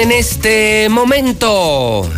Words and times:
En 0.00 0.12
este 0.12 0.88
momento 0.88 2.08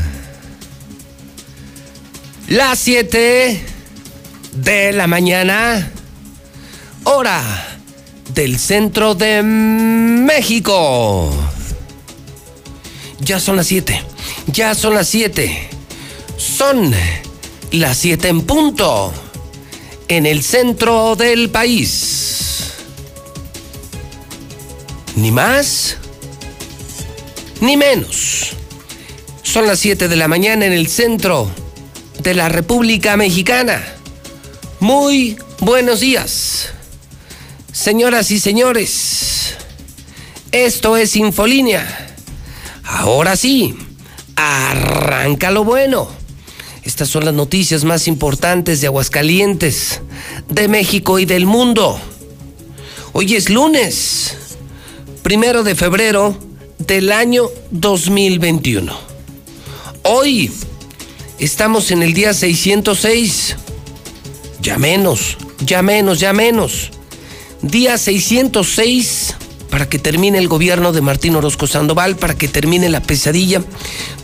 las 2.46 2.78
7 2.78 3.60
de 4.52 4.92
la 4.92 5.08
mañana, 5.08 5.90
hora 7.02 7.42
del 8.32 8.60
centro 8.60 9.16
de 9.16 9.42
México. 9.42 11.28
Ya 13.18 13.40
son 13.40 13.56
las 13.56 13.66
7, 13.66 14.00
ya 14.46 14.76
son 14.76 14.94
las 14.94 15.08
7. 15.08 15.68
Son 16.36 16.94
las 17.72 17.98
7 17.98 18.28
en 18.28 18.42
punto 18.42 19.12
en 20.06 20.26
el 20.26 20.44
centro 20.44 21.16
del 21.16 21.50
país. 21.50 22.74
Ni 25.16 25.32
más 25.32 25.96
ni 27.62 27.76
menos. 27.76 28.50
Son 29.42 29.66
las 29.66 29.78
7 29.78 30.08
de 30.08 30.16
la 30.16 30.28
mañana 30.28 30.66
en 30.66 30.72
el 30.72 30.88
centro 30.88 31.50
de 32.18 32.34
la 32.34 32.48
República 32.48 33.16
Mexicana. 33.16 33.82
Muy 34.80 35.36
buenos 35.60 36.00
días, 36.00 36.70
señoras 37.72 38.32
y 38.32 38.40
señores. 38.40 39.54
Esto 40.50 40.96
es 40.96 41.14
Infolínea. 41.14 42.16
Ahora 42.82 43.36
sí, 43.36 43.76
arranca 44.34 45.52
lo 45.52 45.62
bueno. 45.62 46.08
Estas 46.82 47.08
son 47.08 47.24
las 47.24 47.34
noticias 47.34 47.84
más 47.84 48.08
importantes 48.08 48.80
de 48.80 48.88
Aguascalientes, 48.88 50.00
de 50.48 50.66
México 50.66 51.20
y 51.20 51.26
del 51.26 51.46
mundo. 51.46 52.00
Hoy 53.12 53.36
es 53.36 53.50
lunes, 53.50 54.36
primero 55.22 55.62
de 55.62 55.76
febrero 55.76 56.51
del 56.86 57.12
año 57.12 57.48
2021. 57.70 58.92
Hoy 60.04 60.50
estamos 61.38 61.90
en 61.90 62.02
el 62.02 62.12
día 62.12 62.34
606. 62.34 63.56
Ya 64.60 64.78
menos, 64.78 65.36
ya 65.60 65.82
menos, 65.82 66.18
ya 66.20 66.32
menos. 66.32 66.90
Día 67.60 67.98
606 67.98 69.36
para 69.70 69.88
que 69.88 69.98
termine 69.98 70.38
el 70.38 70.48
gobierno 70.48 70.92
de 70.92 71.00
Martín 71.00 71.34
Orozco 71.34 71.66
Sandoval, 71.66 72.16
para 72.16 72.34
que 72.34 72.48
termine 72.48 72.90
la 72.90 73.02
pesadilla, 73.02 73.62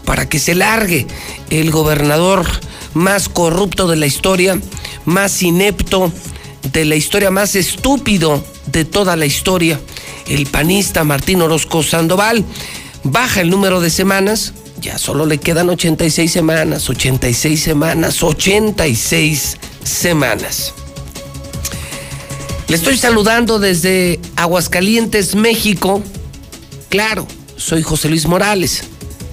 para 0.05 0.29
que 0.29 0.39
se 0.39 0.55
largue 0.55 1.07
el 1.51 1.71
gobernador 1.71 2.47
más 2.93 3.29
corrupto 3.29 3.89
de 3.89 3.97
la 3.97 4.07
historia, 4.07 4.61
más 5.05 5.43
inepto 5.43 6.13
de 6.73 6.85
la 6.85 6.97
historia, 6.97 7.31
más 7.31 7.55
estúpido 7.55 8.45
de 8.67 8.85
toda 8.85 9.17
la 9.17 9.27
historia 9.27 9.81
el 10.29 10.47
panista 10.47 11.05
Martín 11.05 11.43
Orozco 11.43 11.83
Sandoval. 11.83 12.45
Baja 13.05 13.41
el 13.41 13.51
número 13.51 13.81
de 13.81 13.91
semanas, 13.91 14.53
ya 14.81 14.99
solo 14.99 15.25
le 15.27 15.39
quedan 15.39 15.69
86 15.69 16.31
semanas, 16.31 16.89
86 16.89 17.63
semanas, 17.63 18.23
86 18.23 19.57
semanas. 19.83 20.75
Le 22.69 22.77
estoy 22.77 22.99
saludando 22.99 23.59
desde 23.59 24.21
Aguascalientes, 24.37 25.35
México. 25.35 26.03
Claro, 26.91 27.27
soy 27.57 27.83
José 27.83 28.09
Luis 28.09 28.27
Morales, 28.27 28.85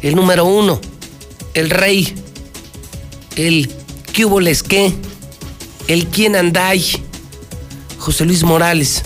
el 0.02 0.16
número 0.16 0.46
uno, 0.46 0.80
el 1.54 1.70
rey, 1.70 2.14
el 3.36 3.70
que 4.14 4.26
hubo 4.26 4.40
les 4.40 4.64
el 5.88 6.08
quien 6.08 6.36
anday, 6.36 6.84
José 7.98 8.26
Luis 8.26 8.44
Morales 8.44 9.04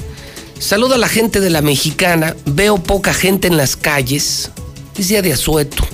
Saludo 0.59 0.95
a 0.95 0.97
la 0.97 1.07
gente 1.07 1.39
de 1.39 1.49
la 1.49 1.61
mexicana. 1.61 2.35
Veo 2.45 2.83
poca 2.83 3.13
gente 3.13 3.47
en 3.47 3.55
las 3.55 3.77
calles. 3.77 4.51
Es 4.97 5.07
día 5.07 5.21
de 5.21 5.31
asueto. 5.31 5.87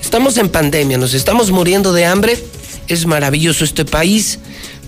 Estamos 0.00 0.38
en 0.38 0.48
pandemia, 0.48 0.96
nos 0.96 1.12
estamos 1.12 1.50
muriendo 1.50 1.92
de 1.92 2.06
hambre. 2.06 2.42
Es 2.88 3.04
maravilloso 3.04 3.62
este 3.62 3.84
país 3.84 4.38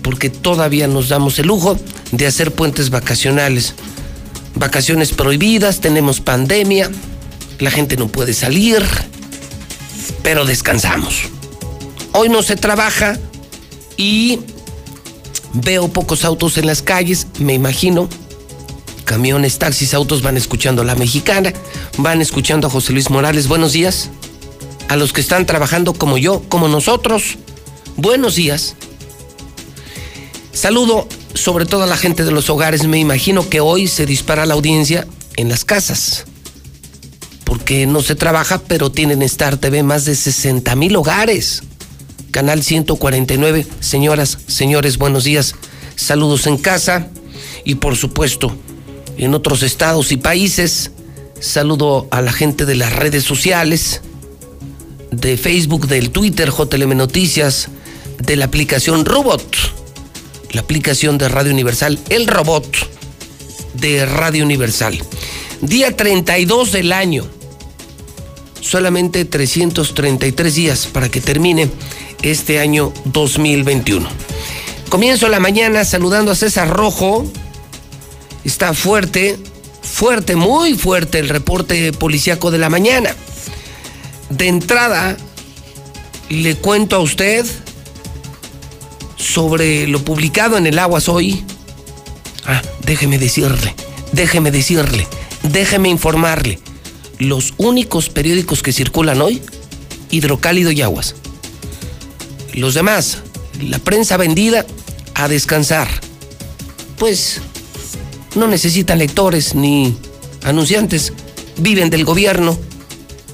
porque 0.01 0.31
todavía 0.31 0.87
nos 0.87 1.09
damos 1.09 1.37
el 1.37 1.45
lujo 1.45 1.77
de 2.11 2.25
hacer 2.25 2.51
puentes 2.51 2.89
vacacionales. 2.89 3.75
Vacaciones 4.55 5.11
prohibidas, 5.11 5.79
tenemos 5.79 6.21
pandemia, 6.21 6.89
la 7.59 7.69
gente 7.69 7.97
no 7.97 8.07
puede 8.07 8.33
salir, 8.33 8.83
pero 10.23 10.43
descansamos. 10.43 11.25
Hoy 12.13 12.29
no 12.29 12.41
se 12.41 12.55
trabaja 12.55 13.19
y 13.95 14.39
veo 15.53 15.87
pocos 15.89 16.25
autos 16.25 16.57
en 16.57 16.65
las 16.65 16.81
calles, 16.81 17.27
me 17.37 17.53
imagino 17.53 18.09
camiones, 19.09 19.57
taxis, 19.57 19.95
autos 19.95 20.21
van 20.21 20.37
escuchando 20.37 20.83
a 20.83 20.85
la 20.85 20.93
mexicana, 20.93 21.51
van 21.97 22.21
escuchando 22.21 22.67
a 22.67 22.69
José 22.69 22.93
Luis 22.93 23.09
Morales. 23.09 23.47
Buenos 23.47 23.73
días. 23.73 24.11
A 24.87 24.97
los 24.97 25.13
que 25.13 25.21
están 25.21 25.47
trabajando 25.47 25.93
como 25.93 26.19
yo, 26.19 26.43
como 26.47 26.67
nosotros. 26.67 27.39
Buenos 27.97 28.35
días. 28.35 28.75
Saludo 30.53 31.07
sobre 31.33 31.65
todo 31.65 31.81
a 31.81 31.87
la 31.87 31.97
gente 31.97 32.23
de 32.23 32.29
los 32.29 32.51
hogares. 32.51 32.85
Me 32.85 32.99
imagino 32.99 33.49
que 33.49 33.61
hoy 33.61 33.87
se 33.87 34.05
dispara 34.05 34.45
la 34.45 34.53
audiencia 34.53 35.07
en 35.37 35.49
las 35.49 35.65
casas. 35.65 36.25
Porque 37.45 37.87
no 37.87 38.03
se 38.03 38.13
trabaja, 38.13 38.59
pero 38.59 38.91
tienen 38.91 39.23
Star 39.23 39.57
TV 39.57 39.81
más 39.81 40.05
de 40.05 40.15
60 40.15 40.75
mil 40.75 40.95
hogares. 40.95 41.63
Canal 42.29 42.61
149. 42.61 43.65
Señoras, 43.79 44.37
señores, 44.45 44.99
buenos 44.99 45.23
días. 45.23 45.55
Saludos 45.95 46.45
en 46.45 46.57
casa. 46.57 47.07
Y 47.65 47.75
por 47.75 47.95
supuesto, 47.95 48.55
en 49.19 49.33
otros 49.35 49.63
estados 49.63 50.11
y 50.11 50.17
países. 50.17 50.91
Saludo 51.39 52.07
a 52.09 52.21
la 52.21 52.31
gente 52.31 52.65
de 52.65 52.75
las 52.75 52.93
redes 52.95 53.23
sociales, 53.23 54.01
de 55.11 55.37
Facebook, 55.37 55.87
del 55.87 56.09
Twitter, 56.11 56.51
JLM 56.51 56.95
Noticias, 56.95 57.67
de 58.17 58.35
la 58.35 58.45
aplicación 58.45 59.05
Robot, 59.05 59.43
la 60.51 60.61
aplicación 60.61 61.17
de 61.17 61.29
Radio 61.29 61.51
Universal, 61.51 61.99
el 62.09 62.27
robot 62.27 62.65
de 63.73 64.05
Radio 64.05 64.43
Universal. 64.43 64.99
Día 65.61 65.95
32 65.95 66.71
del 66.71 66.93
año, 66.93 67.25
solamente 68.61 69.25
333 69.25 70.55
días 70.55 70.87
para 70.87 71.09
que 71.09 71.19
termine 71.19 71.69
este 72.21 72.59
año 72.59 72.93
2021. 73.05 74.07
Comienzo 74.89 75.27
la 75.27 75.39
mañana 75.39 75.83
saludando 75.83 76.31
a 76.31 76.35
César 76.35 76.69
Rojo, 76.69 77.25
Está 78.43 78.73
fuerte, 78.73 79.37
fuerte, 79.81 80.35
muy 80.35 80.75
fuerte 80.75 81.19
el 81.19 81.29
reporte 81.29 81.91
policíaco 81.93 82.51
de 82.51 82.57
la 82.57 82.69
mañana. 82.69 83.15
De 84.29 84.47
entrada, 84.47 85.17
le 86.29 86.55
cuento 86.55 86.95
a 86.95 86.99
usted 86.99 87.45
sobre 89.17 89.87
lo 89.87 90.03
publicado 90.03 90.57
en 90.57 90.67
el 90.67 90.79
Aguas 90.79 91.09
hoy. 91.09 91.43
Ah, 92.45 92.61
déjeme 92.85 93.17
decirle, 93.19 93.75
déjeme 94.13 94.51
decirle, 94.51 95.07
déjeme 95.43 95.89
informarle. 95.89 96.59
Los 97.17 97.53
únicos 97.57 98.09
periódicos 98.09 98.63
que 98.63 98.71
circulan 98.71 99.21
hoy, 99.21 99.41
Hidrocálido 100.09 100.71
y 100.71 100.81
Aguas. 100.81 101.15
Los 102.53 102.73
demás, 102.73 103.19
la 103.61 103.79
prensa 103.79 104.15
vendida, 104.17 104.65
a 105.15 105.27
descansar. 105.27 105.87
Pues 106.97 107.41
no 108.35 108.47
necesitan 108.47 108.99
lectores 108.99 109.55
ni 109.55 109.97
anunciantes. 110.43 111.13
Viven 111.57 111.89
del 111.89 112.05
gobierno. 112.05 112.57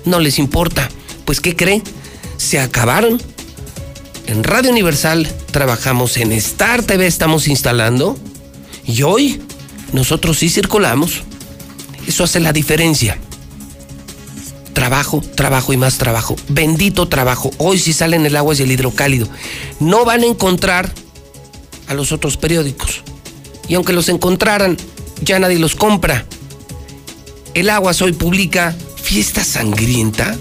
No 0.05 0.19
les 0.19 0.39
importa. 0.39 0.89
Pues, 1.25 1.41
¿qué 1.41 1.55
cree? 1.55 1.81
Se 2.37 2.59
acabaron. 2.59 3.21
En 4.27 4.43
Radio 4.43 4.71
Universal 4.71 5.27
trabajamos 5.51 6.17
en 6.17 6.31
Star 6.31 6.83
TV, 6.83 7.05
estamos 7.05 7.47
instalando. 7.47 8.17
Y 8.85 9.03
hoy 9.03 9.41
nosotros 9.93 10.39
sí 10.39 10.49
circulamos. 10.49 11.23
Eso 12.07 12.23
hace 12.23 12.39
la 12.39 12.53
diferencia. 12.53 13.17
Trabajo, 14.73 15.21
trabajo 15.35 15.73
y 15.73 15.77
más 15.77 15.97
trabajo. 15.97 16.35
Bendito 16.49 17.07
trabajo. 17.07 17.51
Hoy 17.57 17.79
sí 17.79 17.93
salen 17.93 18.25
el 18.25 18.35
agua 18.35 18.55
y 18.55 18.61
el 18.61 18.71
hidrocálido. 18.71 19.27
No 19.79 20.05
van 20.05 20.21
a 20.21 20.25
encontrar 20.25 20.91
a 21.87 21.93
los 21.93 22.11
otros 22.11 22.37
periódicos 22.37 23.03
y 23.67 23.75
aunque 23.75 23.93
los 23.93 24.09
encontraran, 24.09 24.77
ya 25.21 25.39
nadie 25.39 25.59
los 25.59 25.75
compra. 25.75 26.25
El 27.53 27.69
Aguas 27.69 28.01
hoy 28.01 28.13
publica 28.13 28.75
Fiesta 29.01 29.43
Sangrienta. 29.43 30.35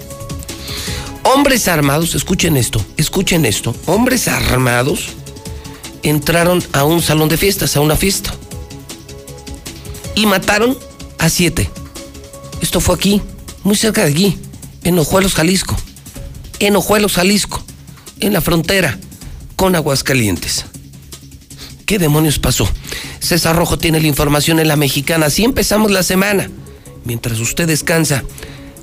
Hombres 1.23 1.69
armados, 1.69 2.15
escuchen 2.15 2.57
esto, 2.57 2.85
escuchen 2.97 3.45
esto. 3.45 3.75
Hombres 3.87 4.29
armados 4.29 5.11
entraron 6.03 6.63
a 6.73 6.85
un 6.85 7.03
salón 7.03 7.29
de 7.29 7.37
fiestas, 7.37 7.77
a 7.77 7.81
una 7.81 7.97
fiesta. 7.97 8.35
Y 10.15 10.27
mataron 10.27 10.77
a 11.19 11.29
siete. 11.29 11.71
Esto 12.61 12.81
fue 12.81 12.95
aquí, 12.95 13.23
muy 13.63 13.77
cerca 13.77 14.05
de 14.05 14.11
aquí, 14.11 14.39
en 14.85 14.99
Ojuelos, 14.99 15.35
Jalisco. 15.35 15.77
En 16.59 16.77
Ojuelos, 16.77 17.15
Jalisco, 17.15 17.63
en 18.21 18.33
la 18.33 18.41
frontera 18.41 18.99
con 19.57 19.75
Aguascalientes. 19.75 20.67
¿Qué 21.87 21.99
demonios 21.99 22.39
pasó? 22.39 22.69
César 23.21 23.57
Rojo 23.57 23.79
tiene 23.79 24.01
la 24.01 24.07
información 24.07 24.59
en 24.59 24.69
la 24.69 24.77
mexicana. 24.77 25.27
Así 25.27 25.45
empezamos 25.45 25.91
la 25.91 26.03
semana. 26.03 26.51
Mientras 27.05 27.39
usted 27.41 27.67
descansa, 27.67 28.25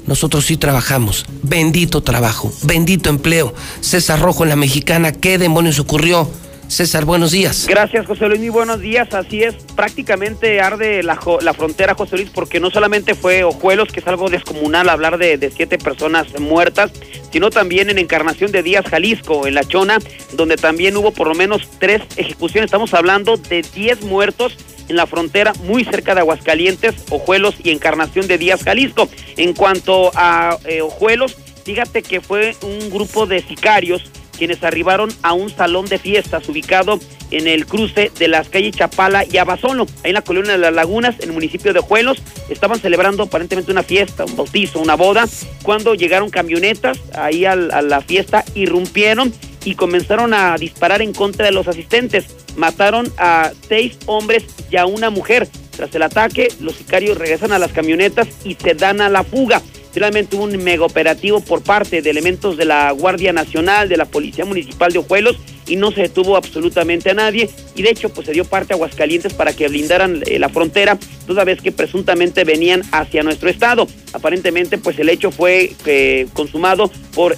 nosotros 0.06 0.46
sí 0.46 0.58
trabajamos. 0.58 1.26
Bendito 1.42 2.02
trabajo, 2.02 2.54
bendito 2.64 3.10
empleo. 3.10 3.56
César 3.82 4.20
Rojo 4.20 4.44
en 4.44 4.50
la 4.50 4.56
mexicana, 4.56 5.12
¿qué 5.12 5.38
demonios 5.38 5.80
ocurrió? 5.80 6.30
César, 6.72 7.04
buenos 7.04 7.32
días. 7.32 7.68
Gracias, 7.68 8.06
José 8.06 8.30
Luis, 8.30 8.40
muy 8.40 8.48
buenos 8.48 8.80
días. 8.80 9.14
Así 9.14 9.44
es, 9.44 9.56
prácticamente 9.76 10.62
arde 10.62 11.04
la, 11.04 11.20
la 11.42 11.54
frontera, 11.54 11.96
José 11.96 12.16
Luis, 12.16 12.30
porque 12.30 12.62
no 12.62 12.72
solamente 12.72 13.14
fue 13.14 13.44
Ojuelos, 13.44 13.90
que 13.92 14.00
es 14.00 14.08
algo 14.08 14.30
descomunal 14.30 14.88
hablar 14.88 15.18
de, 15.18 15.38
de, 15.38 15.52
siete 15.52 15.78
personas 15.78 16.28
muertas, 16.40 16.94
sino 17.30 17.50
también 17.50 17.90
en 17.90 17.98
Encarnación 17.98 18.54
de 18.54 18.64
Díaz, 18.64 18.86
Jalisco, 18.90 19.48
en 19.48 19.56
La 19.56 19.66
Chona, 19.66 20.00
donde 20.32 20.56
también 20.56 20.96
hubo 20.96 21.12
por 21.12 21.28
lo 21.28 21.36
menos 21.36 21.62
tres 21.78 22.04
ejecuciones. 22.16 22.70
Estamos 22.70 22.94
hablando 22.94 23.36
de 23.36 23.64
diez 23.76 24.02
muertos 24.04 24.56
en 24.88 24.96
la 24.96 25.08
frontera 25.08 25.52
muy 25.66 25.84
cerca 25.84 26.16
de 26.16 26.22
Aguascalientes, 26.22 26.96
Ojuelos 27.10 27.56
y 27.62 27.72
Encarnación 27.72 28.28
de 28.28 28.38
Díaz, 28.38 28.64
Jalisco. 28.64 29.10
En 29.36 29.54
cuanto 29.54 30.12
a 30.16 30.58
eh, 30.64 30.82
Ojuelos, 30.82 31.36
fíjate 31.66 32.02
que 32.02 32.22
fue 32.22 32.56
un 32.62 32.90
grupo 32.90 33.26
de 33.26 33.42
sicarios 33.42 34.10
quienes 34.42 34.64
arribaron 34.64 35.14
a 35.22 35.34
un 35.34 35.52
salón 35.52 35.86
de 35.86 36.00
fiestas 36.00 36.50
ubicado 36.50 37.00
en 37.30 37.48
el 37.48 37.68
cruce 37.68 38.12
de 38.18 38.28
las 38.28 38.50
calles 38.50 38.76
Chapala 38.76 39.24
y 39.24 39.38
Abasolo, 39.38 39.86
en 40.04 40.16
la 40.16 40.24
colonia 40.24 40.54
de 40.54 40.58
las 40.58 40.74
Lagunas, 40.74 41.14
en 41.20 41.30
el 41.30 41.34
municipio 41.34 41.74
de 41.74 41.80
Juelos. 41.80 42.18
Estaban 42.50 42.80
celebrando 42.80 43.22
aparentemente 43.22 43.72
una 43.72 43.84
fiesta, 43.84 44.26
un 44.26 44.36
bautizo, 44.36 44.80
una 44.80 44.96
boda, 44.96 45.28
cuando 45.62 45.94
llegaron 45.94 46.32
camionetas 46.32 46.98
ahí 47.14 47.46
a 47.46 47.56
la 47.56 48.02
fiesta, 48.02 48.44
irrumpieron 48.56 49.32
y 49.64 49.76
comenzaron 49.76 50.34
a 50.34 50.58
disparar 50.58 51.04
en 51.04 51.14
contra 51.14 51.46
de 51.46 51.52
los 51.52 51.68
asistentes. 51.68 52.26
Mataron 52.56 53.14
a 53.20 53.52
seis 53.70 54.00
hombres 54.08 54.46
y 54.72 54.78
a 54.78 54.88
una 54.88 55.12
mujer. 55.12 55.48
Tras 55.78 55.94
el 55.94 56.02
ataque, 56.02 56.48
los 56.60 56.78
sicarios 56.78 57.16
regresan 57.16 57.52
a 57.52 57.60
las 57.60 57.74
camionetas 57.74 58.28
y 58.44 58.56
se 58.56 58.74
dan 58.74 59.02
a 59.02 59.10
la 59.10 59.24
fuga. 59.24 59.62
Finalmente 59.92 60.36
un 60.36 60.56
mega 60.64 60.86
operativo 60.86 61.42
por 61.42 61.64
parte 61.64 62.02
de 62.02 62.10
elementos 62.10 62.58
de 62.58 62.66
la 62.66 62.92
Guardia 62.92 63.34
Nacional, 63.34 63.90
de 63.90 63.98
la 63.98 64.06
Policía 64.06 64.46
Municipal 64.46 64.92
de 64.94 65.00
Ojuelos 65.00 65.38
y 65.68 65.76
no 65.76 65.92
se 65.92 66.02
detuvo 66.02 66.36
absolutamente 66.38 67.10
a 67.10 67.14
nadie. 67.14 67.50
Y 67.76 67.82
de 67.82 67.90
hecho 67.90 68.10
pues 68.10 68.28
se 68.28 68.34
dio 68.34 68.46
parte 68.46 68.74
a 68.74 68.76
Aguascalientes 68.76 69.34
para 69.34 69.54
que 69.54 69.68
blindaran 69.68 70.24
eh, 70.26 70.40
la 70.40 70.50
frontera 70.50 70.98
toda 71.26 71.44
vez 71.44 71.62
que 71.62 71.72
presuntamente 71.72 72.44
venían 72.44 72.82
hacia 72.92 73.24
nuestro 73.24 73.50
estado. 73.50 73.88
Aparentemente 74.14 74.78
pues 74.78 75.00
el 75.00 75.10
hecho 75.10 75.32
fue 75.32 75.74
eh, 75.86 76.28
consumado 76.34 76.92
por, 77.14 77.36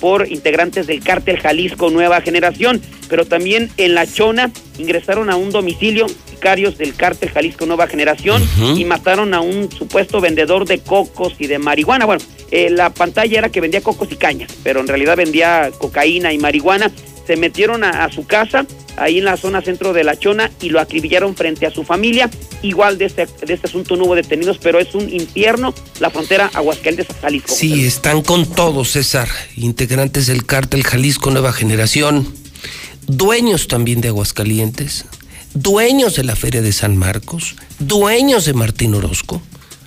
por 0.00 0.30
integrantes 0.30 0.86
del 0.86 1.02
cártel 1.02 1.38
Jalisco 1.38 1.90
Nueva 1.90 2.20
Generación, 2.20 2.80
pero 3.08 3.24
también 3.26 3.70
en 3.76 3.94
La 3.94 4.06
Chona 4.06 4.50
ingresaron 4.78 5.30
a 5.30 5.36
un 5.36 5.50
domicilio 5.50 6.06
sicarios 6.30 6.78
del 6.78 6.94
cártel 6.94 7.30
Jalisco 7.30 7.66
Nueva 7.66 7.86
Generación 7.88 8.42
y 8.76 8.84
mataron 8.84 9.34
a 9.34 9.40
un 9.40 9.70
supuesto 9.72 10.20
vendedor 10.20 10.66
de 10.66 10.78
cocos 10.78 11.34
y 11.38 11.46
de 11.46 11.58
marihuana. 11.58 12.04
Bueno, 12.06 12.22
eh, 12.50 12.70
la 12.70 12.90
pantalla 12.90 13.38
era 13.38 13.48
que 13.48 13.60
vendía 13.60 13.80
cocos 13.80 14.08
y 14.10 14.16
cañas, 14.16 14.50
pero 14.62 14.80
en 14.80 14.88
realidad 14.88 15.16
vendía 15.16 15.70
cocaína 15.78 16.32
y 16.32 16.38
marihuana 16.38 16.92
se 17.28 17.36
metieron 17.36 17.84
a, 17.84 18.10
su 18.10 18.26
casa, 18.26 18.64
ahí 18.96 19.18
en 19.18 19.26
la 19.26 19.36
zona 19.36 19.60
centro 19.60 19.92
de 19.92 20.02
La 20.02 20.18
Chona, 20.18 20.50
y 20.62 20.70
lo 20.70 20.80
acribillaron 20.80 21.36
frente 21.36 21.66
a 21.66 21.70
su 21.70 21.84
familia. 21.84 22.30
Igual 22.62 22.96
de 22.96 23.04
este, 23.04 23.26
de 23.26 23.52
este 23.52 23.66
asunto 23.66 23.96
no 23.96 24.04
hubo 24.04 24.14
detenidos, 24.14 24.56
pero 24.56 24.78
es 24.78 24.94
un 24.94 25.12
infierno 25.12 25.74
la 26.00 26.08
frontera 26.08 26.50
Aguascalientes-Jalisco. 26.54 27.54
Sí, 27.54 27.84
están 27.84 28.22
con 28.22 28.46
todo, 28.46 28.86
César. 28.86 29.28
Integrantes 29.56 30.26
del 30.26 30.46
cártel 30.46 30.84
Jalisco 30.84 31.30
Nueva 31.30 31.52
Generación, 31.52 32.32
dueños 33.06 33.68
también 33.68 34.00
de 34.00 34.08
Aguascalientes, 34.08 35.04
dueños 35.52 36.16
de 36.16 36.24
la 36.24 36.34
Feria 36.34 36.62
de 36.62 36.72
San 36.72 36.96
Marcos, 36.96 37.56
dueños 37.78 38.46
de 38.46 38.54
Martín 38.54 38.94
Orozco. 38.94 39.42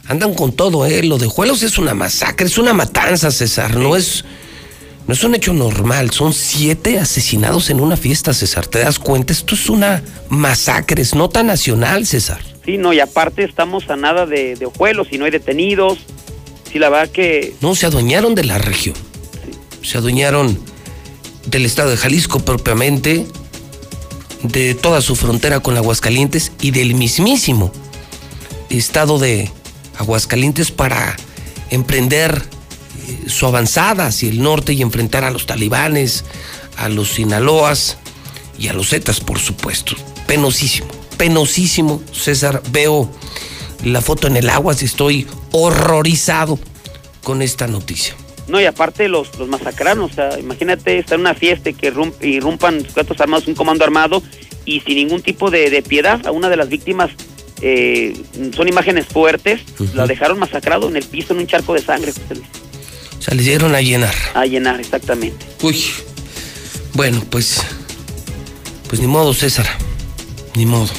Andan 0.05 0.35
con 0.35 0.53
todo, 0.53 0.85
¿eh? 0.85 1.01
Lo 1.01 1.17
de 1.17 1.25
Juelos 1.25 1.63
es 1.63 1.79
una 1.79 1.95
masacre, 1.95 2.45
es 2.45 2.59
una 2.59 2.73
matanza, 2.73 3.31
César. 3.31 3.77
No 3.77 3.95
es 3.95 4.25
no 5.07 5.13
es 5.13 5.24
un 5.24 5.36
hecho 5.36 5.53
normal, 5.53 6.12
son 6.12 6.33
siete 6.33 7.00
asesinados 7.00 7.69
en 7.69 7.80
una 7.80 7.98
fiesta, 7.98 8.33
César. 8.33 8.68
¿Te 8.68 8.80
das 8.80 9.00
cuenta? 9.00 9.33
Esto 9.33 9.56
es 9.56 9.69
una 9.69 10.03
masacre, 10.30 11.01
es 11.01 11.15
nota 11.15 11.44
nacional, 11.44 12.06
César. 12.06 12.42
Sí, 12.65 12.77
no, 12.77 12.94
y 12.94 13.00
aparte 13.00 13.44
estamos 13.44 13.89
a 13.89 13.95
nada 13.95 14.25
de, 14.25 14.56
de 14.56 14.65
ojuelos 14.68 15.07
y 15.12 15.18
no 15.18 15.25
hay 15.25 15.31
detenidos. 15.31 16.00
Sí, 16.71 16.80
la 16.80 16.89
verdad 16.89 17.12
que... 17.12 17.56
No, 17.62 17.75
se 17.75 17.88
adueñaron 17.88 18.36
de 18.36 18.44
la 18.44 18.57
región. 18.57 18.95
Se 19.81 19.98
adueñaron 19.98 20.57
del 21.48 21.65
estado 21.65 21.89
de 21.89 21.98
Jalisco 21.98 22.39
propiamente, 22.39 23.25
de 24.44 24.75
toda 24.75 25.01
su 25.01 25.15
frontera 25.15 25.59
con 25.59 25.75
Aguascalientes 25.75 26.51
y 26.62 26.71
del 26.71 26.94
mismísimo 26.94 27.71
estado 28.69 29.19
de 29.19 29.51
Aguascalientes 29.98 30.71
para 30.71 31.15
emprender 31.69 32.42
su 33.28 33.46
avanzada 33.46 34.08
hacia 34.08 34.30
el 34.30 34.42
norte 34.42 34.74
y 34.74 34.81
enfrentar 34.81 35.24
a 35.24 35.31
los 35.31 35.46
talibanes, 35.46 36.25
a 36.78 36.90
los 36.90 37.10
sinaloas 37.10 37.98
y 38.58 38.68
a 38.68 38.74
los 38.74 38.90
zetas, 38.90 39.19
por 39.19 39.40
supuesto. 39.40 39.96
Penosísimo, 40.28 40.88
penosísimo, 41.18 42.02
César. 42.12 42.62
Veo 42.72 43.10
la 43.84 44.02
foto 44.02 44.28
en 44.28 44.38
el 44.38 44.50
agua 44.50 44.75
y 44.80 44.86
estoy 44.86 45.28
horrorizado 45.52 46.60
con 47.24 47.42
esta 47.42 47.68
noticia. 47.68 48.16
No, 48.48 48.60
y 48.60 48.66
aparte 48.66 49.08
los, 49.08 49.38
los 49.38 49.48
masacraron, 49.48 50.04
o 50.04 50.10
sea, 50.10 50.38
imagínate 50.40 50.98
estar 51.00 51.16
en 51.16 51.22
una 51.22 51.34
fiesta 51.34 51.69
y 51.69 51.74
que 51.74 51.94
irrumpan 52.22 52.86
sujetos 52.86 53.19
armados, 53.22 53.48
un 53.48 53.56
comando 53.56 53.84
armado, 53.84 54.22
y 54.66 54.81
sin 54.81 54.96
ningún 54.96 55.22
tipo 55.22 55.50
de, 55.50 55.81
piedad 55.88 56.25
a 56.28 56.31
una 56.31 56.50
de 56.50 56.58
las 56.58 56.69
víctimas 56.69 57.12
eh, 57.62 58.13
son 58.56 58.68
imágenes 58.68 59.06
fuertes, 59.06 59.62
la 59.94 60.08
dejaron 60.08 60.40
masacrado 60.40 60.90
en 60.90 60.98
el 60.98 61.04
piso 61.04 61.34
en 61.34 61.40
un 61.40 61.48
charco 61.48 61.74
de 61.74 61.81
sangre, 61.81 62.12
dieron 63.44 63.75
a 63.75 63.81
llenar. 63.81 64.13
A 64.33 64.45
llenar, 64.45 64.79
exactamente. 64.79 65.45
Uy. 65.62 65.83
Bueno, 66.94 67.23
pues. 67.29 67.62
Pues 68.88 69.01
ni 69.01 69.07
modo, 69.07 69.33
César. 69.33 69.68
Ni 70.56 70.65
modo. 70.65 70.89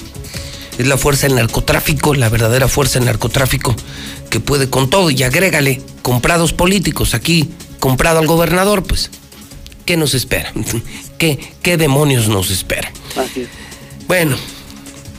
Es 0.78 0.86
la 0.86 0.96
fuerza 0.96 1.26
del 1.26 1.36
narcotráfico, 1.36 2.14
la 2.14 2.28
verdadera 2.28 2.68
fuerza 2.68 2.98
del 2.98 3.06
narcotráfico 3.06 3.76
que 4.30 4.40
puede 4.40 4.70
con 4.70 4.88
todo. 4.88 5.10
Y 5.10 5.22
agrégale, 5.22 5.82
comprados 6.02 6.52
políticos. 6.52 7.14
Aquí, 7.14 7.50
comprado 7.80 8.18
al 8.18 8.26
gobernador, 8.26 8.82
pues. 8.82 9.10
¿Qué 9.84 9.96
nos 9.96 10.14
espera? 10.14 10.52
¿Qué, 11.18 11.38
qué 11.62 11.76
demonios 11.76 12.28
nos 12.28 12.50
espera? 12.50 12.90
Así 13.16 13.42
es. 13.42 13.48
Bueno, 14.06 14.36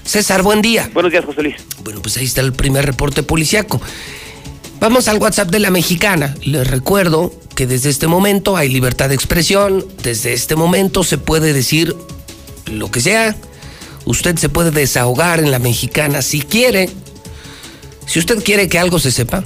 César, 0.05 0.41
buen 0.41 0.61
día. 0.61 0.89
Buenos 0.93 1.11
días, 1.11 1.25
José 1.25 1.43
Luis. 1.43 1.55
Bueno, 1.83 2.01
pues 2.01 2.17
ahí 2.17 2.25
está 2.25 2.41
el 2.41 2.53
primer 2.53 2.85
reporte 2.85 3.23
policiaco. 3.23 3.81
Vamos 4.83 5.07
al 5.07 5.17
WhatsApp 5.17 5.49
de 5.49 5.59
la 5.59 5.69
mexicana. 5.71 6.35
Les 6.43 6.67
recuerdo 6.67 7.31
que 7.55 7.67
desde 7.67 7.89
este 7.89 8.07
momento 8.07 8.57
hay 8.57 8.67
libertad 8.67 9.07
de 9.07 9.15
expresión, 9.15 9.87
desde 10.03 10.33
este 10.33 10.57
momento 10.57 11.05
se 11.05 11.17
puede 11.17 11.53
decir 11.53 11.95
lo 12.65 12.91
que 12.91 12.99
sea, 12.99 13.33
usted 14.03 14.35
se 14.35 14.49
puede 14.49 14.71
desahogar 14.71 15.39
en 15.39 15.51
la 15.51 15.59
mexicana 15.59 16.21
si 16.21 16.41
quiere. 16.41 16.89
Si 18.07 18.19
usted 18.19 18.43
quiere 18.43 18.67
que 18.67 18.77
algo 18.77 18.99
se 18.99 19.13
sepa, 19.13 19.45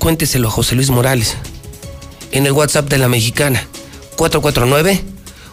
cuénteselo 0.00 0.48
a 0.48 0.50
José 0.50 0.74
Luis 0.74 0.90
Morales 0.90 1.36
en 2.32 2.46
el 2.46 2.50
WhatsApp 2.50 2.88
de 2.88 2.98
la 2.98 3.06
mexicana 3.06 3.64
449 4.16 5.00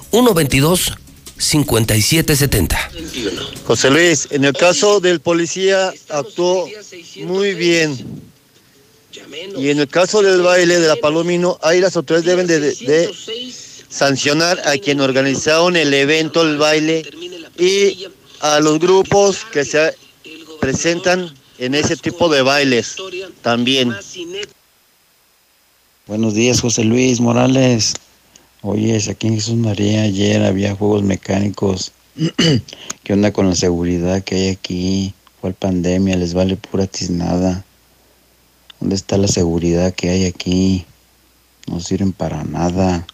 122 0.09 0.97
5770. 1.37 2.91
José 3.67 3.91
Luis, 3.91 4.27
en 4.31 4.45
el 4.45 4.53
caso 4.53 4.99
del 4.99 5.19
policía 5.19 5.93
actuó 6.09 6.67
muy 7.27 7.53
bien 7.53 8.28
y 9.57 9.69
en 9.69 9.79
el 9.79 9.87
caso 9.87 10.21
del 10.21 10.41
baile 10.41 10.79
de 10.79 10.87
la 10.87 10.95
Palomino, 10.95 11.57
ahí 11.61 11.79
las 11.79 11.95
autoridades 11.95 12.25
deben 12.25 12.47
de, 12.47 13.13
sancionar 13.89 14.59
a 14.67 14.77
quien 14.77 15.01
organizaron 15.01 15.75
el 15.75 15.93
evento, 15.93 16.43
el 16.43 16.57
baile, 16.57 17.03
y 17.57 18.05
a 18.41 18.59
los 18.59 18.79
grupos 18.79 19.45
que 19.51 19.65
se 19.65 19.95
presentan 20.59 21.33
en 21.57 21.75
ese 21.75 21.97
tipo 21.97 22.29
de 22.29 22.41
bailes 22.41 22.95
también. 23.41 23.93
Buenos 26.07 26.33
días, 26.33 26.61
José 26.61 26.83
Luis 26.83 27.19
Morales. 27.19 27.93
Oye, 28.61 28.97
aquí 29.09 29.27
en 29.27 29.35
Jesús 29.35 29.55
María 29.55 30.03
ayer 30.03 30.43
había 30.43 30.75
juegos 30.75 31.03
mecánicos. 31.03 31.91
¿Qué 33.03 33.13
onda 33.13 33.31
con 33.31 33.47
la 33.47 33.55
seguridad 33.55 34.23
que 34.23 34.35
hay 34.35 34.47
aquí? 34.49 35.13
¿Cuál 35.39 35.53
pandemia? 35.53 36.17
Les 36.17 36.33
vale 36.33 36.57
pura 36.57 36.87
tiznada. 36.87 37.63
¿Dónde 38.79 38.95
está 38.95 39.17
la 39.17 39.27
seguridad 39.27 39.93
que 39.93 40.09
hay 40.09 40.25
aquí? 40.25 40.85
No 41.67 41.79
sirven 41.79 42.13
para 42.13 42.43
nada. 42.43 43.05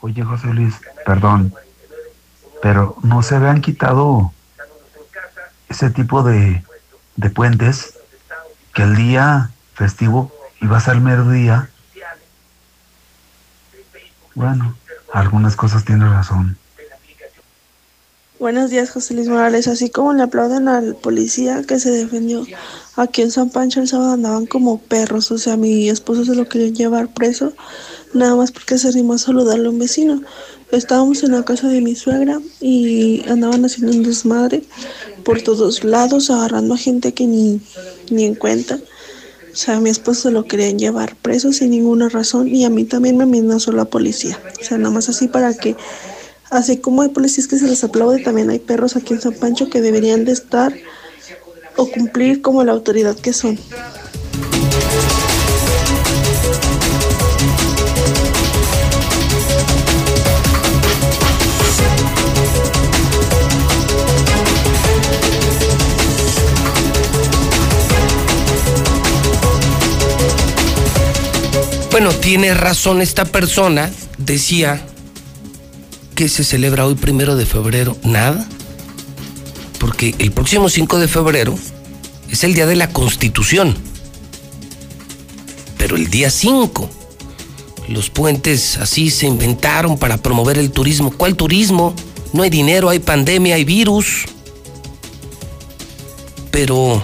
Oye, 0.00 0.22
José 0.22 0.46
Luis, 0.48 0.74
perdón, 1.04 1.52
pero 2.62 2.96
no 3.02 3.22
se 3.22 3.34
habían 3.34 3.60
quitado 3.60 4.32
ese 5.68 5.90
tipo 5.90 6.22
de, 6.22 6.62
de 7.16 7.30
puentes 7.30 7.94
que 8.74 8.82
el 8.82 8.94
día 8.94 9.50
festivo 9.74 10.32
iba 10.60 10.76
a 10.76 10.80
ser 10.80 11.00
mediodía. 11.00 11.68
Bueno, 14.34 14.76
algunas 15.12 15.56
cosas 15.56 15.84
tienen 15.84 16.10
razón. 16.10 16.56
Buenos 18.40 18.70
días, 18.70 18.90
José 18.90 19.14
Luis 19.14 19.26
Morales. 19.26 19.66
Así 19.66 19.90
como 19.90 20.12
le 20.12 20.22
aplauden 20.22 20.68
al 20.68 20.94
policía 20.94 21.64
que 21.66 21.80
se 21.80 21.90
defendió 21.90 22.46
aquí 22.94 23.22
en 23.22 23.32
San 23.32 23.50
Pancho 23.50 23.80
el 23.80 23.88
sábado 23.88 24.12
andaban 24.12 24.46
como 24.46 24.78
perros. 24.78 25.32
O 25.32 25.38
sea, 25.38 25.56
mi 25.56 25.88
esposo 25.88 26.24
se 26.24 26.36
lo 26.36 26.48
quería 26.48 26.68
llevar 26.68 27.12
preso, 27.12 27.52
nada 28.14 28.36
más 28.36 28.52
porque 28.52 28.78
se 28.78 28.86
animó 28.86 29.14
a 29.14 29.18
saludarle 29.18 29.66
a 29.66 29.70
un 29.70 29.80
vecino. 29.80 30.22
Estábamos 30.70 31.24
en 31.24 31.32
la 31.32 31.44
casa 31.44 31.66
de 31.66 31.80
mi 31.80 31.96
suegra 31.96 32.38
y 32.60 33.28
andaban 33.28 33.64
haciendo 33.64 33.90
un 33.90 34.04
desmadre 34.04 34.62
por 35.24 35.42
todos 35.42 35.82
lados, 35.82 36.30
agarrando 36.30 36.74
a 36.74 36.78
gente 36.78 37.12
que 37.12 37.26
ni, 37.26 37.60
ni 38.10 38.24
en 38.24 38.36
cuenta. 38.36 38.78
O 39.52 39.56
sea, 39.56 39.80
mi 39.80 39.90
esposo 39.90 40.28
se 40.28 40.30
lo 40.30 40.44
querían 40.44 40.78
llevar 40.78 41.16
preso 41.16 41.52
sin 41.52 41.70
ninguna 41.70 42.08
razón 42.08 42.46
y 42.46 42.64
a 42.64 42.70
mí 42.70 42.84
también 42.84 43.16
me 43.16 43.24
amenazó 43.24 43.72
la 43.72 43.86
policía. 43.86 44.38
O 44.60 44.64
sea, 44.64 44.78
nada 44.78 44.94
más 44.94 45.08
así 45.08 45.26
para 45.26 45.54
que 45.54 45.74
Así 46.50 46.78
como 46.78 47.02
hay 47.02 47.10
policías 47.10 47.46
que 47.46 47.58
se 47.58 47.68
les 47.68 47.84
aplaude, 47.84 48.22
también 48.22 48.48
hay 48.48 48.58
perros 48.58 48.96
aquí 48.96 49.12
en 49.12 49.20
San 49.20 49.34
Pancho 49.34 49.68
que 49.68 49.82
deberían 49.82 50.24
de 50.24 50.32
estar 50.32 50.74
o 51.76 51.90
cumplir 51.90 52.40
como 52.40 52.64
la 52.64 52.72
autoridad 52.72 53.16
que 53.16 53.32
son. 53.34 53.58
Bueno, 71.90 72.12
tiene 72.12 72.54
razón 72.54 73.02
esta 73.02 73.24
persona, 73.24 73.90
decía 74.18 74.87
¿Qué 76.18 76.28
se 76.28 76.42
celebra 76.42 76.84
hoy 76.84 76.96
primero 76.96 77.36
de 77.36 77.46
febrero? 77.46 77.96
Nada. 78.02 78.44
Porque 79.78 80.16
el 80.18 80.32
próximo 80.32 80.68
5 80.68 80.98
de 80.98 81.06
febrero 81.06 81.56
es 82.28 82.42
el 82.42 82.54
día 82.54 82.66
de 82.66 82.74
la 82.74 82.92
Constitución. 82.92 83.76
Pero 85.76 85.94
el 85.94 86.10
día 86.10 86.28
5, 86.28 86.90
los 87.86 88.10
puentes 88.10 88.78
así 88.78 89.10
se 89.10 89.28
inventaron 89.28 89.96
para 89.96 90.16
promover 90.16 90.58
el 90.58 90.72
turismo. 90.72 91.12
¿Cuál 91.12 91.36
turismo? 91.36 91.94
No 92.32 92.42
hay 92.42 92.50
dinero, 92.50 92.88
hay 92.88 92.98
pandemia, 92.98 93.54
hay 93.54 93.64
virus. 93.64 94.24
Pero 96.50 97.00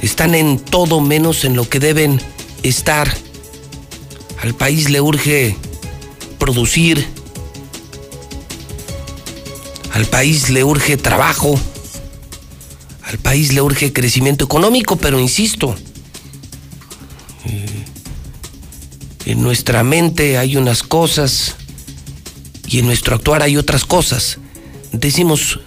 están 0.00 0.36
en 0.36 0.60
todo 0.60 1.00
menos 1.00 1.44
en 1.44 1.56
lo 1.56 1.68
que 1.68 1.80
deben 1.80 2.20
estar. 2.62 3.12
Al 4.40 4.54
país 4.54 4.90
le 4.90 5.00
urge 5.00 5.56
producir, 6.38 7.20
al 9.92 10.06
país 10.06 10.48
le 10.50 10.64
urge 10.64 10.96
trabajo, 10.96 11.58
al 13.02 13.18
país 13.18 13.52
le 13.52 13.60
urge 13.60 13.92
crecimiento 13.92 14.44
económico, 14.44 14.96
pero 14.96 15.20
insisto, 15.20 15.74
eh, 17.44 17.84
en 19.26 19.42
nuestra 19.42 19.82
mente 19.82 20.38
hay 20.38 20.56
unas 20.56 20.82
cosas 20.82 21.56
y 22.66 22.78
en 22.78 22.86
nuestro 22.86 23.14
actuar 23.14 23.42
hay 23.42 23.56
otras 23.56 23.84
cosas. 23.84 24.38
Decimos 24.92 25.60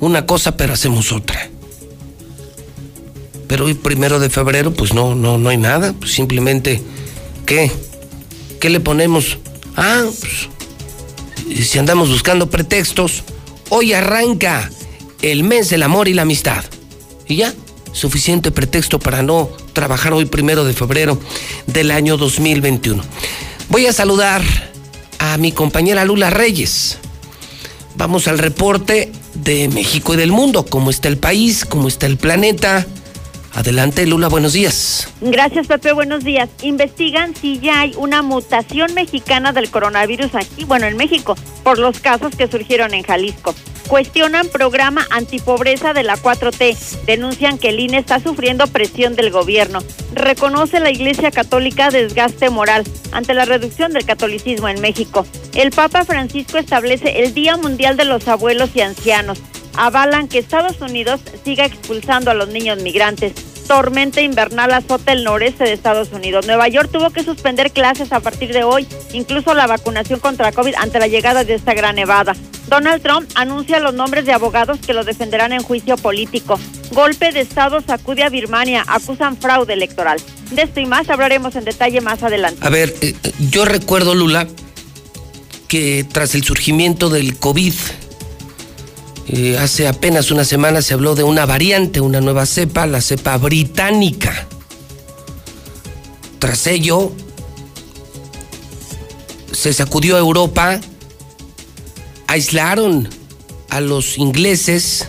una 0.00 0.24
cosa 0.24 0.56
pero 0.56 0.72
hacemos 0.72 1.10
otra. 1.10 1.50
Pero 3.48 3.66
hoy 3.66 3.74
primero 3.74 4.20
de 4.20 4.30
febrero 4.30 4.72
pues 4.72 4.94
no, 4.94 5.16
no, 5.16 5.36
no 5.36 5.48
hay 5.48 5.56
nada, 5.56 5.92
pues 5.94 6.12
simplemente 6.12 6.80
¿qué? 7.44 7.72
¿Qué 8.60 8.70
le 8.70 8.78
ponemos? 8.78 9.38
Ah, 9.76 10.04
pues, 10.20 10.48
si 11.66 11.78
andamos 11.78 12.08
buscando 12.08 12.48
pretextos, 12.48 13.24
Hoy 13.70 13.92
arranca 13.92 14.70
el 15.22 15.44
mes 15.44 15.70
del 15.70 15.82
amor 15.82 16.08
y 16.08 16.14
la 16.14 16.22
amistad. 16.22 16.64
Y 17.26 17.36
ya, 17.36 17.54
suficiente 17.92 18.50
pretexto 18.50 18.98
para 18.98 19.22
no 19.22 19.48
trabajar 19.72 20.12
hoy 20.12 20.26
primero 20.26 20.64
de 20.64 20.72
febrero 20.72 21.18
del 21.66 21.90
año 21.90 22.16
2021. 22.16 23.02
Voy 23.68 23.86
a 23.86 23.92
saludar 23.92 24.42
a 25.18 25.36
mi 25.38 25.52
compañera 25.52 26.04
Lula 26.04 26.30
Reyes. 26.30 26.98
Vamos 27.96 28.28
al 28.28 28.38
reporte 28.38 29.10
de 29.34 29.68
México 29.68 30.14
y 30.14 30.16
del 30.16 30.32
mundo, 30.32 30.66
cómo 30.66 30.90
está 30.90 31.08
el 31.08 31.16
país, 31.16 31.64
cómo 31.64 31.88
está 31.88 32.06
el 32.06 32.18
planeta. 32.18 32.86
Adelante, 33.54 34.04
Lula, 34.04 34.28
buenos 34.28 34.52
días. 34.52 35.08
Gracias, 35.20 35.68
Pepe, 35.68 35.92
buenos 35.92 36.24
días. 36.24 36.50
Investigan 36.62 37.36
si 37.36 37.60
ya 37.60 37.80
hay 37.80 37.94
una 37.96 38.22
mutación 38.22 38.92
mexicana 38.94 39.52
del 39.52 39.70
coronavirus 39.70 40.34
aquí, 40.34 40.64
bueno, 40.64 40.86
en 40.86 40.96
México, 40.96 41.36
por 41.62 41.78
los 41.78 42.00
casos 42.00 42.34
que 42.34 42.48
surgieron 42.48 42.94
en 42.94 43.04
Jalisco. 43.04 43.54
Cuestionan 43.86 44.48
programa 44.48 45.06
antipobreza 45.10 45.92
de 45.92 46.02
la 46.02 46.16
4T. 46.16 47.04
Denuncian 47.06 47.58
que 47.58 47.68
el 47.68 47.78
INE 47.78 47.98
está 47.98 48.18
sufriendo 48.18 48.66
presión 48.66 49.14
del 49.14 49.30
gobierno. 49.30 49.80
Reconoce 50.14 50.80
la 50.80 50.90
Iglesia 50.90 51.30
Católica 51.30 51.90
desgaste 51.90 52.50
moral 52.50 52.82
ante 53.12 53.34
la 53.34 53.44
reducción 53.44 53.92
del 53.92 54.04
catolicismo 54.04 54.68
en 54.68 54.80
México. 54.80 55.26
El 55.54 55.70
Papa 55.70 56.04
Francisco 56.04 56.58
establece 56.58 57.22
el 57.22 57.34
Día 57.34 57.56
Mundial 57.56 57.96
de 57.96 58.06
los 58.06 58.26
Abuelos 58.26 58.70
y 58.74 58.80
Ancianos 58.80 59.38
avalan 59.76 60.28
que 60.28 60.38
Estados 60.38 60.80
Unidos 60.80 61.20
siga 61.44 61.64
expulsando 61.64 62.30
a 62.30 62.34
los 62.34 62.48
niños 62.48 62.82
migrantes. 62.82 63.32
Tormenta 63.66 64.20
invernal 64.20 64.72
azota 64.72 65.12
el 65.12 65.24
noreste 65.24 65.64
de 65.64 65.72
Estados 65.72 66.12
Unidos. 66.12 66.46
Nueva 66.46 66.68
York 66.68 66.90
tuvo 66.92 67.10
que 67.10 67.24
suspender 67.24 67.70
clases 67.70 68.12
a 68.12 68.20
partir 68.20 68.52
de 68.52 68.62
hoy, 68.62 68.86
incluso 69.12 69.54
la 69.54 69.66
vacunación 69.66 70.20
contra 70.20 70.52
COVID 70.52 70.74
ante 70.74 70.98
la 70.98 71.08
llegada 71.08 71.44
de 71.44 71.54
esta 71.54 71.72
gran 71.72 71.96
nevada. 71.96 72.34
Donald 72.68 73.02
Trump 73.02 73.30
anuncia 73.34 73.80
los 73.80 73.94
nombres 73.94 74.26
de 74.26 74.32
abogados 74.32 74.78
que 74.80 74.94
lo 74.94 75.04
defenderán 75.04 75.52
en 75.52 75.62
juicio 75.62 75.96
político. 75.96 76.58
Golpe 76.92 77.32
de 77.32 77.40
Estado 77.40 77.80
sacude 77.80 78.22
a 78.22 78.28
Birmania, 78.28 78.84
acusan 78.86 79.36
fraude 79.36 79.72
electoral. 79.72 80.20
De 80.50 80.62
esto 80.62 80.80
y 80.80 80.86
más 80.86 81.08
hablaremos 81.08 81.56
en 81.56 81.64
detalle 81.64 82.00
más 82.00 82.22
adelante. 82.22 82.60
A 82.64 82.70
ver, 82.70 82.94
eh, 83.00 83.14
yo 83.50 83.64
recuerdo, 83.64 84.14
Lula, 84.14 84.46
que 85.68 86.04
tras 86.10 86.34
el 86.34 86.44
surgimiento 86.44 87.10
del 87.10 87.36
COVID, 87.38 87.74
eh, 89.28 89.56
hace 89.58 89.88
apenas 89.88 90.30
una 90.30 90.44
semana 90.44 90.82
se 90.82 90.94
habló 90.94 91.14
de 91.14 91.22
una 91.22 91.46
variante, 91.46 92.00
una 92.00 92.20
nueva 92.20 92.44
cepa, 92.46 92.86
la 92.86 93.00
cepa 93.00 93.36
británica. 93.38 94.46
Tras 96.38 96.66
ello, 96.66 97.12
se 99.52 99.72
sacudió 99.72 100.16
a 100.16 100.18
Europa, 100.18 100.80
aislaron 102.26 103.08
a 103.70 103.80
los 103.80 104.18
ingleses 104.18 105.08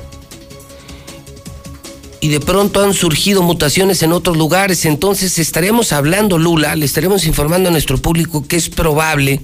y 2.22 2.30
de 2.30 2.40
pronto 2.40 2.82
han 2.82 2.94
surgido 2.94 3.44
mutaciones 3.44 4.02
en 4.02 4.14
otros 4.14 4.38
lugares. 4.38 4.86
Entonces 4.86 5.38
estaremos 5.40 5.92
hablando, 5.92 6.38
Lula, 6.38 6.76
le 6.76 6.86
estaremos 6.86 7.26
informando 7.26 7.68
a 7.68 7.72
nuestro 7.72 7.98
público 7.98 8.48
que 8.48 8.56
es 8.56 8.70
probable 8.70 9.42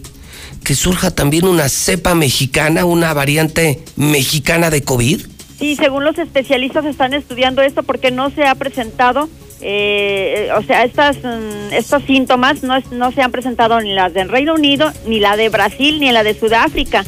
que 0.63 0.75
surja 0.75 1.11
también 1.11 1.45
una 1.45 1.69
cepa 1.69 2.15
mexicana, 2.15 2.85
una 2.85 3.13
variante 3.13 3.83
mexicana 3.95 4.69
de 4.69 4.83
COVID? 4.83 5.21
Sí, 5.59 5.75
según 5.75 6.03
los 6.03 6.17
especialistas 6.17 6.85
están 6.85 7.13
estudiando 7.13 7.61
esto 7.61 7.83
porque 7.83 8.09
no 8.09 8.31
se 8.31 8.45
ha 8.45 8.55
presentado, 8.55 9.29
eh, 9.61 10.49
o 10.57 10.63
sea, 10.63 10.83
estas, 10.83 11.17
mm, 11.17 11.73
estos 11.73 12.03
síntomas 12.03 12.63
no, 12.63 12.81
no 12.91 13.11
se 13.11 13.21
han 13.21 13.31
presentado 13.31 13.79
ni 13.79 13.93
las 13.93 14.13
del 14.13 14.29
Reino 14.29 14.55
Unido, 14.55 14.91
ni 15.05 15.19
la 15.19 15.37
de 15.37 15.49
Brasil, 15.49 15.99
ni 15.99 16.11
la 16.11 16.23
de 16.23 16.39
Sudáfrica. 16.39 17.05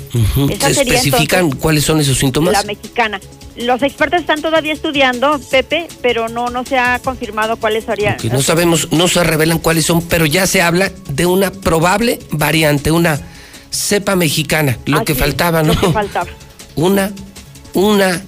¿Especifican 0.50 1.51
cuáles 1.51 1.83
son 1.83 2.00
esos 2.00 2.17
síntomas? 2.17 2.53
La 2.53 2.63
mexicana. 2.63 3.19
Los 3.55 3.83
expertos 3.83 4.22
están 4.22 4.41
todavía 4.41 4.74
estudiando, 4.74 5.39
Pepe, 5.51 5.88
pero 6.01 6.27
no, 6.27 6.48
no 6.50 6.65
se 6.65 6.77
ha 6.77 7.00
confirmado 7.00 7.57
cuáles 7.57 7.86
serían. 7.86 8.17
no 8.31 8.41
sabemos, 8.41 8.91
no 8.91 9.07
se 9.07 9.24
revelan 9.24 9.60
cuáles 9.60 9.86
son, 9.86 10.01
pero 10.01 10.25
ya 10.25 10.48
se 10.48 10.62
habla 10.62 10.91
de 11.10 11.25
una 11.27 11.51
probable 11.51 12.19
variante, 12.31 12.91
una 12.91 13.19
cepa 13.73 14.15
mexicana, 14.15 14.77
lo 14.85 15.03
que 15.03 15.15
faltaba, 15.15 15.63
¿no? 15.63 15.73
Lo 15.73 15.81
que 15.81 15.91
faltaba. 15.91 16.29
Una, 16.75 17.11
una 17.73 18.21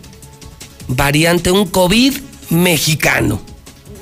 variante, 0.87 1.51
un 1.51 1.67
COVID 1.67 2.17
mexicano. 2.49 3.41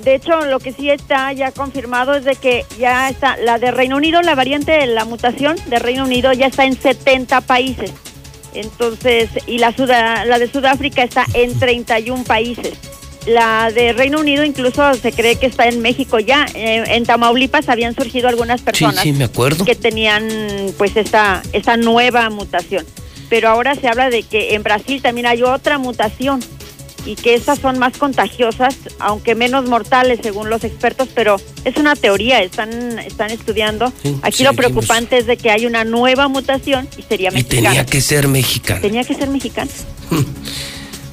De 0.04 0.16
hecho, 0.16 0.42
lo 0.46 0.60
que 0.60 0.74
sí 0.74 0.90
está 0.90 1.32
ya 1.32 1.52
confirmado 1.52 2.14
es 2.14 2.26
de 2.26 2.36
que 2.36 2.66
ya 2.78 3.10
está 3.10 3.38
la 3.38 3.58
de 3.58 3.72
Reino 3.72 3.96
Unido, 3.96 4.22
la 4.22 4.36
variante, 4.36 4.86
la 4.86 5.06
mutación 5.06 5.56
de 5.68 5.80
Reino 5.80 6.04
Unido 6.04 6.34
ya 6.34 6.48
está 6.48 6.66
en 6.66 6.80
70 6.80 7.42
países. 7.42 7.92
Entonces, 8.54 9.30
y 9.48 9.60
la, 9.60 9.74
la 10.26 10.40
de 10.40 10.52
Sudáfrica 10.52 11.04
está 11.04 11.26
en 11.34 11.58
31 11.58 12.24
países. 12.26 12.74
La 13.26 13.72
de 13.72 13.94
Reino 13.94 14.20
Unido 14.20 14.44
incluso 14.44 14.94
se 14.96 15.12
cree 15.14 15.38
que 15.38 15.46
está 15.46 15.68
en 15.68 15.82
México 15.82 16.20
ya. 16.20 16.46
Eh, 16.54 16.84
en 16.88 17.06
Tamaulipas 17.06 17.70
habían 17.70 17.96
surgido 17.96 18.28
algunas 18.28 18.62
personas 18.62 19.06
me 19.06 19.24
acuerdo. 19.24 19.64
que 19.64 19.76
tenían 19.76 20.28
pues 20.78 20.96
esta, 20.98 21.42
esta 21.54 21.78
nueva 21.78 22.30
mutación. 22.30 22.86
Pero 23.30 23.50
ahora 23.50 23.76
se 23.76 23.88
habla 23.88 24.10
de 24.10 24.24
que 24.24 24.56
en 24.56 24.64
Brasil 24.64 25.02
también 25.02 25.26
hay 25.28 25.44
otra 25.44 25.78
mutación. 25.78 26.42
y 27.06 27.16
que 27.16 27.34
estas 27.36 27.60
son 27.60 27.80
más 27.80 27.98
contagiosas, 27.98 28.76
aunque 28.98 29.36
menos 29.36 29.68
mortales 29.68 30.20
según 30.24 30.50
los 30.50 30.64
expertos, 30.64 31.10
pero 31.14 31.36
es 31.66 31.76
una 31.76 31.98
teoría, 31.98 32.42
están, 32.42 32.98
están 32.98 33.30
estudiando. 33.30 33.92
Aquí 34.22 34.44
lo 34.46 34.54
preocupante 34.54 35.18
es 35.18 35.26
de 35.26 35.36
que 35.36 35.52
hay 35.52 35.66
una 35.66 35.84
nueva 35.84 36.30
mutación 36.30 36.88
y 36.98 37.02
sería 37.02 37.30
mexicana. 37.30 37.60
Y 37.60 37.64
tenía 37.64 37.86
que 37.86 38.00
ser 38.00 38.30
mexicana. 38.30 38.80
Tenía 38.80 39.04
que 39.04 39.16
ser 39.16 39.28
mexicana. 39.28 39.70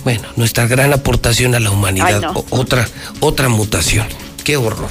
Bueno, 0.05 0.29
nuestra 0.37 0.67
gran 0.67 0.93
aportación 0.93 1.55
a 1.55 1.61
la 1.61 1.71
humanidad. 1.71 2.33
Otra, 2.51 2.89
otra 3.21 3.49
mutación. 3.49 4.07
Qué 4.45 4.57
horror. 4.57 4.89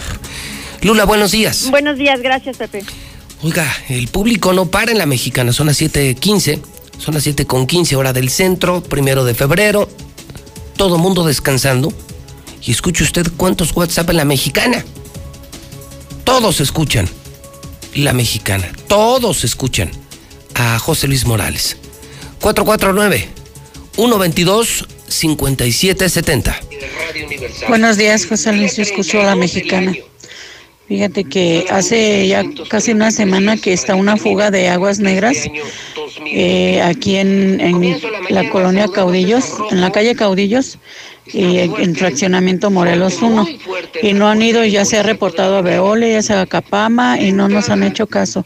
Lula, 0.82 1.06
buenos 1.06 1.32
días. 1.32 1.70
Buenos 1.70 1.98
días, 1.98 2.22
gracias, 2.22 2.58
Pepe. 2.58 2.84
Oiga, 3.42 3.66
el 3.88 4.08
público 4.08 4.54
no 4.54 4.66
para 4.66 4.92
en 4.92 4.98
la 4.98 5.06
mexicana, 5.06 5.54
son 5.54 5.68
las 5.68 5.82
7.15, 5.82 6.62
son 6.98 7.14
las 7.16 7.26
7.15 7.26 7.96
hora 7.96 8.14
del 8.14 8.30
centro, 8.30 8.84
primero 8.84 9.24
de 9.24 9.34
febrero, 9.34 9.90
todo 10.76 10.98
mundo 10.98 11.26
descansando. 11.26 11.92
Y 12.62 12.72
escuche 12.72 13.04
usted 13.04 13.28
cuántos 13.38 13.72
WhatsApp 13.76 14.10
en 14.10 14.18
la 14.18 14.26
mexicana. 14.26 14.84
Todos 16.26 16.60
escuchan 16.60 17.10
la 17.96 18.14
mexicana, 18.14 18.70
todos 18.88 19.44
escuchan 19.44 19.90
a 20.54 20.78
José 20.78 21.08
Luis 21.08 21.26
Morales. 21.26 21.78
449 22.42 23.30
122 23.96 24.88
5770. 25.10 26.60
Buenos 27.68 27.98
días, 27.98 28.26
José 28.26 28.54
Luis, 28.54 28.80
escucho 28.80 29.22
la 29.22 29.36
mexicana. 29.36 29.94
Fíjate 30.88 31.24
que 31.24 31.68
hace 31.70 32.28
ya 32.28 32.44
casi 32.68 32.94
una 32.94 33.12
semana 33.12 33.58
que 33.58 33.74
está 33.74 33.94
una 33.94 34.18
fuga 34.18 34.50
de 34.50 34.70
aguas 34.70 35.00
negras 35.00 35.38
eh, 36.26 36.82
aquí 36.82 37.18
en, 37.18 38.02
la 38.30 38.50
colonia 38.50 38.88
Caudillos, 38.88 39.54
en 39.70 39.82
la 39.82 39.92
calle 39.92 40.16
Caudillos 40.16 40.80
y 41.28 41.60
en 41.60 41.96
fraccionamiento 41.96 42.72
Morelos 42.72 43.22
1. 43.22 43.48
Y 44.02 44.14
no 44.14 44.28
han 44.28 44.42
ido, 44.42 44.66
ya 44.66 44.84
se 44.84 44.98
ha 44.98 45.04
reportado 45.04 45.58
a 45.58 45.62
Veole, 45.62 46.12
ya 46.12 46.24
se 46.24 46.34
a 46.34 46.48
Capama 46.48 47.22
y 47.22 47.34
no 47.34 47.50
nos 47.50 47.70
han 47.70 47.84
hecho 47.84 48.08
caso. 48.08 48.46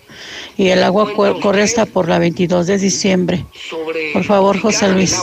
Y 0.57 0.67
el 0.67 0.83
agua 0.83 1.13
corre 1.13 1.63
hasta 1.63 1.85
por 1.85 2.09
la 2.09 2.19
22 2.19 2.67
de 2.67 2.77
diciembre. 2.77 3.45
Por 4.11 4.25
favor, 4.25 4.59
José 4.59 4.89
Luis. 4.89 5.17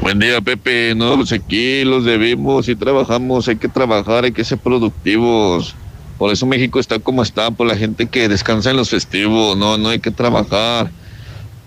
Buen 0.00 0.18
día, 0.20 0.40
Pepe. 0.40 0.94
No, 0.94 1.16
pues 1.16 1.32
aquí 1.32 1.84
los 1.84 2.04
debemos 2.04 2.68
y 2.68 2.76
trabajamos. 2.76 3.48
Hay 3.48 3.56
que 3.56 3.68
trabajar, 3.68 4.24
hay 4.24 4.32
que 4.32 4.44
ser 4.44 4.58
productivos. 4.58 5.74
Por 6.18 6.32
eso 6.32 6.46
México 6.46 6.80
está 6.80 6.98
como 6.98 7.22
está, 7.22 7.50
por 7.50 7.66
la 7.66 7.76
gente 7.76 8.06
que 8.06 8.28
descansa 8.28 8.70
en 8.70 8.76
los 8.76 8.90
festivos. 8.90 9.56
No, 9.56 9.76
no 9.76 9.88
hay 9.88 9.98
que 9.98 10.10
trabajar. 10.10 10.90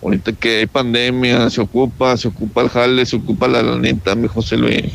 Ahorita 0.02 0.34
que 0.34 0.60
hay 0.60 0.66
pandemia, 0.66 1.50
se 1.50 1.62
ocupa, 1.62 2.18
se 2.18 2.30
ocupa 2.30 2.62
el 2.62 2.70
jale, 2.70 3.06
se 3.06 3.18
ocupa 3.18 3.48
la 3.48 3.62
lanita, 3.62 4.16
mi 4.16 4.28
José 4.28 4.58
Luis. 4.58 4.86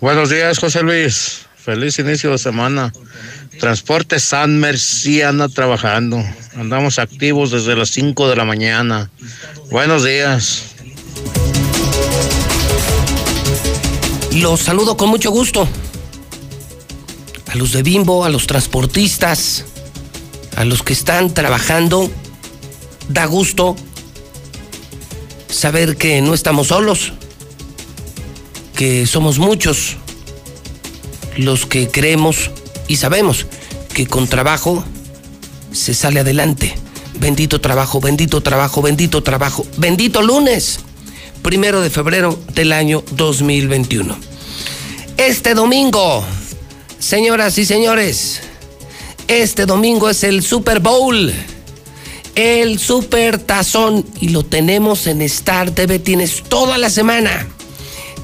Buenos 0.00 0.30
días, 0.30 0.58
José 0.58 0.82
Luis. 0.82 1.46
Feliz 1.56 1.98
inicio 1.98 2.30
de 2.30 2.38
semana. 2.38 2.92
Transporte 3.60 4.20
San 4.20 4.58
Merci 4.58 5.20
anda 5.20 5.48
trabajando. 5.48 6.22
Andamos 6.56 6.98
activos 6.98 7.50
desde 7.50 7.76
las 7.76 7.90
5 7.90 8.28
de 8.30 8.36
la 8.36 8.44
mañana. 8.44 9.10
Buenos 9.70 10.04
días. 10.04 10.76
Los 14.32 14.60
saludo 14.60 14.96
con 14.96 15.08
mucho 15.08 15.30
gusto. 15.30 15.66
A 17.50 17.54
los 17.56 17.72
de 17.72 17.82
Bimbo, 17.82 18.24
a 18.24 18.28
los 18.28 18.46
transportistas, 18.46 19.64
a 20.56 20.64
los 20.64 20.82
que 20.82 20.92
están 20.92 21.32
trabajando. 21.32 22.10
Da 23.08 23.24
gusto 23.24 23.74
saber 25.48 25.96
que 25.96 26.20
no 26.20 26.34
estamos 26.34 26.68
solos, 26.68 27.14
que 28.74 29.06
somos 29.06 29.38
muchos 29.38 29.96
los 31.38 31.64
que 31.64 31.88
creemos 31.88 32.50
y 32.86 32.96
sabemos 32.96 33.46
que 33.94 34.06
con 34.06 34.28
trabajo 34.28 34.84
se 35.72 35.94
sale 35.94 36.20
adelante. 36.20 36.74
Bendito 37.18 37.60
trabajo, 37.60 38.00
bendito 38.00 38.42
trabajo, 38.42 38.82
bendito 38.82 39.22
trabajo, 39.22 39.66
bendito 39.78 40.20
lunes 40.20 40.80
primero 41.48 41.80
de 41.80 41.88
febrero 41.88 42.38
del 42.52 42.74
año 42.74 43.02
2021. 43.12 44.18
Este 45.16 45.54
domingo, 45.54 46.22
señoras 46.98 47.56
y 47.56 47.64
señores, 47.64 48.40
este 49.28 49.64
domingo 49.64 50.10
es 50.10 50.24
el 50.24 50.42
Super 50.42 50.80
Bowl, 50.80 51.32
el 52.34 52.78
Super 52.78 53.38
Tazón, 53.38 54.04
y 54.20 54.28
lo 54.28 54.44
tenemos 54.44 55.06
en 55.06 55.22
Star 55.22 55.70
TV. 55.70 55.98
Tienes 55.98 56.42
toda 56.42 56.76
la 56.76 56.90
semana, 56.90 57.48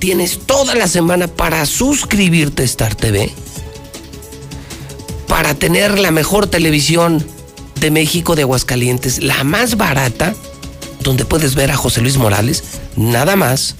tienes 0.00 0.40
toda 0.44 0.74
la 0.74 0.86
semana 0.86 1.26
para 1.26 1.64
suscribirte 1.64 2.60
a 2.60 2.66
Star 2.66 2.94
TV, 2.94 3.32
para 5.28 5.54
tener 5.54 5.98
la 5.98 6.10
mejor 6.10 6.46
televisión 6.46 7.26
de 7.80 7.90
México 7.90 8.36
de 8.36 8.42
Aguascalientes, 8.42 9.22
la 9.22 9.44
más 9.44 9.78
barata 9.78 10.34
donde 11.04 11.24
puedes 11.24 11.54
ver 11.54 11.70
a 11.70 11.76
José 11.76 12.00
Luis 12.00 12.16
Morales, 12.16 12.64
nada 12.96 13.36
más, 13.36 13.76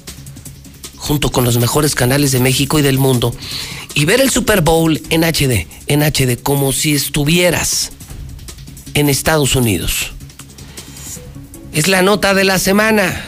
junto 0.96 1.32
con 1.32 1.44
los 1.44 1.58
mejores 1.58 1.96
canales 1.96 2.30
de 2.30 2.38
México 2.38 2.78
y 2.78 2.82
del 2.82 2.98
mundo, 2.98 3.34
y 3.94 4.04
ver 4.04 4.20
el 4.20 4.30
Super 4.30 4.60
Bowl 4.60 5.00
en 5.10 5.24
HD, 5.24 5.66
en 5.88 6.02
HD, 6.02 6.40
como 6.40 6.72
si 6.72 6.94
estuvieras 6.94 7.90
en 8.94 9.08
Estados 9.08 9.56
Unidos. 9.56 10.12
Es 11.72 11.88
la 11.88 12.02
nota 12.02 12.34
de 12.34 12.44
la 12.44 12.60
semana. 12.60 13.24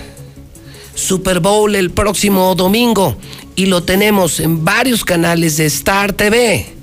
Super 0.94 1.40
Bowl 1.40 1.74
el 1.74 1.90
próximo 1.90 2.54
domingo 2.54 3.16
y 3.56 3.66
lo 3.66 3.82
tenemos 3.82 4.40
en 4.40 4.64
varios 4.64 5.04
canales 5.04 5.56
de 5.56 5.66
Star 5.66 6.12
TV. 6.12 6.75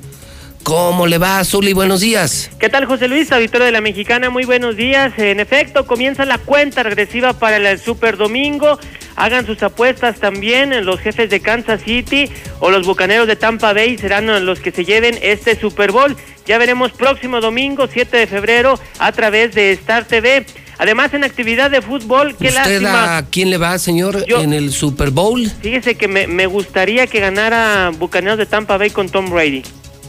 ¿Cómo 0.64 1.08
le 1.08 1.18
va, 1.18 1.44
Zuli? 1.44 1.74
Buenos 1.74 2.00
días. 2.00 2.50
¿Qué 2.58 2.70
tal, 2.70 2.86
José 2.86 3.10
Luis, 3.10 3.32
auditorio 3.34 3.66
de 3.66 3.74
la 3.74 3.82
Mexicana? 3.82 4.30
Muy 4.30 4.46
buenos 4.46 4.78
días. 4.78 5.12
En 5.18 5.42
efecto, 5.42 5.86
comienza 5.86 6.24
la 6.24 6.38
cuenta 6.38 6.84
regresiva 6.84 7.34
para 7.34 7.58
el 7.58 7.80
Super 7.80 8.16
Domingo. 8.16 8.80
Hagan 9.18 9.46
sus 9.46 9.62
apuestas 9.62 10.22
también. 10.22 10.86
Los 10.86 11.02
jefes 11.02 11.30
de 11.30 11.42
Kansas 11.42 11.82
City 11.84 12.30
o 12.60 12.72
los 12.72 12.88
bucaneros 12.88 13.28
de 13.28 13.36
Tampa 13.36 13.74
Bay 13.74 13.98
serán 13.98 14.46
los 14.46 14.62
que 14.62 14.72
se 14.72 14.86
lleven 14.86 15.20
este 15.22 15.60
Super 15.60 15.92
Bowl. 15.92 16.16
Ya 16.46 16.58
veremos 16.58 16.94
próximo 16.94 17.42
domingo, 17.42 17.88
7 17.92 18.16
de 18.16 18.28
febrero, 18.28 18.80
a 19.00 19.12
través 19.12 19.54
de 19.54 19.74
Star 19.74 20.06
TV. 20.06 20.46
Además, 20.78 21.14
en 21.14 21.26
actividad 21.26 21.72
de 21.72 21.82
fútbol, 21.82 22.36
qué 22.40 22.48
¿Usted 22.48 22.86
¿A 22.86 23.26
quién 23.30 23.50
le 23.50 23.58
va, 23.58 23.78
señor, 23.78 24.26
en 24.28 24.54
el 24.54 24.72
Super 24.72 25.12
Bowl? 25.12 25.46
Fíjese 25.62 25.96
que 25.96 26.08
me, 26.08 26.28
me 26.28 26.46
gustaría 26.48 27.06
que 27.08 27.20
ganara 27.20 27.92
Bucaneros 27.98 28.38
de 28.38 28.46
Tampa 28.46 28.78
Bay 28.78 28.90
con 28.90 29.10
Tom 29.10 29.30
Brady. 29.30 29.64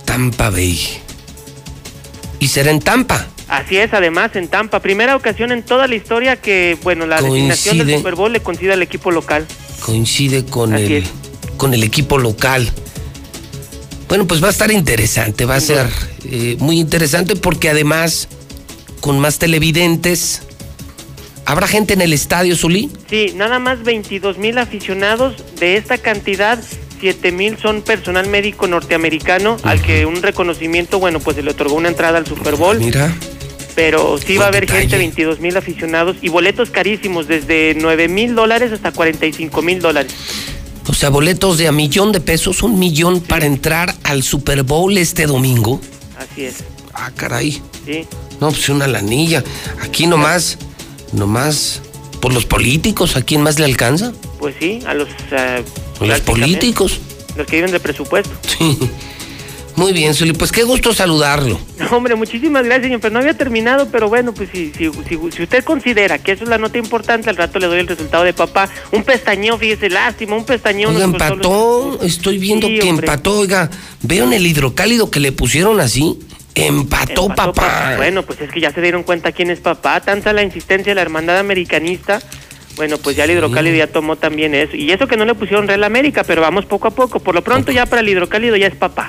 Tampa 0.04 0.50
Bay. 0.50 0.80
Y 2.40 2.48
será 2.48 2.70
en 2.70 2.80
Tampa. 2.80 3.26
Así 3.48 3.76
es, 3.76 3.92
además 3.92 4.34
en 4.36 4.48
Tampa. 4.48 4.80
Primera 4.80 5.16
ocasión 5.16 5.52
en 5.52 5.62
toda 5.62 5.86
la 5.86 5.94
historia 5.94 6.36
que, 6.36 6.76
bueno, 6.82 7.06
la 7.06 7.20
designación 7.20 7.78
del 7.78 7.96
Super 7.98 8.14
Bowl 8.14 8.32
le 8.32 8.40
coincide 8.40 8.72
al 8.72 8.82
equipo 8.82 9.10
local. 9.10 9.46
Coincide 9.80 10.44
con 10.44 10.74
el 10.74 11.04
con 11.56 11.74
el 11.74 11.82
equipo 11.82 12.18
local. 12.18 12.68
Bueno, 14.08 14.26
pues 14.26 14.42
va 14.42 14.48
a 14.48 14.50
estar 14.50 14.70
interesante, 14.70 15.44
va 15.44 15.56
a 15.56 15.60
ser 15.60 15.88
eh, 16.24 16.56
muy 16.58 16.78
interesante 16.78 17.36
porque 17.36 17.70
además 17.70 18.28
con 19.00 19.18
más 19.18 19.38
televidentes. 19.38 20.42
¿Habrá 21.46 21.66
gente 21.66 21.94
en 21.94 22.00
el 22.00 22.12
estadio, 22.12 22.56
Zulí? 22.56 22.90
Sí, 23.10 23.32
nada 23.34 23.58
más 23.58 23.82
22 23.82 24.38
mil 24.38 24.58
aficionados. 24.58 25.34
De 25.58 25.76
esta 25.76 25.98
cantidad, 25.98 26.58
siete 27.04 27.32
mil 27.32 27.58
son 27.58 27.82
personal 27.82 28.26
médico 28.28 28.66
norteamericano 28.66 29.58
al 29.62 29.82
que 29.82 30.06
un 30.06 30.22
reconocimiento, 30.22 30.98
bueno, 30.98 31.20
pues 31.20 31.36
se 31.36 31.42
le 31.42 31.50
otorgó 31.50 31.74
una 31.74 31.90
entrada 31.90 32.16
al 32.16 32.26
Super 32.26 32.56
Bowl. 32.56 32.78
Mira. 32.78 33.14
Pero 33.74 34.16
sí 34.16 34.38
va 34.38 34.46
a 34.46 34.48
haber 34.48 34.66
gente, 34.66 34.96
22 34.96 35.38
mil 35.38 35.54
aficionados 35.54 36.16
y 36.22 36.30
boletos 36.30 36.70
carísimos, 36.70 37.28
desde 37.28 37.76
9 37.78 38.08
mil 38.08 38.34
dólares 38.34 38.72
hasta 38.72 38.90
45 38.90 39.60
mil 39.60 39.80
dólares. 39.80 40.14
O 40.86 40.94
sea, 40.94 41.10
boletos 41.10 41.58
de 41.58 41.68
a 41.68 41.72
millón 41.72 42.10
de 42.10 42.20
pesos, 42.20 42.62
un 42.62 42.78
millón 42.78 43.20
para 43.20 43.44
entrar 43.44 43.94
al 44.02 44.22
Super 44.22 44.62
Bowl 44.62 44.96
este 44.96 45.26
domingo. 45.26 45.82
Así 46.16 46.46
es. 46.46 46.64
Ah, 46.94 47.10
caray. 47.14 47.60
Sí. 47.84 48.06
No, 48.40 48.48
pues 48.48 48.66
una 48.70 48.86
lanilla. 48.86 49.44
Aquí 49.82 50.06
nomás, 50.06 50.56
nomás, 51.12 51.82
por 52.24 52.32
los 52.32 52.46
políticos, 52.46 53.16
¿a 53.16 53.22
quién 53.22 53.42
más 53.42 53.58
le 53.58 53.66
alcanza? 53.66 54.14
Pues 54.38 54.54
sí, 54.58 54.80
a 54.86 54.94
los... 54.94 55.10
Uh, 56.00 56.06
los 56.06 56.20
políticos. 56.20 56.98
Los 57.36 57.46
que 57.46 57.56
viven 57.56 57.70
de 57.70 57.80
presupuesto. 57.80 58.30
Sí. 58.58 58.78
Muy 59.76 59.92
bien, 59.92 60.14
Zuli, 60.14 60.32
pues 60.32 60.50
qué 60.50 60.62
gusto 60.62 60.94
saludarlo. 60.94 61.60
hombre, 61.90 62.14
muchísimas 62.14 62.64
gracias, 62.64 62.84
señor. 62.84 63.00
Pero 63.00 63.12
no 63.12 63.18
había 63.18 63.36
terminado, 63.36 63.88
pero 63.90 64.08
bueno, 64.08 64.32
pues 64.32 64.48
si, 64.50 64.72
si, 64.72 64.90
si, 65.06 65.16
usted 65.16 65.64
considera 65.64 66.18
que 66.18 66.32
eso 66.32 66.44
es 66.44 66.48
la 66.48 66.56
nota 66.56 66.78
importante, 66.78 67.28
al 67.28 67.36
rato 67.36 67.58
le 67.58 67.66
doy 67.66 67.80
el 67.80 67.88
resultado 67.88 68.24
de 68.24 68.32
papá. 68.32 68.70
Un 68.90 69.02
pestañeo, 69.02 69.58
fíjese, 69.58 69.90
lástima, 69.90 70.34
un 70.34 70.46
pestañeo. 70.46 70.88
Oiga, 70.88 71.04
empató, 71.04 71.98
estoy 72.00 72.38
viendo 72.38 72.68
que 72.68 72.88
empató, 72.88 73.40
oiga, 73.40 73.68
veo 74.00 74.24
en 74.24 74.32
el 74.32 74.46
hidrocálido 74.46 75.10
que 75.10 75.20
le 75.20 75.32
pusieron 75.32 75.78
así. 75.78 76.18
Empató, 76.54 77.28
papá. 77.28 77.94
Bueno, 77.96 78.22
pues 78.22 78.40
es 78.40 78.50
que 78.50 78.60
ya 78.60 78.70
se 78.70 78.80
dieron 78.80 79.02
cuenta 79.02 79.32
quién 79.32 79.50
es 79.50 79.60
papá. 79.60 80.00
Tanta 80.00 80.32
la 80.32 80.42
insistencia 80.42 80.90
de 80.90 80.94
la 80.94 81.02
hermandad 81.02 81.38
americanista 81.38 82.20
Bueno, 82.76 82.98
pues 82.98 83.16
ya 83.16 83.24
el 83.24 83.32
hidrocálido 83.32 83.76
ya 83.76 83.86
tomó 83.88 84.16
también 84.16 84.54
eso. 84.54 84.76
Y 84.76 84.90
eso 84.90 85.06
que 85.06 85.16
no 85.16 85.24
le 85.24 85.34
pusieron 85.34 85.66
Real 85.66 85.84
América, 85.84 86.24
pero 86.24 86.42
vamos 86.42 86.66
poco 86.66 86.88
a 86.88 86.90
poco. 86.92 87.20
Por 87.20 87.34
lo 87.34 87.42
pronto 87.42 87.72
ya 87.72 87.86
para 87.86 88.02
el 88.02 88.08
hidrocálido 88.08 88.56
ya 88.56 88.68
es 88.68 88.76
papá. 88.76 89.08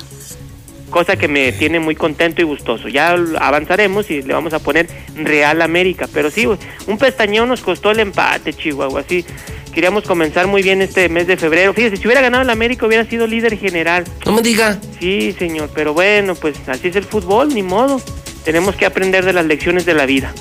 Cosa 0.89 1.15
que 1.17 1.27
me 1.27 1.51
tiene 1.51 1.79
muy 1.79 1.95
contento 1.95 2.41
y 2.41 2.45
gustoso. 2.45 2.87
Ya 2.87 3.15
avanzaremos 3.39 4.09
y 4.11 4.21
le 4.21 4.33
vamos 4.33 4.53
a 4.53 4.59
poner 4.59 4.87
Real 5.15 5.61
América. 5.61 6.07
Pero 6.13 6.29
sí, 6.29 6.45
un 6.45 6.97
pestañeo 6.97 7.45
nos 7.45 7.61
costó 7.61 7.91
el 7.91 7.99
empate, 7.99 8.53
Chihuahua. 8.53 9.01
Así 9.01 9.25
queríamos 9.73 10.05
comenzar 10.05 10.47
muy 10.47 10.63
bien 10.63 10.81
este 10.81 11.09
mes 11.09 11.27
de 11.27 11.37
febrero. 11.37 11.73
Fíjese, 11.73 11.97
si 11.97 12.07
hubiera 12.07 12.21
ganado 12.21 12.43
el 12.43 12.49
América 12.49 12.85
hubiera 12.85 13.03
sido 13.05 13.27
líder 13.27 13.57
general. 13.57 14.05
No 14.25 14.31
me 14.31 14.41
diga. 14.41 14.79
Sí, 14.99 15.35
señor. 15.37 15.69
Pero 15.73 15.93
bueno, 15.93 16.35
pues 16.35 16.55
así 16.67 16.87
es 16.87 16.95
el 16.95 17.03
fútbol, 17.03 17.53
ni 17.53 17.63
modo. 17.63 18.01
Tenemos 18.43 18.75
que 18.75 18.85
aprender 18.85 19.25
de 19.25 19.33
las 19.33 19.45
lecciones 19.45 19.85
de 19.85 19.95
la 19.95 20.05
vida. 20.05 20.33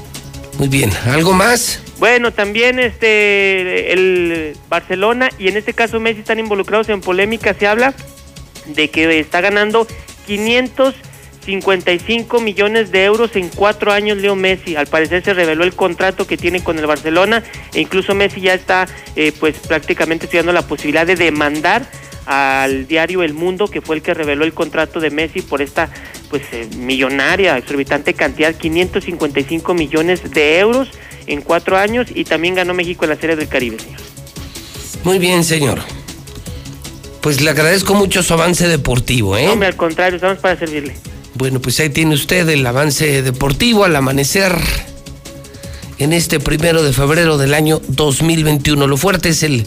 Muy 0.59 0.69
bien, 0.69 0.91
¿algo 1.07 1.33
más? 1.33 1.83
Bueno, 1.99 2.33
también 2.33 2.79
este 2.79 3.93
el 3.93 4.57
Barcelona 4.69 5.31
y 5.39 5.49
en 5.49 5.57
este 5.57 5.73
caso 5.73 5.99
Messi 5.99 6.21
están 6.21 6.39
involucrados 6.39 6.89
en 6.91 7.01
polémica. 7.01 7.55
Se 7.55 7.67
habla 7.67 7.95
de 8.67 8.89
que 8.89 9.19
está 9.19 9.41
ganando 9.41 9.87
555 10.27 12.41
millones 12.41 12.91
de 12.91 13.05
euros 13.05 13.37
en 13.37 13.49
cuatro 13.49 13.93
años 13.93 14.19
Leo 14.19 14.37
Messi. 14.37 14.77
Al 14.77 14.87
parecer 14.87 15.25
se 15.25 15.35
reveló 15.35 15.65
el 15.65 15.75
contrato 15.75 16.27
que 16.27 16.37
tiene 16.37 16.63
con 16.63 16.79
el 16.79 16.87
Barcelona 16.87 17.43
e 17.73 17.81
incluso 17.81 18.15
Messi 18.15 18.41
ya 18.41 18.55
está 18.55 18.87
eh, 19.17 19.33
pues 19.39 19.57
prácticamente 19.59 20.27
estudiando 20.27 20.53
la 20.53 20.67
posibilidad 20.67 21.07
de 21.07 21.17
demandar 21.17 21.87
al 22.27 22.87
diario 22.87 23.23
El 23.23 23.35
Mundo, 23.35 23.69
que 23.69 23.81
fue 23.81 23.97
el 23.97 24.03
que 24.03 24.15
reveló 24.15 24.45
el 24.45 24.55
contrato 24.55 25.01
de 25.01 25.11
Messi 25.11 25.43
por 25.43 25.61
esta 25.61 25.91
pues 26.31 26.43
eh, 26.53 26.69
millonaria, 26.77 27.59
exorbitante 27.59 28.15
cantidad, 28.15 28.55
555 28.55 29.75
millones 29.75 30.31
de 30.31 30.59
euros 30.59 30.89
en 31.27 31.43
cuatro 31.43 31.77
años 31.77 32.09
y 32.15 32.25
también 32.25 32.55
ganó 32.55 32.75
México 32.75 33.05
en 33.05 33.11
la 33.11 33.17
Serie 33.17 33.37
del 33.37 33.49
Caribe, 33.49 33.79
señor. 33.79 34.01
Muy 35.05 35.19
bien, 35.19 35.45
señor. 35.45 35.81
Pues 37.25 37.41
le 37.41 37.49
agradezco 37.49 37.95
mucho 37.95 38.23
su 38.23 38.35
avance 38.35 38.69
deportivo, 38.69 39.35
¿eh? 39.39 39.47
No, 39.47 39.65
al 39.65 39.77
contrario, 39.77 40.17
estamos 40.17 40.37
para 40.41 40.59
servirle. 40.59 40.95
Bueno, 41.33 41.59
pues 41.59 41.81
ahí 41.81 41.89
tiene 41.89 42.15
usted 42.15 42.47
el 42.51 42.67
avance 42.67 43.23
deportivo 43.23 43.87
al 43.87 43.97
amanecer 43.97 44.55
en 45.99 46.13
este 46.13 46.39
primero 46.39 46.83
de 46.83 46.93
febrero 46.93 47.39
del 47.39 47.55
año 47.55 47.81
2021. 47.89 48.87
Lo 48.87 48.99
fuerte 48.99 49.31
es 49.31 49.43
el 49.43 49.67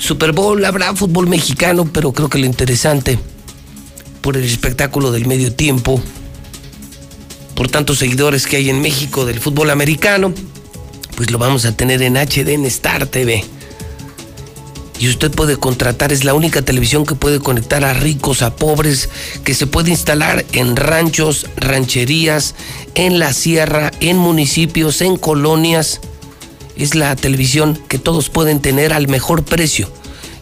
Super 0.00 0.32
Bowl, 0.32 0.64
habrá 0.64 0.96
fútbol 0.96 1.28
mexicano, 1.28 1.88
pero 1.92 2.10
creo 2.10 2.28
que 2.28 2.38
lo 2.38 2.46
interesante 2.46 3.20
por 4.20 4.36
el 4.36 4.42
espectáculo 4.42 5.12
del 5.12 5.26
medio 5.26 5.54
tiempo, 5.54 6.02
por 7.54 7.68
tantos 7.68 7.98
seguidores 7.98 8.48
que 8.48 8.56
hay 8.56 8.68
en 8.68 8.80
México 8.80 9.24
del 9.26 9.38
fútbol 9.38 9.70
americano, 9.70 10.34
pues 11.14 11.30
lo 11.30 11.38
vamos 11.38 11.66
a 11.66 11.76
tener 11.76 12.02
en 12.02 12.16
HD 12.16 12.48
en 12.48 12.64
Star 12.64 13.06
TV. 13.06 13.44
Y 14.98 15.08
usted 15.08 15.30
puede 15.30 15.56
contratar, 15.56 16.12
es 16.12 16.24
la 16.24 16.34
única 16.34 16.62
televisión 16.62 17.04
que 17.04 17.14
puede 17.14 17.38
conectar 17.38 17.84
a 17.84 17.92
ricos, 17.92 18.42
a 18.42 18.56
pobres, 18.56 19.10
que 19.44 19.54
se 19.54 19.66
puede 19.66 19.90
instalar 19.90 20.44
en 20.52 20.76
ranchos, 20.76 21.46
rancherías, 21.56 22.54
en 22.94 23.18
la 23.18 23.32
sierra, 23.32 23.90
en 24.00 24.16
municipios, 24.16 25.02
en 25.02 25.16
colonias 25.16 26.00
es 26.76 26.94
la 26.94 27.16
televisión 27.16 27.76
que 27.88 27.98
todos 27.98 28.30
pueden 28.30 28.60
tener 28.60 28.92
al 28.92 29.08
mejor 29.08 29.42
precio. 29.44 29.90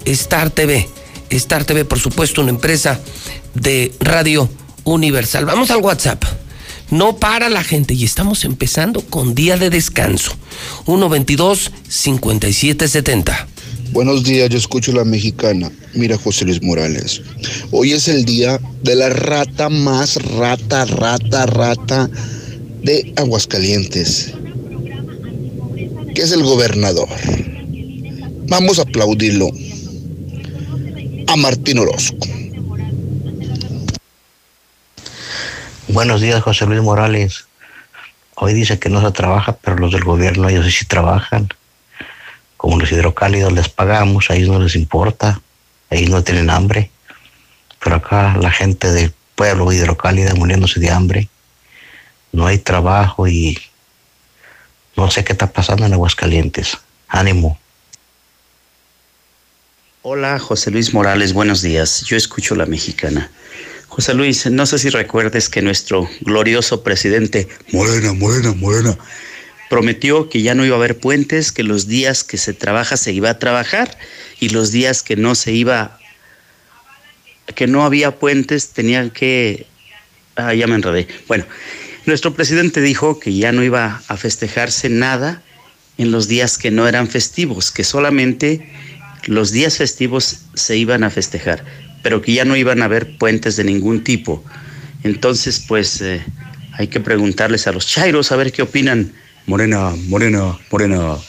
Star 0.05 0.51
TV. 0.51 0.91
Star 1.31 1.65
TV, 1.65 1.87
por 1.87 1.99
supuesto, 1.99 2.43
una 2.43 2.51
empresa 2.51 3.01
de 3.55 3.95
radio 4.01 4.51
universal. 4.85 5.47
Vamos 5.47 5.71
al 5.71 5.79
WhatsApp. 5.79 6.23
No 6.91 7.17
para 7.17 7.49
la 7.49 7.65
gente 7.65 7.95
y 7.95 8.05
estamos 8.05 8.45
empezando 8.45 9.01
con 9.03 9.35
día 9.35 9.57
de 9.57 9.71
descanso. 9.71 10.37
122-5770. 10.87 13.47
Buenos 13.95 14.25
días, 14.25 14.51
yo 14.51 14.59
escucho 14.59 14.93
la 14.93 15.05
mexicana. 15.05 15.71
Mira, 15.95 16.19
José 16.19 16.45
Luis 16.45 16.61
Morales. 16.61 17.23
Hoy 17.71 17.93
es 17.93 18.09
el 18.09 18.25
día 18.25 18.61
de 18.83 18.97
la 18.97 19.09
rata 19.09 19.69
más 19.69 20.17
rata, 20.17 20.85
rata, 20.85 21.47
rata 21.47 22.11
de 22.83 23.15
Aguascalientes 23.17 24.35
que 26.13 26.23
es 26.23 26.33
el 26.33 26.43
gobernador. 26.43 27.09
Vamos 28.49 28.81
a 28.81 28.83
aplaudirlo 28.83 29.49
a 31.29 31.37
Martín 31.37 31.79
Orozco. 31.79 32.27
Buenos 35.87 36.21
días, 36.21 36.43
José 36.43 36.67
Luis 36.67 36.83
Morales. 36.83 37.47
Hoy 38.35 38.55
dice 38.55 38.81
que 38.81 38.89
no 38.89 39.01
se 39.01 39.13
trabaja, 39.13 39.57
pero 39.57 39.77
los 39.77 39.93
del 39.93 40.03
gobierno 40.03 40.49
ellos 40.49 40.67
sí 40.73 40.85
trabajan. 40.85 41.49
Como 42.65 42.79
los 42.79 42.91
hidrocálidos 42.91 43.53
les 43.53 43.69
pagamos, 43.69 44.31
a 44.31 44.37
ellos 44.37 44.49
no 44.49 44.59
les 44.59 44.75
importa, 44.75 45.43
ellos 45.91 46.09
no 46.09 46.25
tienen 46.25 46.49
hambre. 46.49 46.91
Pero 47.79 47.97
acá 47.97 48.39
la 48.41 48.51
gente 48.51 48.91
del 48.91 49.13
pueblo 49.35 49.71
hidrocálida 49.71 50.35
muriéndose 50.35 50.81
de 50.81 50.89
hambre. 50.89 51.29
No 52.33 52.47
hay 52.47 52.57
trabajo 52.57 53.29
y 53.29 53.59
no 54.97 55.11
sé 55.11 55.25
qué 55.25 55.35
está 55.35 55.53
pasando 55.53 55.85
en 55.85 55.93
Aguascalientes. 55.93 56.79
Ánimo. 57.07 57.59
Hola, 60.01 60.39
José 60.39 60.71
Luis 60.71 60.95
Morales, 60.95 61.35
buenos 61.35 61.61
días. 61.61 62.01
Yo 62.07 62.17
escucho 62.17 62.55
la 62.55 62.65
mexicana. 62.65 63.31
José 63.89 64.15
Luis, 64.15 64.51
no 64.51 64.65
sé 64.65 64.79
si 64.79 64.89
recuerdes 64.89 65.51
que 65.51 65.61
nuestro 65.61 66.09
glorioso 66.23 66.83
presidente, 66.83 67.47
Morena, 67.73 68.15
Morena, 68.15 68.55
Morena, 68.55 68.97
prometió 69.75 70.29
que 70.29 70.41
ya 70.41 70.55
no 70.55 70.65
iba 70.65 70.77
a 70.77 70.79
haber 70.79 70.99
puentes, 70.99 71.51
que 71.51 71.65
los 71.65 71.89
días 71.89 72.23
que 72.23 72.39
se 72.39 72.53
trabaja 72.53 72.97
se 72.97 73.13
iba 73.13 73.29
a 73.29 73.41
trabajar 73.41 73.99
y 74.39 74.51
los 74.51 74.71
días 74.71 75.03
que 75.03 75.17
no 75.17 75.35
se 75.35 75.51
iba, 75.51 75.99
que 77.57 77.67
no 77.67 77.85
había 77.85 78.13
puentes, 78.21 78.69
tenían 78.69 79.11
que... 79.11 79.67
Ah, 80.37 80.55
ya 80.55 80.69
me 80.69 80.77
enredé. 80.77 81.09
Bueno, 81.27 81.45
nuestro 82.07 82.35
presidente 82.35 82.81
dijo 82.83 83.19
que 83.19 83.35
ya 83.35 83.51
no 83.51 83.65
iba 83.65 84.01
a 84.07 84.17
festejarse 84.17 84.91
nada 84.91 85.43
en 85.99 86.13
los 86.13 86.29
días 86.29 86.57
que 86.57 86.71
no 86.71 86.87
eran 86.87 87.09
festivos, 87.09 87.73
que 87.73 87.83
solamente 87.83 88.71
los 89.27 89.51
días 89.51 89.79
festivos 89.79 90.43
se 90.55 90.77
iban 90.77 91.03
a 91.03 91.11
festejar, 91.11 91.65
pero 92.05 92.23
que 92.23 92.33
ya 92.33 92.45
no 92.45 92.55
iban 92.55 92.81
a 92.81 92.85
haber 92.85 93.19
puentes 93.19 93.57
de 93.57 93.65
ningún 93.65 94.05
tipo. 94.05 94.45
Entonces, 95.03 95.59
pues 95.67 96.01
eh, 96.01 96.25
hay 96.75 96.87
que 96.87 97.01
preguntarles 97.01 97.67
a 97.67 97.73
los 97.73 97.89
chairos 97.89 98.31
a 98.31 98.37
ver 98.37 98.53
qué 98.53 98.63
opinan. 98.63 99.13
Morena, 99.47 99.93
Morena, 100.09 100.59
Morena. 100.71 100.99
Buenos 100.99 101.23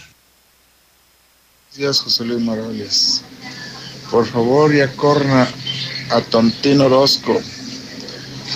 días, 1.76 2.00
José 2.00 2.24
Luis 2.24 2.40
Morales. 2.40 3.22
Por 4.10 4.26
favor, 4.26 4.74
ya 4.74 4.90
corna 4.96 5.46
a 6.12 6.22
Tontino 6.22 6.86
Orozco 6.86 7.42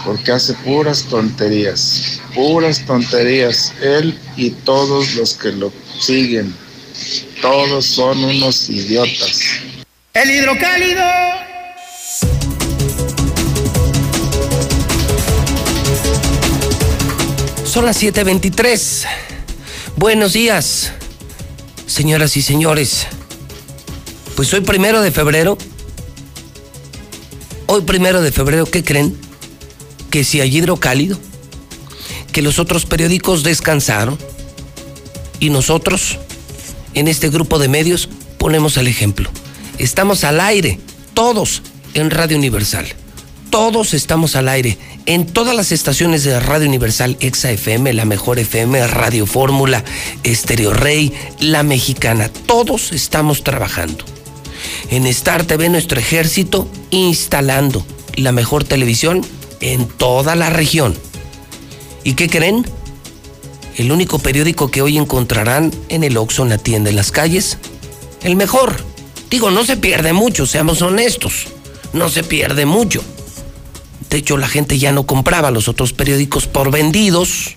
porque 0.06 0.32
hace 0.32 0.54
puras 0.54 1.04
tonterías, 1.04 2.22
puras 2.34 2.86
tonterías, 2.86 3.74
él 3.82 4.18
y 4.38 4.52
todos 4.52 5.16
los 5.16 5.34
que 5.34 5.52
lo 5.52 5.74
siguen, 6.00 6.56
todos 7.42 7.86
son 7.86 8.24
unos 8.24 8.70
idiotas. 8.70 9.42
El 10.14 10.32
hidrocálido. 10.32 11.04
Son 17.66 17.86
las 17.86 18.02
7:23. 18.02 19.06
Buenos 20.00 20.32
días, 20.32 20.94
señoras 21.86 22.38
y 22.38 22.42
señores. 22.42 23.06
Pues 24.38 24.54
hoy 24.54 24.62
primero 24.62 25.02
de 25.02 25.12
febrero. 25.12 25.58
Hoy 27.66 27.82
primero 27.82 28.22
de 28.22 28.32
febrero, 28.32 28.66
¿qué 28.66 28.82
creen? 28.82 29.18
que 30.10 30.24
si 30.24 30.40
hay 30.40 30.56
hidrocálido, 30.56 31.20
que 32.32 32.42
los 32.42 32.60
otros 32.60 32.86
periódicos 32.86 33.44
descansaron 33.44 34.18
y 35.42 35.50
nosotros, 35.50 36.18
en 36.94 37.10
este 37.10 37.28
grupo 37.28 37.60
de 37.60 37.68
medios, 37.68 38.08
ponemos 38.38 38.78
el 38.78 38.88
ejemplo. 38.88 39.30
Estamos 39.80 40.24
al 40.24 40.40
aire, 40.40 40.80
todos 41.14 41.62
en 41.94 42.10
Radio 42.10 42.38
Universal. 42.38 42.88
Todos 43.50 43.96
estamos 43.96 44.36
al 44.36 44.48
aire 44.48 44.78
en 45.08 45.26
todas 45.26 45.56
las 45.56 45.72
estaciones 45.72 46.24
de 46.24 46.40
Radio 46.40 46.68
Universal, 46.68 47.18
Exa 47.20 47.52
FM, 47.52 47.94
La 47.94 48.06
Mejor 48.06 48.38
FM, 48.38 48.86
Radio 48.86 49.26
Fórmula, 49.26 49.84
Estéreo 50.24 50.72
Rey, 50.72 51.12
La 51.40 51.64
Mexicana. 51.64 52.30
Todos 52.30 52.92
estamos 52.92 53.44
trabajando. 53.44 54.06
En 54.92 55.08
Star 55.08 55.46
TV, 55.46 55.68
nuestro 55.70 56.00
ejército 56.00 56.70
instalando 56.92 57.84
la 58.16 58.32
mejor 58.32 58.66
televisión 58.66 59.26
en 59.62 59.88
toda 59.88 60.36
la 60.36 60.52
región. 60.52 60.96
¿Y 62.04 62.14
qué 62.14 62.30
creen? 62.30 62.68
El 63.78 63.92
único 63.92 64.20
periódico 64.20 64.70
que 64.70 64.84
hoy 64.84 65.00
encontrarán 65.00 65.72
en 65.90 66.04
el 66.04 66.18
Oxxo, 66.18 66.44
en 66.44 66.50
la 66.50 66.60
tienda, 66.60 66.92
en 66.92 66.96
las 66.96 67.12
calles, 67.12 67.58
el 68.22 68.36
mejor. 68.36 68.76
Digo, 69.32 69.50
no 69.50 69.66
se 69.66 69.76
pierde 69.76 70.14
mucho, 70.14 70.46
seamos 70.46 70.84
honestos. 70.84 71.48
No 71.94 72.10
se 72.10 72.24
pierde 72.24 72.68
mucho. 72.68 73.02
De 74.10 74.18
hecho, 74.18 74.38
la 74.38 74.48
gente 74.48 74.80
ya 74.80 74.92
no 74.92 75.06
compraba 75.06 75.52
los 75.52 75.68
otros 75.68 75.94
periódicos 75.94 76.48
por 76.48 76.72
vendidos. 76.72 77.54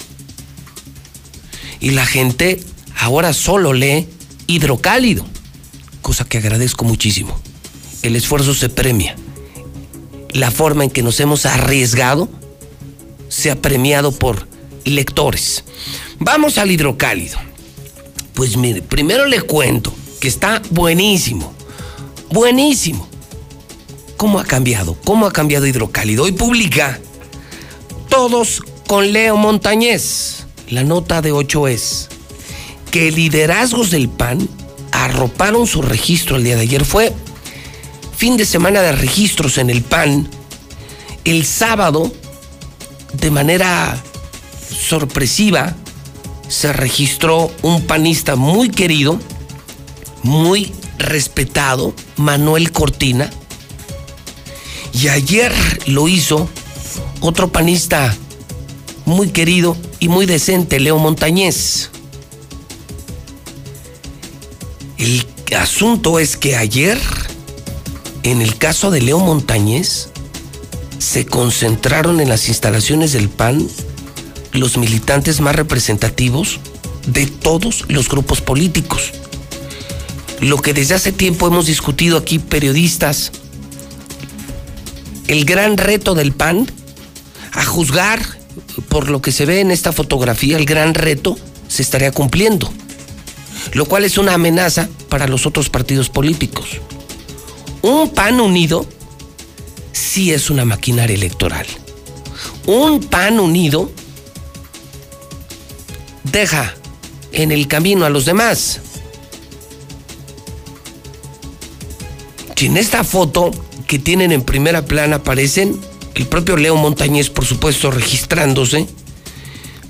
Y 1.81 1.91
la 1.91 2.07
gente 2.07 2.61
ahora 2.99 3.33
solo 3.33 3.73
lee 3.73 4.07
hidrocálido, 4.47 5.25
cosa 6.03 6.25
que 6.25 6.39
agradezco 6.39 6.85
muchísimo. 6.85 7.41
El 8.03 8.17
esfuerzo 8.17 8.55
se 8.55 8.69
premia. 8.69 9.17
La 10.33 10.51
forma 10.51 10.85
en 10.85 10.91
que 10.91 11.03
nos 11.03 11.21
hemos 11.21 11.47
arriesgado 11.47 12.29
se 13.29 13.51
ha 13.51 13.57
premiado 13.57 14.13
por 14.13 14.47
lectores. 14.85 15.65
Vamos 16.19 16.59
al 16.59 16.71
hidrocálido. 16.71 17.39
Pues 18.35 18.57
mire, 18.57 18.83
primero 18.83 19.27
le 19.27 19.41
cuento 19.43 19.93
que 20.21 20.29
está 20.29 20.63
buenísimo, 20.71 21.53
buenísimo. 22.31 23.12
¿Cómo 24.17 24.39
ha 24.39 24.45
cambiado? 24.45 24.97
¿Cómo 25.05 25.27
ha 25.27 25.33
cambiado 25.33 25.67
hidrocálido? 25.67 26.25
Hoy 26.25 26.33
publica 26.33 26.99
todos 28.09 28.63
con 28.87 29.13
Leo 29.13 29.37
Montañez. 29.37 30.47
La 30.69 30.85
nota 30.85 31.23
de 31.23 31.33
8 31.33 31.69
es 31.69 32.09
que 32.91 33.11
liderazgos 33.11 33.91
del 33.91 34.09
PAN 34.09 34.49
arroparon 34.93 35.67
su 35.67 35.83
registro 35.83 36.37
el 36.37 36.45
día 36.45 36.57
de 36.57 36.63
ayer. 36.63 36.85
Fue 36.85 37.13
fin 38.17 38.37
de 38.37 38.45
semana 38.45 38.83
de 38.83 38.93
registros 38.93 39.59
en 39.59 39.71
el 39.71 39.83
PAN. 39.83 40.29
El 41.25 41.45
sábado, 41.45 42.13
de 43.15 43.31
manera 43.31 44.01
sorpresiva, 44.71 45.75
se 46.49 46.73
registró 46.73 47.51
un 47.63 47.87
panista 47.87 48.37
muy 48.37 48.69
querido, 48.69 49.19
muy 50.23 50.73
respetado, 50.99 51.95
Manuel 52.17 52.73
Cortina. 52.73 53.31
Y 54.93 55.09
ayer 55.09 55.53
lo 55.87 56.09
hizo 56.09 56.49
otro 57.21 57.51
panista 57.51 58.15
muy 59.05 59.31
querido 59.31 59.77
y 60.01 60.09
muy 60.09 60.27
decente, 60.27 60.81
Leo 60.81 60.99
Montañez. 60.99 61.91
El 64.99 65.25
asunto 65.57 66.19
es 66.19 66.37
que 66.37 66.57
ayer, 66.57 66.99
en 68.23 68.43
el 68.43 68.57
caso 68.57 68.91
de 68.91 69.01
Leo 69.01 69.19
Montañez, 69.19 70.09
se 70.99 71.27
concentraron 71.27 72.21
en 72.21 72.29
las 72.29 72.49
instalaciones 72.49 73.13
del 73.13 73.29
PAN 73.29 73.69
los 74.53 74.77
militantes 74.77 75.41
más 75.41 75.57
representativos 75.57 76.61
de 77.07 77.27
todos 77.27 77.85
los 77.89 78.09
grupos 78.09 78.41
políticos. 78.41 79.13
Lo 80.41 80.59
que 80.59 80.75
desde 80.75 80.95
hace 80.95 81.13
tiempo 81.13 81.47
hemos 81.47 81.67
discutido 81.67 82.19
aquí 82.19 82.39
periodistas, 82.39 83.33
el 85.29 85.45
gran 85.45 85.77
reto 85.77 86.15
del 86.15 86.33
PAN, 86.33 86.67
a 87.53 87.65
juzgar 87.65 88.21
por 88.89 89.09
lo 89.09 89.23
que 89.23 89.33
se 89.33 89.47
ve 89.47 89.61
en 89.61 89.71
esta 89.71 89.93
fotografía, 89.93 90.57
el 90.57 90.65
gran 90.65 90.95
reto 90.95 91.37
se 91.69 91.83
estaría 91.83 92.13
cumpliendo, 92.13 92.73
lo 93.73 93.87
cual 93.87 94.05
es 94.05 94.19
una 94.19 94.35
amenaza 94.35 94.89
para 95.09 95.27
los 95.27 95.47
otros 95.47 95.69
partidos 95.69 96.09
políticos. 96.09 96.81
Un 97.83 98.11
PAN 98.11 98.41
unido 98.41 98.87
sí 99.93 100.33
es 100.33 100.51
una 100.51 100.65
maquinaria 100.65 101.15
electoral. 101.15 101.67
Un 102.67 103.01
PAN 103.01 103.41
unido 103.41 103.91
deja 106.25 106.75
en 107.33 107.51
el 107.51 107.67
camino 107.67 108.05
a 108.05 108.11
los 108.11 108.25
demás. 108.25 108.81
Si 112.57 112.67
en 112.67 112.77
esta 112.77 113.03
foto 113.03 113.51
que 113.93 113.99
tienen 113.99 114.33
en 114.33 114.41
primera 114.41 114.87
plana 114.87 115.17
aparecen 115.17 115.79
el 116.15 116.27
propio 116.27 116.57
Leo 116.57 116.77
Montañez, 116.77 117.29
por 117.29 117.45
supuesto, 117.45 117.91
registrándose, 117.91 118.87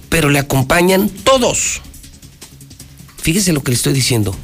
pero 0.09 0.29
le 0.29 0.41
acompañan 0.41 1.09
todos. 1.09 1.81
Fíjese 3.19 3.53
lo 3.53 3.63
que 3.63 3.71
le 3.71 3.77
estoy 3.77 3.93
diciendo. 3.93 4.35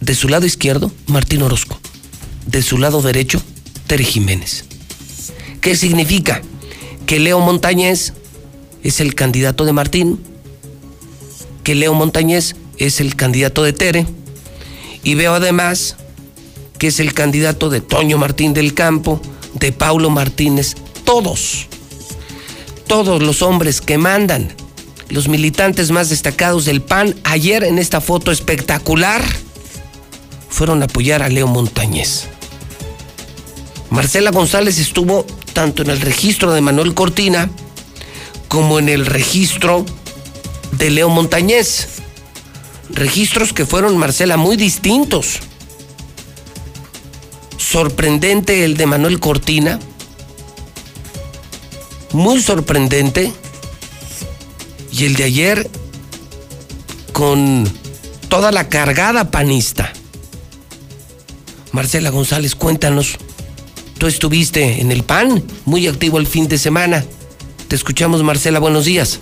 De 0.00 0.14
su 0.14 0.28
lado 0.28 0.46
izquierdo, 0.46 0.92
Martín 1.08 1.42
Orozco. 1.42 1.80
De 2.46 2.62
su 2.62 2.78
lado 2.78 3.02
derecho, 3.02 3.42
Tere 3.88 4.04
Jiménez. 4.04 4.66
¿Qué 5.60 5.74
significa? 5.74 6.40
Que 7.06 7.18
Leo 7.18 7.40
Montañez 7.40 8.12
es 8.84 9.00
el 9.00 9.16
candidato 9.16 9.64
de 9.64 9.72
Martín, 9.72 10.20
que 11.64 11.74
Leo 11.74 11.92
Montañez 11.92 12.54
es 12.78 13.00
el 13.00 13.16
candidato 13.16 13.64
de 13.64 13.72
Tere 13.72 14.06
y 15.02 15.16
veo 15.16 15.34
además 15.34 15.96
que 16.78 16.88
es 16.88 17.00
el 17.00 17.14
candidato 17.14 17.70
de 17.70 17.80
Toño 17.80 18.18
Martín 18.18 18.54
del 18.54 18.74
Campo, 18.74 19.20
de 19.54 19.72
Paulo 19.72 20.10
Martínez, 20.10 20.74
todos, 21.04 21.66
todos 22.86 23.22
los 23.22 23.42
hombres 23.42 23.80
que 23.80 23.98
mandan, 23.98 24.54
los 25.08 25.28
militantes 25.28 25.90
más 25.90 26.08
destacados 26.08 26.64
del 26.64 26.82
PAN, 26.82 27.14
ayer 27.24 27.64
en 27.64 27.78
esta 27.78 28.00
foto 28.00 28.32
espectacular, 28.32 29.22
fueron 30.48 30.82
a 30.82 30.86
apoyar 30.86 31.22
a 31.22 31.28
Leo 31.28 31.46
Montañez. 31.46 32.28
Marcela 33.90 34.30
González 34.30 34.78
estuvo 34.78 35.24
tanto 35.52 35.82
en 35.82 35.90
el 35.90 36.00
registro 36.00 36.52
de 36.52 36.60
Manuel 36.60 36.94
Cortina 36.94 37.50
como 38.48 38.78
en 38.78 38.88
el 38.88 39.06
registro 39.06 39.84
de 40.72 40.90
Leo 40.90 41.08
Montañez. 41.08 41.88
Registros 42.90 43.52
que 43.52 43.66
fueron, 43.66 43.96
Marcela, 43.96 44.36
muy 44.36 44.56
distintos. 44.56 45.40
Sorprendente 47.68 48.64
el 48.64 48.76
de 48.76 48.86
Manuel 48.86 49.18
Cortina. 49.18 49.80
Muy 52.12 52.40
sorprendente. 52.40 53.32
Y 54.92 55.04
el 55.04 55.16
de 55.16 55.24
ayer 55.24 55.68
con 57.12 57.68
toda 58.28 58.52
la 58.52 58.68
cargada 58.68 59.32
panista. 59.32 59.92
Marcela 61.72 62.10
González, 62.10 62.54
cuéntanos. 62.54 63.16
Tú 63.98 64.06
estuviste 64.06 64.80
en 64.80 64.92
el 64.92 65.02
PAN, 65.02 65.42
muy 65.64 65.88
activo 65.88 66.18
el 66.18 66.28
fin 66.28 66.46
de 66.46 66.58
semana. 66.58 67.04
Te 67.66 67.74
escuchamos, 67.74 68.22
Marcela, 68.22 68.60
buenos 68.60 68.84
días. 68.84 69.18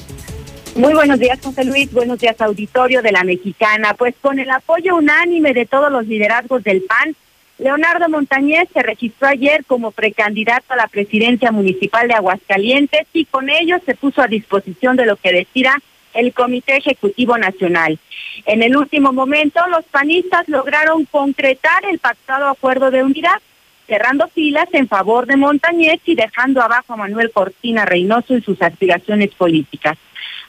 Muy 0.77 0.93
buenos 0.93 1.19
días, 1.19 1.39
José 1.43 1.65
Luis. 1.65 1.91
Buenos 1.91 2.19
días, 2.19 2.39
auditorio 2.41 3.01
de 3.01 3.11
la 3.11 3.25
Mexicana. 3.25 3.95
Pues 3.95 4.15
con 4.21 4.39
el 4.39 4.51
apoyo 4.51 4.97
unánime 4.97 5.55
de 5.55 5.65
todos 5.65 5.91
los 5.91 6.07
liderazgos 6.07 6.63
del 6.63 6.83
PAN, 6.83 7.17
Leonardo 7.59 8.09
Montañez 8.09 8.69
se 8.73 8.83
registró 8.83 9.29
ayer 9.29 9.65
como 9.65 9.93
precandidato 9.93 10.73
a 10.73 10.77
la 10.77 10.89
presidencia 10.89 11.53
municipal 11.53 12.09
de 12.09 12.15
Aguascalientes 12.15 13.07
y 13.13 13.27
con 13.27 13.49
ello 13.49 13.79
se 13.87 13.95
puso 13.95 14.23
a 14.23 14.27
disposición 14.27 14.97
de 14.97 15.07
lo 15.07 15.17
que 15.17 15.33
decida 15.33 15.77
el 16.15 16.33
Comité 16.33 16.77
Ejecutivo 16.77 17.39
Nacional. 17.39 17.99
En 18.47 18.63
el 18.63 18.77
último 18.77 19.13
momento, 19.13 19.61
los 19.69 19.85
panistas 19.85 20.49
lograron 20.49 21.05
concretar 21.05 21.85
el 21.85 21.99
pactado 21.99 22.49
acuerdo 22.49 22.91
de 22.91 23.05
unidad, 23.05 23.41
cerrando 23.87 24.27
filas 24.29 24.69
en 24.73 24.89
favor 24.89 25.27
de 25.27 25.37
Montañez 25.37 26.01
y 26.07 26.15
dejando 26.17 26.61
abajo 26.61 26.95
a 26.95 26.97
Manuel 26.97 27.31
Cortina 27.31 27.85
Reynoso 27.85 28.35
en 28.35 28.43
sus 28.43 28.61
aspiraciones 28.63 29.31
políticas. 29.31 29.97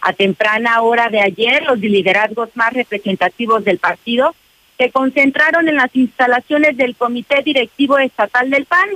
A 0.01 0.13
temprana 0.13 0.81
hora 0.81 1.09
de 1.09 1.21
ayer, 1.21 1.63
los 1.63 1.79
liderazgos 1.79 2.49
más 2.55 2.73
representativos 2.73 3.63
del 3.63 3.77
partido 3.77 4.35
se 4.77 4.91
concentraron 4.91 5.67
en 5.67 5.75
las 5.75 5.95
instalaciones 5.95 6.77
del 6.77 6.95
Comité 6.95 7.41
Directivo 7.43 7.97
Estatal 7.97 8.49
del 8.49 8.65
PAN. 8.65 8.89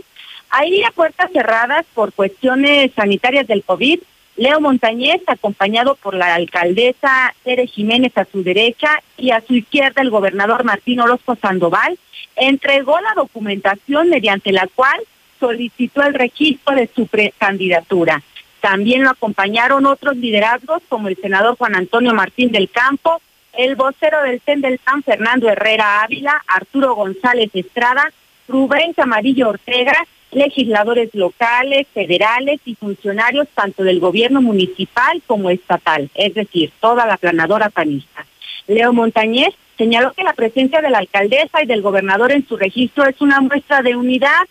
Ahí 0.49 0.83
a 0.83 0.91
puertas 0.91 1.31
cerradas 1.31 1.85
por 1.93 2.11
cuestiones 2.13 2.91
sanitarias 2.95 3.47
del 3.47 3.63
COVID, 3.63 3.99
Leo 4.35 4.61
Montañez, 4.61 5.21
acompañado 5.27 5.95
por 5.95 6.13
la 6.15 6.33
alcaldesa 6.35 7.33
Tere 7.43 7.67
Jiménez 7.67 8.17
a 8.17 8.25
su 8.25 8.41
derecha 8.41 9.01
y 9.17 9.31
a 9.31 9.41
su 9.41 9.55
izquierda 9.55 10.01
el 10.01 10.09
gobernador 10.09 10.63
Martín 10.63 11.01
Orozco 11.01 11.35
Sandoval, 11.35 11.99
entregó 12.35 12.99
la 13.01 13.13
documentación 13.15 14.09
mediante 14.09 14.51
la 14.51 14.67
cual 14.73 14.99
solicitó 15.39 16.03
el 16.03 16.13
registro 16.13 16.75
de 16.75 16.89
su 16.93 17.07
precandidatura. 17.07 18.23
También 18.61 19.03
lo 19.03 19.09
acompañaron 19.09 19.85
otros 19.85 20.17
liderazgos 20.17 20.81
como 20.89 21.07
el 21.07 21.17
senador 21.17 21.57
Juan 21.57 21.75
Antonio 21.75 22.13
Martín 22.13 22.51
del 22.51 22.69
Campo, 22.69 23.21
el 23.53 23.75
vocero 23.75 24.21
del 24.23 24.41
CEN 24.41 24.61
del 24.61 24.79
PAN 24.79 25.03
Fernando 25.03 25.49
Herrera 25.49 26.01
Ávila, 26.01 26.41
Arturo 26.47 26.95
González 26.95 27.49
Estrada, 27.53 28.11
Rubén 28.47 28.93
Camarillo 28.93 29.49
Ortega, 29.49 29.93
legisladores 30.31 31.13
locales, 31.13 31.87
federales 31.93 32.59
y 32.65 32.75
funcionarios 32.75 33.47
tanto 33.53 33.83
del 33.83 33.99
gobierno 33.99 34.41
municipal 34.41 35.21
como 35.25 35.49
estatal, 35.49 36.09
es 36.13 36.33
decir, 36.33 36.71
toda 36.79 37.05
la 37.05 37.17
planadora 37.17 37.69
panista. 37.69 38.25
Leo 38.67 38.93
Montañez 38.93 39.55
señaló 39.77 40.13
que 40.13 40.23
la 40.23 40.33
presencia 40.33 40.81
de 40.81 40.89
la 40.89 40.99
alcaldesa 40.99 41.63
y 41.63 41.65
del 41.65 41.81
gobernador 41.81 42.31
en 42.31 42.47
su 42.47 42.57
registro 42.57 43.05
es 43.05 43.19
una 43.21 43.41
muestra 43.41 43.81
de 43.81 43.95
unidad 43.95 44.45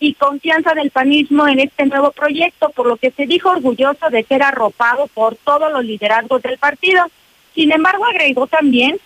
y 0.00 0.14
confianza 0.14 0.74
del 0.74 0.90
panismo 0.90 1.48
en 1.48 1.58
este 1.58 1.86
nuevo 1.86 2.12
proyecto, 2.12 2.70
por 2.70 2.86
lo 2.86 2.96
que 2.96 3.10
se 3.10 3.26
dijo 3.26 3.50
orgulloso 3.50 4.10
de 4.10 4.22
ser 4.22 4.42
arropado 4.42 5.08
por 5.08 5.34
todos 5.36 5.72
los 5.72 5.84
liderazgos 5.84 6.42
del 6.42 6.58
partido. 6.58 7.04
Sin 7.58 7.72
embargo, 7.72 8.04
agregó 8.04 8.46
también 8.46 9.00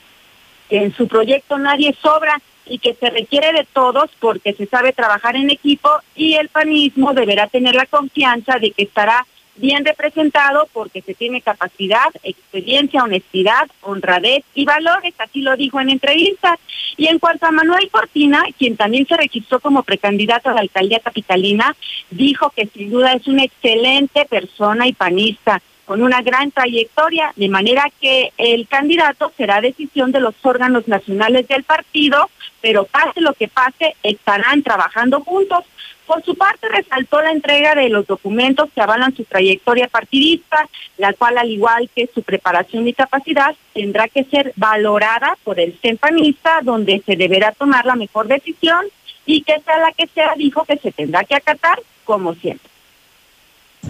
que 0.69 0.77
en 0.77 0.95
su 0.95 1.09
proyecto 1.09 1.57
nadie 1.57 1.97
sobra 2.03 2.39
y 2.67 2.77
que 2.81 2.93
se 2.93 3.09
requiere 3.09 3.51
de 3.55 3.67
todos 3.73 4.11
porque 4.21 4.53
se 4.53 4.67
sabe 4.67 4.93
trabajar 4.93 5.37
en 5.37 5.49
equipo 5.49 5.89
y 6.15 6.35
el 6.35 6.51
panismo 6.51 7.15
deberá 7.15 7.47
tener 7.47 7.75
la 7.75 7.87
confianza 7.87 8.59
de 8.59 8.73
que 8.73 8.83
estará 8.83 9.27
bien 9.57 9.87
representado 9.87 10.69
porque 10.75 11.01
se 11.01 11.15
tiene 11.15 11.41
capacidad, 11.41 12.09
experiencia, 12.25 13.03
honestidad, 13.03 13.71
honradez 13.81 14.45
y 14.55 14.67
valores, 14.67 15.15
así 15.17 15.41
lo 15.41 15.57
dijo 15.57 15.81
en 15.81 15.89
entrevista. 15.89 16.59
Y 16.99 17.07
en 17.07 17.21
cuanto 17.21 17.47
a 17.47 17.53
Manuel 17.53 17.89
Cortina, 17.91 18.45
quien 18.59 18.77
también 18.77 19.07
se 19.07 19.17
registró 19.17 19.61
como 19.61 19.83
precandidato 19.83 20.51
a 20.51 20.53
la 20.53 20.61
alcaldía 20.61 21.01
capitalina, 21.01 21.75
dijo 22.11 22.51
que 22.55 22.67
sin 22.67 22.91
duda 22.91 23.15
es 23.15 23.27
una 23.27 23.45
excelente 23.45 24.27
persona 24.27 24.87
y 24.87 24.93
panista 24.93 25.63
con 25.85 26.03
una 26.03 26.23
gran 26.23 26.51
trayectoria, 26.51 27.33
de 27.37 27.49
manera 27.49 27.91
que 28.01 28.33
el 28.39 28.67
candidato 28.69 29.33
será 29.37 29.61
decisión 29.61 30.13
de 30.13 30.21
los 30.21 30.35
órganos 30.43 30.87
nacionales 30.89 31.49
del 31.49 31.65
partido, 31.65 32.31
pero 32.61 32.85
pase 32.85 33.21
lo 33.21 33.35
que 33.35 33.49
pase, 33.49 33.97
estarán 34.03 34.63
trabajando 34.63 35.21
juntos. 35.21 35.65
Por 36.07 36.23
su 36.25 36.37
parte, 36.37 36.69
resaltó 36.69 37.23
la 37.23 37.31
entrega 37.31 37.75
de 37.75 37.89
los 37.89 38.07
documentos 38.07 38.69
que 38.75 38.81
avalan 38.81 39.15
su 39.15 39.25
trayectoria 39.25 39.89
partidista, 39.89 40.69
la 40.99 41.13
cual, 41.13 41.39
al 41.39 41.51
igual 41.51 41.89
que 41.95 42.09
su 42.13 42.23
preparación 42.23 42.87
y 42.87 42.93
capacidad, 42.93 43.55
tendrá 43.73 44.09
que 44.09 44.25
ser 44.25 44.53
valorada 44.57 45.37
por 45.43 45.59
el 45.59 45.79
CEMPANista, 45.81 46.61
donde 46.63 47.03
se 47.07 47.17
deberá 47.17 47.53
tomar 47.53 47.87
la 47.87 47.97
mejor 47.97 48.27
decisión 48.27 48.87
y 49.27 49.43
que 49.43 49.61
sea 49.61 49.79
la 49.79 49.93
que 49.93 50.07
sea, 50.09 50.35
dijo 50.37 50.65
que 50.65 50.77
se 50.79 50.93
tendrá 50.93 51.25
que 51.25 51.37
acatar 51.37 51.81
como 52.05 52.35
siempre 52.35 52.72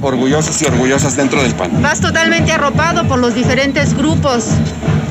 orgullosos 0.00 0.60
y 0.62 0.66
orgullosas 0.66 1.16
dentro 1.16 1.42
del 1.42 1.54
PAN. 1.54 1.82
Vas 1.82 2.00
totalmente 2.00 2.52
arropado 2.52 3.06
por 3.06 3.18
los 3.18 3.34
diferentes 3.34 3.96
grupos. 3.96 4.46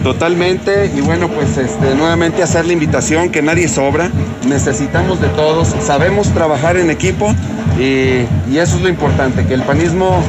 Totalmente, 0.04 0.91
y 0.96 1.02
bueno, 1.02 1.28
pues 1.30 1.58
este, 1.58 1.94
nuevamente 1.96 2.41
hacer 2.41 2.65
la 2.65 2.74
invitación 2.74 3.30
que 3.30 3.41
nadie 3.41 3.67
sobra, 3.67 4.10
necesitamos 4.48 5.22
de 5.22 5.28
todos, 5.30 5.76
sabemos 5.86 6.30
trabajar 6.34 6.78
en 6.78 6.89
equipo 6.89 7.36
y, 7.80 8.26
y 8.52 8.58
eso 8.58 8.78
es 8.78 8.82
lo 8.82 8.89
importante, 8.89 9.46
que 9.46 9.54
el 9.54 9.62
panismo 9.62 10.24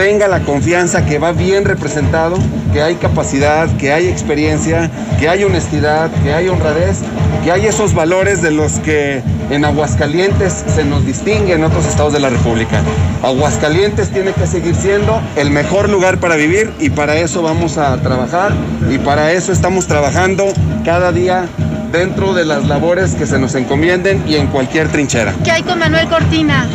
tenga 0.00 0.28
la 0.28 0.40
confianza 0.40 1.04
que 1.04 1.18
va 1.18 1.32
bien 1.32 1.66
representado, 1.66 2.38
que 2.72 2.80
hay 2.80 2.94
capacidad, 2.94 3.68
que 3.76 3.92
hay 3.92 4.08
experiencia, 4.08 4.90
que 5.18 5.28
hay 5.28 5.44
honestidad, 5.44 6.10
que 6.22 6.32
hay 6.32 6.48
honradez, 6.48 7.00
que 7.44 7.52
hay 7.52 7.66
esos 7.66 7.92
valores 7.92 8.40
de 8.40 8.50
los 8.50 8.78
que 8.78 9.22
en 9.50 9.62
Aguascalientes 9.62 10.64
se 10.74 10.84
nos 10.84 11.04
distingue 11.04 11.52
en 11.52 11.64
otros 11.64 11.84
estados 11.84 12.14
de 12.14 12.20
la 12.20 12.30
República. 12.30 12.80
Aguascalientes 13.22 14.08
tiene 14.08 14.32
que 14.32 14.46
seguir 14.46 14.74
siendo 14.74 15.20
el 15.36 15.50
mejor 15.50 15.90
lugar 15.90 16.16
para 16.16 16.36
vivir 16.36 16.72
y 16.80 16.88
para 16.88 17.16
eso 17.16 17.42
vamos 17.42 17.76
a 17.76 17.94
trabajar 17.98 18.52
y 18.90 18.96
para 18.96 19.32
eso 19.32 19.52
estamos 19.52 19.86
trabajando 19.86 20.46
cada 20.82 21.12
día 21.12 21.44
dentro 21.92 22.32
de 22.32 22.46
las 22.46 22.66
labores 22.66 23.16
que 23.16 23.26
se 23.26 23.38
nos 23.38 23.54
encomienden 23.54 24.24
y 24.26 24.36
en 24.36 24.46
cualquier 24.46 24.88
trinchera. 24.88 25.34
¿Qué 25.44 25.50
hay 25.50 25.62
con 25.62 25.78
Manuel 25.78 26.08
Cortina? 26.08 26.66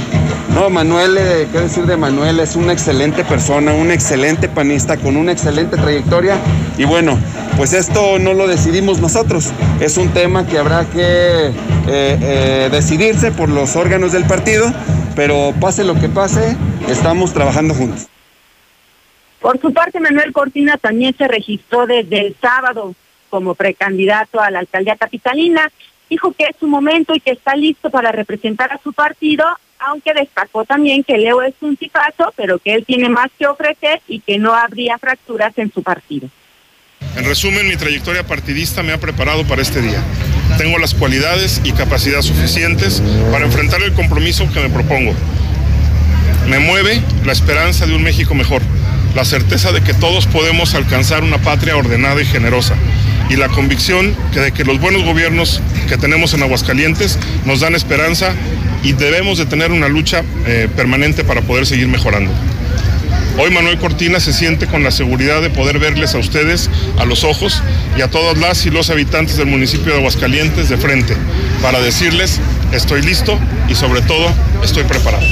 No, 0.55 0.69
Manuel, 0.69 1.17
eh, 1.17 1.47
¿qué 1.51 1.59
decir 1.59 1.85
de 1.85 1.97
Manuel? 1.97 2.39
Es 2.39 2.55
una 2.55 2.71
excelente 2.71 3.14
persona, 3.23 3.73
un 3.73 3.91
excelente 3.91 4.49
panista 4.49 4.97
con 4.97 5.17
una 5.17 5.31
excelente 5.31 5.77
trayectoria. 5.77 6.37
Y 6.77 6.85
bueno, 6.85 7.17
pues 7.57 7.73
esto 7.73 8.19
no 8.19 8.33
lo 8.33 8.47
decidimos 8.47 8.99
nosotros. 8.99 9.51
Es 9.79 9.97
un 9.97 10.09
tema 10.09 10.45
que 10.45 10.57
habrá 10.57 10.85
que 10.85 11.47
eh, 11.47 11.53
eh, 11.87 12.69
decidirse 12.71 13.31
por 13.31 13.49
los 13.49 13.75
órganos 13.75 14.11
del 14.11 14.25
partido, 14.25 14.71
pero 15.15 15.53
pase 15.59 15.83
lo 15.83 15.95
que 15.95 16.09
pase, 16.09 16.57
estamos 16.89 17.33
trabajando 17.33 17.73
juntos. 17.73 18.07
Por 19.39 19.59
su 19.61 19.71
parte, 19.71 19.99
Manuel 19.99 20.33
Cortina 20.33 20.77
también 20.77 21.15
se 21.15 21.27
registró 21.27 21.85
desde 21.85 22.27
el 22.27 22.35
sábado 22.41 22.95
como 23.29 23.53
precandidato 23.53 24.41
a 24.41 24.49
la 24.49 24.59
alcaldía 24.59 24.95
capitalina. 24.95 25.71
Dijo 26.09 26.33
que 26.33 26.45
es 26.45 26.55
su 26.59 26.67
momento 26.67 27.13
y 27.15 27.19
que 27.19 27.31
está 27.31 27.55
listo 27.55 27.89
para 27.89 28.11
representar 28.11 28.71
a 28.71 28.79
su 28.83 28.93
partido 28.93 29.45
aunque 29.85 30.13
destacó 30.13 30.65
también 30.65 31.03
que 31.03 31.17
Leo 31.17 31.41
es 31.41 31.53
un 31.61 31.77
tipazo, 31.77 32.33
pero 32.35 32.59
que 32.59 32.73
él 32.73 32.83
tiene 32.85 33.09
más 33.09 33.29
que 33.37 33.47
ofrecer 33.47 34.01
y 34.07 34.19
que 34.19 34.37
no 34.37 34.53
habría 34.53 34.97
fracturas 34.97 35.53
en 35.57 35.71
su 35.71 35.83
partido. 35.83 36.29
En 37.15 37.25
resumen, 37.25 37.67
mi 37.67 37.75
trayectoria 37.75 38.25
partidista 38.25 38.83
me 38.83 38.93
ha 38.93 38.97
preparado 38.99 39.45
para 39.45 39.61
este 39.61 39.81
día. 39.81 40.01
Tengo 40.57 40.77
las 40.77 40.93
cualidades 40.93 41.61
y 41.63 41.71
capacidad 41.73 42.21
suficientes 42.21 43.01
para 43.31 43.45
enfrentar 43.45 43.81
el 43.81 43.93
compromiso 43.93 44.47
que 44.51 44.59
me 44.59 44.69
propongo. 44.69 45.13
Me 46.47 46.59
mueve 46.59 47.01
la 47.25 47.31
esperanza 47.31 47.85
de 47.85 47.95
un 47.95 48.03
México 48.03 48.33
mejor, 48.35 48.61
la 49.15 49.25
certeza 49.25 49.71
de 49.71 49.81
que 49.81 49.93
todos 49.93 50.27
podemos 50.27 50.75
alcanzar 50.75 51.23
una 51.23 51.37
patria 51.37 51.77
ordenada 51.77 52.21
y 52.21 52.25
generosa 52.25 52.75
y 53.29 53.35
la 53.35 53.49
convicción 53.49 54.15
de 54.33 54.51
que 54.51 54.63
los 54.63 54.79
buenos 54.79 55.03
gobiernos 55.03 55.61
que 55.87 55.97
tenemos 55.97 56.33
en 56.33 56.43
Aguascalientes 56.43 57.19
nos 57.45 57.61
dan 57.61 57.75
esperanza 57.75 58.33
y 58.83 58.93
debemos 58.93 59.37
de 59.37 59.45
tener 59.45 59.71
una 59.71 59.87
lucha 59.87 60.23
eh, 60.45 60.67
permanente 60.75 61.23
para 61.23 61.41
poder 61.41 61.65
seguir 61.65 61.87
mejorando. 61.87 62.31
Hoy 63.37 63.51
Manuel 63.51 63.77
Cortina 63.77 64.19
se 64.19 64.31
siente 64.31 64.65
con 64.65 64.83
la 64.83 64.91
seguridad 64.91 65.41
de 65.41 65.49
poder 65.49 65.77
verles 65.77 66.15
a 66.15 66.19
ustedes 66.19 66.69
a 66.97 67.05
los 67.05 67.25
ojos 67.25 67.61
y 67.97 68.01
a 68.01 68.09
todas 68.09 68.37
las 68.37 68.65
y 68.65 68.69
los 68.69 68.89
habitantes 68.89 69.37
del 69.37 69.47
municipio 69.47 69.91
de 69.91 69.99
Aguascalientes 69.99 70.69
de 70.69 70.77
frente 70.77 71.17
para 71.61 71.81
decirles 71.81 72.39
estoy 72.71 73.01
listo 73.01 73.37
y 73.67 73.75
sobre 73.75 74.01
todo 74.01 74.31
estoy 74.63 74.83
preparado. 74.83 75.25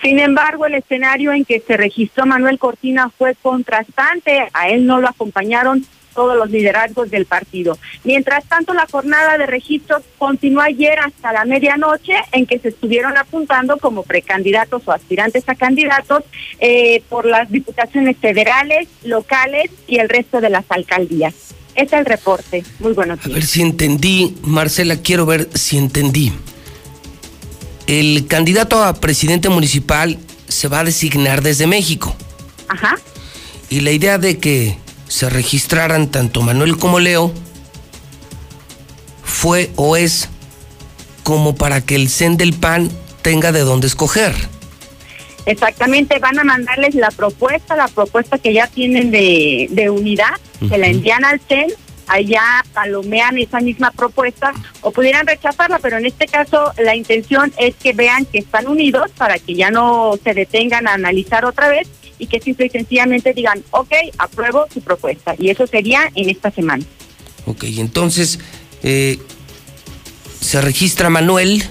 Sin 0.00 0.18
embargo, 0.18 0.66
el 0.66 0.74
escenario 0.74 1.32
en 1.32 1.46
que 1.46 1.60
se 1.60 1.78
registró 1.78 2.26
Manuel 2.26 2.58
Cortina 2.58 3.10
fue 3.16 3.34
contrastante. 3.40 4.46
A 4.52 4.68
él 4.68 4.86
no 4.86 5.00
lo 5.00 5.08
acompañaron 5.08 5.86
todos 6.14 6.36
los 6.36 6.50
liderazgos 6.50 7.10
del 7.10 7.26
partido. 7.26 7.78
Mientras 8.04 8.44
tanto, 8.44 8.72
la 8.74 8.86
jornada 8.90 9.36
de 9.38 9.46
registros 9.46 10.02
continuó 10.18 10.62
ayer 10.62 10.98
hasta 10.98 11.32
la 11.32 11.44
medianoche 11.44 12.14
en 12.32 12.46
que 12.46 12.58
se 12.58 12.68
estuvieron 12.68 13.16
apuntando 13.16 13.76
como 13.78 14.02
precandidatos 14.02 14.82
o 14.86 14.92
aspirantes 14.92 15.44
a 15.48 15.54
candidatos 15.54 16.24
eh, 16.60 17.02
por 17.08 17.26
las 17.26 17.50
diputaciones 17.50 18.16
federales, 18.18 18.88
locales 19.02 19.70
y 19.86 19.98
el 19.98 20.08
resto 20.08 20.40
de 20.40 20.50
las 20.50 20.64
alcaldías. 20.68 21.34
es 21.74 21.92
el 21.92 22.06
reporte. 22.06 22.62
Muy 22.78 22.92
buenos 22.92 23.18
días. 23.18 23.30
A 23.30 23.34
ver 23.34 23.44
si 23.44 23.60
entendí, 23.60 24.36
Marcela, 24.42 24.96
quiero 24.96 25.26
ver 25.26 25.48
si 25.54 25.76
entendí. 25.76 26.32
El 27.86 28.26
candidato 28.28 28.82
a 28.82 28.94
presidente 28.94 29.48
municipal 29.48 30.18
se 30.48 30.68
va 30.68 30.80
a 30.80 30.84
designar 30.84 31.42
desde 31.42 31.66
México. 31.66 32.14
Ajá. 32.68 32.96
Y 33.70 33.80
la 33.80 33.90
idea 33.90 34.18
de 34.18 34.38
que 34.38 34.78
se 35.08 35.30
registraran 35.30 36.10
tanto 36.10 36.42
Manuel 36.42 36.76
como 36.76 37.00
Leo 37.00 37.32
fue 39.22 39.70
o 39.76 39.96
es 39.96 40.28
como 41.22 41.54
para 41.54 41.80
que 41.80 41.96
el 41.96 42.08
CEN 42.08 42.36
del 42.36 42.52
PAN 42.52 42.90
tenga 43.22 43.52
de 43.52 43.60
dónde 43.60 43.86
escoger. 43.86 44.34
Exactamente, 45.46 46.18
van 46.18 46.38
a 46.38 46.44
mandarles 46.44 46.94
la 46.94 47.10
propuesta, 47.10 47.76
la 47.76 47.88
propuesta 47.88 48.38
que 48.38 48.54
ya 48.54 48.66
tienen 48.66 49.10
de, 49.10 49.68
de 49.70 49.90
unidad, 49.90 50.34
se 50.68 50.78
la 50.78 50.86
envían 50.86 51.24
al 51.24 51.40
CEN, 51.40 51.70
allá 52.06 52.64
palomean 52.72 53.38
esa 53.38 53.60
misma 53.60 53.90
propuesta 53.90 54.52
o 54.80 54.90
pudieran 54.90 55.26
rechazarla, 55.26 55.78
pero 55.78 55.98
en 55.98 56.06
este 56.06 56.26
caso 56.26 56.72
la 56.78 56.94
intención 56.94 57.52
es 57.58 57.74
que 57.76 57.92
vean 57.92 58.24
que 58.26 58.38
están 58.38 58.66
unidos 58.66 59.10
para 59.16 59.38
que 59.38 59.54
ya 59.54 59.70
no 59.70 60.18
se 60.22 60.34
detengan 60.34 60.86
a 60.88 60.94
analizar 60.94 61.44
otra 61.44 61.68
vez 61.68 61.88
y 62.18 62.26
que 62.26 62.40
simple 62.40 62.66
y 62.66 62.70
sencillamente 62.70 63.32
digan, 63.32 63.62
ok, 63.70 63.92
apruebo 64.18 64.66
su 64.72 64.80
propuesta. 64.80 65.34
Y 65.38 65.50
eso 65.50 65.66
sería 65.66 66.10
en 66.14 66.30
esta 66.30 66.50
semana. 66.50 66.84
Ok, 67.46 67.64
entonces 67.64 68.38
eh, 68.82 69.18
se 70.40 70.60
registra 70.60 71.10
Manuel, 71.10 71.64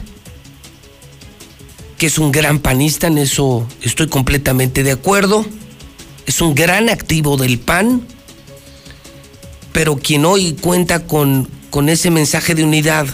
que 1.97 2.07
es 2.07 2.17
un 2.17 2.31
gran 2.31 2.59
panista, 2.59 3.07
en 3.07 3.17
eso 3.17 3.67
estoy 3.81 4.07
completamente 4.07 4.83
de 4.83 4.91
acuerdo. 4.91 5.45
Es 6.25 6.41
un 6.41 6.55
gran 6.55 6.89
activo 6.89 7.37
del 7.37 7.59
PAN, 7.59 8.05
pero 9.73 9.97
quien 9.97 10.23
hoy 10.23 10.53
cuenta 10.53 11.05
con, 11.05 11.49
con 11.69 11.89
ese 11.89 12.09
mensaje 12.09 12.55
de 12.55 12.63
unidad 12.63 13.07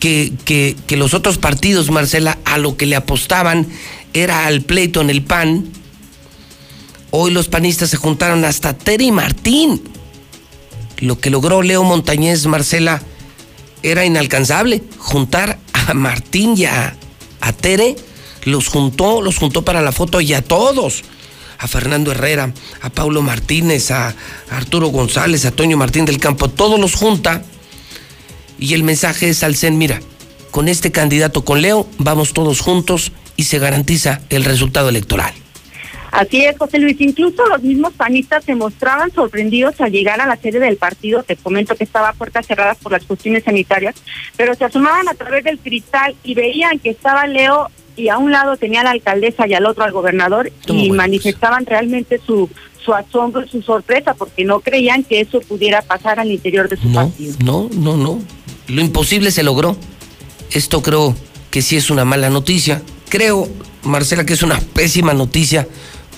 que, 0.00 0.32
que, 0.44 0.96
los 0.96 1.14
otros 1.14 1.38
partidos, 1.38 1.90
Marcela, 1.90 2.38
a 2.44 2.58
lo 2.58 2.76
que 2.76 2.86
le 2.86 2.96
apostaban 2.96 3.66
era 4.12 4.46
al 4.46 4.62
pleito 4.62 5.00
en 5.00 5.10
el 5.10 5.22
PAN. 5.22 5.68
Hoy 7.10 7.30
los 7.30 7.48
panistas 7.48 7.90
se 7.90 7.96
juntaron 7.96 8.44
hasta 8.44 8.76
Tere 8.76 9.04
y 9.04 9.12
Martín. 9.12 9.82
Lo 10.98 11.18
que 11.18 11.30
logró 11.30 11.62
Leo 11.62 11.82
Montañez, 11.82 12.46
Marcela, 12.46 13.02
era 13.82 14.04
inalcanzable. 14.04 14.82
Juntar 14.98 15.58
a 15.72 15.94
Martín 15.94 16.54
y 16.56 16.66
a, 16.66 16.96
Tere, 17.60 17.96
los 18.44 18.68
juntó, 18.68 19.22
los 19.22 19.38
juntó 19.38 19.62
para 19.62 19.82
la 19.82 19.92
foto 19.92 20.20
y 20.20 20.34
a 20.34 20.42
todos. 20.42 21.02
A 21.58 21.68
Fernando 21.68 22.12
Herrera, 22.12 22.52
a 22.82 22.90
Paulo 22.90 23.22
Martínez, 23.22 23.90
a 23.90 24.14
Arturo 24.50 24.88
González, 24.88 25.44
a 25.44 25.50
Toño 25.50 25.76
Martín 25.76 26.04
del 26.04 26.18
Campo, 26.18 26.48
todos 26.48 26.78
los 26.78 26.94
junta. 26.94 27.42
Y 28.58 28.74
el 28.74 28.82
mensaje 28.82 29.28
es 29.28 29.42
al 29.42 29.56
CEN, 29.56 29.78
mira, 29.78 30.00
con 30.50 30.68
este 30.68 30.90
candidato, 30.92 31.44
con 31.44 31.60
Leo, 31.60 31.88
vamos 31.98 32.32
todos 32.32 32.60
juntos 32.60 33.12
y 33.36 33.44
se 33.44 33.58
garantiza 33.58 34.20
el 34.30 34.44
resultado 34.44 34.88
electoral. 34.88 35.34
Así 36.16 36.44
es, 36.46 36.56
José 36.56 36.78
Luis. 36.78 36.98
Incluso 36.98 37.46
los 37.46 37.62
mismos 37.62 37.92
panistas 37.92 38.42
se 38.42 38.54
mostraban 38.54 39.12
sorprendidos 39.12 39.78
al 39.82 39.92
llegar 39.92 40.18
a 40.18 40.26
la 40.26 40.36
sede 40.36 40.58
del 40.58 40.78
partido. 40.78 41.22
Te 41.22 41.36
comento 41.36 41.76
que 41.76 41.84
estaba 41.84 42.08
a 42.08 42.12
puertas 42.14 42.46
cerradas 42.46 42.78
por 42.78 42.92
las 42.92 43.04
cuestiones 43.04 43.44
sanitarias, 43.44 43.96
pero 44.34 44.54
se 44.54 44.64
asomaban 44.64 45.08
a 45.08 45.14
través 45.14 45.44
del 45.44 45.58
cristal 45.58 46.16
y 46.24 46.34
veían 46.34 46.78
que 46.78 46.88
estaba 46.88 47.26
Leo 47.26 47.70
y 47.96 48.08
a 48.08 48.18
un 48.18 48.30
lado 48.30 48.56
tenía 48.56 48.82
a 48.82 48.84
la 48.84 48.90
alcaldesa 48.90 49.46
y 49.46 49.54
al 49.54 49.66
otro 49.66 49.84
al 49.84 49.92
gobernador 49.92 50.52
y 50.68 50.90
manifestaban 50.90 51.64
realmente 51.66 52.20
su 52.24 52.48
su 52.86 52.94
asombro 52.94 53.44
y 53.44 53.48
su 53.48 53.62
sorpresa 53.62 54.14
porque 54.14 54.44
no 54.44 54.60
creían 54.60 55.02
que 55.02 55.20
eso 55.20 55.40
pudiera 55.40 55.82
pasar 55.82 56.20
al 56.20 56.30
interior 56.30 56.68
de 56.68 56.76
su 56.76 56.92
partido. 56.92 57.34
No, 57.44 57.68
no, 57.72 57.96
no. 57.96 58.20
Lo 58.68 58.80
imposible 58.80 59.32
se 59.32 59.42
logró. 59.42 59.76
Esto 60.52 60.82
creo 60.82 61.16
que 61.50 61.62
sí 61.62 61.76
es 61.76 61.90
una 61.90 62.04
mala 62.04 62.30
noticia. 62.30 62.80
Creo, 63.08 63.48
Marcela, 63.82 64.24
que 64.24 64.34
es 64.34 64.42
una 64.44 64.60
pésima 64.60 65.14
noticia 65.14 65.66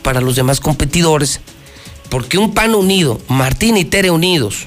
para 0.03 0.20
los 0.20 0.37
demás 0.37 0.61
competidores, 0.61 1.41
porque 2.11 2.37
un 2.37 2.53
PAN 2.53 2.74
unido, 2.74 3.18
Martín 3.29 3.79
y 3.79 3.87
Tere 3.87 4.11
unidos, 4.11 4.66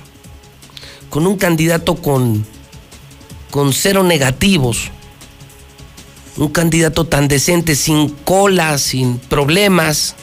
con 1.12 1.28
un 1.28 1.38
candidato 1.38 1.95
con, 1.95 2.45
con 3.51 3.74
cero 3.74 4.01
negativos, 4.01 4.89
un 6.41 6.49
candidato 6.49 7.05
tan 7.05 7.27
decente, 7.27 7.75
sin 7.75 8.09
cola, 8.09 8.77
sin 8.77 9.19
problemas, 9.19 10.15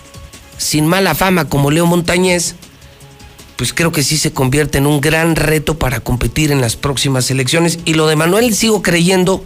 sin 0.56 0.86
mala 0.86 1.14
fama 1.14 1.48
como 1.48 1.70
Leo 1.70 1.86
Montañez, 1.86 2.56
pues 3.56 3.72
creo 3.72 3.92
que 3.92 4.02
sí 4.02 4.18
se 4.18 4.32
convierte 4.32 4.78
en 4.78 4.86
un 4.86 5.00
gran 5.00 5.36
reto 5.36 5.78
para 5.78 6.00
competir 6.00 6.52
en 6.52 6.60
las 6.60 6.76
próximas 6.76 7.30
elecciones. 7.30 7.78
Y 7.84 7.94
lo 7.94 8.06
de 8.06 8.16
Manuel 8.16 8.54
sigo 8.54 8.82
creyendo 8.82 9.42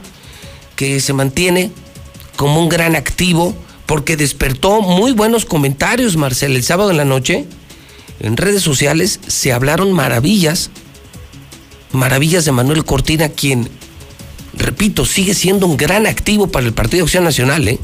que 0.76 1.00
se 1.00 1.12
mantiene 1.12 1.70
como 2.36 2.60
un 2.60 2.68
gran 2.68 2.96
activo 2.96 3.54
porque 3.86 4.16
despertó 4.16 4.80
muy 4.80 5.12
buenos 5.12 5.44
comentarios, 5.44 6.16
Marcel, 6.16 6.56
el 6.56 6.62
sábado 6.62 6.90
en 6.90 6.96
la 6.96 7.04
noche. 7.04 7.46
En 8.20 8.36
redes 8.36 8.62
sociales 8.62 9.20
se 9.26 9.52
hablaron 9.52 9.92
maravillas, 9.92 10.70
maravillas 11.92 12.44
de 12.44 12.52
Manuel 12.52 12.84
Cortina, 12.84 13.28
quien, 13.28 13.68
repito, 14.54 15.04
sigue 15.04 15.34
siendo 15.34 15.66
un 15.66 15.76
gran 15.76 16.06
activo 16.06 16.48
para 16.48 16.66
el 16.66 16.72
Partido 16.72 17.04
Acción 17.04 17.24
Nacional, 17.24 17.66
¿eh? 17.68 17.78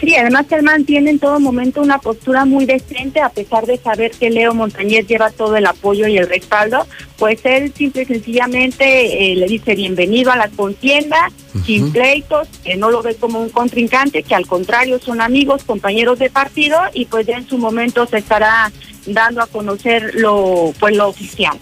Sí, 0.00 0.14
además 0.14 0.44
él 0.50 0.62
mantiene 0.62 1.10
en 1.10 1.18
todo 1.18 1.40
momento 1.40 1.80
una 1.80 1.98
postura 1.98 2.44
muy 2.44 2.66
decente, 2.66 3.20
a 3.20 3.30
pesar 3.30 3.64
de 3.64 3.78
saber 3.78 4.10
que 4.10 4.28
Leo 4.28 4.52
Montañez 4.52 5.06
lleva 5.06 5.30
todo 5.30 5.56
el 5.56 5.64
apoyo 5.64 6.06
y 6.06 6.18
el 6.18 6.28
respaldo, 6.28 6.86
pues 7.16 7.40
él 7.44 7.72
simple 7.74 8.02
y 8.02 8.06
sencillamente 8.06 9.32
eh, 9.32 9.36
le 9.36 9.46
dice 9.46 9.74
bienvenido 9.74 10.30
a 10.30 10.36
la 10.36 10.48
contienda, 10.48 11.32
sin 11.64 11.90
pleitos, 11.92 12.46
que 12.62 12.76
no 12.76 12.90
lo 12.90 13.02
ve 13.02 13.14
como 13.14 13.40
un 13.40 13.48
contrincante, 13.48 14.22
que 14.22 14.34
al 14.34 14.46
contrario 14.46 14.98
son 14.98 15.22
amigos, 15.22 15.64
compañeros 15.64 16.18
de 16.18 16.28
partido, 16.28 16.78
y 16.92 17.06
pues 17.06 17.26
ya 17.26 17.38
en 17.38 17.48
su 17.48 17.56
momento 17.56 18.06
se 18.06 18.18
estará 18.18 18.70
dando 19.06 19.40
a 19.40 19.46
conocer 19.46 20.14
lo, 20.16 20.74
pues 20.78 20.94
lo 20.94 21.08
oficial. 21.08 21.58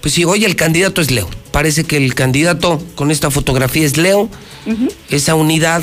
Pues 0.00 0.14
sí, 0.14 0.24
hoy 0.24 0.44
el 0.44 0.56
candidato 0.56 1.00
es 1.00 1.10
Leo. 1.10 1.28
Parece 1.50 1.84
que 1.84 1.96
el 1.96 2.14
candidato 2.14 2.82
con 2.94 3.10
esta 3.10 3.30
fotografía 3.30 3.84
es 3.84 3.96
Leo. 3.96 4.28
Esa 5.08 5.34
unidad, 5.34 5.82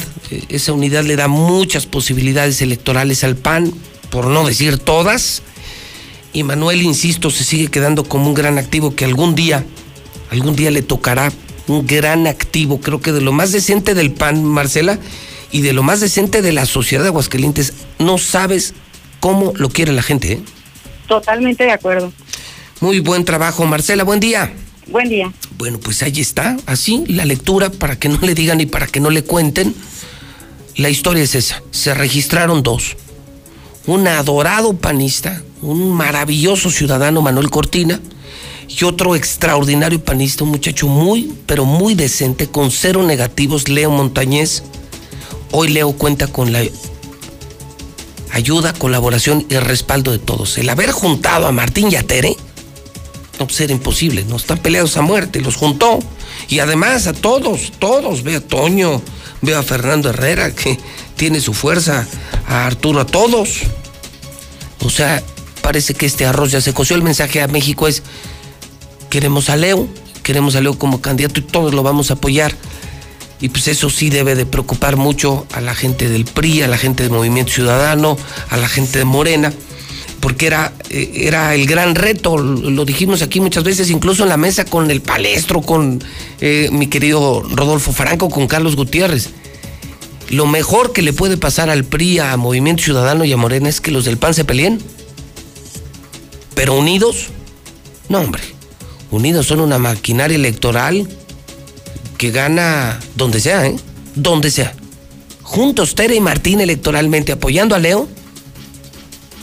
esa 0.49 0.74
unidad 0.74 1.03
le 1.03 1.15
da 1.15 1.28
muchas 1.28 1.86
posibilidades 1.86 2.61
electorales 2.61 3.24
al 3.24 3.36
PAN, 3.36 3.74
por 4.09 4.28
no 4.28 4.45
decir 4.45 4.78
todas. 4.78 5.43
Y 6.34 6.43
Manuel, 6.43 6.82
insisto, 6.82 7.30
se 7.30 7.43
sigue 7.43 7.68
quedando 7.68 8.03
como 8.03 8.28
un 8.28 8.34
gran 8.34 8.57
activo 8.57 8.95
que 8.95 9.05
algún 9.05 9.36
día, 9.36 9.65
algún 10.32 10.55
día 10.55 10.72
le 10.72 10.82
tocará 10.82 11.32
un 11.68 11.86
gran 11.86 12.28
activo, 12.28 12.80
creo 12.80 13.01
que 13.01 13.11
de 13.11 13.22
lo 13.22 13.34
más 13.34 13.51
decente 13.51 13.93
del 13.93 14.11
PAN, 14.11 14.43
Marcela, 14.43 14.99
y 15.51 15.61
de 15.61 15.74
lo 15.74 15.84
más 15.84 15.99
decente 15.99 16.41
de 16.41 16.53
la 16.53 16.65
sociedad 16.65 17.03
de 17.03 17.09
Aguascalientes. 17.09 17.74
No 17.99 18.18
sabes 18.18 18.74
cómo 19.20 19.53
lo 19.55 19.70
quiere 19.70 19.91
la 19.91 20.03
gente, 20.03 20.34
¿eh? 20.34 20.41
Totalmente 21.07 21.63
de 21.63 21.72
acuerdo. 21.72 22.11
Muy 22.80 22.99
buen 22.99 23.25
trabajo, 23.25 23.65
Marcela, 23.65 24.03
buen 24.03 24.19
día. 24.19 24.53
Buen 24.88 25.09
día. 25.09 25.34
Bueno, 25.57 25.80
pues 25.80 26.03
ahí 26.03 26.21
está, 26.21 26.55
así 26.67 27.03
la 27.07 27.25
lectura 27.25 27.71
para 27.71 27.97
que 27.97 28.07
no 28.07 28.19
le 28.21 28.36
digan 28.36 28.61
y 28.61 28.67
para 28.67 28.86
que 28.86 28.99
no 28.99 29.09
le 29.09 29.23
cuenten. 29.23 29.73
La 30.75 30.89
historia 30.89 31.23
es 31.23 31.34
esa. 31.34 31.63
Se 31.71 31.95
registraron 31.95 32.61
dos. 32.61 32.95
Un 33.88 34.07
adorado 34.07 34.73
panista, 34.73 35.41
un 35.61 35.91
maravilloso 35.91 36.69
ciudadano 36.69 37.23
Manuel 37.23 37.49
Cortina 37.49 37.99
y 38.67 38.84
otro 38.84 39.15
extraordinario 39.15 40.03
panista, 40.03 40.43
un 40.43 40.51
muchacho 40.51 40.88
muy, 40.88 41.34
pero 41.47 41.65
muy 41.65 41.95
decente, 41.95 42.47
con 42.47 42.69
cero 42.69 43.01
negativos, 43.01 43.69
Leo 43.69 43.89
Montañez. 43.89 44.61
Hoy 45.51 45.69
Leo 45.69 45.93
cuenta 45.93 46.28
con 46.28 46.51
la 46.51 46.61
ayuda, 48.32 48.73
colaboración 48.73 49.47
y 49.49 49.55
respaldo 49.55 50.11
de 50.11 50.19
todos. 50.19 50.59
El 50.59 50.69
haber 50.69 50.91
juntado 50.91 51.47
a 51.47 51.51
Martín 51.51 51.91
y 51.91 51.95
a 51.95 52.03
Tere 52.03 52.36
no, 53.39 53.45
pues 53.45 53.61
era 53.61 53.73
imposible, 53.73 54.25
no 54.25 54.35
están 54.35 54.57
peleados 54.57 54.97
a 54.97 55.01
muerte, 55.01 55.41
los 55.41 55.55
juntó. 55.55 55.99
Y 56.47 56.59
además 56.59 57.07
a 57.07 57.13
todos, 57.13 57.71
todos, 57.77 58.23
ve 58.23 58.38
a 58.38 58.41
Toño, 58.41 59.01
ve 59.41 59.55
a 59.55 59.63
Fernando 59.63 60.09
Herrera, 60.09 60.51
que 60.51 60.79
tiene 61.15 61.39
su 61.39 61.53
fuerza, 61.53 62.07
a 62.47 62.65
Arturo, 62.65 63.01
a 63.01 63.05
todos. 63.05 63.61
O 64.83 64.89
sea, 64.89 65.21
parece 65.61 65.93
que 65.93 66.05
este 66.05 66.25
arroz 66.25 66.51
ya 66.51 66.61
se 66.61 66.73
coció. 66.73 66.95
El 66.95 67.03
mensaje 67.03 67.41
a 67.41 67.47
México 67.47 67.88
es, 67.88 68.01
queremos 69.09 69.49
a 69.49 69.55
Leo, 69.55 69.88
queremos 70.23 70.55
a 70.55 70.61
Leo 70.61 70.77
como 70.77 71.01
candidato 71.01 71.39
y 71.39 71.43
todos 71.43 71.73
lo 71.73 71.83
vamos 71.83 72.09
a 72.09 72.15
apoyar. 72.15 72.55
Y 73.39 73.49
pues 73.49 73.67
eso 73.67 73.91
sí 73.91 74.09
debe 74.09 74.33
de 74.33 74.47
preocupar 74.47 74.95
mucho 74.95 75.45
a 75.53 75.61
la 75.61 75.75
gente 75.75 76.09
del 76.09 76.25
PRI, 76.25 76.63
a 76.63 76.67
la 76.67 76.77
gente 76.79 77.03
del 77.03 77.11
Movimiento 77.11 77.51
Ciudadano, 77.51 78.17
a 78.49 78.57
la 78.57 78.67
gente 78.67 78.97
de 78.97 79.05
Morena 79.05 79.53
porque 80.28 80.45
era, 80.45 80.73
eh, 80.89 81.21
era 81.23 81.55
el 81.55 81.65
gran 81.65 81.95
reto, 81.95 82.38
lo 82.38 82.84
dijimos 82.84 83.21
aquí 83.21 83.39
muchas 83.39 83.63
veces, 83.63 83.89
incluso 83.89 84.23
en 84.23 84.30
la 84.30 84.36
mesa 84.36 84.65
con 84.65 84.91
el 84.91 84.99
palestro, 84.99 85.61
con 85.61 86.03
eh, 86.41 86.67
mi 86.69 86.88
querido 86.88 87.43
Rodolfo 87.43 87.93
Franco, 87.93 88.30
con 88.30 88.45
Carlos 88.45 88.75
Gutiérrez. 88.75 89.30
Lo 90.30 90.45
mejor 90.45 90.91
que 90.91 91.01
le 91.01 91.13
puede 91.13 91.38
pasar 91.38 91.69
al 91.69 91.86
PRI, 91.86 92.19
a 92.19 92.36
Movimiento 92.36 92.84
Ciudadano 92.84 93.23
y 93.23 93.32
a 93.32 93.38
Morena 93.38 93.69
es 93.69 93.80
que 93.80 93.89
los 93.89 94.03
del 94.03 94.17
PAN 94.17 94.34
se 94.34 94.43
peleen. 94.43 94.82
Pero 96.55 96.78
unidos, 96.78 97.28
no 98.09 98.19
hombre, 98.19 98.43
unidos 99.11 99.45
son 99.45 99.61
una 99.61 99.78
maquinaria 99.78 100.36
electoral 100.36 101.07
que 102.17 102.32
gana 102.32 102.99
donde 103.15 103.39
sea, 103.39 103.65
¿eh? 103.65 103.78
Donde 104.13 104.51
sea. 104.51 104.73
Juntos 105.41 105.95
Tere 105.95 106.15
y 106.15 106.19
Martín 106.19 106.59
electoralmente 106.59 107.32
apoyando 107.32 107.75
a 107.75 107.80
Leo, 107.80 108.09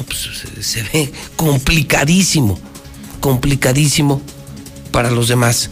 pues, 0.04 0.66
se 0.66 0.82
ve 0.82 1.12
complicadísimo, 1.36 2.58
complicadísimo 3.20 4.20
para 4.90 5.10
los 5.10 5.28
demás. 5.28 5.70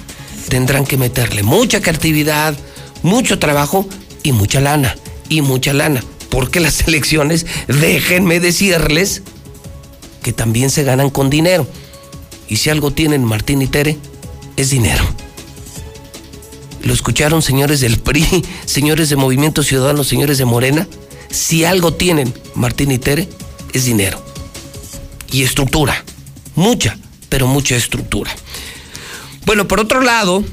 Tendrán 0.48 0.84
que 0.84 0.96
meterle 0.96 1.42
mucha 1.42 1.80
creatividad, 1.80 2.54
mucho 3.02 3.38
trabajo 3.38 3.86
y 4.22 4.32
mucha 4.32 4.60
lana, 4.60 4.96
y 5.28 5.40
mucha 5.40 5.72
lana. 5.72 6.02
Porque 6.30 6.60
las 6.60 6.80
elecciones, 6.88 7.46
déjenme 7.68 8.40
decirles, 8.40 9.22
que 10.22 10.32
también 10.32 10.70
se 10.70 10.84
ganan 10.84 11.10
con 11.10 11.30
dinero. 11.30 11.66
Y 12.48 12.56
si 12.56 12.70
algo 12.70 12.92
tienen 12.92 13.24
Martín 13.24 13.62
y 13.62 13.66
Tere, 13.66 13.98
es 14.56 14.70
dinero. 14.70 15.04
¿Lo 16.82 16.92
escucharon 16.92 17.42
señores 17.42 17.80
del 17.80 17.98
PRI, 18.02 18.44
señores 18.64 19.08
de 19.08 19.16
Movimiento 19.16 19.62
Ciudadano, 19.62 20.04
señores 20.04 20.38
de 20.38 20.44
Morena? 20.44 20.88
Si 21.30 21.64
algo 21.64 21.94
tienen 21.94 22.32
Martín 22.54 22.90
y 22.90 22.98
Tere, 22.98 23.28
es 23.72 23.84
dinero. 23.84 24.22
Y 25.30 25.42
estructura. 25.42 26.04
Mucha, 26.54 26.98
pero 27.28 27.46
mucha 27.46 27.76
estructura. 27.76 28.30
Bueno, 29.46 29.66
por 29.66 29.80
otro 29.80 30.02
lado, 30.02 30.44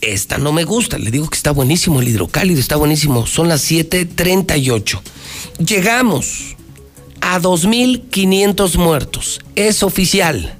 esta 0.00 0.38
no 0.38 0.52
me 0.52 0.64
gusta. 0.64 0.98
Le 0.98 1.10
digo 1.10 1.28
que 1.28 1.36
está 1.36 1.50
buenísimo 1.50 2.00
el 2.00 2.08
hidrocálido, 2.08 2.60
está 2.60 2.76
buenísimo. 2.76 3.26
Son 3.26 3.48
las 3.48 3.62
7:38. 3.70 5.00
Llegamos 5.58 6.56
a 7.20 7.38
2.500 7.38 8.76
muertos. 8.76 9.40
Es 9.54 9.82
oficial. 9.82 10.56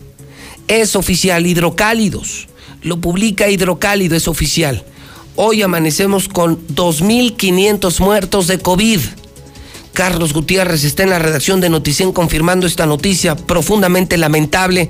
Es 0.68 0.94
oficial. 0.94 1.46
Hidrocálidos. 1.46 2.48
Lo 2.82 3.00
publica 3.00 3.50
Hidrocálido, 3.50 4.16
es 4.16 4.28
oficial. 4.28 4.84
Hoy 5.36 5.62
amanecemos 5.62 6.28
con 6.28 6.66
2.500 6.68 8.00
muertos 8.00 8.46
de 8.46 8.58
COVID. 8.58 9.00
Carlos 10.00 10.32
Gutiérrez 10.32 10.84
está 10.84 11.02
en 11.02 11.10
la 11.10 11.18
redacción 11.18 11.60
de 11.60 11.68
Noticien 11.68 12.14
confirmando 12.14 12.66
esta 12.66 12.86
noticia 12.86 13.36
profundamente 13.36 14.16
lamentable. 14.16 14.88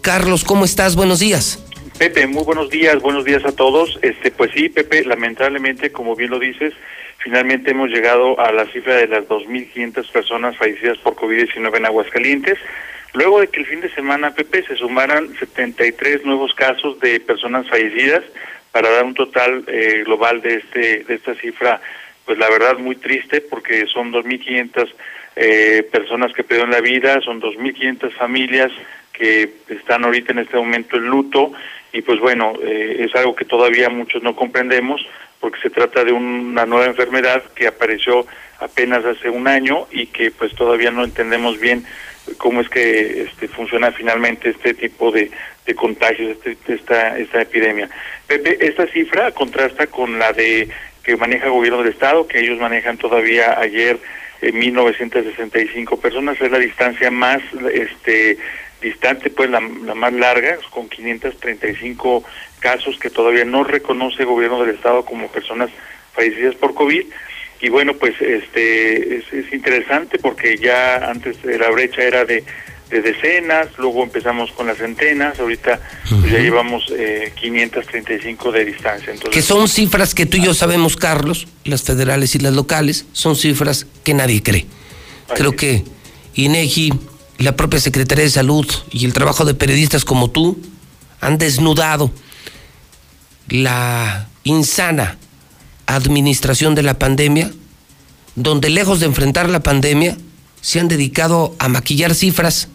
Carlos, 0.00 0.44
¿cómo 0.44 0.64
estás? 0.64 0.96
Buenos 0.96 1.20
días. 1.20 1.62
Pepe, 1.98 2.26
muy 2.26 2.42
buenos 2.42 2.70
días, 2.70 3.02
buenos 3.02 3.26
días 3.26 3.44
a 3.44 3.52
todos. 3.52 3.98
Este, 4.00 4.30
pues 4.30 4.52
sí, 4.52 4.70
Pepe, 4.70 5.04
lamentablemente, 5.04 5.92
como 5.92 6.16
bien 6.16 6.30
lo 6.30 6.38
dices, 6.38 6.72
finalmente 7.18 7.72
hemos 7.72 7.90
llegado 7.90 8.40
a 8.40 8.50
la 8.50 8.64
cifra 8.72 8.94
de 8.94 9.08
las 9.08 9.28
2.500 9.28 10.10
personas 10.10 10.56
fallecidas 10.56 10.96
por 11.00 11.16
COVID-19 11.16 11.76
en 11.76 11.84
Aguascalientes. 11.84 12.56
Luego 13.12 13.40
de 13.40 13.48
que 13.48 13.60
el 13.60 13.66
fin 13.66 13.82
de 13.82 13.94
semana, 13.94 14.30
Pepe, 14.30 14.64
se 14.66 14.76
sumaran 14.76 15.34
73 15.38 16.24
nuevos 16.24 16.54
casos 16.54 16.98
de 17.00 17.20
personas 17.20 17.68
fallecidas 17.68 18.22
para 18.72 18.88
dar 18.88 19.04
un 19.04 19.12
total 19.12 19.64
eh, 19.66 20.02
global 20.06 20.40
de 20.40 20.54
este 20.54 21.04
de 21.04 21.14
esta 21.14 21.34
cifra 21.34 21.82
pues 22.26 22.38
la 22.38 22.50
verdad 22.50 22.76
muy 22.78 22.96
triste 22.96 23.40
porque 23.40 23.86
son 23.86 24.12
2.500 24.12 24.88
eh, 25.36 25.88
personas 25.90 26.32
que 26.32 26.44
perdieron 26.44 26.72
la 26.72 26.80
vida, 26.80 27.20
son 27.22 27.40
2.500 27.40 28.12
familias 28.12 28.72
que 29.12 29.50
están 29.68 30.04
ahorita 30.04 30.32
en 30.32 30.40
este 30.40 30.56
momento 30.56 30.96
en 30.96 31.06
luto 31.06 31.52
y 31.92 32.02
pues 32.02 32.20
bueno, 32.20 32.52
eh, 32.62 33.06
es 33.08 33.14
algo 33.14 33.34
que 33.34 33.44
todavía 33.44 33.88
muchos 33.88 34.22
no 34.22 34.36
comprendemos 34.36 35.06
porque 35.40 35.60
se 35.60 35.70
trata 35.70 36.04
de 36.04 36.12
una 36.12 36.66
nueva 36.66 36.86
enfermedad 36.86 37.42
que 37.54 37.66
apareció 37.66 38.26
apenas 38.58 39.04
hace 39.04 39.30
un 39.30 39.48
año 39.48 39.86
y 39.90 40.06
que 40.06 40.30
pues 40.30 40.54
todavía 40.54 40.90
no 40.90 41.04
entendemos 41.04 41.60
bien 41.60 41.84
cómo 42.38 42.60
es 42.60 42.68
que 42.68 43.22
este, 43.22 43.48
funciona 43.48 43.92
finalmente 43.92 44.50
este 44.50 44.74
tipo 44.74 45.12
de, 45.12 45.30
de 45.64 45.74
contagios, 45.74 46.36
este, 46.44 46.74
esta, 46.74 47.18
esta 47.18 47.42
epidemia. 47.42 47.88
Pepe, 48.26 48.58
esta 48.66 48.86
cifra 48.88 49.30
contrasta 49.32 49.86
con 49.86 50.18
la 50.18 50.32
de 50.32 50.68
que 51.06 51.16
maneja 51.16 51.46
el 51.46 51.52
gobierno 51.52 51.78
del 51.78 51.92
estado, 51.92 52.26
que 52.26 52.40
ellos 52.40 52.58
manejan 52.58 52.98
todavía 52.98 53.60
ayer 53.60 53.96
eh, 54.42 54.50
1965 54.50 56.00
personas, 56.00 56.38
es 56.40 56.50
la 56.50 56.58
distancia 56.58 57.12
más 57.12 57.40
este 57.72 58.36
distante, 58.82 59.30
pues 59.30 59.48
la, 59.48 59.60
más 59.60 60.12
larga, 60.12 60.58
con 60.70 60.88
535 60.88 62.24
casos 62.58 62.98
que 62.98 63.08
todavía 63.08 63.44
no 63.44 63.62
reconoce 63.62 64.22
el 64.22 64.28
gobierno 64.28 64.60
del 64.64 64.74
estado 64.74 65.04
como 65.04 65.28
personas 65.28 65.70
fallecidas 66.12 66.56
por 66.56 66.74
COVID. 66.74 67.06
Y 67.60 67.68
bueno 67.70 67.94
pues 67.94 68.20
este 68.20 69.16
es, 69.16 69.32
es 69.32 69.52
interesante 69.52 70.18
porque 70.18 70.58
ya 70.58 71.08
antes 71.08 71.42
la 71.44 71.70
brecha 71.70 72.02
era 72.02 72.24
de, 72.24 72.44
de 72.90 73.02
decenas 73.02 73.68
luego 73.78 74.02
empezamos 74.04 74.52
con 74.52 74.66
las 74.66 74.78
centenas 74.78 75.38
ahorita 75.40 75.80
pues, 76.08 76.30
ya 76.30 76.38
llevamos 76.38 76.84
eh, 76.96 77.32
535 77.40 78.52
de 78.52 78.64
distancia 78.64 79.12
entonces 79.12 79.34
Que 79.34 79.42
son 79.42 79.68
cifras 79.68 80.14
que 80.14 80.26
tú 80.26 80.36
y 80.36 80.44
yo 80.44 80.54
sabemos, 80.54 80.96
Carlos, 80.96 81.48
las 81.64 81.82
federales 81.82 82.34
y 82.34 82.38
las 82.38 82.54
locales, 82.54 83.06
son 83.12 83.36
cifras 83.36 83.86
que 84.04 84.14
nadie 84.14 84.42
cree. 84.42 84.66
Creo 85.34 85.56
que 85.56 85.84
INEGI, 86.34 86.92
la 87.38 87.56
propia 87.56 87.80
Secretaría 87.80 88.24
de 88.24 88.30
Salud 88.30 88.66
y 88.90 89.04
el 89.04 89.12
trabajo 89.12 89.44
de 89.44 89.54
periodistas 89.54 90.04
como 90.04 90.30
tú 90.30 90.60
han 91.20 91.38
desnudado 91.38 92.10
la 93.48 94.28
insana 94.44 95.18
administración 95.86 96.74
de 96.74 96.82
la 96.82 96.98
pandemia, 96.98 97.50
donde 98.34 98.70
lejos 98.70 99.00
de 99.00 99.06
enfrentar 99.06 99.48
la 99.48 99.60
pandemia, 99.60 100.16
se 100.60 100.80
han 100.80 100.88
dedicado 100.88 101.54
a 101.58 101.68
maquillar 101.68 102.14
cifras 102.14 102.68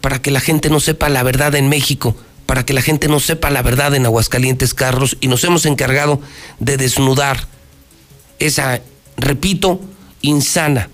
para 0.00 0.20
que 0.22 0.30
la 0.30 0.40
gente 0.40 0.70
no 0.70 0.80
sepa 0.80 1.08
la 1.08 1.22
verdad 1.22 1.54
en 1.54 1.68
México, 1.68 2.16
para 2.46 2.64
que 2.64 2.72
la 2.72 2.82
gente 2.82 3.08
no 3.08 3.20
sepa 3.20 3.50
la 3.50 3.62
verdad 3.62 3.94
en 3.94 4.06
Aguascalientes, 4.06 4.74
Carlos, 4.74 5.16
y 5.20 5.28
nos 5.28 5.44
hemos 5.44 5.66
encargado 5.66 6.20
de 6.58 6.76
desnudar 6.76 7.46
esa, 8.38 8.80
repito, 9.16 9.80
insana, 10.22 10.88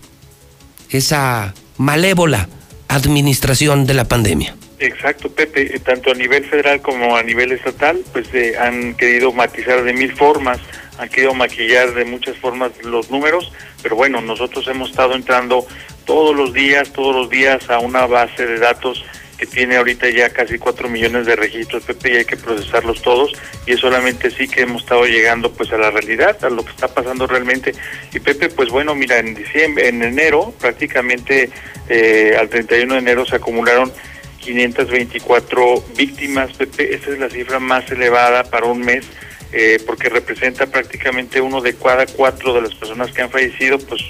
esa 0.91 1.55
malévola 1.79 2.49
administración 2.89 3.87
de 3.87 3.95
la 3.95 4.05
pandemia. 4.05 4.57
Exacto, 4.79 5.31
Pepe, 5.31 5.75
eh, 5.75 5.81
tanto 5.81 6.11
a 6.11 6.15
nivel 6.15 6.45
federal 6.45 6.83
como 6.83 7.17
a 7.17 7.23
nivel 7.23 7.53
estatal, 7.53 7.99
pues 8.13 8.27
eh, 8.35 8.55
han 8.59 8.95
querido 8.95 9.33
matizar 9.33 9.83
de 9.83 9.95
mil 9.95 10.13
formas, 10.13 10.59
han 10.99 11.09
querido 11.09 11.33
maquillar 11.33 11.95
de 11.95 12.05
muchas 12.05 12.37
formas 12.37 12.73
los 12.83 13.11
números, 13.11 13.51
pero 13.83 13.97
bueno, 13.97 14.21
nosotros 14.21 14.67
hemos 14.69 14.91
estado 14.91 15.15
entrando 15.15 15.67
todos 16.07 16.35
los 16.35 16.55
días, 16.55 16.93
todos 16.93 17.15
los 17.15 17.29
días 17.29 17.69
a 17.69 17.81
una 17.81 18.07
base 18.07 18.47
de 18.47 18.59
datos 18.59 19.05
que 19.37 19.47
tiene 19.47 19.77
ahorita 19.77 20.09
ya 20.09 20.31
casi 20.31 20.59
cuatro 20.59 20.89
millones 20.89 21.27
de 21.27 21.37
registros, 21.37 21.85
Pepe, 21.85 22.13
y 22.13 22.17
hay 22.17 22.25
que 22.25 22.37
procesarlos 22.37 23.03
todos, 23.03 23.33
y 23.67 23.73
es 23.73 23.81
solamente 23.81 24.29
así 24.29 24.49
que 24.49 24.63
hemos 24.63 24.83
estado 24.83 25.05
llegando 25.05 25.53
pues 25.53 25.71
a 25.73 25.77
la 25.77 25.91
realidad, 25.91 26.43
a 26.43 26.49
lo 26.49 26.65
que 26.65 26.71
está 26.71 26.89
pasando 26.89 27.27
realmente. 27.27 27.75
Y 28.15 28.21
Pepe, 28.21 28.49
pues 28.49 28.71
bueno, 28.71 28.95
mira, 28.95 29.19
en 29.19 29.35
diciembre, 29.35 29.89
en 29.89 30.03
enero, 30.03 30.55
prácticamente 30.59 31.51
eh, 31.89 32.35
al 32.39 32.49
31 32.49 32.95
de 32.95 33.01
enero 33.01 33.27
se 33.27 33.37
acumularon 33.37 33.93
524 34.41 35.85
víctimas, 35.97 36.53
Pepe, 36.55 36.95
esa 36.95 37.11
es 37.11 37.19
la 37.19 37.29
cifra 37.29 37.59
más 37.59 37.91
elevada 37.91 38.45
para 38.45 38.67
un 38.67 38.81
mes, 38.81 39.05
eh, 39.53 39.79
porque 39.87 40.09
representa 40.09 40.67
prácticamente 40.67 41.41
uno 41.41 41.61
de 41.61 41.75
cada 41.75 42.07
cuatro 42.07 42.55
de 42.55 42.63
las 42.63 42.75
personas 42.75 43.13
que 43.13 43.23
han 43.23 43.31
fallecido, 43.31 43.79
pues 43.79 44.03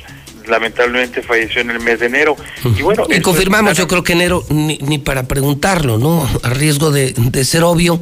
lamentablemente 0.49 1.23
falleció 1.23 1.61
en 1.61 1.71
el 1.71 1.81
mes 1.81 2.01
de 2.01 2.07
enero. 2.07 2.37
Y 2.77 2.83
bueno, 2.83 3.05
Y 3.09 3.15
es 3.15 3.23
confirmamos, 3.23 3.77
yo 3.77 3.87
creo 3.89 4.03
que 4.03 4.13
enero, 4.13 4.45
ni, 4.49 4.79
ni 4.79 4.99
para 4.99 5.25
preguntarlo, 5.25 5.99
¿no? 5.99 6.29
A 6.43 6.51
riesgo 6.51 6.91
de, 6.91 7.13
de 7.17 7.45
ser 7.45 7.63
obvio, 7.65 8.01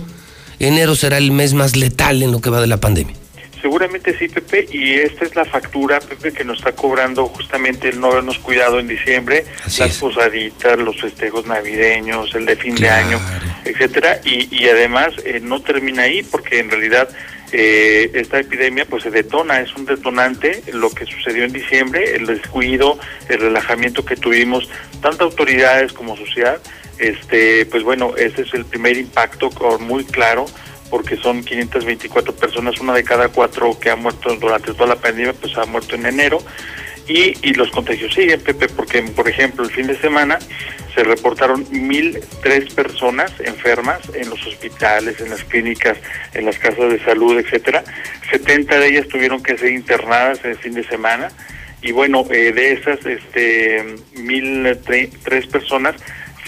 enero 0.59 0.95
será 0.95 1.19
el 1.19 1.33
mes 1.33 1.55
más 1.55 1.77
letal 1.77 2.23
en 2.23 2.33
lo 2.33 2.41
que 2.41 2.51
va 2.51 2.61
de 2.61 2.67
la 2.67 2.79
pandemia. 2.79 3.17
Seguramente 3.61 4.15
sí, 4.19 4.29
Pepe, 4.29 4.69
y 4.71 4.93
esta 4.93 5.25
es 5.25 5.35
la 5.35 5.47
factura, 5.47 5.99
Pepe, 5.99 6.33
que 6.35 6.45
nos 6.45 6.59
está 6.59 6.73
cobrando 6.73 7.25
justamente 7.29 7.89
el 7.89 7.99
no 7.99 8.09
habernos 8.09 8.39
cuidado 8.39 8.79
en 8.79 8.87
diciembre, 8.87 9.47
las 9.79 9.97
posaditas, 9.97 10.79
los 10.79 11.01
festejos 11.01 11.47
navideños, 11.47 12.35
el 12.35 12.45
de 12.45 12.57
fin 12.57 12.75
de 12.75 12.91
año, 12.91 13.19
etcétera, 13.65 14.21
y, 14.23 14.55
y 14.55 14.69
además 14.69 15.15
eh, 15.25 15.41
no 15.43 15.63
termina 15.63 16.03
ahí, 16.03 16.23
porque 16.23 16.59
en 16.59 16.71
realidad 16.71 17.09
eh, 17.57 18.11
esta 18.15 18.41
epidemia 18.41 18.85
pues 18.85 19.05
se 19.05 19.13
detona, 19.13 19.61
es 19.61 19.73
un 19.77 19.87
detonante 19.87 20.61
lo 20.73 20.91
que 20.91 21.07
sucedió 21.07 21.45
en 21.45 21.53
diciembre, 21.53 22.17
el 22.17 22.27
descuido, 22.27 22.99
el 23.29 23.39
relajamiento 23.39 24.05
que 24.05 24.17
tuvimos, 24.17 24.69
tanto 25.01 25.23
autoridades 25.23 25.93
como 25.93 26.17
sociedad, 26.17 26.61
este, 26.99 27.65
pues 27.67 27.85
bueno, 27.85 28.17
ese 28.17 28.43
es 28.43 28.53
el 28.55 28.65
primer 28.65 28.97
impacto 28.97 29.51
muy 29.79 30.05
claro 30.05 30.47
porque 30.91 31.17
son 31.17 31.45
524 31.45 32.35
personas, 32.35 32.81
una 32.81 32.93
de 32.93 33.05
cada 33.05 33.29
cuatro 33.29 33.79
que 33.79 33.89
ha 33.89 33.95
muerto 33.95 34.35
durante 34.35 34.73
toda 34.73 34.89
la 34.89 34.97
pandemia, 34.97 35.33
pues 35.35 35.57
ha 35.57 35.65
muerto 35.65 35.95
en 35.95 36.07
enero. 36.07 36.39
Y, 37.07 37.37
y 37.49 37.55
los 37.55 37.71
contagios 37.71 38.13
siguen, 38.15 38.41
Pepe, 38.41 38.69
porque, 38.69 39.01
por 39.03 39.29
ejemplo, 39.29 39.65
el 39.65 39.71
fin 39.71 39.87
de 39.87 40.01
semana 40.01 40.41
se 40.95 41.03
reportaron 41.03 41.67
1.003 41.67 42.75
personas 42.75 43.33
enfermas 43.41 44.01
en 44.15 44.31
los 44.31 44.47
hospitales, 44.47 45.21
en 45.21 45.31
las 45.31 45.43
clínicas, 45.45 45.99
en 46.35 46.47
las 46.47 46.59
casas 46.59 46.91
de 46.91 47.03
salud, 47.05 47.39
etcétera. 47.39 47.83
70 48.31 48.79
de 48.79 48.89
ellas 48.89 49.09
tuvieron 49.09 49.43
que 49.43 49.59
ser 49.59 49.73
internadas 49.73 50.45
el 50.45 50.57
fin 50.57 50.75
de 50.75 50.85
semana. 50.85 51.31
Y 51.83 51.93
bueno, 51.93 52.25
eh, 52.31 52.53
de 52.53 52.73
esas 52.73 53.05
este, 53.05 53.85
1.003 54.15 55.49
personas, 55.51 55.97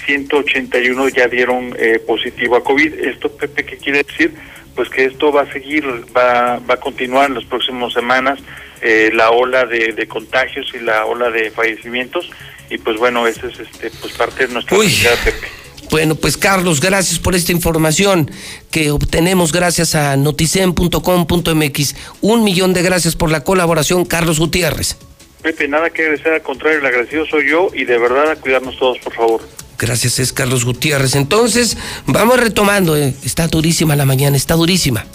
181 0.07 1.09
ya 1.09 1.27
dieron 1.27 1.75
eh, 1.79 1.99
positivo 2.07 2.57
a 2.57 2.65
COVID. 2.65 2.95
¿Esto, 2.95 3.31
Pepe, 3.37 3.65
qué 3.65 3.77
quiere 3.77 4.05
decir? 4.05 4.33
Pues 4.77 4.89
que 4.89 5.07
esto 5.07 5.33
va 5.33 5.43
a 5.43 5.53
seguir, 5.53 5.85
va, 6.17 6.59
va 6.59 6.75
a 6.75 6.81
continuar 6.81 7.29
en 7.29 7.35
las 7.35 7.45
próximas 7.45 7.93
semanas 7.93 8.39
eh, 8.83 9.11
la 9.13 9.31
ola 9.31 9.65
de 9.65 10.07
contagios 10.07 10.71
y 10.75 10.79
la 10.81 11.07
ola 11.07 11.31
de 11.31 11.51
fallecimientos. 11.51 12.31
Y 12.71 12.79
pues 12.79 12.99
bueno, 12.99 13.27
esa 13.27 13.47
es 13.47 13.59
este, 13.61 13.91
pues 14.01 14.13
parte 14.15 14.47
de 14.47 14.53
nuestra 14.55 14.77
realidad, 14.77 15.13
Pepe. 15.25 15.47
Bueno, 15.91 16.17
pues 16.17 16.37
Carlos, 16.37 16.81
gracias 16.81 17.21
por 17.21 17.37
esta 17.37 17.53
información 17.53 18.29
que 18.73 18.91
obtenemos 18.91 19.53
gracias 19.53 19.95
a 19.95 20.17
noticen.com.mx. 20.17 21.95
Un 22.23 22.43
millón 22.45 22.73
de 22.73 22.83
gracias 22.83 23.15
por 23.15 23.31
la 23.31 23.45
colaboración, 23.45 24.05
Carlos 24.05 24.39
Gutiérrez. 24.41 24.97
Pepe, 25.43 25.69
nada 25.69 25.91
que 25.91 26.03
agradecer, 26.03 26.33
al 26.33 26.43
contrario, 26.43 26.81
el 26.81 26.87
agradecido 26.87 27.25
soy 27.27 27.49
yo 27.51 27.69
y 27.73 27.85
de 27.85 27.99
verdad 27.99 28.33
a 28.33 28.37
cuidarnos 28.37 28.77
todos, 28.79 28.99
por 28.99 29.15
favor. 29.15 29.49
Gracias, 29.79 30.19
es 30.19 30.33
Carlos 30.33 30.65
Gutiérrez. 30.65 31.15
Entonces, 31.15 31.77
vamos 32.07 32.41
retomando. 32.41 32.97
eh, 32.97 33.15
Está 33.25 33.47
durísima 33.47 33.95
la 33.95 34.07
mañana, 34.07 34.37
está 34.37 34.55
durísima. 34.55 35.07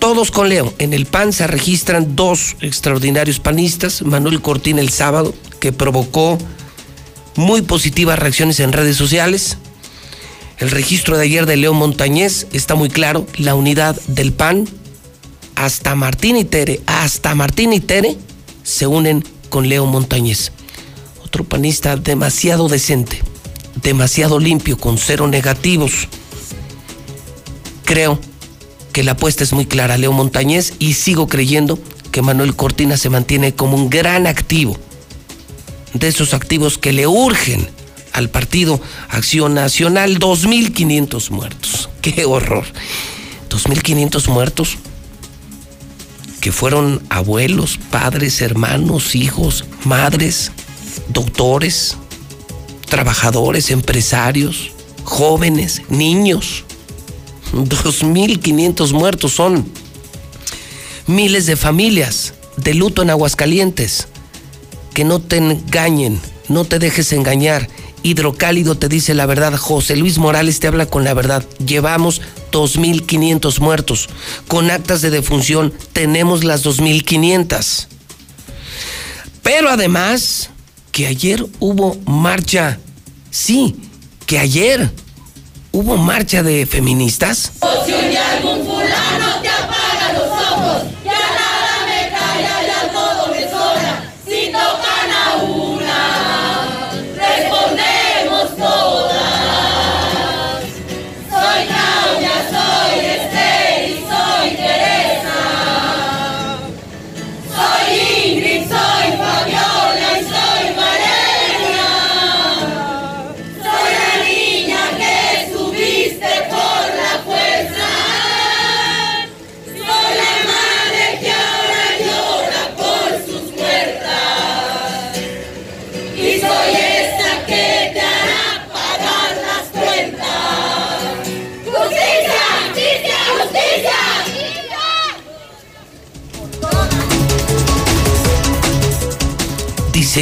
Todos 0.00 0.30
con 0.32 0.48
Leo. 0.48 0.74
En 0.78 0.92
el 0.94 1.06
PAN 1.06 1.32
se 1.32 1.46
registran 1.46 2.16
dos 2.16 2.56
extraordinarios 2.60 3.38
panistas. 3.38 4.02
Manuel 4.02 4.40
Cortina 4.42 4.80
el 4.80 4.88
sábado, 4.88 5.32
que 5.60 5.72
provocó 5.72 6.38
muy 7.36 7.62
positivas 7.62 8.18
reacciones 8.18 8.60
en 8.60 8.72
redes 8.72 8.96
sociales. 8.96 9.58
El 10.58 10.70
registro 10.70 11.16
de 11.16 11.24
ayer 11.24 11.46
de 11.46 11.56
Leo 11.56 11.74
Montañez 11.74 12.46
está 12.52 12.74
muy 12.74 12.88
claro. 12.88 13.26
La 13.36 13.54
unidad 13.54 14.00
del 14.06 14.32
PAN, 14.32 14.66
hasta 15.54 15.94
Martín 15.94 16.36
y 16.36 16.44
Tere, 16.44 16.80
hasta 16.86 17.34
Martín 17.34 17.72
y 17.72 17.80
Tere 17.80 18.16
se 18.62 18.86
unen 18.86 19.24
con 19.48 19.68
Leo 19.68 19.86
Montañez. 19.86 20.52
Otro 21.24 21.44
panista 21.44 21.96
demasiado 21.96 22.68
decente, 22.68 23.20
demasiado 23.82 24.38
limpio, 24.38 24.78
con 24.78 24.96
cero 24.96 25.28
negativos. 25.28 26.08
Creo 27.84 28.18
que 28.92 29.04
la 29.04 29.12
apuesta 29.12 29.44
es 29.44 29.52
muy 29.52 29.66
clara, 29.66 29.98
Leo 29.98 30.12
Montañez, 30.12 30.72
y 30.78 30.94
sigo 30.94 31.28
creyendo 31.28 31.78
que 32.10 32.22
Manuel 32.22 32.56
Cortina 32.56 32.96
se 32.96 33.10
mantiene 33.10 33.54
como 33.54 33.76
un 33.76 33.90
gran 33.90 34.26
activo, 34.26 34.76
de 35.98 36.08
esos 36.08 36.34
activos 36.34 36.78
que 36.78 36.92
le 36.92 37.06
urgen 37.06 37.68
al 38.12 38.30
partido 38.30 38.80
Acción 39.08 39.54
Nacional, 39.54 40.18
2.500 40.18 41.30
muertos. 41.30 41.90
¡Qué 42.02 42.24
horror! 42.24 42.64
2.500 43.50 44.28
muertos 44.28 44.78
que 46.40 46.52
fueron 46.52 47.02
abuelos, 47.10 47.78
padres, 47.90 48.40
hermanos, 48.40 49.14
hijos, 49.14 49.64
madres, 49.84 50.52
doctores, 51.08 51.96
trabajadores, 52.88 53.70
empresarios, 53.70 54.72
jóvenes, 55.04 55.82
niños. 55.88 56.64
2.500 57.52 58.92
muertos 58.92 59.32
son 59.32 59.70
miles 61.06 61.46
de 61.46 61.56
familias 61.56 62.34
de 62.56 62.74
luto 62.74 63.02
en 63.02 63.10
Aguascalientes. 63.10 64.08
Que 64.96 65.04
no 65.04 65.20
te 65.20 65.36
engañen, 65.36 66.20
no 66.48 66.64
te 66.64 66.80
dejes 66.80 67.12
engañar 67.12 67.68
Hidrocálido 68.06 68.76
te 68.78 68.88
dice 68.88 69.14
la 69.14 69.26
verdad, 69.26 69.56
José 69.56 69.96
Luis 69.96 70.18
Morales 70.18 70.60
te 70.60 70.68
habla 70.68 70.86
con 70.86 71.02
la 71.02 71.12
verdad. 71.12 71.44
Llevamos 71.58 72.22
2.500 72.52 73.58
muertos. 73.58 74.08
Con 74.46 74.70
actas 74.70 75.02
de 75.02 75.10
defunción 75.10 75.72
tenemos 75.92 76.44
las 76.44 76.64
2.500. 76.64 77.88
Pero 79.42 79.70
además, 79.70 80.50
que 80.92 81.08
ayer 81.08 81.44
hubo 81.58 81.96
marcha. 82.06 82.78
Sí, 83.32 83.74
que 84.24 84.38
ayer 84.38 84.88
hubo 85.72 85.96
marcha 85.96 86.44
de 86.44 86.64
feministas. 86.64 87.50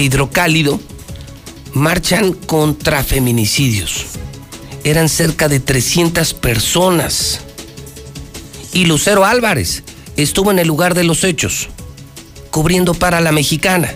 Hidrocálido 0.00 0.80
marchan 1.74 2.32
contra 2.32 3.02
feminicidios. 3.02 4.06
Eran 4.84 5.08
cerca 5.08 5.48
de 5.48 5.60
300 5.60 6.34
personas. 6.34 7.44
Y 8.72 8.86
Lucero 8.86 9.24
Álvarez 9.24 9.82
estuvo 10.16 10.50
en 10.50 10.58
el 10.58 10.68
lugar 10.68 10.94
de 10.94 11.04
los 11.04 11.24
hechos, 11.24 11.68
cubriendo 12.50 12.94
para 12.94 13.20
la 13.20 13.32
mexicana. 13.32 13.92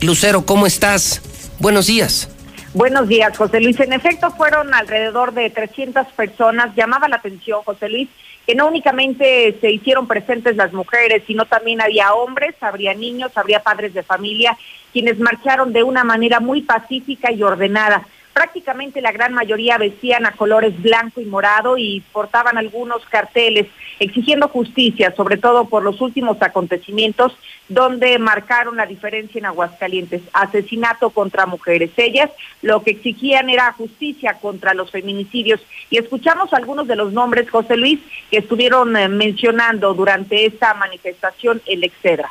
Lucero, 0.00 0.46
¿cómo 0.46 0.66
estás? 0.66 1.20
Buenos 1.58 1.86
días. 1.86 2.28
Buenos 2.72 3.08
días, 3.08 3.36
José 3.36 3.60
Luis. 3.60 3.80
En 3.80 3.92
efecto, 3.92 4.30
fueron 4.30 4.72
alrededor 4.72 5.34
de 5.34 5.50
300 5.50 6.06
personas. 6.08 6.74
Llamaba 6.76 7.08
la 7.08 7.16
atención, 7.16 7.62
José 7.64 7.88
Luis, 7.88 8.08
que 8.46 8.54
no 8.54 8.68
únicamente 8.68 9.58
se 9.60 9.70
hicieron 9.72 10.06
presentes 10.06 10.56
las 10.56 10.72
mujeres, 10.72 11.24
sino 11.26 11.46
también 11.46 11.80
había 11.80 12.14
hombres, 12.14 12.54
habría 12.60 12.94
niños, 12.94 13.32
habría 13.34 13.62
padres 13.62 13.92
de 13.92 14.04
familia, 14.04 14.56
quienes 14.92 15.18
marcharon 15.18 15.72
de 15.72 15.82
una 15.82 16.04
manera 16.04 16.40
muy 16.40 16.62
pacífica 16.62 17.32
y 17.32 17.42
ordenada. 17.42 18.06
Prácticamente 18.32 19.00
la 19.00 19.10
gran 19.10 19.34
mayoría 19.34 19.76
vestían 19.76 20.24
a 20.24 20.32
colores 20.32 20.80
blanco 20.80 21.20
y 21.20 21.24
morado 21.24 21.76
y 21.76 22.00
portaban 22.12 22.56
algunos 22.56 23.04
carteles 23.06 23.66
exigiendo 23.98 24.48
justicia, 24.48 25.12
sobre 25.16 25.36
todo 25.36 25.64
por 25.66 25.82
los 25.82 26.00
últimos 26.00 26.40
acontecimientos 26.40 27.36
donde 27.68 28.18
marcaron 28.18 28.76
la 28.76 28.86
diferencia 28.86 29.38
en 29.38 29.46
Aguascalientes, 29.46 30.22
asesinato 30.32 31.10
contra 31.10 31.46
mujeres. 31.46 31.90
Ellas 31.96 32.30
lo 32.62 32.82
que 32.82 32.92
exigían 32.92 33.50
era 33.50 33.72
justicia 33.72 34.34
contra 34.34 34.74
los 34.74 34.90
feminicidios. 34.90 35.60
Y 35.90 35.98
escuchamos 35.98 36.52
algunos 36.52 36.86
de 36.86 36.96
los 36.96 37.12
nombres, 37.12 37.50
José 37.50 37.76
Luis, 37.76 37.98
que 38.30 38.38
estuvieron 38.38 38.96
eh, 38.96 39.08
mencionando 39.08 39.92
durante 39.92 40.46
esta 40.46 40.72
manifestación 40.74 41.60
el 41.66 41.82
Excedra. 41.82 42.30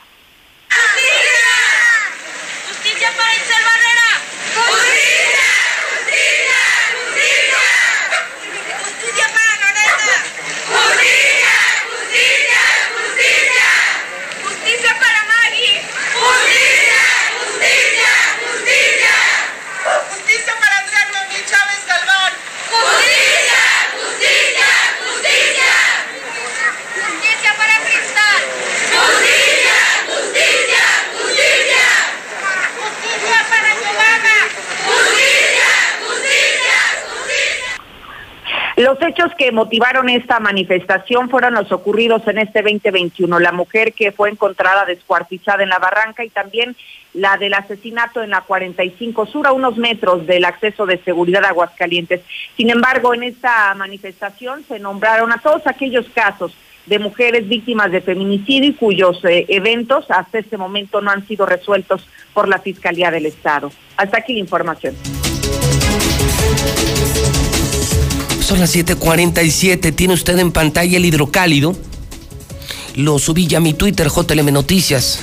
Motivaron 39.51 40.09
esta 40.09 40.39
manifestación 40.39 41.29
fueron 41.29 41.53
los 41.53 41.71
ocurridos 41.71 42.27
en 42.27 42.39
este 42.39 42.61
2021. 42.61 43.39
La 43.39 43.51
mujer 43.51 43.93
que 43.93 44.11
fue 44.11 44.29
encontrada 44.29 44.85
descuartizada 44.85 45.63
en 45.63 45.69
la 45.69 45.79
barranca 45.79 46.23
y 46.23 46.29
también 46.29 46.75
la 47.13 47.37
del 47.37 47.53
asesinato 47.53 48.21
en 48.21 48.31
la 48.31 48.41
45 48.41 49.25
Sur, 49.25 49.47
a 49.47 49.51
unos 49.51 49.77
metros 49.77 50.27
del 50.27 50.45
acceso 50.45 50.85
de 50.85 50.97
seguridad 50.99 51.45
a 51.45 51.49
Aguascalientes. 51.49 52.21
Sin 52.55 52.69
embargo, 52.69 53.13
en 53.13 53.23
esta 53.23 53.73
manifestación 53.75 54.63
se 54.67 54.79
nombraron 54.79 55.31
a 55.31 55.39
todos 55.39 55.65
aquellos 55.65 56.07
casos 56.09 56.55
de 56.85 56.99
mujeres 56.99 57.47
víctimas 57.47 57.91
de 57.91 58.01
feminicidio 58.01 58.69
y 58.69 58.73
cuyos 58.73 59.23
eh, 59.25 59.45
eventos 59.49 60.09
hasta 60.09 60.39
este 60.39 60.57
momento 60.57 61.01
no 61.01 61.11
han 61.11 61.25
sido 61.27 61.45
resueltos 61.45 62.07
por 62.33 62.47
la 62.47 62.59
Fiscalía 62.59 63.11
del 63.11 63.27
Estado. 63.27 63.71
Hasta 63.95 64.17
aquí 64.17 64.33
la 64.33 64.39
información. 64.39 64.95
Son 68.49 68.59
las 68.59 68.71
7:47. 68.71 69.91
Tiene 69.91 70.15
usted 70.15 70.39
en 70.39 70.51
pantalla 70.51 70.97
el 70.97 71.05
hidrocálido. 71.05 71.75
Lo 72.95 73.19
subí 73.19 73.45
ya 73.45 73.59
a 73.59 73.61
mi 73.61 73.75
Twitter, 73.75 74.09
JLM 74.09 74.51
Noticias, 74.51 75.19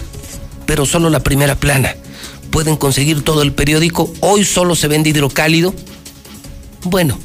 pero 0.64 0.87
solo 0.87 1.11
la 1.11 1.18
primera 1.18 1.57
plana. 1.57 1.97
Pueden 2.53 2.77
conseguir 2.77 3.22
todo 3.22 3.43
el 3.43 3.53
periódico. 3.53 4.09
Hoy 4.20 4.45
solo 4.45 4.77
se 4.77 4.87
vende 4.87 5.11
hidrocálido. 5.11 5.74
Bueno, 6.85 7.18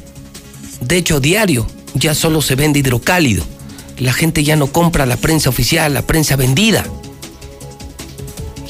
de 0.80 0.96
hecho, 0.96 1.20
diario 1.20 1.68
ya 1.94 2.16
solo 2.16 2.42
se 2.42 2.56
vende 2.56 2.80
hidrocálido. 2.80 3.44
La 3.96 4.12
gente 4.12 4.42
ya 4.42 4.56
no 4.56 4.72
compra 4.72 5.06
la 5.06 5.18
prensa 5.18 5.50
oficial, 5.50 5.94
la 5.94 6.02
prensa 6.02 6.34
vendida. 6.34 6.84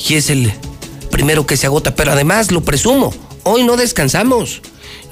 Y 0.06 0.16
es 0.16 0.28
el 0.28 0.52
primero 1.10 1.46
que 1.46 1.56
se 1.56 1.64
agota, 1.64 1.94
pero 1.94 2.12
además 2.12 2.50
lo 2.50 2.60
presumo, 2.62 3.14
hoy 3.44 3.64
no 3.64 3.78
descansamos 3.78 4.60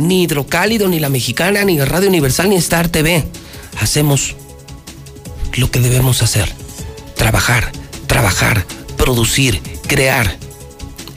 ni 0.00 0.22
Hidrocálido, 0.22 0.88
ni 0.88 0.98
La 0.98 1.08
Mexicana, 1.08 1.64
ni 1.64 1.78
Radio 1.80 2.08
Universal, 2.08 2.48
ni 2.48 2.56
Star 2.56 2.88
TV. 2.88 3.24
Hacemos 3.80 4.34
lo 5.54 5.70
que 5.70 5.80
debemos 5.80 6.22
hacer. 6.22 6.52
Trabajar, 7.16 7.70
trabajar, 8.06 8.64
producir, 8.96 9.60
crear. 9.86 10.38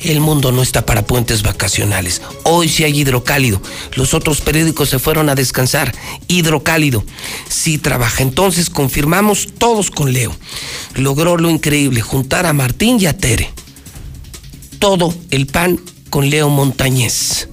El 0.02 0.20
mundo 0.20 0.52
no 0.52 0.62
está 0.62 0.86
para 0.86 1.06
puentes 1.06 1.44
vacacionales. 1.44 2.22
Hoy 2.44 2.68
sí 2.68 2.84
hay 2.84 3.00
hidrocálido. 3.00 3.62
Los 3.96 4.14
otros 4.14 4.42
periódicos 4.42 4.90
se 4.90 5.00
fueron 5.00 5.30
a 5.30 5.36
descansar. 5.36 5.96
Hidrocálido. 6.28 7.06
Sí 7.48 7.78
trabaja. 7.78 8.22
Entonces 8.22 8.70
confirmamos 8.70 9.48
todos 9.58 9.92
con 9.92 10.12
Leo. 10.12 10.36
Logró 10.96 11.38
lo 11.38 11.50
increíble, 11.50 12.02
juntar 12.02 12.46
a 12.46 12.52
Martín 12.52 13.00
y 13.00 13.06
a 13.06 13.18
Tere. 13.18 13.50
Todo 14.78 15.14
el 15.30 15.48
pan 15.48 15.80
con 16.10 16.30
Leo 16.30 16.50
Montañez 16.50 17.48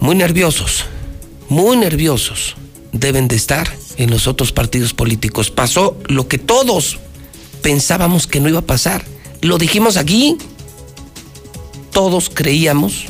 muy 0.00 0.14
nerviosos, 0.14 0.86
muy 1.48 1.76
nerviosos 1.76 2.56
deben 2.92 3.28
de 3.28 3.36
estar 3.36 3.70
en 3.96 4.10
los 4.10 4.26
otros 4.26 4.52
partidos 4.52 4.94
políticos. 4.94 5.50
Pasó 5.50 5.96
lo 6.08 6.26
que 6.26 6.38
todos 6.38 6.98
pensábamos 7.62 8.26
que 8.26 8.40
no 8.40 8.48
iba 8.48 8.60
a 8.60 8.66
pasar. 8.66 9.04
Lo 9.42 9.58
dijimos 9.58 9.96
aquí. 9.96 10.38
Todos 11.92 12.30
creíamos 12.30 13.06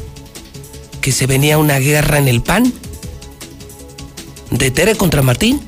que 1.01 1.13
se 1.13 1.27
venía 1.27 1.59
una 1.59 1.79
guerra 1.79 2.19
en 2.19 2.29
el 2.29 2.43
PAN 2.43 2.73
de 4.51 4.71
Tere 4.71 4.97
contra 4.97 5.23
Martín. 5.23 5.61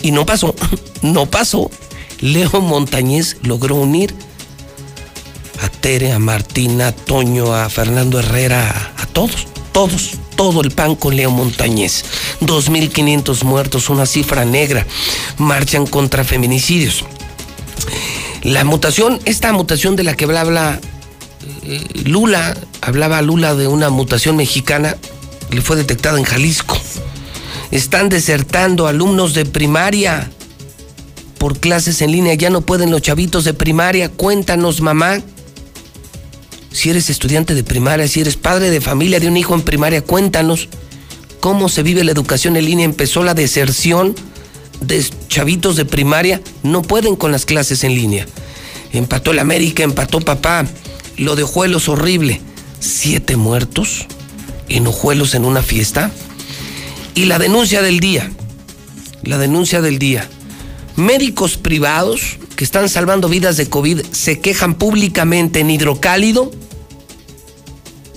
Y 0.00 0.10
no 0.10 0.24
pasó, 0.24 0.54
no 1.02 1.26
pasó. 1.26 1.70
Leo 2.20 2.60
Montañez 2.60 3.36
logró 3.42 3.76
unir 3.76 4.14
a 5.60 5.68
Tere, 5.68 6.12
a 6.12 6.18
Martín, 6.18 6.80
a 6.80 6.92
Toño, 6.92 7.54
a 7.54 7.68
Fernando 7.68 8.18
Herrera, 8.18 8.94
a 8.96 9.06
todos 9.06 9.53
todos, 9.74 10.12
todo 10.36 10.62
el 10.62 10.70
pan 10.70 10.94
con 10.94 11.16
Leo 11.16 11.30
Montañez. 11.30 12.04
2.500 12.40 13.42
muertos, 13.42 13.90
una 13.90 14.06
cifra 14.06 14.46
negra. 14.46 14.86
Marchan 15.36 15.86
contra 15.86 16.24
feminicidios. 16.24 17.04
La 18.42 18.64
mutación, 18.64 19.20
esta 19.26 19.52
mutación 19.52 19.96
de 19.96 20.04
la 20.04 20.14
que 20.14 20.24
habla 20.24 20.80
eh, 21.64 21.84
Lula, 22.04 22.56
hablaba 22.80 23.20
Lula 23.20 23.54
de 23.54 23.66
una 23.66 23.90
mutación 23.90 24.36
mexicana, 24.36 24.96
le 25.50 25.60
fue 25.60 25.76
detectada 25.76 26.18
en 26.18 26.24
Jalisco. 26.24 26.78
Están 27.72 28.08
desertando 28.08 28.86
alumnos 28.86 29.34
de 29.34 29.44
primaria 29.44 30.30
por 31.38 31.58
clases 31.58 32.00
en 32.00 32.12
línea. 32.12 32.34
Ya 32.34 32.48
no 32.48 32.60
pueden 32.60 32.92
los 32.92 33.02
chavitos 33.02 33.44
de 33.44 33.54
primaria. 33.54 34.08
Cuéntanos, 34.08 34.80
mamá. 34.80 35.20
Si 36.74 36.90
eres 36.90 37.08
estudiante 37.08 37.54
de 37.54 37.62
primaria, 37.62 38.08
si 38.08 38.20
eres 38.20 38.36
padre 38.36 38.68
de 38.68 38.80
familia 38.80 39.20
de 39.20 39.28
un 39.28 39.36
hijo 39.36 39.54
en 39.54 39.62
primaria, 39.62 40.02
cuéntanos 40.02 40.68
cómo 41.38 41.68
se 41.68 41.84
vive 41.84 42.02
la 42.02 42.10
educación 42.10 42.56
en 42.56 42.64
línea. 42.64 42.84
Empezó 42.84 43.22
la 43.22 43.32
deserción 43.32 44.16
de 44.80 45.06
chavitos 45.28 45.76
de 45.76 45.84
primaria. 45.84 46.42
No 46.64 46.82
pueden 46.82 47.14
con 47.14 47.30
las 47.30 47.46
clases 47.46 47.84
en 47.84 47.94
línea. 47.94 48.26
Empató 48.92 49.30
el 49.30 49.38
América, 49.38 49.84
empató 49.84 50.20
papá. 50.20 50.66
Lo 51.16 51.36
de 51.36 51.44
Ojuelos 51.44 51.88
horrible. 51.88 52.40
Siete 52.80 53.36
muertos 53.36 54.06
en 54.68 54.88
Ojuelos 54.88 55.36
en 55.36 55.44
una 55.44 55.62
fiesta. 55.62 56.10
Y 57.14 57.26
la 57.26 57.38
denuncia 57.38 57.82
del 57.82 58.00
día. 58.00 58.32
La 59.22 59.38
denuncia 59.38 59.80
del 59.80 60.00
día. 60.00 60.28
Médicos 60.96 61.56
privados 61.56 62.36
que 62.56 62.64
están 62.64 62.88
salvando 62.88 63.28
vidas 63.28 63.56
de 63.56 63.68
COVID 63.68 64.00
se 64.10 64.40
quejan 64.40 64.74
públicamente 64.74 65.60
en 65.60 65.70
hidrocálido 65.70 66.50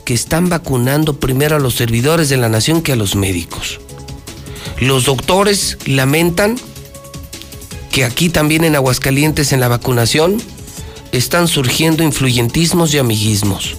que 0.07 0.13
están 0.13 0.47
vacunando 0.47 1.19
primero 1.19 1.57
a 1.57 1.59
los 1.59 1.75
servidores 1.75 2.29
de 2.29 2.37
la 2.37 2.47
nación 2.47 2.81
que 2.81 2.93
a 2.93 2.95
los 2.95 3.17
médicos. 3.17 3.81
Los 4.79 5.03
doctores 5.03 5.77
lamentan 5.85 6.55
que 7.91 8.05
aquí 8.05 8.29
también 8.29 8.63
en 8.63 8.77
Aguascalientes 8.77 9.51
en 9.51 9.59
la 9.59 9.67
vacunación 9.67 10.41
están 11.11 11.49
surgiendo 11.49 12.03
influyentismos 12.03 12.93
y 12.93 12.99
amiguismos. 12.99 13.75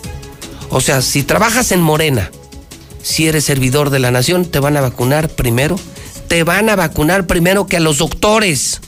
O 0.68 0.82
sea, 0.82 1.00
si 1.00 1.22
trabajas 1.22 1.72
en 1.72 1.80
Morena, 1.80 2.30
si 3.02 3.26
eres 3.26 3.44
servidor 3.44 3.88
de 3.88 3.98
la 3.98 4.10
nación, 4.10 4.44
te 4.44 4.60
van 4.60 4.76
a 4.76 4.82
vacunar 4.82 5.30
primero. 5.30 5.80
Te 6.28 6.44
van 6.44 6.68
a 6.68 6.76
vacunar 6.76 7.26
primero 7.26 7.66
que 7.66 7.78
a 7.78 7.80
los 7.80 7.96
doctores. 7.96 8.82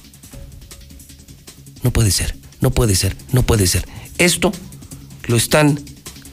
No 1.82 1.90
puede 1.90 2.10
ser, 2.10 2.36
no 2.60 2.70
puede 2.70 2.94
ser, 2.96 3.16
no 3.32 3.44
puede 3.44 3.66
ser. 3.66 3.88
Esto 4.18 4.52
lo 5.24 5.36
están 5.38 5.82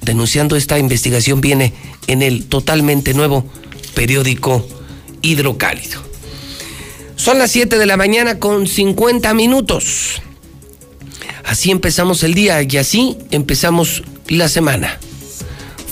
denunciando, 0.02 0.56
esta 0.56 0.80
investigación 0.80 1.42
viene 1.42 1.74
en 2.08 2.22
el 2.22 2.46
totalmente 2.46 3.14
nuevo 3.14 3.46
periódico 3.94 4.68
Hidrocálido. 5.22 6.02
Son 7.16 7.40
las 7.40 7.52
7 7.52 7.78
de 7.78 7.86
la 7.86 7.98
mañana 7.98 8.40
con 8.40 8.68
50 8.68 9.34
minutos. 9.34 10.22
Así 11.44 11.72
empezamos 11.72 12.24
el 12.24 12.34
día 12.34 12.62
y 12.62 12.78
así 12.78 13.18
empezamos 13.32 14.04
la 14.28 14.48
semana. 14.50 15.00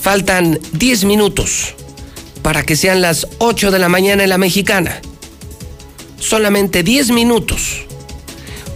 Faltan 0.00 0.58
10 0.72 1.04
minutos 1.04 1.74
para 2.42 2.62
que 2.62 2.76
sean 2.76 3.00
las 3.00 3.26
8 3.38 3.70
de 3.70 3.78
la 3.78 3.88
mañana 3.88 4.22
en 4.22 4.30
la 4.30 4.38
mexicana. 4.38 5.00
Solamente 6.20 6.82
10 6.82 7.10
minutos 7.10 7.86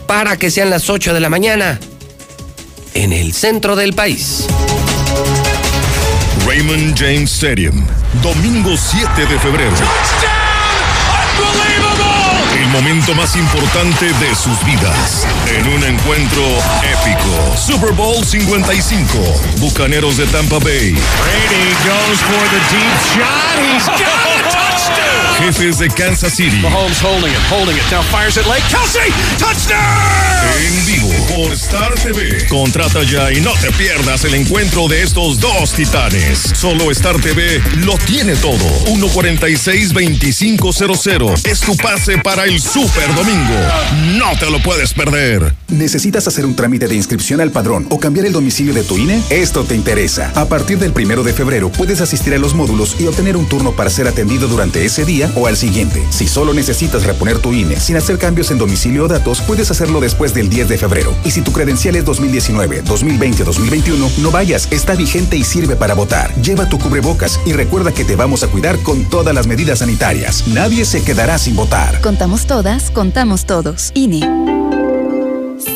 para 0.07 0.37
que 0.37 0.51
sean 0.51 0.71
las 0.71 0.91
8 0.91 1.15
de 1.15 1.21
la 1.21 1.29
mañana 1.29 1.79
en 2.95 3.13
el 3.13 3.33
centro 3.33 3.77
del 3.77 3.93
país. 3.93 4.47
Raymond 6.47 6.97
James 6.97 7.31
Stadium, 7.31 7.87
domingo 8.23 8.77
7 8.77 9.27
de 9.27 9.39
febrero. 9.39 9.75
El 12.55 12.67
momento 12.69 13.15
más 13.15 13.37
importante 13.37 14.07
de 14.07 14.35
sus 14.35 14.65
vidas. 14.65 15.27
En 15.47 15.67
un 15.69 15.85
encuentro 15.85 16.43
épico. 16.83 17.57
Super 17.57 17.93
Bowl 17.93 18.25
55. 18.25 19.19
Bucaneros 19.59 20.17
de 20.17 20.27
Tampa 20.27 20.59
Bay. 20.59 20.93
Brady 20.93 21.75
goes 21.85 22.21
for 22.21 22.49
the 22.51 22.61
deep 22.71 22.97
shot. 23.15 23.59
He's 23.75 23.87
got. 23.87 24.30
Jefes 25.41 25.79
de 25.79 25.89
Kansas 25.89 26.35
City. 26.35 26.61
Mahomes 26.61 27.01
holding 27.01 27.33
it, 27.33 27.41
holding 27.49 27.75
it. 27.75 27.83
Now 27.91 28.03
fires 28.03 28.37
it 28.37 28.45
late. 28.47 28.61
Kelsey, 28.69 29.11
touchdown. 29.39 29.81
En 30.61 30.87
vivo 30.87 31.09
por 31.35 31.51
Star 31.55 31.95
TV. 31.95 32.47
Contrata 32.49 33.03
ya 33.05 33.33
y 33.33 33.41
no 33.41 33.55
te 33.55 33.71
pierdas 33.73 34.23
el 34.25 34.35
encuentro 34.35 34.87
de 34.89 35.03
estos 35.03 35.41
dos 35.41 35.73
titanes. 35.73 36.39
Solo 36.55 36.91
Star 36.91 37.19
TV 37.21 37.63
lo 37.77 37.97
tiene 37.99 38.35
todo. 38.37 38.59
146-2500. 38.87 41.47
Es 41.47 41.61
tu 41.61 41.77
pase 41.77 42.19
para 42.19 42.45
el 42.45 42.61
Super 42.61 43.15
Domingo. 43.15 43.55
No 44.19 44.37
te 44.39 44.51
lo 44.51 44.61
puedes 44.63 44.93
perder. 44.93 45.55
¿Necesitas 45.69 46.29
hacer 46.29 46.45
un 46.45 46.55
trámite 46.55 46.87
de 46.87 46.97
inscripción 46.97 47.41
al 47.41 47.51
padrón 47.51 47.87
o 47.91 47.99
cambiar 47.99 48.27
el 48.27 48.33
domicilio 48.33 48.75
de 48.75 48.83
tu 48.83 48.99
INE? 48.99 49.23
Esto 49.31 49.65
te 49.65 49.75
interesa. 49.75 50.33
A 50.35 50.45
partir 50.47 50.79
del 50.79 50.93
primero 50.93 51.23
de 51.23 51.33
febrero 51.33 51.71
puedes 51.71 52.03
asistir 52.03 52.35
a 52.35 52.39
los 52.39 52.53
módulos 52.55 52.97
y 52.99 53.07
obtener 53.07 53.39
un 53.39 53.49
turno 53.49 53.73
para 53.73 53.89
ser 53.89 54.07
atendido 54.07 54.49
durante 54.49 54.85
ese 54.85 55.07
día 55.07 55.30
o 55.35 55.47
al 55.47 55.57
siguiente. 55.57 56.05
Si 56.11 56.27
solo 56.27 56.55
necesitas 56.55 57.05
reponer 57.05 57.39
tu 57.39 57.53
INE 57.53 57.79
sin 57.79 57.97
hacer 57.97 58.19
cambios 58.19 58.51
en 58.51 58.59
domicilio 58.59 59.05
o 59.05 59.09
datos, 59.09 59.41
puedes 59.41 59.71
hacerlo 59.71 60.01
después 60.01 60.35
del 60.35 60.49
10 60.49 60.69
de 60.69 60.79
febrero. 60.79 61.15
Y 61.25 61.31
si 61.31 61.43
tu 61.43 61.53
credencial 61.53 61.97
es 61.97 62.05
2019, 62.05 62.83
2020 62.83 63.45
2021, 63.45 64.11
no 64.19 64.31
vayas, 64.31 64.69
está 64.71 64.95
vigente 64.95 65.37
y 65.37 65.45
sirve 65.45 65.77
para 65.77 65.95
votar. 65.95 66.35
Lleva 66.43 66.69
tu 66.69 66.79
cubrebocas 66.79 67.41
y 67.47 67.53
recuerda 67.53 67.93
que 67.93 68.05
te 68.05 68.17
vamos 68.17 68.43
a 68.43 68.49
cuidar 68.49 68.79
con 68.83 69.05
todas 69.05 69.35
las 69.35 69.47
medidas 69.47 69.81
sanitarias. 69.81 70.47
Nadie 70.49 70.85
se 70.85 71.03
quedará 71.03 71.39
sin 71.39 71.57
votar. 71.57 72.01
Contamos 72.01 72.47
todas, 72.47 72.91
contamos 72.91 73.47
todos. 73.47 73.91
INE. 73.95 74.60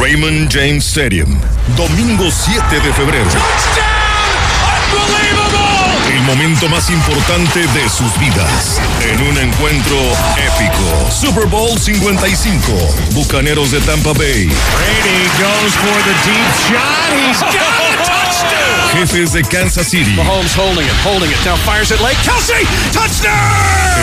Raymond 0.00 0.48
James 0.48 0.84
Stadium, 0.84 1.40
domingo 1.76 2.30
7 2.30 2.80
de 2.80 2.92
febrero. 2.92 3.28
El 6.08 6.22
momento 6.22 6.68
más 6.68 6.88
importante 6.88 7.60
de 7.60 7.88
sus 7.88 8.16
vidas. 8.20 8.80
En 9.02 9.20
un 9.22 9.36
encuentro 9.38 9.96
épico. 10.36 11.10
Super 11.10 11.46
Bowl 11.46 11.76
55. 11.78 12.72
Bucaneros 13.12 13.72
de 13.72 13.80
Tampa 13.80 14.12
Bay. 14.12 14.46
Brady 14.46 15.26
goes 15.36 15.74
for 15.74 16.02
the 16.04 16.14
deep 16.24 16.52
shot. 16.68 17.12
He's 17.12 17.40
got. 17.40 17.87
Jefes 18.92 19.32
de 19.32 19.42
Kansas 19.42 19.88
City. 19.88 20.14
Mahomes 20.16 20.54
holding 20.54 20.86
it, 20.86 20.92
holding 21.04 21.28
it. 21.30 21.36
Now 21.44 21.56
fires 21.56 21.90
it 21.90 22.00
late. 22.00 22.16
Kelsey, 22.24 22.64
touchdown. 22.92 23.34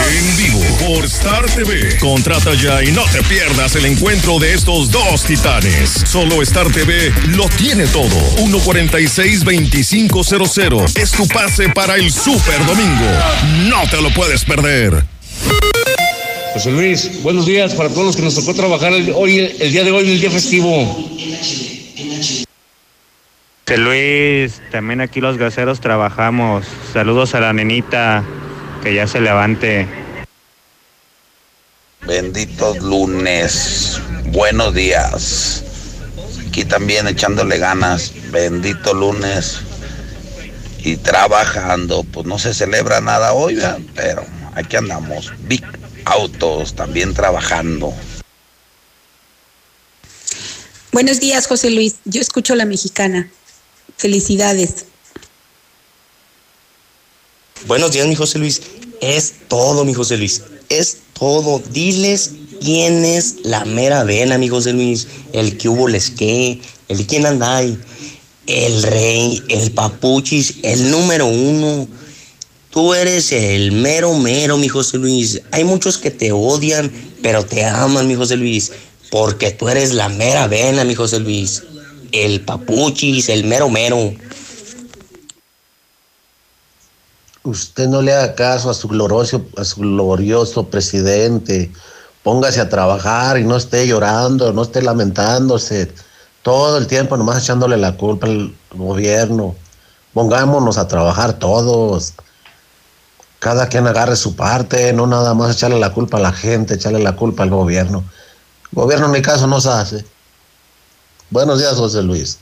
En 0.09 0.37
vivo 0.37 0.61
por 0.85 1.05
Star 1.05 1.45
TV. 1.45 1.97
Contrata 1.99 2.53
ya 2.53 2.83
y 2.83 2.91
no 2.91 3.03
te 3.05 3.23
pierdas 3.23 3.75
el 3.75 3.85
encuentro 3.85 4.37
de 4.39 4.53
estos 4.53 4.91
dos 4.91 5.23
titanes. 5.23 5.89
Solo 6.05 6.41
Star 6.43 6.69
TV 6.71 7.11
lo 7.29 7.47
tiene 7.49 7.87
todo. 7.87 8.09
146-2500 8.37 10.97
es 10.97 11.11
tu 11.11 11.27
pase 11.27 11.69
para 11.69 11.95
el 11.95 12.11
Super 12.11 12.63
Domingo. 12.65 13.05
No 13.67 13.87
te 13.89 14.01
lo 14.01 14.13
puedes 14.13 14.43
perder. 14.45 15.03
José 16.53 16.71
Luis, 16.71 17.21
buenos 17.21 17.45
días 17.45 17.73
para 17.73 17.89
todos 17.89 18.05
los 18.05 18.15
que 18.15 18.21
nos 18.21 18.35
tocó 18.35 18.53
trabajar 18.53 18.93
el, 18.93 19.11
hoy, 19.13 19.39
el 19.59 19.73
día 19.73 19.83
de 19.83 19.91
hoy, 19.91 20.09
el 20.09 20.21
día 20.21 20.31
festivo. 20.31 21.11
José 23.67 23.79
Luis, 23.79 24.61
también 24.69 25.01
aquí 25.01 25.21
los 25.21 25.39
gaseros 25.39 25.81
trabajamos. 25.81 26.67
Saludos 26.93 27.33
a 27.33 27.39
la 27.39 27.51
nenita, 27.51 28.23
que 28.83 28.93
ya 28.93 29.07
se 29.07 29.19
levante. 29.19 29.87
Benditos 32.05 32.77
lunes, 32.83 33.99
buenos 34.25 34.75
días. 34.75 35.63
Aquí 36.47 36.63
también 36.63 37.07
echándole 37.07 37.57
ganas, 37.57 38.13
bendito 38.29 38.93
lunes 38.93 39.61
y 40.83 40.97
trabajando. 40.97 42.03
Pues 42.03 42.27
no 42.27 42.37
se 42.37 42.53
celebra 42.53 43.01
nada 43.01 43.33
hoy, 43.33 43.55
¿verdad? 43.55 43.79
pero 43.95 44.23
aquí 44.53 44.75
andamos. 44.75 45.33
Big 45.47 45.63
Autos 46.05 46.75
también 46.75 47.15
trabajando. 47.15 47.91
Buenos 50.91 51.19
días, 51.19 51.47
José 51.47 51.71
Luis. 51.71 51.95
Yo 52.05 52.21
escucho 52.21 52.53
la 52.53 52.65
mexicana. 52.65 53.27
Felicidades. 53.97 54.85
Buenos 57.67 57.91
días, 57.91 58.07
mi 58.07 58.15
José 58.15 58.39
Luis. 58.39 58.61
Es 59.01 59.33
todo, 59.47 59.85
mi 59.85 59.93
José 59.93 60.17
Luis. 60.17 60.43
Es 60.69 60.97
todo. 61.13 61.59
Diles 61.71 62.31
quién 62.61 63.05
es 63.05 63.37
la 63.43 63.65
mera 63.65 64.03
vena, 64.03 64.37
mi 64.37 64.49
José 64.49 64.73
Luis. 64.73 65.07
El 65.33 65.57
que 65.57 65.69
hubo 65.69 65.87
les 65.87 66.11
que, 66.11 66.61
el 66.87 67.07
quién 67.07 67.25
ahí. 67.41 67.79
El 68.47 68.83
rey, 68.83 69.41
el 69.49 69.71
papuchis, 69.71 70.55
el 70.61 70.91
número 70.91 71.25
uno. 71.25 71.87
Tú 72.69 72.93
eres 72.93 73.31
el 73.31 73.71
mero 73.71 74.13
mero, 74.13 74.57
mi 74.57 74.67
José 74.67 74.97
Luis. 74.97 75.41
Hay 75.51 75.63
muchos 75.63 75.97
que 75.97 76.11
te 76.11 76.31
odian, 76.31 76.91
pero 77.21 77.45
te 77.45 77.65
aman, 77.65 78.07
mi 78.07 78.15
José 78.15 78.35
Luis. 78.35 78.71
Porque 79.09 79.51
tú 79.51 79.69
eres 79.69 79.93
la 79.93 80.09
mera 80.09 80.47
vena, 80.47 80.83
mi 80.83 80.93
José 80.93 81.19
Luis. 81.19 81.63
El 82.15 82.45
papuchis, 82.45 83.27
el 83.27 83.43
mero 83.43 83.69
mero. 83.69 84.13
Usted 87.43 87.87
no 87.89 88.01
le 88.01 88.13
haga 88.13 88.35
caso 88.35 88.69
a 88.69 88.73
su 88.73 88.87
glorioso, 88.87 89.45
a 89.57 89.65
su 89.65 89.81
glorioso 89.81 90.69
presidente. 90.69 91.71
Póngase 92.23 92.61
a 92.61 92.69
trabajar 92.69 93.37
y 93.37 93.43
no 93.43 93.57
esté 93.57 93.85
llorando, 93.85 94.53
no 94.53 94.63
esté 94.63 94.81
lamentándose 94.81 95.91
todo 96.41 96.77
el 96.77 96.87
tiempo 96.87 97.17
nomás 97.17 97.43
echándole 97.43 97.75
la 97.75 97.97
culpa 97.97 98.27
al 98.27 98.55
gobierno. 98.71 99.55
Pongámonos 100.13 100.77
a 100.77 100.87
trabajar 100.87 101.33
todos. 101.33 102.13
Cada 103.39 103.67
quien 103.67 103.87
agarre 103.87 104.15
su 104.15 104.35
parte, 104.35 104.93
no 104.93 105.05
nada 105.05 105.33
más 105.33 105.53
echarle 105.53 105.79
la 105.79 105.91
culpa 105.91 106.17
a 106.17 106.21
la 106.21 106.31
gente, 106.31 106.75
echarle 106.75 106.99
la 106.99 107.15
culpa 107.15 107.43
al 107.43 107.49
gobierno. 107.49 108.03
El 108.71 108.75
gobierno 108.75 109.07
ni 109.09 109.21
caso 109.21 109.47
nos 109.47 109.65
hace. 109.65 110.05
Buenos 111.29 111.59
días, 111.59 111.73
José 111.73 112.03
Luis. 112.03 112.39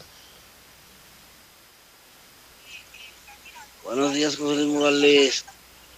Buenos 3.84 4.14
días, 4.14 4.36
José 4.36 4.56
Luis 4.56 4.68
Morales. 4.68 5.46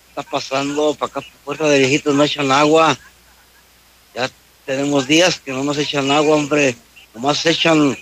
Está 0.09 0.21
pasando 0.21 0.93
para 0.93 1.09
acá, 1.09 1.21
por 1.21 1.57
puerta 1.57 1.67
de 1.67 1.79
viejitos, 1.79 2.13
no 2.13 2.23
echan 2.23 2.51
agua. 2.51 2.97
Ya 4.13 4.29
tenemos 4.65 5.07
días 5.07 5.39
que 5.39 5.51
no 5.51 5.63
nos 5.63 5.77
echan 5.79 6.11
agua, 6.11 6.35
hombre. 6.35 6.75
Nomás 7.15 7.43
echan 7.47 7.97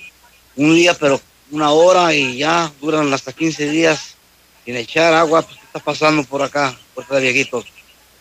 un 0.55 0.75
día, 0.75 0.93
pero 0.95 1.21
una 1.49 1.71
hora 1.71 2.13
y 2.13 2.37
ya 2.37 2.71
duran 2.81 3.11
hasta 3.13 3.31
15 3.31 3.69
días 3.69 4.15
sin 4.65 4.75
echar 4.75 5.13
agua. 5.13 5.43
Pues, 5.43 5.57
¿Qué 5.57 5.65
está 5.65 5.79
pasando 5.79 6.23
por 6.25 6.41
acá, 6.41 6.77
puerta 6.93 7.15
de 7.15 7.21
viejitos? 7.21 7.65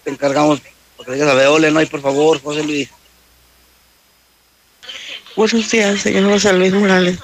Te 0.04 0.10
encargamos, 0.10 0.60
porque 0.96 1.12
digas 1.12 1.28
a 1.28 1.34
Veole, 1.34 1.72
no 1.72 1.80
hay, 1.80 1.86
por 1.86 2.00
favor, 2.00 2.40
José 2.40 2.62
Luis. 2.62 2.88
Buenos 5.34 5.70
días, 5.70 6.02
señor 6.02 6.30
José 6.30 6.52
Luis 6.52 6.74
Morales. 6.74 7.18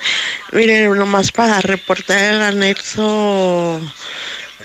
Miren, 0.52 0.96
nomás 0.96 1.30
para 1.30 1.60
reportar 1.60 2.34
el 2.34 2.40
anexo 2.40 3.78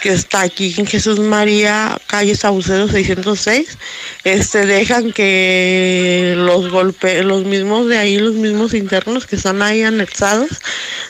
que 0.01 0.13
está 0.13 0.41
aquí 0.43 0.73
en 0.77 0.85
Jesús 0.85 1.19
María, 1.19 1.99
calle 2.07 2.37
Saucedo 2.37 2.87
606, 2.87 3.77
este, 4.23 4.65
dejan 4.65 5.11
que 5.11 6.35
los 6.37 6.71
golpe, 6.71 7.21
los 7.23 7.43
mismos 7.43 7.89
de 7.89 7.97
ahí, 7.97 8.17
los 8.17 8.35
mismos 8.35 8.73
internos 8.73 9.27
que 9.27 9.35
están 9.35 9.61
ahí 9.61 9.83
anexados, 9.83 10.61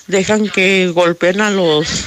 dejan 0.07 0.49
que 0.49 0.87
golpeen 0.87 1.39
a 1.39 1.51
los 1.51 2.05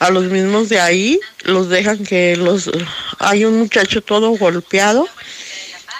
a 0.00 0.10
los 0.10 0.24
mismos 0.24 0.68
de 0.68 0.80
ahí, 0.80 1.18
los 1.44 1.70
dejan 1.70 2.04
que 2.04 2.36
los 2.36 2.70
hay 3.18 3.46
un 3.46 3.58
muchacho 3.58 4.02
todo 4.02 4.30
golpeado 4.32 5.08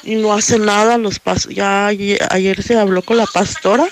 y 0.02 0.16
no 0.16 0.32
hace 0.32 0.58
nada, 0.58 0.98
los 0.98 1.18
pas 1.18 1.48
ya 1.48 1.86
ayer, 1.86 2.18
ayer 2.30 2.62
se 2.62 2.76
habló 2.76 3.02
con 3.02 3.16
la 3.16 3.26
pastora 3.26 3.86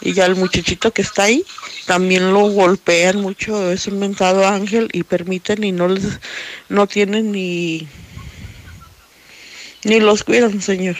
y 0.00 0.12
ya 0.12 0.26
el 0.26 0.36
muchachito 0.36 0.90
que 0.90 1.02
está 1.02 1.24
ahí 1.24 1.44
también 1.86 2.32
lo 2.32 2.48
golpean 2.48 3.20
mucho, 3.20 3.70
es 3.70 3.86
un 3.86 3.98
mentado 3.98 4.46
ángel 4.46 4.88
y 4.92 5.04
permiten 5.04 5.64
y 5.64 5.72
no 5.72 5.88
les 5.88 6.18
no 6.68 6.86
tienen 6.86 7.32
ni 7.32 7.88
ni 9.84 10.00
los 10.00 10.24
cuidan, 10.24 10.60
señor. 10.60 10.96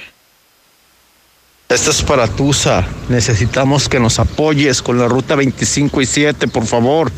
Esto 1.68 1.90
es 1.90 2.02
para 2.02 2.28
Tusa. 2.28 2.86
Necesitamos 3.08 3.88
que 3.88 3.98
nos 3.98 4.20
apoyes 4.20 4.80
con 4.80 4.98
la 4.98 5.08
ruta 5.08 5.34
25 5.34 6.00
y 6.00 6.06
7, 6.06 6.46
por 6.46 6.64
favor. 6.66 7.10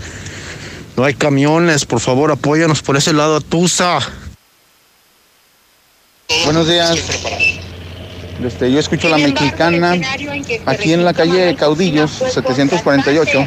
No 0.96 1.04
hay 1.04 1.12
camiones, 1.12 1.84
por 1.84 2.00
favor, 2.00 2.30
apóyanos 2.32 2.80
por 2.80 2.96
ese 2.96 3.12
lado 3.12 3.36
a 3.36 3.40
Tusa. 3.40 4.00
Buenos 6.44 6.68
días. 6.68 6.94
Este, 8.44 8.70
yo 8.70 8.78
escucho 8.78 9.08
la 9.08 9.16
mexicana 9.16 9.96
aquí 10.66 10.92
en 10.92 11.02
la 11.02 11.14
calle 11.14 11.56
Caudillos, 11.56 12.22
748. 12.32 13.46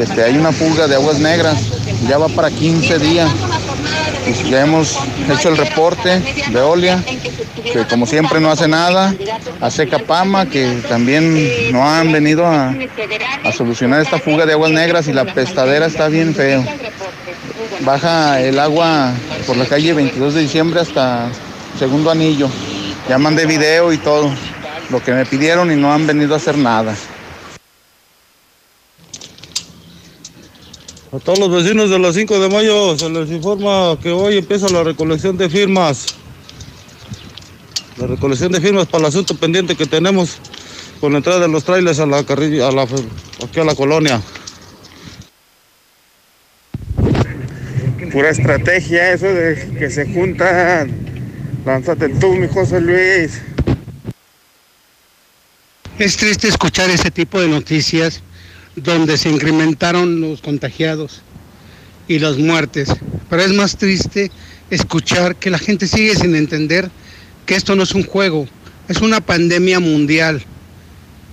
Este, 0.00 0.24
hay 0.24 0.36
una 0.36 0.50
fuga 0.50 0.88
de 0.88 0.96
aguas 0.96 1.20
negras, 1.20 1.60
ya 2.08 2.18
va 2.18 2.28
para 2.28 2.50
15 2.50 2.98
días. 2.98 3.30
Y 4.26 4.50
ya 4.50 4.62
hemos 4.62 4.98
hecho 5.32 5.48
el 5.50 5.56
reporte 5.56 6.20
de 6.50 6.60
Olia, 6.60 7.02
que 7.72 7.86
como 7.88 8.06
siempre 8.06 8.40
no 8.40 8.50
hace 8.50 8.66
nada, 8.66 9.14
a 9.60 9.70
Secapama, 9.70 10.46
que 10.46 10.82
también 10.88 11.72
no 11.72 11.88
han 11.88 12.10
venido 12.10 12.46
a, 12.46 12.74
a 13.44 13.52
solucionar 13.52 14.00
esta 14.00 14.18
fuga 14.18 14.44
de 14.44 14.52
aguas 14.52 14.72
negras 14.72 15.06
y 15.06 15.12
la 15.12 15.24
pestadera 15.24 15.86
está 15.86 16.08
bien 16.08 16.34
feo. 16.34 16.64
Baja 17.80 18.40
el 18.40 18.58
agua 18.58 19.12
por 19.46 19.56
la 19.56 19.66
calle 19.66 19.92
22 19.92 20.34
de 20.34 20.40
diciembre 20.40 20.80
hasta 20.80 21.28
segundo 21.78 22.10
anillo. 22.10 22.48
Ya 23.08 23.18
mandé 23.18 23.46
video 23.46 23.92
y 23.92 23.98
todo, 23.98 24.30
lo 24.90 25.02
que 25.02 25.12
me 25.12 25.26
pidieron 25.26 25.72
y 25.72 25.76
no 25.76 25.92
han 25.92 26.06
venido 26.06 26.34
a 26.34 26.36
hacer 26.36 26.56
nada. 26.56 26.94
A 31.14 31.18
todos 31.18 31.38
los 31.38 31.50
vecinos 31.50 31.90
de 31.90 31.98
las 31.98 32.14
5 32.14 32.38
de 32.38 32.48
mayo 32.48 32.96
se 32.96 33.10
les 33.10 33.30
informa 33.30 33.98
que 34.02 34.10
hoy 34.10 34.38
empieza 34.38 34.68
la 34.70 34.82
recolección 34.82 35.36
de 35.36 35.50
firmas. 35.50 36.06
La 37.98 38.06
recolección 38.06 38.50
de 38.50 38.60
firmas 38.62 38.86
para 38.86 39.02
el 39.02 39.08
asunto 39.08 39.34
pendiente 39.34 39.76
que 39.76 39.84
tenemos 39.84 40.38
con 41.00 41.12
la 41.12 41.18
entrada 41.18 41.40
de 41.40 41.48
los 41.48 41.64
trailers 41.64 41.98
a 41.98 42.06
la 42.06 42.24
carrilla, 42.24 42.68
a 42.68 42.72
la, 42.72 42.82
aquí 42.84 43.60
a 43.60 43.64
la 43.64 43.74
colonia. 43.74 44.22
Pura 48.10 48.30
estrategia 48.30 49.12
eso 49.12 49.26
de 49.26 49.74
que 49.78 49.90
se 49.90 50.06
juntan. 50.06 51.11
Lánzate 51.64 52.08
tú, 52.08 52.34
mi 52.34 52.48
José 52.48 52.80
Luis. 52.80 53.40
Es 55.98 56.16
triste 56.16 56.48
escuchar 56.48 56.90
ese 56.90 57.12
tipo 57.12 57.40
de 57.40 57.46
noticias 57.46 58.20
donde 58.74 59.16
se 59.16 59.30
incrementaron 59.30 60.20
los 60.20 60.40
contagiados 60.40 61.22
y 62.08 62.18
las 62.18 62.36
muertes, 62.38 62.88
pero 63.30 63.42
es 63.42 63.52
más 63.52 63.76
triste 63.76 64.32
escuchar 64.70 65.36
que 65.36 65.50
la 65.50 65.58
gente 65.58 65.86
sigue 65.86 66.16
sin 66.16 66.34
entender 66.34 66.90
que 67.46 67.54
esto 67.54 67.76
no 67.76 67.84
es 67.84 67.92
un 67.92 68.04
juego, 68.04 68.48
es 68.88 69.00
una 69.00 69.20
pandemia 69.20 69.78
mundial 69.78 70.42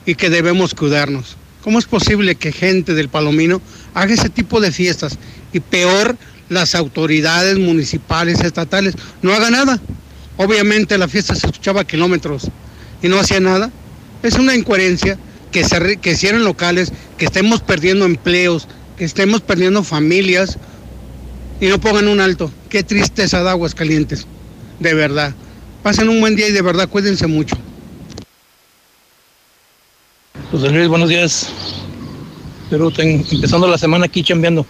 y 0.05 0.13
que 0.13 0.29
debemos 0.29 0.75
cuidarnos. 0.75 1.37
¿Cómo 1.63 1.79
es 1.79 1.85
posible 1.85 2.35
que 2.35 2.51
gente 2.51 2.93
del 2.93 3.09
Palomino 3.09 3.61
haga 3.95 4.13
ese 4.13 4.29
tipo 4.29 4.61
de 4.61 4.71
fiestas 4.71 5.17
y 5.53 5.59
peor 5.59 6.15
las 6.49 6.75
autoridades 6.75 7.57
municipales, 7.57 8.41
estatales, 8.41 8.93
no 9.23 9.33
hagan 9.33 9.53
nada? 9.53 9.79
Obviamente 10.41 10.97
la 10.97 11.09
fiesta 11.09 11.35
se 11.35 11.47
escuchaba 11.47 11.81
a 11.81 11.83
kilómetros 11.83 12.47
y 13.01 13.09
no 13.09 13.19
hacía 13.19 13.41
nada. 13.41 13.69
Es 14.23 14.35
una 14.35 14.55
incoherencia 14.55 15.19
que, 15.51 15.65
se, 15.65 15.97
que 15.97 16.15
cierren 16.15 16.45
locales, 16.45 16.93
que 17.17 17.25
estemos 17.25 17.59
perdiendo 17.59 18.05
empleos, 18.05 18.65
que 18.97 19.03
estemos 19.03 19.41
perdiendo 19.41 19.83
familias 19.83 20.57
y 21.59 21.67
no 21.67 21.77
pongan 21.81 22.07
un 22.07 22.21
alto. 22.21 22.49
Qué 22.69 22.83
tristeza 22.83 23.43
de 23.43 23.49
aguas 23.49 23.75
calientes, 23.75 24.27
de 24.79 24.93
verdad. 24.93 25.35
Pasen 25.83 26.07
un 26.07 26.21
buen 26.21 26.37
día 26.37 26.47
y 26.47 26.53
de 26.53 26.61
verdad 26.61 26.87
cuídense 26.87 27.27
mucho. 27.27 27.57
José 30.51 30.69
Luis, 30.69 30.87
buenos 30.87 31.09
días. 31.09 31.49
Pero 32.69 32.93
empezando 32.97 33.67
la 33.67 33.77
semana 33.77 34.05
aquí 34.05 34.23
chambeando. 34.23 34.65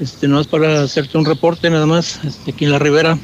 Este, 0.00 0.26
no 0.26 0.40
es 0.40 0.48
para 0.48 0.82
hacerte 0.82 1.16
un 1.16 1.24
reporte 1.24 1.70
nada 1.70 1.86
más, 1.86 2.18
este, 2.24 2.50
aquí 2.50 2.64
en 2.64 2.72
la 2.72 2.80
Ribera, 2.80 3.16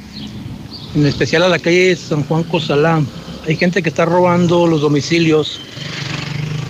en 0.95 1.07
especial 1.07 1.43
a 1.43 1.49
la 1.49 1.59
calle 1.59 1.97
San 1.97 2.25
Juan 2.25 2.45
Cosalá. 2.45 3.03
Hay 3.47 3.57
gente 3.57 3.83
que 3.83 3.89
está 3.89 4.05
robando 4.05 4.67
los 4.67 4.81
domicilios 4.81 5.61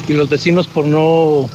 y 0.09 0.13
los 0.15 0.29
vecinos 0.29 0.67
por 0.67 0.85
no 0.85 1.49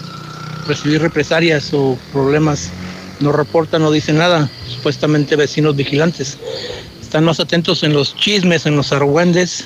recibir 0.68 1.02
represalias 1.02 1.74
o 1.74 1.98
problemas 2.12 2.72
no 3.20 3.32
reportan, 3.32 3.82
no 3.82 3.92
dicen 3.92 4.18
nada, 4.18 4.50
supuestamente 4.68 5.36
vecinos 5.36 5.76
vigilantes. 5.76 6.38
Están 7.02 7.24
más 7.24 7.40
atentos 7.40 7.84
en 7.84 7.94
los 7.94 8.16
chismes, 8.16 8.66
en 8.66 8.76
los 8.76 8.92
argüendes, 8.92 9.66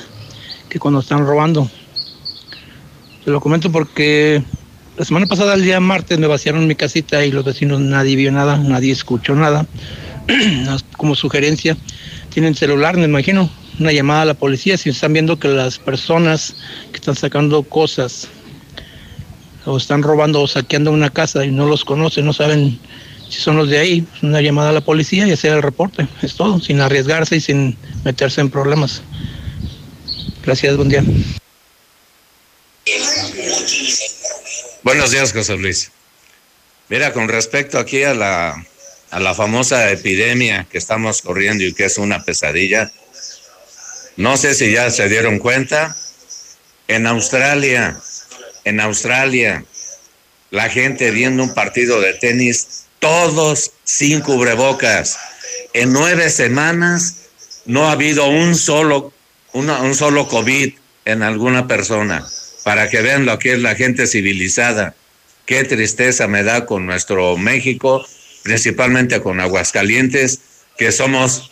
que 0.69 0.79
cuando 0.79 0.99
están 0.99 1.25
robando. 1.25 1.69
Te 3.25 3.31
lo 3.31 3.41
comento 3.41 3.71
porque 3.71 4.43
la 4.97 5.05
semana 5.05 5.25
pasada, 5.25 5.55
el 5.55 5.63
día 5.63 5.79
martes, 5.79 6.17
me 6.17 6.27
vaciaron 6.27 6.67
mi 6.67 6.75
casita 6.75 7.25
y 7.25 7.31
los 7.31 7.43
vecinos 7.43 7.79
nadie 7.81 8.15
vio 8.15 8.31
nada, 8.31 8.57
nadie 8.57 8.91
escuchó 8.91 9.35
nada. 9.35 9.65
Como 10.97 11.15
sugerencia, 11.15 11.75
tienen 12.31 12.55
celular, 12.55 12.97
me 12.97 13.05
imagino, 13.05 13.49
una 13.79 13.91
llamada 13.91 14.23
a 14.23 14.25
la 14.25 14.33
policía 14.33 14.77
si 14.77 14.89
están 14.89 15.13
viendo 15.13 15.37
que 15.37 15.47
las 15.47 15.77
personas 15.77 16.55
que 16.91 16.97
están 16.97 17.15
sacando 17.15 17.63
cosas 17.63 18.27
o 19.65 19.77
están 19.77 20.01
robando 20.01 20.41
o 20.41 20.47
saqueando 20.47 20.91
una 20.91 21.09
casa 21.09 21.45
y 21.45 21.51
no 21.51 21.67
los 21.67 21.85
conocen, 21.85 22.25
no 22.25 22.33
saben 22.33 22.79
si 23.29 23.39
son 23.39 23.55
los 23.55 23.69
de 23.69 23.77
ahí, 23.77 24.05
una 24.21 24.41
llamada 24.41 24.69
a 24.69 24.73
la 24.73 24.81
policía 24.81 25.27
y 25.27 25.31
hacer 25.31 25.53
el 25.53 25.61
reporte, 25.61 26.07
es 26.21 26.35
todo, 26.35 26.59
sin 26.59 26.81
arriesgarse 26.81 27.37
y 27.37 27.41
sin 27.41 27.77
meterse 28.03 28.41
en 28.41 28.49
problemas. 28.49 29.01
Gracias, 30.43 30.75
buen 30.75 30.89
día. 30.89 31.03
Buenos 34.83 35.11
días, 35.11 35.31
José 35.31 35.55
Luis. 35.57 35.91
Mira, 36.89 37.13
con 37.13 37.29
respecto 37.29 37.79
aquí 37.79 38.03
a 38.03 38.13
la, 38.13 38.65
a 39.11 39.19
la 39.19 39.35
famosa 39.35 39.91
epidemia 39.91 40.65
que 40.71 40.77
estamos 40.77 41.21
corriendo 41.21 41.63
y 41.63 41.73
que 41.73 41.85
es 41.85 41.97
una 41.97 42.23
pesadilla, 42.23 42.91
no 44.17 44.37
sé 44.37 44.55
si 44.55 44.71
ya 44.71 44.89
se 44.89 45.07
dieron 45.09 45.39
cuenta, 45.39 45.95
en 46.87 47.07
Australia, 47.07 47.99
en 48.65 48.79
Australia, 48.79 49.63
la 50.49 50.69
gente 50.69 51.11
viendo 51.11 51.43
un 51.43 51.53
partido 51.53 52.01
de 52.01 52.13
tenis, 52.13 52.85
todos 52.99 53.71
sin 53.83 54.21
cubrebocas. 54.21 55.17
En 55.73 55.93
nueve 55.93 56.29
semanas 56.29 57.29
no 57.65 57.87
ha 57.87 57.93
habido 57.93 58.27
un 58.27 58.55
solo, 58.55 59.13
un 59.53 59.95
solo 59.95 60.27
COVID 60.27 60.73
en 61.05 61.23
alguna 61.23 61.67
persona. 61.67 62.27
Para 62.63 62.89
que 62.89 63.01
vean 63.01 63.25
lo 63.25 63.39
que 63.39 63.53
es 63.53 63.59
la 63.59 63.75
gente 63.75 64.05
civilizada. 64.05 64.93
Qué 65.45 65.63
tristeza 65.63 66.27
me 66.27 66.43
da 66.43 66.65
con 66.65 66.85
nuestro 66.85 67.37
México, 67.37 68.05
principalmente 68.43 69.21
con 69.21 69.39
Aguascalientes, 69.39 70.39
que 70.77 70.91
somos, 70.91 71.49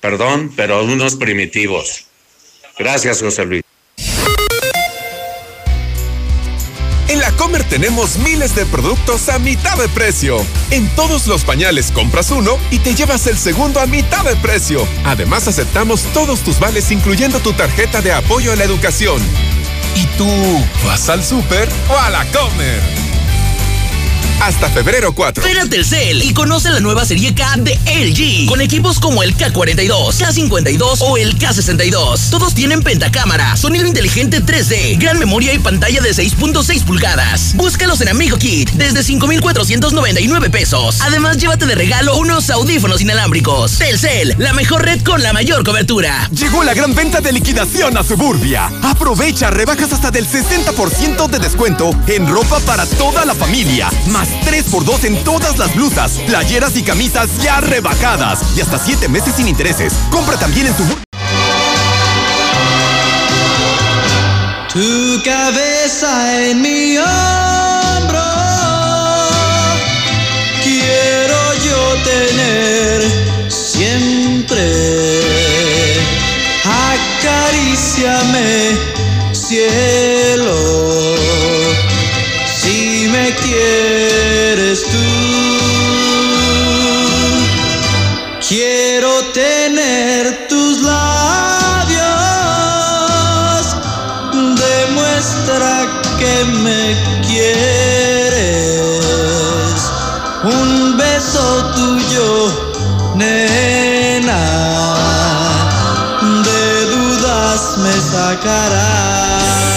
perdón, 0.00 0.52
pero 0.56 0.84
unos 0.84 1.16
primitivos. 1.16 2.06
Gracias, 2.78 3.20
José 3.20 3.44
Luis. 3.46 3.62
En 7.08 7.20
la 7.20 7.30
Comer 7.32 7.62
tenemos 7.64 8.18
miles 8.18 8.54
de 8.56 8.66
productos 8.66 9.28
a 9.28 9.38
mitad 9.38 9.78
de 9.78 9.88
precio. 9.88 10.44
En 10.70 10.88
todos 10.96 11.26
los 11.28 11.44
pañales 11.44 11.92
compras 11.92 12.30
uno 12.30 12.58
y 12.70 12.80
te 12.80 12.94
llevas 12.94 13.26
el 13.28 13.38
segundo 13.38 13.80
a 13.80 13.86
mitad 13.86 14.24
de 14.24 14.34
precio. 14.36 14.86
Además 15.04 15.46
aceptamos 15.46 16.02
todos 16.12 16.40
tus 16.40 16.58
vales 16.58 16.90
incluyendo 16.90 17.38
tu 17.38 17.52
tarjeta 17.52 18.02
de 18.02 18.12
apoyo 18.12 18.52
a 18.52 18.56
la 18.56 18.64
educación. 18.64 19.22
¿Y 19.94 20.04
tú 20.18 20.28
vas 20.84 21.08
al 21.08 21.24
súper 21.24 21.68
o 21.88 21.96
a 21.96 22.10
la 22.10 22.24
Comer? 22.32 23.05
Hasta 24.40 24.68
febrero 24.68 25.14
4. 25.14 25.42
Ven 25.42 25.58
a 25.58 25.66
Telcel 25.66 26.22
y 26.22 26.34
conoce 26.34 26.70
la 26.70 26.80
nueva 26.80 27.06
serie 27.06 27.34
K 27.34 27.54
de 27.56 27.72
LG 27.86 28.46
con 28.48 28.60
equipos 28.60 29.00
como 29.00 29.22
el 29.22 29.34
K42, 29.34 29.88
K52 29.88 30.98
o 31.00 31.16
el 31.16 31.38
K62. 31.38 32.30
Todos 32.30 32.54
tienen 32.54 32.82
pentacámara, 32.82 33.56
sonido 33.56 33.86
inteligente 33.86 34.42
3D, 34.42 34.98
gran 35.00 35.18
memoria 35.18 35.54
y 35.54 35.58
pantalla 35.58 36.02
de 36.02 36.10
6.6 36.10 36.84
pulgadas. 36.84 37.54
Búscalos 37.56 38.00
en 38.02 38.08
Amigo 38.08 38.36
Kit 38.36 38.70
desde 38.72 39.02
5,499 39.02 40.50
pesos. 40.50 41.00
Además, 41.00 41.38
llévate 41.38 41.64
de 41.64 41.74
regalo 41.74 42.16
unos 42.18 42.50
audífonos 42.50 43.00
inalámbricos. 43.00 43.78
Telcel, 43.78 44.34
la 44.38 44.52
mejor 44.52 44.84
red 44.84 45.02
con 45.02 45.22
la 45.22 45.32
mayor 45.32 45.64
cobertura. 45.64 46.28
Llegó 46.30 46.62
la 46.62 46.74
gran 46.74 46.94
venta 46.94 47.22
de 47.22 47.32
liquidación 47.32 47.96
a 47.96 48.04
Suburbia. 48.04 48.70
Aprovecha 48.82 49.50
rebajas 49.50 49.92
hasta 49.94 50.10
del 50.10 50.28
60% 50.28 51.26
de 51.28 51.38
descuento 51.38 51.90
en 52.06 52.28
ropa 52.28 52.60
para 52.60 52.84
toda 52.86 53.24
la 53.24 53.34
familia. 53.34 53.90
Más 54.08 54.25
3x2 54.44 55.04
en 55.04 55.24
todas 55.24 55.58
las 55.58 55.74
blusas, 55.74 56.12
playeras 56.26 56.76
y 56.76 56.82
camisas 56.82 57.28
ya 57.42 57.60
rebajadas. 57.60 58.40
Y 58.56 58.60
hasta 58.60 58.78
7 58.78 59.08
meses 59.08 59.34
sin 59.36 59.48
intereses. 59.48 59.92
Compra 60.10 60.36
también 60.38 60.66
en 60.66 60.76
Suburbia. 60.76 61.02
Tu 64.72 65.22
cabeza 65.24 66.42
en 66.44 66.60
mi 66.60 66.98
hombro, 66.98 68.20
quiero 70.62 71.54
yo 71.64 71.96
tener 72.04 73.50
siempre. 73.50 75.22
Acaríciame 77.24 78.76
cielo. 79.32 79.95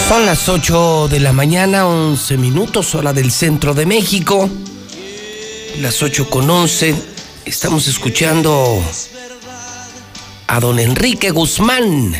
Son 0.08 0.26
las 0.26 0.50
8 0.50 1.08
de 1.08 1.20
la 1.20 1.34
mañana, 1.34 1.86
11 1.86 2.38
minutos, 2.38 2.96
hora 2.96 3.14
del 3.14 3.32
centro 3.32 3.74
de 3.74 3.86
México. 3.86 4.50
Las 5.80 6.02
8 6.02 6.30
con 6.30 6.50
11. 6.50 6.96
Estamos 7.46 7.88
escuchando 7.88 8.82
a 10.48 10.60
don 10.60 10.80
Enrique 10.80 11.30
Guzmán. 11.32 12.16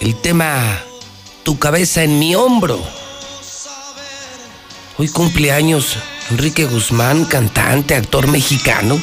El 0.00 0.20
tema 0.20 0.82
Tu 1.42 1.58
cabeza 1.58 2.02
en 2.02 2.18
mi 2.18 2.34
hombro. 2.34 2.82
Hoy 4.98 5.08
cumple 5.08 5.52
años 5.52 5.96
Enrique 6.30 6.64
Guzmán, 6.64 7.24
cantante, 7.26 7.94
actor 7.94 8.26
mexicano, 8.26 9.00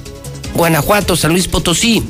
Guanajuato, 0.54 1.16
San 1.16 1.32
Luis 1.32 1.48
Potosí. 1.48 2.04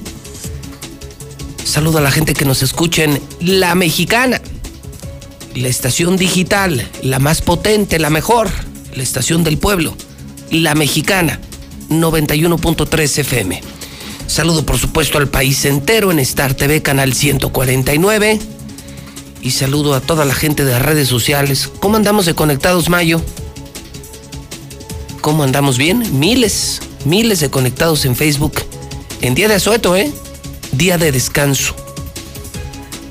Saludo 1.64 2.00
a 2.00 2.02
la 2.02 2.12
gente 2.12 2.34
que 2.34 2.46
nos 2.46 2.64
escucha 2.64 3.04
en 3.04 3.22
La 3.40 3.76
Mexicana, 3.76 4.42
la 5.56 5.70
estación 5.70 6.18
digital, 6.18 6.88
la 7.02 7.20
más 7.20 7.42
potente, 7.42 7.98
la 7.98 8.10
mejor, 8.10 8.50
la 8.94 9.04
estación 9.04 9.44
del 9.44 9.58
pueblo, 9.58 9.96
La 10.52 10.76
Mexicana, 10.76 11.40
91.3 11.90 13.20
FM. 13.20 13.62
Saludo 14.28 14.66
por 14.66 14.78
supuesto 14.78 15.18
al 15.18 15.30
país 15.30 15.64
entero 15.66 16.12
en 16.12 16.20
Star 16.20 16.56
TV 16.56 16.82
Canal 16.82 17.14
149 17.14 18.40
y 19.42 19.52
saludo 19.52 19.94
a 19.94 20.02
toda 20.02 20.26
la 20.26 20.36
gente 20.36 20.66
de 20.66 20.78
redes 20.78 21.08
sociales. 21.08 21.70
¿Cómo 21.80 21.96
andamos 21.96 22.26
de 22.26 22.36
conectados, 22.36 22.90
Mayo? 22.90 23.22
¿Cómo 25.22 25.44
andamos 25.44 25.78
bien? 25.78 26.20
Miles, 26.20 26.82
miles 27.06 27.40
de 27.40 27.50
conectados 27.50 28.04
en 28.06 28.16
Facebook. 28.16 28.56
En 29.22 29.36
día 29.36 29.48
de 29.48 29.56
asueto, 29.56 29.96
¿eh? 29.96 30.12
Día 30.74 30.98
de 30.98 31.12
descanso. 31.12 31.76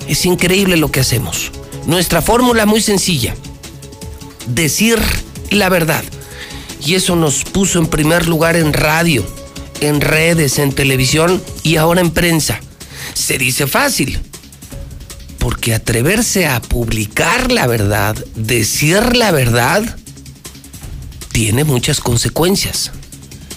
Es 0.09 0.27
increíble 0.27 0.77
lo 0.77 0.91
que 0.91 1.01
hacemos. 1.01 1.51
Nuestra 1.87 2.23
fórmula 2.23 2.65
muy 2.67 2.81
sencilla. 2.81 3.35
Decir 4.47 4.99
la 5.51 5.69
verdad. 5.69 6.05
Y 6.85 6.95
eso 6.95 7.17
nos 7.17 7.45
puso 7.45 7.79
en 7.79 7.87
primer 7.87 8.27
lugar 8.27 8.57
en 8.57 8.73
radio, 8.73 9.25
en 9.81 10.01
redes, 10.01 10.59
en 10.59 10.73
televisión 10.73 11.43
y 11.63 11.77
ahora 11.77 12.01
en 12.01 12.11
prensa. 12.11 12.61
Se 13.15 13.39
dice 13.39 13.67
fácil. 13.67 14.19
Porque 15.39 15.75
atreverse 15.75 16.47
a 16.47 16.61
publicar 16.61 17.53
la 17.53 17.67
verdad, 17.67 18.17
decir 18.35 19.15
la 19.17 19.31
verdad, 19.31 19.99
tiene 21.33 21.65
muchas 21.65 22.01
consecuencias. 22.01 22.93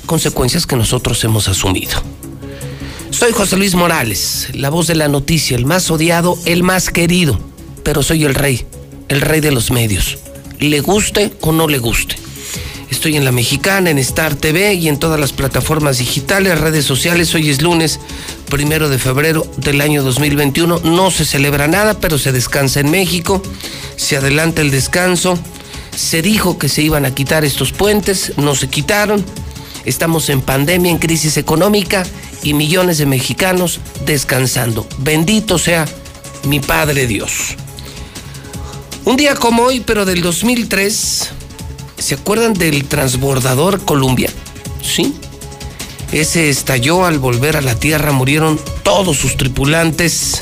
Consecuencias 0.06 0.66
que 0.66 0.76
nosotros 0.76 1.24
hemos 1.24 1.48
asumido. 1.48 2.02
Soy 3.10 3.32
José 3.32 3.56
Luis 3.56 3.74
Morales, 3.74 4.50
la 4.54 4.70
voz 4.70 4.88
de 4.88 4.96
la 4.96 5.08
noticia, 5.08 5.56
el 5.56 5.66
más 5.66 5.90
odiado, 5.90 6.38
el 6.46 6.64
más 6.64 6.90
querido, 6.90 7.40
pero 7.88 8.04
soy 8.04 8.26
el 8.26 8.36
rey, 8.36 8.66
el 9.08 9.22
rey 9.22 9.40
de 9.40 9.54
los 9.54 9.72
medios, 9.72 10.18
le 10.60 10.82
guste 10.82 11.32
o 11.40 11.54
no 11.54 11.70
le 11.70 11.78
guste. 11.78 12.18
Estoy 12.90 13.16
en 13.16 13.24
La 13.24 13.32
Mexicana, 13.32 13.90
en 13.90 13.98
Star 13.98 14.36
TV 14.36 14.74
y 14.74 14.90
en 14.90 15.00
todas 15.00 15.18
las 15.18 15.32
plataformas 15.32 16.00
digitales, 16.00 16.60
redes 16.60 16.84
sociales. 16.84 17.34
Hoy 17.34 17.50
es 17.50 17.62
lunes, 17.62 18.02
primero 18.50 18.90
de 18.90 19.00
febrero 19.00 19.50
del 19.56 19.80
año 19.80 20.04
2021. 20.04 20.82
No 20.84 21.12
se 21.12 21.24
celebra 21.24 21.70
nada, 21.70 21.94
pero 21.94 22.18
se 22.18 22.34
descansa 22.34 22.82
en 22.82 22.92
México. 22.92 23.42
Se 23.96 24.18
adelanta 24.18 24.62
el 24.62 24.70
descanso. 24.70 25.40
Se 25.96 26.22
dijo 26.22 26.58
que 26.58 26.68
se 26.68 26.82
iban 26.82 27.06
a 27.06 27.16
quitar 27.16 27.46
estos 27.46 27.72
puentes, 27.72 28.34
no 28.36 28.54
se 28.56 28.68
quitaron. 28.68 29.24
Estamos 29.86 30.30
en 30.30 30.42
pandemia, 30.42 30.92
en 30.92 30.98
crisis 30.98 31.38
económica 31.38 32.06
y 32.44 32.54
millones 32.54 32.98
de 32.98 33.06
mexicanos 33.06 33.80
descansando. 34.06 34.86
Bendito 34.98 35.58
sea 35.58 35.86
mi 36.44 36.60
Padre 36.60 37.08
Dios. 37.08 37.56
Un 39.08 39.16
día 39.16 39.36
como 39.36 39.64
hoy, 39.64 39.80
pero 39.80 40.04
del 40.04 40.22
2003, 40.22 41.30
¿se 41.98 42.14
acuerdan 42.14 42.54
del 42.54 42.84
transbordador 42.84 43.86
Columbia? 43.86 44.30
Sí. 44.84 45.16
Ese 46.12 46.50
estalló 46.50 47.06
al 47.06 47.18
volver 47.18 47.56
a 47.56 47.62
la 47.62 47.74
Tierra, 47.76 48.12
murieron 48.12 48.60
todos 48.84 49.16
sus 49.16 49.38
tripulantes. 49.38 50.42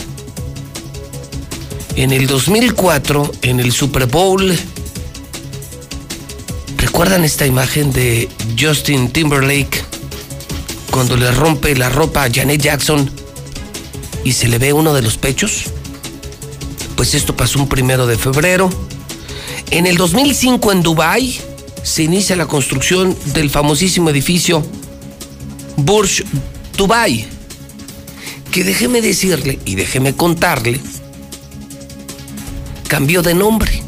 En 1.96 2.12
el 2.12 2.26
2004, 2.26 3.32
en 3.44 3.60
el 3.60 3.72
Super 3.72 4.08
Bowl, 4.08 4.58
¿recuerdan 6.78 7.24
esta 7.24 7.46
imagen 7.46 7.92
de 7.92 8.28
Justin 8.60 9.12
Timberlake 9.12 9.84
cuando 10.90 11.16
le 11.18 11.30
rompe 11.30 11.76
la 11.76 11.90
ropa 11.90 12.24
a 12.24 12.34
Janet 12.34 12.64
Jackson 12.64 13.12
y 14.24 14.32
se 14.32 14.48
le 14.48 14.58
ve 14.58 14.74
uno 14.74 14.96
de 14.96 15.04
los 15.04 15.18
pechos? 15.18 15.66
Pues 16.96 17.14
esto 17.14 17.36
pasó 17.36 17.60
un 17.60 17.68
primero 17.68 18.08
de 18.08 18.18
febrero. 18.18 18.70
En 19.72 19.86
el 19.86 19.98
2005 19.98 20.72
en 20.72 20.84
Dubai 20.84 21.40
se 21.84 22.04
inicia 22.04 22.36
la 22.36 22.48
construcción 22.48 23.16
del 23.34 23.50
famosísimo 23.50 24.10
edificio 24.10 24.66
Burj 25.78 26.24
Dubai. 26.78 27.28
Que 28.52 28.64
déjeme 28.64 29.02
decirle 29.02 29.60
y 29.66 29.76
déjeme 29.76 30.16
contarle, 30.16 30.80
cambió 32.88 33.22
de 33.22 33.34
nombre. 33.34 33.84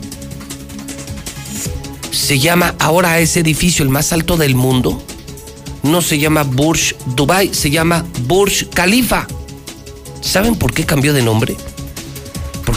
Se 2.12 2.40
llama 2.40 2.76
ahora 2.80 3.20
ese 3.20 3.40
edificio 3.40 3.84
el 3.84 3.90
más 3.90 4.12
alto 4.12 4.36
del 4.36 4.56
mundo. 4.56 5.02
No 5.84 6.02
se 6.02 6.20
llama 6.20 6.44
Burj 6.44 6.96
Dubai, 7.16 7.54
se 7.54 7.70
llama 7.70 8.06
Burj 8.28 8.68
Khalifa. 8.74 9.26
¿Saben 10.20 10.56
por 10.56 10.74
qué 10.74 10.86
cambió 10.86 11.14
de 11.14 11.22
nombre? 11.22 11.56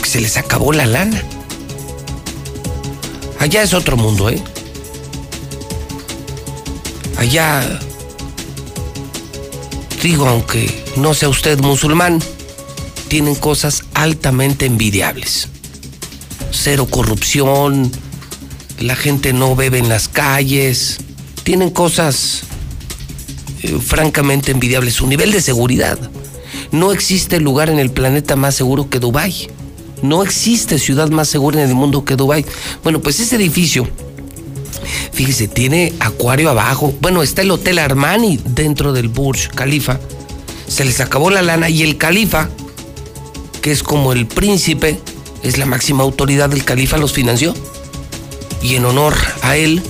Porque 0.01 0.13
se 0.13 0.19
les 0.19 0.35
acabó 0.37 0.73
la 0.73 0.87
lana. 0.87 1.21
Allá 3.37 3.61
es 3.61 3.71
otro 3.75 3.97
mundo, 3.97 4.31
¿eh? 4.31 4.41
Allá, 7.17 7.79
digo, 10.01 10.27
aunque 10.27 10.83
no 10.95 11.13
sea 11.13 11.29
usted 11.29 11.59
musulmán, 11.59 12.19
tienen 13.09 13.35
cosas 13.35 13.83
altamente 13.93 14.65
envidiables. 14.65 15.49
Cero 16.49 16.87
corrupción, 16.89 17.91
la 18.79 18.95
gente 18.95 19.33
no 19.33 19.55
bebe 19.55 19.77
en 19.77 19.87
las 19.87 20.07
calles, 20.07 20.97
tienen 21.43 21.69
cosas 21.69 22.41
eh, 23.61 23.77
francamente 23.79 24.51
envidiables. 24.51 24.95
Su 24.95 25.05
nivel 25.05 25.31
de 25.31 25.41
seguridad. 25.41 25.99
No 26.71 26.91
existe 26.91 27.39
lugar 27.39 27.69
en 27.69 27.77
el 27.77 27.91
planeta 27.91 28.35
más 28.35 28.55
seguro 28.55 28.89
que 28.89 28.97
Dubái. 28.97 29.60
No 30.01 30.23
existe 30.23 30.79
ciudad 30.79 31.09
más 31.09 31.27
segura 31.27 31.61
en 31.61 31.69
el 31.69 31.75
mundo 31.75 32.03
que 32.03 32.15
Dubái. 32.15 32.45
Bueno, 32.83 33.01
pues 33.01 33.19
ese 33.19 33.35
edificio, 33.35 33.87
fíjese, 35.13 35.47
tiene 35.47 35.93
acuario 35.99 36.49
abajo. 36.49 36.93
Bueno, 37.01 37.21
está 37.21 37.41
el 37.43 37.51
Hotel 37.51 37.79
Armani 37.79 38.39
dentro 38.43 38.93
del 38.93 39.09
Burj 39.09 39.49
Khalifa. 39.53 39.99
Se 40.67 40.85
les 40.85 40.99
acabó 41.01 41.29
la 41.29 41.41
lana 41.41 41.69
y 41.69 41.83
el 41.83 41.97
califa, 41.97 42.49
que 43.61 43.71
es 43.71 43.83
como 43.83 44.13
el 44.13 44.25
príncipe, 44.25 44.99
es 45.43 45.57
la 45.57 45.65
máxima 45.65 46.03
autoridad 46.03 46.49
del 46.49 46.63
califa, 46.63 46.97
los 46.97 47.13
financió. 47.13 47.53
Y 48.63 48.75
en 48.75 48.85
honor 48.85 49.15
a 49.41 49.57
él 49.57 49.81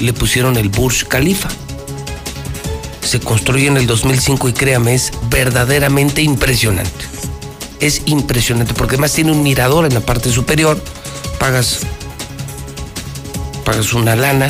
le 0.00 0.12
pusieron 0.12 0.56
el 0.56 0.68
Burj 0.68 1.04
Khalifa. 1.08 1.48
Se 3.02 3.20
construyó 3.20 3.68
en 3.68 3.76
el 3.76 3.86
2005 3.86 4.48
y 4.48 4.52
créame, 4.52 4.94
es 4.94 5.12
verdaderamente 5.30 6.22
impresionante. 6.22 7.15
Es 7.80 8.02
impresionante 8.06 8.74
porque 8.74 8.94
además 8.94 9.12
tiene 9.12 9.32
un 9.32 9.42
mirador 9.42 9.86
en 9.86 9.94
la 9.94 10.00
parte 10.00 10.30
superior. 10.30 10.80
Pagas 11.38 11.80
pagas 13.66 13.92
una 13.92 14.14
lana 14.14 14.48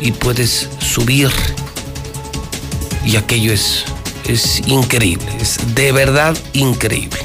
y 0.00 0.12
puedes 0.12 0.70
subir. 0.80 1.28
Y 3.04 3.16
aquello 3.16 3.52
es, 3.52 3.84
es 4.26 4.62
increíble, 4.66 5.26
es 5.38 5.58
de 5.74 5.92
verdad 5.92 6.34
increíble. 6.54 7.18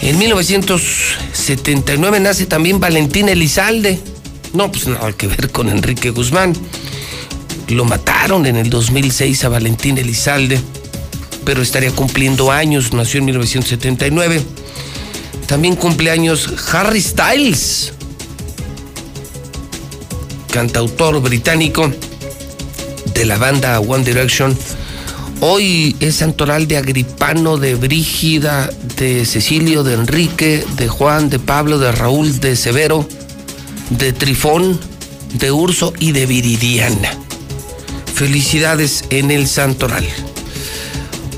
En 0.00 0.16
1979 0.18 2.20
nace 2.20 2.46
también 2.46 2.80
Valentín 2.80 3.28
Elizalde. 3.28 4.00
No, 4.54 4.72
pues 4.72 4.86
nada 4.86 5.12
que 5.12 5.26
ver 5.26 5.50
con 5.50 5.68
Enrique 5.68 6.08
Guzmán. 6.10 6.54
Lo 7.68 7.84
mataron 7.84 8.46
en 8.46 8.56
el 8.56 8.70
2006 8.70 9.44
a 9.44 9.50
Valentín 9.50 9.98
Elizalde, 9.98 10.58
pero 11.44 11.62
estaría 11.62 11.90
cumpliendo 11.90 12.50
años, 12.50 12.92
nació 12.92 13.18
en 13.18 13.26
1979. 13.26 14.42
También 15.46 15.76
cumple 15.76 16.10
años 16.10 16.48
Harry 16.72 17.00
Styles, 17.00 17.92
cantautor 20.50 21.20
británico 21.20 21.92
de 23.12 23.24
la 23.24 23.38
banda 23.38 23.78
One 23.80 24.04
Direction. 24.04 24.56
Hoy 25.40 25.94
es 26.00 26.16
santoral 26.16 26.66
de 26.66 26.78
Agripano, 26.78 27.58
de 27.58 27.74
Brígida, 27.74 28.70
de 28.96 29.26
Cecilio, 29.26 29.82
de 29.82 29.94
Enrique, 29.94 30.64
de 30.76 30.88
Juan, 30.88 31.28
de 31.28 31.38
Pablo, 31.38 31.78
de 31.78 31.92
Raúl, 31.92 32.40
de 32.40 32.56
Severo, 32.56 33.06
de 33.90 34.12
Trifón, 34.12 34.80
de 35.34 35.50
Urso 35.50 35.92
y 35.98 36.12
de 36.12 36.26
Viridiana. 36.26 37.10
Felicidades 38.14 39.04
en 39.10 39.30
el 39.30 39.46
santoral. 39.46 40.06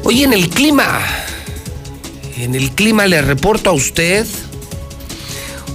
Hoy 0.08 0.22
en 0.22 0.32
el 0.32 0.48
clima, 0.48 1.04
en 2.36 2.54
el 2.54 2.70
clima 2.70 3.08
le 3.08 3.20
reporto 3.22 3.70
a 3.70 3.72
usted 3.72 4.24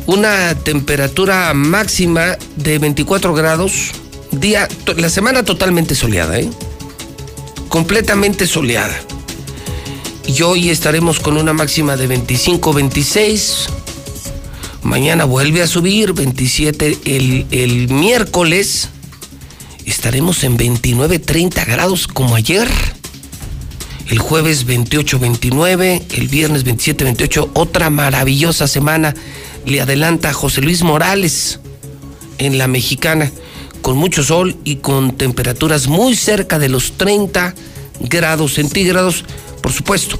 una 0.06 0.56
temperatura 0.56 1.53
máxima 1.53 2.38
de 2.56 2.80
24 2.80 3.34
grados, 3.34 3.91
día, 4.32 4.70
la 4.95 5.10
semana 5.10 5.44
totalmente 5.44 5.95
soleada, 5.95 6.40
¿eh? 6.40 6.49
completamente 7.68 8.48
soleada. 8.48 8.98
Y 10.26 10.41
hoy 10.44 10.70
estaremos 10.70 11.20
con 11.20 11.36
una 11.36 11.52
máxima 11.52 11.98
de 11.98 12.08
25-26. 12.08 13.68
Mañana 14.84 15.26
vuelve 15.26 15.62
a 15.62 15.68
subir, 15.68 16.14
27 16.14 16.99
el, 17.03 17.48
el 17.52 17.90
miércoles. 17.90 18.88
Estaremos 19.86 20.45
en 20.45 20.58
29-30 20.58 21.66
grados 21.66 22.08
como 22.08 22.36
ayer. 22.36 22.70
El 24.12 24.20
jueves 24.20 24.68
28-29, 24.68 26.04
el 26.18 26.28
viernes 26.28 26.66
27-28, 26.66 27.52
otra 27.54 27.90
maravillosa 27.90 28.68
semana. 28.68 29.16
Le 29.66 29.80
adelanta 29.80 30.34
José 30.34 30.60
Luis 30.60 30.84
Morales 30.84 31.62
en 32.38 32.58
la 32.58 32.68
mexicana, 32.68 33.32
con 33.82 33.96
mucho 33.96 34.22
sol 34.22 34.58
y 34.66 34.76
con 34.76 35.16
temperaturas 35.16 35.88
muy 35.88 36.18
cerca 36.18 36.60
de 36.60 36.68
los 36.68 36.98
30 36.98 37.56
grados 38.02 38.56
centígrados, 38.56 39.24
por 39.62 39.72
supuesto, 39.72 40.20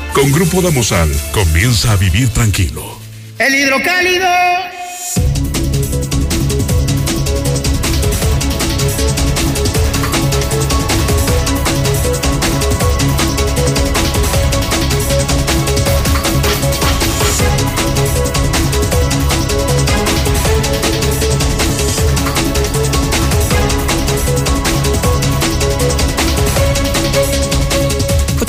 Con 0.13 0.29
Grupo 0.31 0.61
Damosal, 0.61 1.09
comienza 1.31 1.93
a 1.93 1.95
vivir 1.95 2.29
tranquilo. 2.29 2.99
El 3.39 3.55
hidrocálido. 3.55 4.27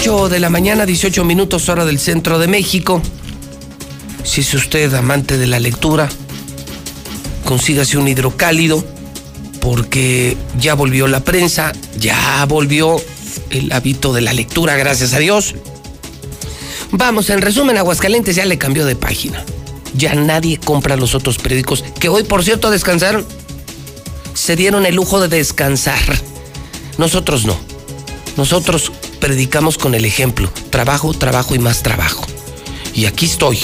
De 0.02 0.40
la 0.40 0.50
mañana, 0.50 0.84
18 0.84 1.22
minutos 1.22 1.68
hora 1.68 1.84
del 1.84 2.00
centro 2.00 2.40
de 2.40 2.48
México. 2.48 3.00
Si 4.24 4.40
es 4.40 4.52
usted 4.52 4.92
amante 4.94 5.38
de 5.38 5.46
la 5.46 5.60
lectura, 5.60 6.08
consígase 7.44 7.98
un 7.98 8.08
hidrocálido 8.08 8.84
porque 9.60 10.36
ya 10.58 10.74
volvió 10.74 11.06
la 11.06 11.20
prensa, 11.20 11.72
ya 12.00 12.44
volvió 12.46 13.00
el 13.50 13.70
hábito 13.70 14.12
de 14.12 14.22
la 14.22 14.32
lectura, 14.32 14.74
gracias 14.76 15.14
a 15.14 15.20
Dios. 15.20 15.54
Vamos, 16.90 17.30
en 17.30 17.40
resumen, 17.40 17.78
Aguascalientes 17.78 18.34
ya 18.34 18.44
le 18.44 18.58
cambió 18.58 18.84
de 18.84 18.96
página. 18.96 19.44
Ya 19.94 20.16
nadie 20.16 20.58
compra 20.58 20.96
los 20.96 21.14
otros 21.14 21.38
periódicos, 21.38 21.84
que 22.00 22.08
hoy, 22.08 22.24
por 22.24 22.42
cierto, 22.42 22.72
descansaron. 22.72 23.24
Se 24.34 24.56
dieron 24.56 24.84
el 24.84 24.96
lujo 24.96 25.20
de 25.20 25.28
descansar. 25.28 26.00
Nosotros 26.98 27.44
no. 27.44 27.56
Nosotros 28.36 28.90
predicamos 29.22 29.78
con 29.78 29.94
el 29.94 30.04
ejemplo. 30.04 30.52
Trabajo, 30.70 31.14
trabajo 31.14 31.54
y 31.54 31.60
más 31.60 31.84
trabajo. 31.84 32.26
Y 32.92 33.04
aquí 33.04 33.26
estoy. 33.26 33.56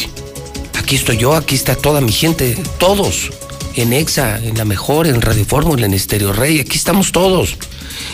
Aquí 0.78 0.94
estoy 0.94 1.16
yo, 1.16 1.34
aquí 1.34 1.56
está 1.56 1.74
toda 1.74 2.00
mi 2.00 2.12
gente, 2.12 2.56
todos. 2.78 3.30
En 3.74 3.92
EXA, 3.92 4.38
en 4.38 4.56
La 4.56 4.64
Mejor, 4.64 5.08
en 5.08 5.20
Radio 5.20 5.44
Fórmula, 5.44 5.84
en 5.84 5.94
Estéreo 5.94 6.32
Rey, 6.32 6.60
aquí 6.60 6.76
estamos 6.76 7.10
todos. 7.10 7.56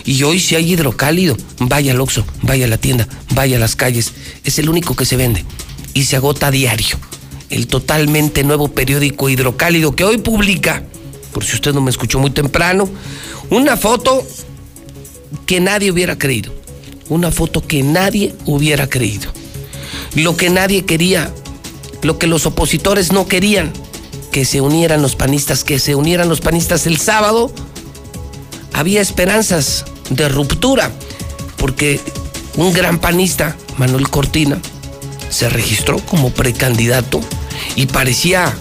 Y 0.06 0.22
hoy 0.22 0.40
si 0.40 0.56
hay 0.56 0.72
hidrocálido, 0.72 1.36
vaya 1.58 1.92
al 1.92 2.00
Oxxo, 2.00 2.24
vaya 2.40 2.64
a 2.64 2.68
la 2.68 2.78
tienda, 2.78 3.06
vaya 3.34 3.58
a 3.58 3.60
las 3.60 3.76
calles. 3.76 4.14
Es 4.42 4.58
el 4.58 4.70
único 4.70 4.96
que 4.96 5.04
se 5.04 5.16
vende. 5.16 5.44
Y 5.92 6.04
se 6.04 6.16
agota 6.16 6.46
a 6.46 6.50
diario. 6.50 6.98
El 7.50 7.66
totalmente 7.66 8.42
nuevo 8.42 8.68
periódico 8.68 9.28
hidrocálido 9.28 9.94
que 9.94 10.04
hoy 10.04 10.16
publica, 10.16 10.82
por 11.34 11.44
si 11.44 11.56
usted 11.56 11.74
no 11.74 11.82
me 11.82 11.90
escuchó 11.90 12.18
muy 12.18 12.30
temprano, 12.30 12.88
una 13.50 13.76
foto 13.76 14.26
que 15.44 15.60
nadie 15.60 15.92
hubiera 15.92 16.16
creído 16.16 16.63
una 17.08 17.30
foto 17.30 17.66
que 17.66 17.82
nadie 17.82 18.34
hubiera 18.46 18.88
creído. 18.88 19.30
Lo 20.14 20.36
que 20.36 20.50
nadie 20.50 20.84
quería, 20.84 21.32
lo 22.02 22.18
que 22.18 22.26
los 22.26 22.46
opositores 22.46 23.12
no 23.12 23.26
querían, 23.26 23.72
que 24.30 24.44
se 24.44 24.60
unieran 24.60 25.02
los 25.02 25.16
panistas, 25.16 25.64
que 25.64 25.78
se 25.78 25.94
unieran 25.94 26.28
los 26.28 26.40
panistas 26.40 26.86
el 26.86 26.98
sábado, 26.98 27.52
había 28.72 29.00
esperanzas 29.00 29.84
de 30.10 30.28
ruptura, 30.28 30.90
porque 31.56 32.00
un 32.56 32.72
gran 32.72 32.98
panista, 32.98 33.56
Manuel 33.78 34.08
Cortina, 34.10 34.60
se 35.30 35.48
registró 35.48 35.98
como 35.98 36.30
precandidato 36.30 37.20
y 37.76 37.86
parecía 37.86 38.54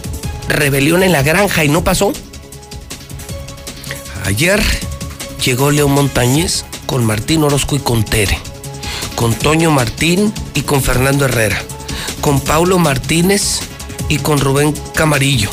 rebelión 0.47 1.03
en 1.03 1.11
la 1.11 1.23
granja 1.23 1.63
y 1.63 1.69
no 1.69 1.83
pasó. 1.83 2.13
Ayer 4.25 4.61
llegó 5.43 5.71
León 5.71 5.91
Montañez 5.91 6.65
con 6.93 7.05
Martín 7.05 7.41
Orozco 7.41 7.75
y 7.75 7.79
con 7.79 8.05
Tere, 8.05 8.37
con 9.15 9.33
Toño 9.33 9.71
Martín 9.71 10.31
y 10.53 10.61
con 10.61 10.83
Fernando 10.83 11.25
Herrera, 11.25 11.59
con 12.21 12.39
Paulo 12.39 12.77
Martínez 12.77 13.61
y 14.09 14.19
con 14.19 14.39
Rubén 14.39 14.75
Camarillo, 14.93 15.49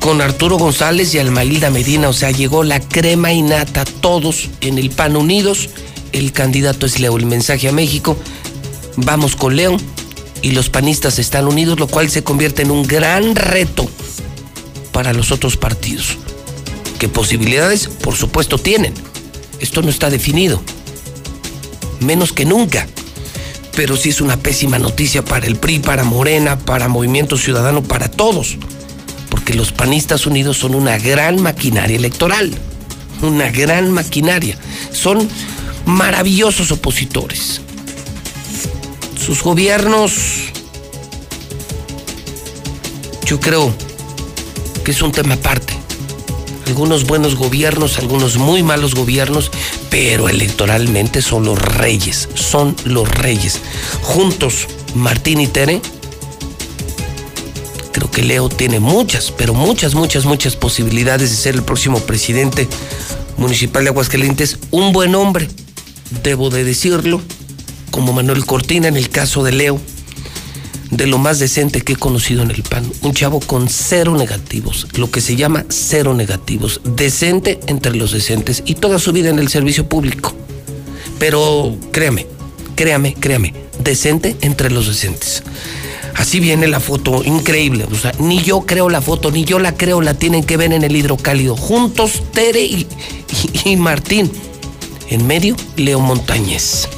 con 0.00 0.20
Arturo 0.20 0.58
González 0.58 1.14
y 1.14 1.18
Almailda 1.18 1.70
Medina, 1.70 2.10
o 2.10 2.12
sea, 2.12 2.30
llegó 2.30 2.62
la 2.62 2.78
crema 2.78 3.32
y 3.32 3.40
nata, 3.40 3.86
todos 3.86 4.50
en 4.60 4.76
el 4.76 4.90
PAN 4.90 5.16
unidos, 5.16 5.70
el 6.12 6.32
candidato 6.32 6.84
es 6.84 7.00
Leo, 7.00 7.16
el 7.16 7.24
mensaje 7.24 7.66
a 7.66 7.72
México, 7.72 8.14
vamos 8.96 9.34
con 9.34 9.56
León 9.56 9.80
y 10.42 10.50
los 10.50 10.68
panistas 10.68 11.18
están 11.18 11.48
unidos, 11.48 11.80
lo 11.80 11.86
cual 11.86 12.10
se 12.10 12.22
convierte 12.22 12.60
en 12.60 12.70
un 12.70 12.82
gran 12.82 13.34
reto 13.34 13.88
para 14.92 15.14
los 15.14 15.32
otros 15.32 15.56
partidos. 15.56 16.18
¿Qué 16.98 17.08
posibilidades? 17.08 17.88
Por 17.88 18.14
supuesto 18.14 18.58
tienen 18.58 18.92
esto 19.60 19.82
no 19.82 19.90
está 19.90 20.10
definido. 20.10 20.62
Menos 22.00 22.32
que 22.32 22.44
nunca. 22.44 22.86
Pero 23.74 23.96
sí 23.96 24.08
es 24.08 24.20
una 24.20 24.36
pésima 24.36 24.78
noticia 24.78 25.24
para 25.24 25.46
el 25.46 25.56
PRI, 25.56 25.78
para 25.78 26.04
Morena, 26.04 26.58
para 26.58 26.88
Movimiento 26.88 27.36
Ciudadano, 27.36 27.82
para 27.82 28.10
todos. 28.10 28.56
Porque 29.30 29.54
los 29.54 29.72
panistas 29.72 30.26
unidos 30.26 30.58
son 30.58 30.74
una 30.74 30.98
gran 30.98 31.40
maquinaria 31.40 31.96
electoral. 31.96 32.52
Una 33.22 33.50
gran 33.50 33.92
maquinaria. 33.92 34.58
Son 34.92 35.28
maravillosos 35.86 36.70
opositores. 36.72 37.60
Sus 39.18 39.42
gobiernos, 39.42 40.14
yo 43.24 43.38
creo 43.40 43.74
que 44.84 44.90
es 44.90 45.02
un 45.02 45.12
tema 45.12 45.34
aparte. 45.34 45.77
Algunos 46.68 47.06
buenos 47.06 47.34
gobiernos, 47.34 47.98
algunos 47.98 48.36
muy 48.36 48.62
malos 48.62 48.94
gobiernos, 48.94 49.50
pero 49.90 50.28
electoralmente 50.28 51.22
son 51.22 51.44
los 51.44 51.58
reyes, 51.58 52.28
son 52.34 52.76
los 52.84 53.08
reyes. 53.08 53.60
Juntos, 54.02 54.68
Martín 54.94 55.40
y 55.40 55.46
Tere, 55.46 55.80
creo 57.92 58.10
que 58.10 58.22
Leo 58.22 58.48
tiene 58.50 58.80
muchas, 58.80 59.32
pero 59.32 59.54
muchas, 59.54 59.94
muchas, 59.94 60.26
muchas 60.26 60.56
posibilidades 60.56 61.30
de 61.30 61.36
ser 61.36 61.54
el 61.54 61.62
próximo 61.62 62.00
presidente 62.00 62.68
municipal 63.38 63.84
de 63.84 63.90
Aguascalientes. 63.90 64.58
Un 64.70 64.92
buen 64.92 65.14
hombre, 65.14 65.48
debo 66.22 66.50
de 66.50 66.64
decirlo, 66.64 67.22
como 67.90 68.12
Manuel 68.12 68.44
Cortina 68.44 68.88
en 68.88 68.96
el 68.96 69.08
caso 69.08 69.42
de 69.42 69.52
Leo 69.52 69.80
de 70.90 71.06
lo 71.06 71.18
más 71.18 71.38
decente 71.38 71.82
que 71.82 71.94
he 71.94 71.96
conocido 71.96 72.42
en 72.42 72.50
el 72.50 72.62
PAN. 72.62 72.90
Un 73.02 73.14
chavo 73.14 73.40
con 73.40 73.68
cero 73.68 74.16
negativos, 74.16 74.86
lo 74.94 75.10
que 75.10 75.20
se 75.20 75.36
llama 75.36 75.64
cero 75.68 76.14
negativos. 76.14 76.80
Decente 76.84 77.60
entre 77.66 77.94
los 77.94 78.12
decentes 78.12 78.62
y 78.66 78.74
toda 78.74 78.98
su 78.98 79.12
vida 79.12 79.30
en 79.30 79.38
el 79.38 79.48
servicio 79.48 79.88
público. 79.88 80.34
Pero 81.18 81.76
créame, 81.92 82.26
créame, 82.74 83.14
créame, 83.14 83.54
decente 83.82 84.36
entre 84.40 84.70
los 84.70 84.86
decentes. 84.86 85.42
Así 86.14 86.40
viene 86.40 86.66
la 86.66 86.80
foto, 86.80 87.22
increíble. 87.22 87.86
O 87.90 87.94
sea, 87.94 88.12
ni 88.18 88.42
yo 88.42 88.62
creo 88.62 88.88
la 88.88 89.00
foto, 89.00 89.30
ni 89.30 89.44
yo 89.44 89.58
la 89.58 89.76
creo, 89.76 90.00
la 90.00 90.14
tienen 90.14 90.42
que 90.42 90.56
ver 90.56 90.72
en 90.72 90.82
el 90.82 90.96
hidrocálido. 90.96 91.56
Juntos, 91.56 92.22
Tere 92.32 92.62
y, 92.62 92.86
y, 93.64 93.70
y 93.70 93.76
Martín. 93.76 94.30
En 95.10 95.26
medio, 95.26 95.56
Leo 95.76 96.00
Montañez. 96.00 96.88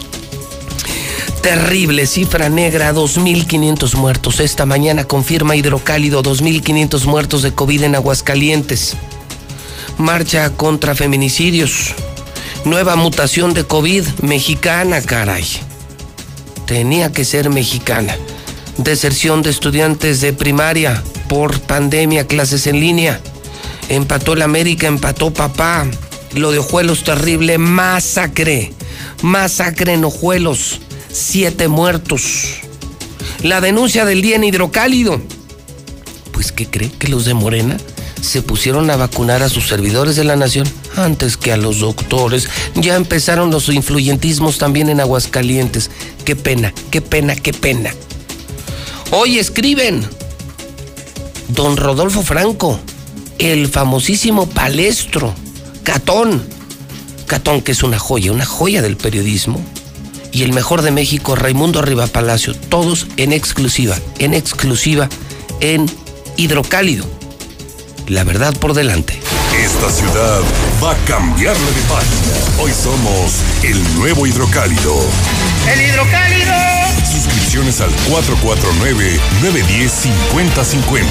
Terrible 1.42 2.06
cifra 2.06 2.50
negra, 2.50 2.92
2.500 2.92 3.94
muertos. 3.94 4.40
Esta 4.40 4.66
mañana 4.66 5.04
confirma 5.04 5.56
Hidrocálido 5.56 6.22
2.500 6.22 7.06
muertos 7.06 7.42
de 7.42 7.52
COVID 7.52 7.84
en 7.84 7.94
Aguascalientes. 7.94 8.94
Marcha 9.96 10.50
contra 10.50 10.94
feminicidios. 10.94 11.94
Nueva 12.66 12.94
mutación 12.94 13.54
de 13.54 13.64
COVID 13.64 14.06
mexicana, 14.20 15.00
caray. 15.00 15.46
Tenía 16.66 17.10
que 17.10 17.24
ser 17.24 17.48
mexicana. 17.48 18.14
Deserción 18.76 19.40
de 19.40 19.48
estudiantes 19.48 20.20
de 20.20 20.34
primaria 20.34 21.02
por 21.26 21.58
pandemia, 21.60 22.26
clases 22.26 22.66
en 22.66 22.80
línea. 22.80 23.18
Empató 23.88 24.34
el 24.34 24.42
América, 24.42 24.88
empató 24.88 25.32
papá. 25.32 25.86
Lo 26.34 26.52
de 26.52 26.58
Ojuelos 26.58 27.02
terrible, 27.02 27.56
masacre. 27.56 28.74
Masacre 29.22 29.94
en 29.94 30.04
Ojuelos 30.04 30.80
siete 31.12 31.68
muertos. 31.68 32.60
La 33.42 33.60
denuncia 33.60 34.04
del 34.04 34.22
día 34.22 34.36
en 34.36 34.44
hidrocálido. 34.44 35.20
Pues, 36.32 36.52
¿qué 36.52 36.66
cree? 36.66 36.90
Que 36.90 37.08
los 37.08 37.24
de 37.24 37.34
Morena 37.34 37.76
se 38.20 38.42
pusieron 38.42 38.90
a 38.90 38.96
vacunar 38.96 39.42
a 39.42 39.48
sus 39.48 39.66
servidores 39.66 40.16
de 40.16 40.24
la 40.24 40.36
nación 40.36 40.68
antes 40.96 41.36
que 41.36 41.52
a 41.52 41.56
los 41.56 41.80
doctores. 41.80 42.48
Ya 42.74 42.96
empezaron 42.96 43.50
los 43.50 43.68
influyentismos 43.68 44.58
también 44.58 44.88
en 44.88 45.00
Aguascalientes. 45.00 45.90
Qué 46.24 46.36
pena, 46.36 46.72
qué 46.90 47.00
pena, 47.00 47.34
qué 47.34 47.52
pena. 47.52 47.94
Hoy 49.10 49.38
escriben 49.38 50.06
don 51.48 51.76
Rodolfo 51.76 52.22
Franco, 52.22 52.78
el 53.38 53.68
famosísimo 53.68 54.48
palestro, 54.48 55.34
Catón. 55.82 56.42
Catón, 57.26 57.62
que 57.62 57.72
es 57.72 57.82
una 57.82 57.98
joya, 57.98 58.32
una 58.32 58.44
joya 58.44 58.82
del 58.82 58.96
periodismo 58.96 59.64
y 60.32 60.42
el 60.42 60.52
mejor 60.52 60.82
de 60.82 60.90
México, 60.90 61.36
Raimundo 61.36 61.78
Arriba 61.80 62.06
Palacio, 62.06 62.54
todos 62.54 63.06
en 63.16 63.32
exclusiva, 63.32 63.96
en 64.18 64.34
exclusiva, 64.34 65.08
en 65.60 65.90
Hidrocálido. 66.36 67.06
La 68.06 68.22
verdad 68.24 68.54
por 68.56 68.74
delante. 68.74 69.18
Esta 69.56 69.90
ciudad 69.90 70.40
va 70.82 70.92
a 70.92 70.96
cambiarle 71.06 71.66
de 71.66 71.82
página. 71.82 72.32
Hoy 72.62 72.72
somos 72.72 73.36
el 73.62 73.82
nuevo 73.98 74.26
Hidrocálido. 74.26 74.96
¡El 75.72 75.80
Hidrocálido! 75.82 76.54
Suscripciones 77.10 77.80
al 77.80 77.90
449-910-5050. 78.10 81.06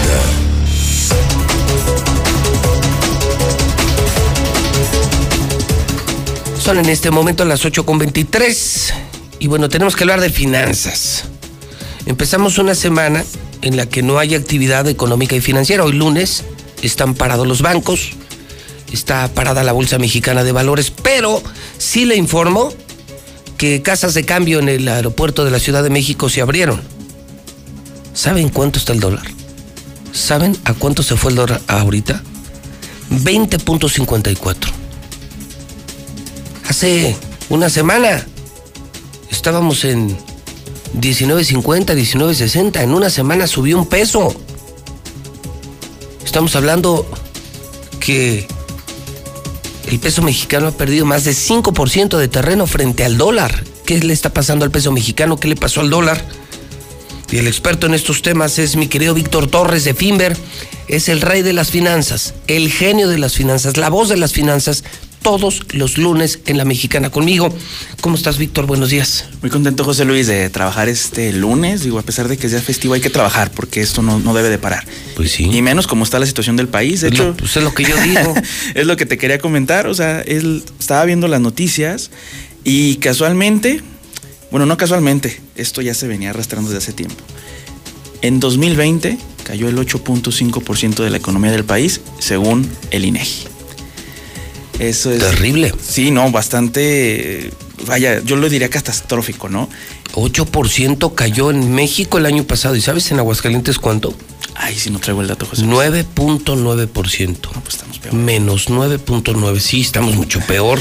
Son 6.59 6.77
en 6.77 6.89
este 6.89 7.09
momento 7.11 7.45
las 7.45 7.65
8.23 7.65 9.08
y 9.39 9.47
bueno, 9.47 9.69
tenemos 9.69 9.95
que 9.95 10.03
hablar 10.03 10.21
de 10.21 10.29
finanzas. 10.29 11.23
Empezamos 12.05 12.57
una 12.57 12.75
semana 12.75 13.23
en 13.61 13.77
la 13.77 13.87
que 13.87 14.01
no 14.01 14.19
hay 14.19 14.35
actividad 14.35 14.87
económica 14.87 15.35
y 15.35 15.41
financiera. 15.41 15.83
Hoy 15.83 15.93
lunes 15.93 16.43
están 16.81 17.13
parados 17.13 17.47
los 17.47 17.61
bancos, 17.61 18.11
está 18.91 19.27
parada 19.29 19.63
la 19.63 19.71
Bolsa 19.71 19.97
Mexicana 19.97 20.43
de 20.43 20.51
Valores, 20.51 20.91
pero 20.91 21.41
sí 21.77 22.05
le 22.05 22.15
informo 22.15 22.73
que 23.57 23.81
casas 23.81 24.13
de 24.13 24.25
cambio 24.25 24.59
en 24.59 24.69
el 24.69 24.87
aeropuerto 24.87 25.45
de 25.45 25.51
la 25.51 25.59
Ciudad 25.59 25.83
de 25.83 25.89
México 25.89 26.29
se 26.29 26.41
abrieron. 26.41 26.81
¿Saben 28.13 28.49
cuánto 28.49 28.79
está 28.79 28.93
el 28.93 28.99
dólar? 28.99 29.25
¿Saben 30.11 30.57
a 30.65 30.73
cuánto 30.73 31.03
se 31.03 31.15
fue 31.15 31.31
el 31.31 31.37
dólar 31.37 31.61
ahorita? 31.67 32.23
20.54. 33.11 34.55
Hace 36.67 37.15
una 37.49 37.69
semana 37.69 38.25
estábamos 39.39 39.85
en 39.85 40.17
19.50, 40.99 41.95
19.60. 41.95 42.83
En 42.83 42.93
una 42.93 43.09
semana 43.09 43.47
subió 43.47 43.77
un 43.77 43.85
peso. 43.85 44.35
Estamos 46.25 46.57
hablando 46.57 47.09
que 48.01 48.45
el 49.87 49.99
peso 49.99 50.21
mexicano 50.23 50.67
ha 50.67 50.71
perdido 50.71 51.05
más 51.05 51.23
de 51.23 51.31
5% 51.31 52.17
de 52.17 52.27
terreno 52.27 52.67
frente 52.67 53.05
al 53.05 53.17
dólar. 53.17 53.63
¿Qué 53.85 53.99
le 53.99 54.11
está 54.11 54.33
pasando 54.33 54.65
al 54.65 54.71
peso 54.71 54.91
mexicano? 54.91 55.39
¿Qué 55.39 55.47
le 55.47 55.55
pasó 55.55 55.79
al 55.79 55.89
dólar? 55.89 56.21
Y 57.31 57.37
el 57.37 57.47
experto 57.47 57.87
en 57.87 57.93
estos 57.93 58.21
temas 58.21 58.59
es 58.59 58.75
mi 58.75 58.87
querido 58.87 59.13
Víctor 59.13 59.47
Torres 59.47 59.85
de 59.85 59.93
Finver. 59.93 60.35
Es 60.89 61.07
el 61.07 61.21
rey 61.21 61.43
de 61.43 61.53
las 61.53 61.71
finanzas, 61.71 62.33
el 62.47 62.69
genio 62.69 63.07
de 63.07 63.19
las 63.19 63.35
finanzas, 63.35 63.77
la 63.77 63.89
voz 63.89 64.09
de 64.09 64.17
las 64.17 64.33
finanzas, 64.33 64.83
todos 65.21 65.61
los 65.73 65.97
lunes 65.97 66.39
en 66.45 66.57
La 66.57 66.65
Mexicana 66.65 67.09
conmigo. 67.09 67.53
¿Cómo 68.01 68.15
estás, 68.15 68.37
Víctor? 68.37 68.65
Buenos 68.65 68.89
días. 68.89 69.25
Muy 69.41 69.49
contento, 69.51 69.83
José 69.83 70.05
Luis, 70.05 70.27
de 70.27 70.49
trabajar 70.49 70.89
este 70.89 71.33
lunes. 71.33 71.83
Digo, 71.83 71.99
a 71.99 72.03
pesar 72.03 72.27
de 72.27 72.37
que 72.37 72.47
es 72.47 72.53
día 72.53 72.61
festivo, 72.61 72.93
hay 72.93 73.01
que 73.01 73.09
trabajar 73.09 73.51
porque 73.51 73.81
esto 73.81 74.01
no, 74.01 74.19
no 74.19 74.33
debe 74.33 74.49
de 74.49 74.57
parar. 74.57 74.85
Pues 75.15 75.31
sí. 75.31 75.43
Y 75.51 75.61
menos 75.61 75.87
como 75.87 76.03
está 76.03 76.19
la 76.19 76.25
situación 76.25 76.55
del 76.55 76.67
país. 76.67 77.01
De 77.01 77.07
Es 77.09 77.13
hecho, 77.13 77.25
lo- 77.29 77.37
pues 77.37 77.55
es 77.57 77.63
lo 77.63 77.73
que 77.73 77.83
yo 77.83 77.95
digo. 78.01 78.33
es 78.75 78.85
lo 78.87 78.95
que 78.97 79.05
te 79.05 79.17
quería 79.17 79.39
comentar. 79.39 79.87
O 79.87 79.93
sea, 79.93 80.21
él 80.21 80.63
estaba 80.79 81.03
viendo 81.05 81.27
las 81.27 81.41
noticias 81.41 82.09
y 82.63 82.95
casualmente, 82.95 83.81
bueno, 84.51 84.65
no 84.65 84.77
casualmente, 84.77 85.39
esto 85.55 85.81
ya 85.81 85.93
se 85.93 86.07
venía 86.07 86.29
arrastrando 86.31 86.69
desde 86.69 86.83
hace 86.83 86.93
tiempo. 86.93 87.17
En 88.21 88.39
2020 88.39 89.17
cayó 89.43 89.67
el 89.69 89.77
8.5% 89.77 91.03
de 91.03 91.09
la 91.09 91.17
economía 91.17 91.51
del 91.51 91.63
país, 91.65 92.01
según 92.19 92.69
el 92.91 93.05
INEGI. 93.05 93.45
Eso 94.79 95.11
es. 95.11 95.19
Terrible. 95.19 95.73
Sí, 95.81 96.11
no, 96.11 96.31
bastante. 96.31 97.51
Vaya, 97.85 98.21
yo 98.23 98.35
lo 98.35 98.49
diría 98.49 98.69
catastrófico, 98.69 99.49
¿no? 99.49 99.69
8% 100.13 101.13
cayó 101.13 101.51
en 101.51 101.71
México 101.73 102.17
el 102.17 102.25
año 102.25 102.43
pasado. 102.45 102.75
¿Y 102.75 102.81
sabes 102.81 103.11
en 103.11 103.19
Aguascalientes 103.19 103.77
cuánto? 103.77 104.13
Ay, 104.55 104.75
si 104.75 104.89
no 104.89 104.99
traigo 104.99 105.21
el 105.21 105.27
dato, 105.27 105.45
José. 105.45 105.63
9.9%. 105.63 107.37
pues 107.61 107.75
estamos 107.75 107.99
peor. 107.99 108.13
Menos 108.13 108.69
9.9. 108.69 109.59
Sí, 109.59 109.81
estamos 109.81 110.15
mucho 110.15 110.39
peor. 110.41 110.79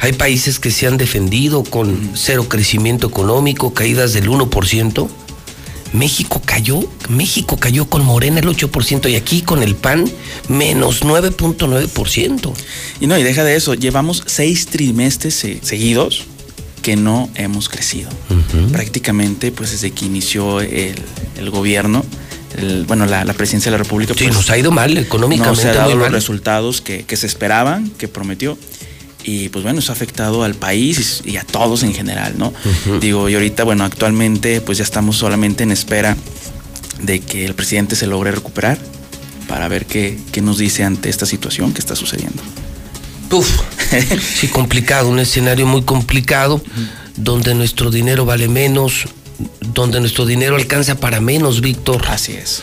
Hay 0.00 0.12
países 0.12 0.58
que 0.58 0.70
se 0.70 0.86
han 0.86 0.96
defendido 0.96 1.64
con 1.64 2.10
cero 2.14 2.46
crecimiento 2.48 3.06
económico, 3.06 3.72
caídas 3.72 4.12
del 4.12 4.28
1%. 4.28 5.08
México 5.92 6.42
cayó, 6.44 6.80
México 7.08 7.56
cayó 7.56 7.88
con 7.88 8.04
Morena 8.04 8.40
el 8.40 8.46
8% 8.46 9.10
y 9.10 9.14
aquí 9.16 9.42
con 9.42 9.62
el 9.62 9.74
PAN 9.76 10.10
menos 10.48 11.02
9.9%. 11.02 12.52
Y 13.00 13.06
no, 13.06 13.18
y 13.18 13.22
deja 13.22 13.44
de 13.44 13.56
eso, 13.56 13.74
llevamos 13.74 14.22
seis 14.26 14.66
trimestres 14.66 15.34
se- 15.34 15.60
seguidos 15.62 16.24
que 16.82 16.96
no 16.96 17.28
hemos 17.34 17.68
crecido. 17.68 18.10
Prácticamente, 18.72 19.50
pues 19.52 19.72
desde 19.72 19.90
que 19.90 20.04
inició 20.06 20.60
el, 20.60 20.94
el 21.38 21.50
gobierno, 21.50 22.04
el- 22.58 22.84
bueno, 22.84 23.06
la, 23.06 23.24
la 23.24 23.32
presidencia 23.32 23.70
de 23.70 23.78
la 23.78 23.82
República. 23.82 24.14
Sí, 24.14 24.24
pues, 24.24 24.36
nos 24.36 24.50
ha 24.50 24.58
ido 24.58 24.70
mal 24.70 24.94
no 24.94 25.00
económicamente. 25.00 25.62
se 25.62 25.68
ha 25.70 25.74
dado 25.74 25.90
los 25.90 25.98
mal. 26.00 26.12
resultados 26.12 26.80
que, 26.80 27.04
que 27.04 27.16
se 27.16 27.26
esperaban, 27.26 27.90
que 27.90 28.08
prometió. 28.08 28.56
Y 29.28 29.48
pues 29.48 29.64
bueno, 29.64 29.80
eso 29.80 29.90
ha 29.90 29.94
afectado 29.96 30.44
al 30.44 30.54
país 30.54 31.20
y 31.24 31.36
a 31.36 31.42
todos 31.42 31.82
en 31.82 31.92
general, 31.92 32.34
¿no? 32.38 32.54
Digo, 33.00 33.28
y 33.28 33.34
ahorita, 33.34 33.64
bueno, 33.64 33.82
actualmente 33.82 34.60
pues 34.60 34.78
ya 34.78 34.84
estamos 34.84 35.16
solamente 35.16 35.64
en 35.64 35.72
espera 35.72 36.16
de 37.02 37.18
que 37.18 37.44
el 37.44 37.54
presidente 37.54 37.96
se 37.96 38.06
logre 38.06 38.30
recuperar 38.30 38.78
para 39.48 39.66
ver 39.66 39.84
qué, 39.86 40.16
qué 40.30 40.42
nos 40.42 40.58
dice 40.58 40.84
ante 40.84 41.08
esta 41.08 41.26
situación 41.26 41.72
que 41.72 41.80
está 41.80 41.96
sucediendo. 41.96 42.40
Uf, 43.32 43.50
sí, 44.38 44.46
complicado, 44.46 45.08
un 45.08 45.18
escenario 45.18 45.66
muy 45.66 45.82
complicado, 45.82 46.62
donde 47.16 47.52
nuestro 47.56 47.90
dinero 47.90 48.26
vale 48.26 48.46
menos, 48.46 49.06
donde 49.74 49.98
nuestro 49.98 50.24
dinero 50.24 50.54
alcanza 50.54 50.94
para 50.94 51.20
menos, 51.20 51.60
Víctor. 51.60 52.04
Así 52.08 52.34
es. 52.34 52.62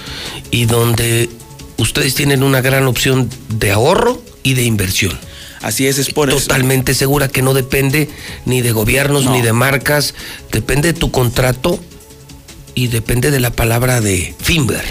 Y 0.49 0.63
donde 0.63 1.29
ustedes 1.75 2.15
tienen 2.15 2.41
una 2.41 2.61
gran 2.61 2.87
opción 2.87 3.29
de 3.49 3.71
ahorro 3.71 4.23
y 4.43 4.53
de 4.53 4.63
inversión. 4.63 5.19
Así 5.63 5.87
es, 5.87 5.97
es 5.97 6.13
por 6.13 6.29
eso. 6.29 6.37
Totalmente 6.39 6.93
segura 6.93 7.27
que 7.29 7.41
no 7.41 7.53
depende 7.53 8.09
ni 8.45 8.61
de 8.61 8.71
gobiernos 8.71 9.25
No. 9.25 9.31
ni 9.31 9.41
de 9.41 9.53
marcas, 9.53 10.13
depende 10.51 10.91
de 10.93 10.99
tu 10.99 11.09
contrato 11.09 11.79
y 12.75 12.87
depende 12.87 13.31
de 13.31 13.39
la 13.39 13.49
palabra 13.51 14.01
de 14.01 14.35
Finver. 14.41 14.83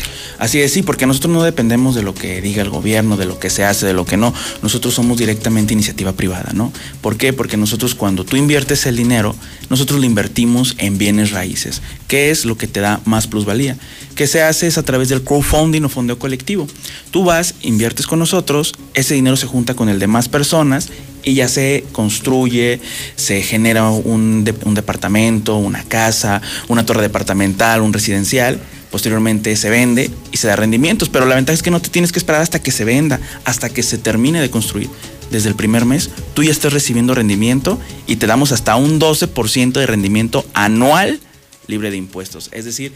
Así 0.43 0.61
es, 0.61 0.73
sí, 0.73 0.83
porque 0.83 1.07
nosotros 1.07 1.33
no 1.33 1.45
dependemos 1.45 1.95
de 1.95 2.03
lo 2.03 2.17
que 2.17 2.41
diga 2.41 2.63
el 2.63 2.69
gobierno, 2.69 3.17
de 3.17 3.27
lo 3.27 3.39
que 3.39 3.49
se 3.49 3.63
hace, 3.63 3.87
de 3.87 3.93
lo 3.93 4.05
que 4.05 4.17
no. 4.17 4.35
Nosotros 4.61 4.93
somos 4.93 5.17
directamente 5.17 5.73
iniciativa 5.73 6.15
privada, 6.15 6.51
¿no? 6.53 6.73
¿Por 7.01 7.17
qué? 7.17 7.33
Porque 7.33 7.57
nosotros 7.57 7.95
cuando 7.95 8.25
tú 8.25 8.37
inviertes 8.37 8.85
el 8.87 8.97
dinero, 8.97 9.37
nosotros 9.71 10.01
lo 10.01 10.05
invertimos 10.05 10.75
en 10.79 10.99
bienes 10.99 11.31
raíces, 11.31 11.81
que 12.09 12.33
es 12.33 12.45
lo 12.45 12.57
que 12.57 12.67
te 12.67 12.81
da 12.81 13.01
más 13.05 13.29
plusvalía. 13.29 13.77
¿Qué 14.17 14.27
se 14.27 14.43
hace? 14.43 14.67
Es 14.67 14.79
a 14.79 14.83
través 14.83 15.09
del 15.11 15.23
crowdfunding 15.23 15.85
o 15.85 15.89
fondeo 15.89 16.19
colectivo. 16.19 16.67
Tú 17.13 17.23
vas, 17.23 17.55
inviertes 17.63 18.09
con 18.09 18.19
nosotros, 18.19 18.75
ese 18.95 19.15
dinero 19.15 19.37
se 19.37 19.47
junta 19.47 19.75
con 19.75 19.89
el 19.89 20.01
de 20.01 20.09
más 20.09 20.29
personas 20.29 20.89
y 21.25 21.35
ya 21.35 21.49
se 21.49 21.85
construye, 21.93 22.81
se 23.17 23.43
genera 23.43 23.89
un, 23.91 24.45
un 24.65 24.75
departamento, 24.75 25.57
una 25.57 25.85
casa, 25.85 26.41
una 26.69 26.87
torre 26.87 27.03
departamental, 27.03 27.81
un 27.81 27.93
residencial. 27.93 28.61
Posteriormente 28.91 29.57
se 29.57 29.71
vende 29.71 30.11
y 30.33 30.37
se 30.37 30.49
da 30.49 30.57
rendimientos, 30.57 31.09
pero 31.09 31.25
la 31.25 31.35
ventaja 31.35 31.55
es 31.55 31.63
que 31.63 31.71
no 31.71 31.81
te 31.81 31.89
tienes 31.89 32.13
que 32.13 32.19
esperar 32.19 32.43
hasta 32.43 32.63
que 32.63 32.71
se 32.71 32.85
venda, 32.85 33.21
hasta 33.45 33.71
que 33.71 33.83
se 33.83 33.97
termine 33.99 34.41
de 34.41 34.51
construir. 34.51 34.91
Desde 35.31 35.49
el 35.49 35.55
primer 35.55 35.87
mes, 35.87 36.11
tú 36.35 36.43
ya 36.43 36.51
estás 36.51 36.75
recibiendo 36.75 37.15
rendimiento 37.15 37.81
y 38.07 38.17
te 38.17 38.27
damos 38.27 38.53
hasta 38.53 38.77
un 38.77 39.01
12% 39.01 39.73
de 39.73 39.87
rendimiento 39.87 40.45
anual 40.53 41.21
libre 41.67 41.91
de 41.91 41.97
impuestos. 41.97 42.51
Es 42.53 42.65
decir, 42.67 42.93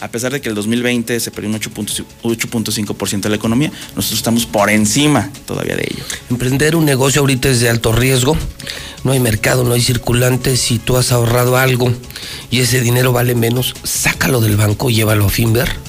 a 0.00 0.08
pesar 0.08 0.32
de 0.32 0.40
que 0.40 0.48
el 0.48 0.54
2020 0.54 1.18
se 1.18 1.30
perdió 1.30 1.50
un 1.50 1.56
8.5 1.58 2.04
8.5% 2.22 3.20
de 3.20 3.28
la 3.28 3.36
economía, 3.36 3.70
nosotros 3.96 4.18
estamos 4.18 4.46
por 4.46 4.70
encima 4.70 5.30
todavía 5.46 5.76
de 5.76 5.88
ello. 5.90 6.04
Emprender 6.30 6.76
un 6.76 6.84
negocio 6.84 7.20
ahorita 7.20 7.48
es 7.48 7.60
de 7.60 7.68
alto 7.68 7.92
riesgo. 7.92 8.36
No 9.04 9.12
hay 9.12 9.20
mercado, 9.20 9.64
no 9.64 9.74
hay 9.74 9.80
circulante. 9.80 10.56
Si 10.56 10.78
tú 10.78 10.96
has 10.96 11.12
ahorrado 11.12 11.56
algo 11.56 11.92
y 12.50 12.60
ese 12.60 12.80
dinero 12.80 13.12
vale 13.12 13.34
menos, 13.34 13.74
sácalo 13.84 14.40
del 14.40 14.56
banco, 14.56 14.90
llévalo 14.90 15.26
a 15.26 15.30
Finver. 15.30 15.87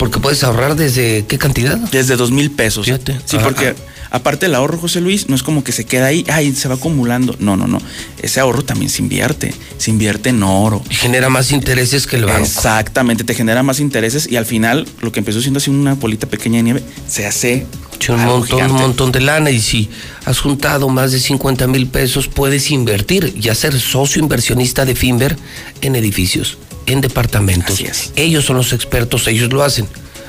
Porque 0.00 0.18
puedes 0.18 0.42
ahorrar 0.42 0.74
desde 0.76 1.26
qué 1.26 1.36
cantidad? 1.38 1.76
Desde 1.76 2.16
dos 2.16 2.30
mil 2.30 2.50
pesos. 2.50 2.86
Sí, 2.86 2.92
Ah, 3.36 3.40
porque 3.44 3.74
aparte 4.10 4.46
el 4.46 4.54
ahorro, 4.54 4.78
José 4.78 5.02
Luis, 5.02 5.28
no 5.28 5.36
es 5.36 5.42
como 5.42 5.62
que 5.62 5.72
se 5.72 5.84
queda 5.84 6.06
ahí, 6.06 6.24
ay, 6.32 6.54
se 6.54 6.68
va 6.68 6.76
acumulando. 6.76 7.36
No, 7.38 7.54
no, 7.56 7.66
no. 7.66 7.78
Ese 8.22 8.40
ahorro 8.40 8.62
también 8.64 8.90
se 8.90 9.02
invierte. 9.02 9.54
Se 9.76 9.90
invierte 9.90 10.30
en 10.30 10.42
oro. 10.42 10.82
Y 10.90 10.94
genera 10.94 11.28
más 11.28 11.52
intereses 11.52 12.06
que 12.06 12.16
el 12.16 12.24
banco. 12.24 12.42
Exactamente, 12.42 13.24
te 13.24 13.34
genera 13.34 13.62
más 13.62 13.78
intereses 13.78 14.26
y 14.26 14.36
al 14.36 14.46
final 14.46 14.88
lo 15.02 15.12
que 15.12 15.20
empezó 15.20 15.42
siendo 15.42 15.58
así 15.58 15.68
una 15.70 15.92
bolita 15.94 16.26
pequeña 16.26 16.56
de 16.56 16.62
nieve 16.62 16.82
se 17.06 17.26
hace 17.26 17.66
Sí, 18.00 18.12
un 18.12 18.24
montón, 18.24 18.62
un 18.70 18.72
montón 18.78 19.12
de 19.12 19.20
lana 19.20 19.50
y 19.50 19.60
si 19.60 19.90
has 20.24 20.40
juntado 20.40 20.88
más 20.88 21.12
de 21.12 21.20
50 21.20 21.66
mil 21.66 21.86
pesos 21.86 22.28
puedes 22.28 22.70
invertir 22.70 23.34
y 23.38 23.50
hacer 23.50 23.78
socio 23.78 24.22
inversionista 24.22 24.86
de 24.86 24.94
Finver 24.94 25.36
en 25.82 25.94
edificios, 25.96 26.56
en 26.92 27.00
departamentos. 27.00 27.82
Ellos 28.16 28.44
son 28.44 28.56
los 28.56 28.72
expertos, 28.72 29.26
ellos 29.28 29.52
lo 29.52 29.62
hacen. 29.62 29.86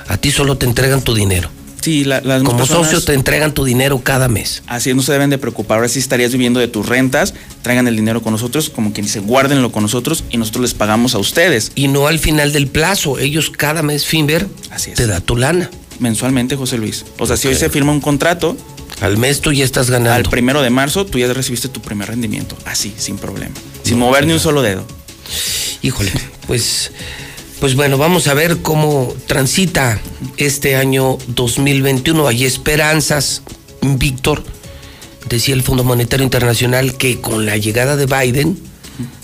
A 0.08 0.18
ti 0.18 0.32
solo 0.32 0.58
te 0.58 0.66
entregan 0.66 1.02
tu 1.02 1.14
dinero. 1.14 1.50
Sí, 1.82 2.04
la- 2.04 2.22
las 2.22 2.44
Como 2.44 2.58
personas- 2.60 2.88
socio 2.92 3.02
te 3.04 3.14
entregan 3.16 3.54
tu 3.56 3.64
dinero 3.64 4.00
cada 4.04 4.28
mes. 4.28 4.62
Así 4.68 4.92
es, 4.92 4.96
no 4.96 5.02
se 5.02 5.14
deben 5.14 5.32
de 5.32 5.40
preocupar. 5.40 5.78
Ahora 5.78 5.90
sí 5.90 5.98
estarías 5.98 6.32
viviendo 6.32 6.60
de 6.60 6.68
tus 6.68 6.86
rentas, 6.88 7.34
traigan 7.64 7.88
el 7.88 7.96
dinero 7.96 8.22
con 8.22 8.34
nosotros, 8.34 8.70
como 8.70 8.94
quien 8.94 9.08
dice, 9.08 9.20
guárdenlo 9.20 9.72
con 9.72 9.82
nosotros 9.82 10.24
y 10.30 10.38
nosotros 10.38 10.62
les 10.62 10.74
pagamos 10.76 11.16
a 11.16 11.18
ustedes. 11.18 11.72
Y 11.74 11.88
no 11.88 12.06
al 12.06 12.20
final 12.20 12.54
del 12.54 12.68
plazo. 12.68 13.18
Ellos 13.18 13.50
cada 13.50 13.82
mes 13.82 14.06
Finver 14.06 14.48
te 14.96 15.08
da 15.08 15.22
tu 15.22 15.36
lana. 15.38 15.72
Mensualmente, 16.00 16.56
José 16.56 16.78
Luis. 16.78 17.04
O 17.18 17.26
sea, 17.26 17.36
si 17.38 17.48
hoy 17.48 17.56
se 17.56 17.70
firma 17.70 17.92
un 17.92 18.02
contrato. 18.02 18.56
Al 19.02 19.18
mes 19.18 19.42
tú 19.42 19.52
ya 19.52 19.64
estás 19.66 19.90
ganando. 19.90 20.14
Al 20.14 20.24
primero 20.30 20.62
de 20.62 20.70
marzo 20.70 21.08
tú 21.08 21.18
ya 21.18 21.32
recibiste 21.34 21.68
tu 21.68 21.82
primer 21.82 22.10
rendimiento. 22.10 22.56
Así, 22.66 22.94
sin 22.98 23.18
problema. 23.18 23.56
Sin 23.82 23.98
mover 23.98 24.28
ni 24.28 24.34
un 24.34 24.40
solo 24.40 24.62
dedo. 24.62 24.86
Híjole, 25.84 26.12
pues, 26.46 26.92
pues 27.60 27.76
bueno, 27.76 27.98
vamos 27.98 28.28
a 28.28 28.34
ver 28.34 28.58
cómo 28.62 29.14
transita 29.26 30.00
este 30.38 30.76
año 30.76 31.18
2021. 31.28 32.28
Hay 32.28 32.46
esperanzas, 32.46 33.42
Víctor. 33.82 34.44
Decía 35.28 35.56
el 35.56 35.64
Fondo 35.64 35.84
Monetario 35.84 36.24
Internacional 36.24 36.98
que 36.98 37.20
con 37.20 37.46
la 37.46 37.58
llegada 37.58 37.96
de 37.96 38.06
Biden 38.06 38.60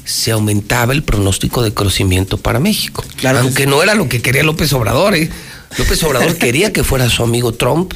se 0.04 0.32
aumentaba 0.32 0.94
el 0.94 1.04
pronóstico 1.04 1.62
de 1.62 1.74
crecimiento 1.74 2.38
para 2.38 2.60
México. 2.60 3.04
Aunque 3.24 3.68
no 3.68 3.84
era 3.84 3.94
lo 3.94 4.10
que 4.10 4.22
quería 4.22 4.42
López 4.42 4.74
Obrador, 4.74 5.16
¿eh? 5.16 5.30
López 5.78 6.02
Obrador 6.04 6.36
quería 6.38 6.74
que 6.74 6.84
fuera 6.84 7.10
su 7.10 7.24
amigo 7.24 7.54
Trump. 7.54 7.94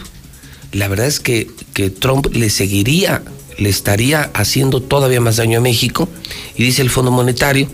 La 0.72 0.88
verdad 0.88 1.08
es 1.08 1.20
que, 1.20 1.50
que 1.74 1.90
Trump 1.90 2.28
le 2.34 2.50
seguiría, 2.50 3.24
le 3.58 3.70
estaría 3.70 4.30
haciendo 4.34 4.82
todavía 4.82 5.20
más 5.20 5.38
daño 5.38 5.60
a 5.60 5.62
México. 5.62 6.10
Y 6.56 6.64
dice 6.64 6.84
el 6.84 6.92
Fondo 6.92 7.12
Monetario 7.12 7.68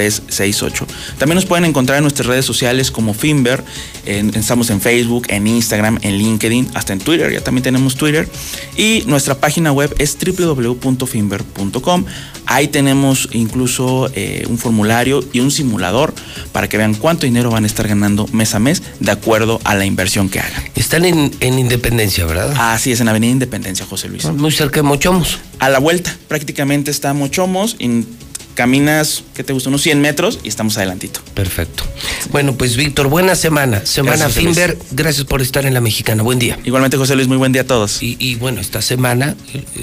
También 1.18 1.36
nos 1.36 1.46
pueden 1.46 1.66
encontrar 1.66 1.98
en 1.98 2.04
nuestras 2.04 2.28
redes 2.28 2.46
sociales 2.46 2.90
como 2.92 3.14
Finver. 3.14 3.64
en- 4.06 4.34
estamos 4.36 4.70
en 4.72 4.82
Facebook, 4.82 5.28
en 5.30 5.46
Instagram, 5.46 6.00
en 6.02 6.18
LinkedIn, 6.18 6.70
hasta 6.74 6.94
en 6.94 7.00
Twitter. 7.00 7.32
Ya 7.32 7.42
también 7.42 7.62
tenemos 7.64 7.96
Twitter. 7.96 8.28
Y 8.76 9.04
nuestra 9.06 9.36
página 9.36 9.72
web 9.72 9.94
es 10.00 10.18
www.finver.com. 10.18 12.06
Ahí 12.48 12.68
tenemos 12.68 13.30
incluso 13.32 14.10
eh, 14.16 14.46
un 14.50 14.58
formulario 14.58 15.24
y 15.32 15.40
un 15.40 15.52
simulador 15.52 16.14
para 16.52 16.68
que 16.68 16.78
vean 16.78 16.96
cuánto 16.96 17.26
dinero 17.26 17.50
van 17.52 17.64
a 17.64 17.68
estar 17.68 17.88
ganando 17.88 18.28
mes 18.34 18.56
a 18.56 18.60
mes 18.60 18.82
de 19.00 19.12
acuerdo 19.12 19.62
a 19.64 19.76
la 19.76 19.86
inversión 19.86 20.30
que 20.30 20.40
hagan. 20.40 20.64
Están 20.76 21.06
en, 21.06 21.32
en 21.40 21.60
Independencia, 21.60 22.26
¿verdad? 22.26 22.54
Así 22.58 22.92
es, 22.92 23.00
en 23.00 23.08
Avenida 23.08 23.32
Independencia, 23.32 23.86
José 23.86 24.10
Luis. 24.10 24.26
Muy 24.26 24.52
cerca 24.52 24.78
de 24.80 24.84
Mochomos. 24.84 25.38
A 25.60 25.70
la 25.70 25.80
vuelta, 25.80 26.16
prácticamente 26.28 26.92
está 26.92 27.14
Mochomos. 27.14 27.76
Y 27.80 28.06
caminas, 28.53 29.23
¿qué 29.34 29.44
te 29.44 29.53
gusta? 29.53 29.69
Unos 29.69 29.82
100 29.82 30.02
metros 30.02 30.40
y 30.44 30.48
estamos 30.48 30.78
adelantito. 30.78 31.22
Perfecto. 31.34 31.84
Bueno, 32.32 32.56
pues 32.56 32.76
Víctor, 32.76 33.07
buena 33.07 33.36
semana. 33.36 33.86
Semana 33.86 34.18
Gracias. 34.18 34.44
Finver, 34.44 34.78
gracias 34.91 35.26
por 35.26 35.41
estar 35.41 35.65
en 35.65 35.73
la 35.73 35.82
mexicana. 35.82 36.23
Buen 36.23 36.40
día. 36.40 36.60
Igualmente, 36.64 36.98
José 36.98 37.15
Luis, 37.15 37.28
muy 37.28 37.38
buen 37.38 37.52
día 37.52 37.64
a 37.64 37.65
todos. 37.65 38.02
Y, 38.03 38.18
y 38.19 38.36
bueno, 38.36 38.61
esta 38.61 38.82
semana, 38.82 39.36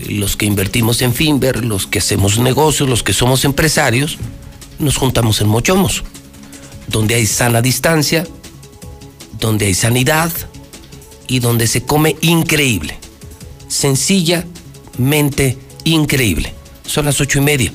los 0.09 0.37
que 0.37 0.47
invertimos 0.47 1.03
en 1.03 1.15
Finver, 1.15 1.65
los 1.65 1.87
que 1.87 1.99
hacemos 1.99 2.39
negocios, 2.39 2.89
los 2.89 3.03
que 3.03 3.13
somos 3.13 3.45
empresarios, 3.45 4.19
nos 4.79 4.97
juntamos 4.97 5.41
en 5.41 5.49
Mochomos, 5.49 6.05
donde 6.87 7.15
hay 7.15 7.27
sana 7.27 7.63
distancia, 7.63 8.27
donde 9.41 9.67
hay 9.67 9.75
sanidad 9.75 10.31
y 11.27 11.41
donde 11.41 11.67
se 11.67 11.83
come 11.83 12.17
increíble. 12.21 12.99
Sencillamente 13.69 15.59
increíble. 15.85 16.55
Son 16.87 17.05
las 17.05 17.21
ocho 17.21 17.39
y 17.39 17.43
media. 17.43 17.73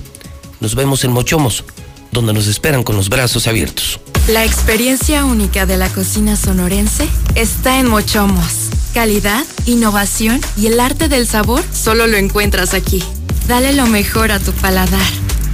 Nos 0.64 0.76
vemos 0.76 1.04
en 1.04 1.12
Mochomos, 1.12 1.66
donde 2.14 2.32
nos 2.32 2.48
esperan 2.48 2.84
con 2.84 2.96
los 2.96 3.10
brazos 3.10 3.48
abiertos. 3.48 4.00
La 4.30 4.46
experiencia 4.46 5.26
única 5.26 5.66
de 5.66 5.76
la 5.76 5.90
cocina 5.90 6.38
sonorense 6.38 7.06
está 7.36 7.82
en 7.82 7.90
Mochomos. 7.90 8.70
Calidad, 8.94 9.44
innovación 9.66 10.40
y 10.56 10.68
el 10.68 10.80
arte 10.80 11.10
del 11.10 11.28
sabor 11.28 11.62
solo 11.74 12.08
lo 12.08 12.16
encuentras 12.16 12.74
aquí. 12.74 13.04
Dale 13.46 13.74
lo 13.74 13.88
mejor 13.88 14.32
a 14.32 14.40
tu 14.40 14.54
paladar. 14.54 15.06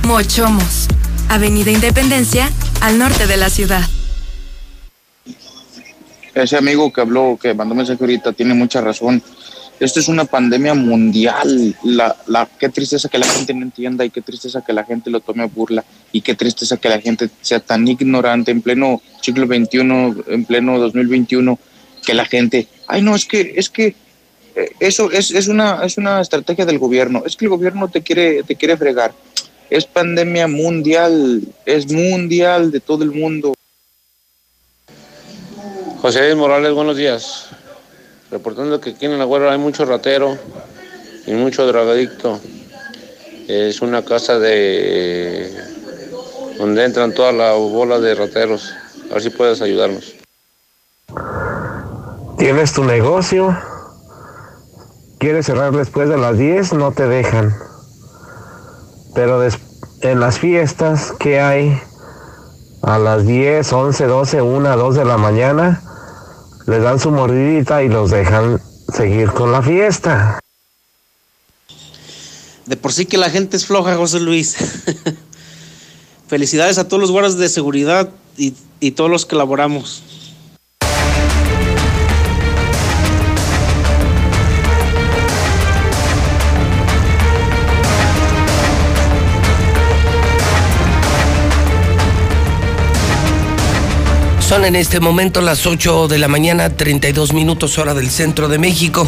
Mochomos, 0.04 0.86
Avenida 1.28 1.72
Independencia, 1.72 2.48
al 2.80 3.00
norte 3.00 3.26
de 3.26 3.38
la 3.38 3.50
ciudad. 3.50 3.90
Ese 6.36 6.56
amigo 6.56 6.94
que 6.94 7.02
habló, 7.02 7.36
que 7.42 7.56
mandó 7.56 7.74
mensaje 7.74 7.98
ahorita, 8.00 8.32
tiene 8.34 8.54
mucha 8.54 8.80
razón. 8.80 9.24
Esto 9.80 10.02
es 10.02 10.10
una 10.10 10.26
pandemia 10.26 10.74
mundial. 10.74 11.76
La, 11.84 12.16
la, 12.28 12.50
qué 12.60 12.68
tristeza 12.68 13.08
que 13.08 13.18
la 13.18 13.28
gente 13.28 13.54
no 13.54 13.64
entienda 13.64 14.04
y 14.04 14.10
qué 14.10 14.22
tristeza 14.22 14.62
que 14.66 14.74
la 14.74 14.84
gente 14.84 15.10
lo 15.10 15.22
tome 15.22 15.44
a 15.44 15.48
burla 15.48 15.86
y 16.12 16.22
qué 16.22 16.36
tristeza 16.36 16.78
que 16.78 16.90
la 16.90 17.00
gente 17.00 17.30
sea 17.42 17.62
tan 17.62 17.88
ignorante 17.88 18.52
en 18.52 18.62
pleno 18.62 19.02
siglo 19.22 19.48
XXI, 19.48 19.80
en 20.28 20.46
pleno 20.46 20.80
2021, 20.80 21.58
que 22.06 22.14
la 22.14 22.26
gente, 22.26 22.68
ay 22.88 23.02
no, 23.02 23.16
es 23.16 23.26
que, 23.26 23.54
es 23.56 23.70
que 23.70 23.96
eh, 24.56 24.72
eso 24.80 25.10
es, 25.12 25.32
es, 25.32 25.48
una, 25.48 25.86
es 25.86 25.98
una 25.98 26.20
estrategia 26.20 26.66
del 26.66 26.80
gobierno. 26.80 27.24
Es 27.26 27.38
que 27.38 27.46
el 27.46 27.50
gobierno 27.50 27.88
te 27.88 28.02
quiere, 28.02 28.44
te 28.44 28.56
quiere 28.56 28.76
fregar. 28.76 29.14
Es 29.70 29.86
pandemia 29.86 30.48
mundial, 30.48 31.42
es 31.66 31.90
mundial 31.92 32.72
de 32.72 32.82
todo 32.82 33.04
el 33.04 33.12
mundo. 33.12 33.54
José 36.02 36.34
Morales, 36.36 36.74
buenos 36.74 36.98
días. 36.98 37.50
Reportando 38.32 38.80
que 38.80 38.92
aquí 38.92 39.06
en 39.06 39.18
la 39.18 39.26
guerra 39.26 39.52
hay 39.52 39.58
mucho 39.58 39.86
ratero 39.86 40.38
y 41.26 41.34
mucho 41.34 41.66
drogadicto. 41.66 42.40
Es 43.48 43.82
una 43.82 44.04
casa 44.04 44.38
de 44.38 45.52
donde 46.58 46.86
entran 46.86 47.14
toda 47.14 47.32
la 47.32 47.54
bola 47.54 48.00
de 48.00 48.14
rateros. 48.16 48.72
A 49.10 49.16
ver 49.16 49.24
si 49.24 49.30
puedes 49.30 49.62
ayudarnos. 49.62 50.14
Tienes 52.38 52.74
tu 52.74 52.84
negocio, 52.84 53.58
quieres 55.18 55.46
cerrar 55.48 55.76
después 55.76 56.08
de 56.10 56.18
las 56.18 56.38
10, 56.38 56.74
no 56.74 56.92
te 56.92 57.08
dejan. 57.08 57.54
Pero 59.16 59.44
en 60.02 60.20
las 60.20 60.40
fiestas 60.40 61.12
que 61.20 61.42
hay 61.42 61.78
a 62.82 62.98
las 62.98 63.26
10, 63.26 63.74
11, 63.74 64.06
12, 64.06 64.42
1, 64.42 64.78
2 64.78 64.96
de 64.96 65.06
la 65.06 65.18
mañana, 65.18 65.82
les 66.70 66.84
dan 66.84 67.00
su 67.00 67.10
mordidita 67.10 67.84
y 67.84 67.90
los 67.90 68.12
dejan 68.12 68.62
seguir 68.94 69.32
con 69.32 69.52
la 69.52 69.62
fiesta. 69.62 70.40
De 72.68 72.78
por 72.78 72.94
sí 72.94 73.08
que 73.08 73.18
la 73.18 73.32
gente 73.32 73.58
es 73.58 73.66
floja, 73.66 73.96
José 73.96 74.20
Luis. 74.20 74.56
Felicidades 76.28 76.78
a 76.78 76.88
todos 76.88 77.02
los 77.02 77.12
guardas 77.12 77.38
de 77.38 77.50
seguridad 77.50 78.12
y, 78.38 78.54
y 78.80 78.92
todos 78.92 79.10
los 79.10 79.26
que 79.26 79.36
laboramos. 79.36 80.19
Son 94.50 94.66
en 94.66 94.76
este 94.76 95.00
momento 95.00 95.42
las 95.42 95.68
8 95.68 96.08
de 96.08 96.18
la 96.18 96.28
mañana, 96.28 96.76
32 96.76 97.34
minutos 97.34 97.78
hora 97.78 97.94
del 97.94 98.10
centro 98.10 98.48
de 98.48 98.58
México. 98.58 99.08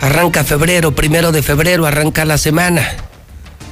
Arranca 0.00 0.44
febrero, 0.44 0.94
primero 0.94 1.32
de 1.32 1.42
febrero, 1.42 1.84
arranca 1.84 2.24
la 2.24 2.38
semana. 2.38 2.88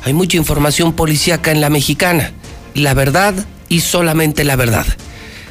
Hay 0.03 0.15
mucha 0.15 0.37
información 0.37 0.95
policíaca 0.95 1.53
en 1.53 1.61
la 1.61 1.71
mexicana. 1.71 2.33
La 2.75 2.93
verdad 2.93 3.35
y 3.69 3.83
solamente 3.83 4.43
la 4.43 4.57
verdad. 4.57 4.85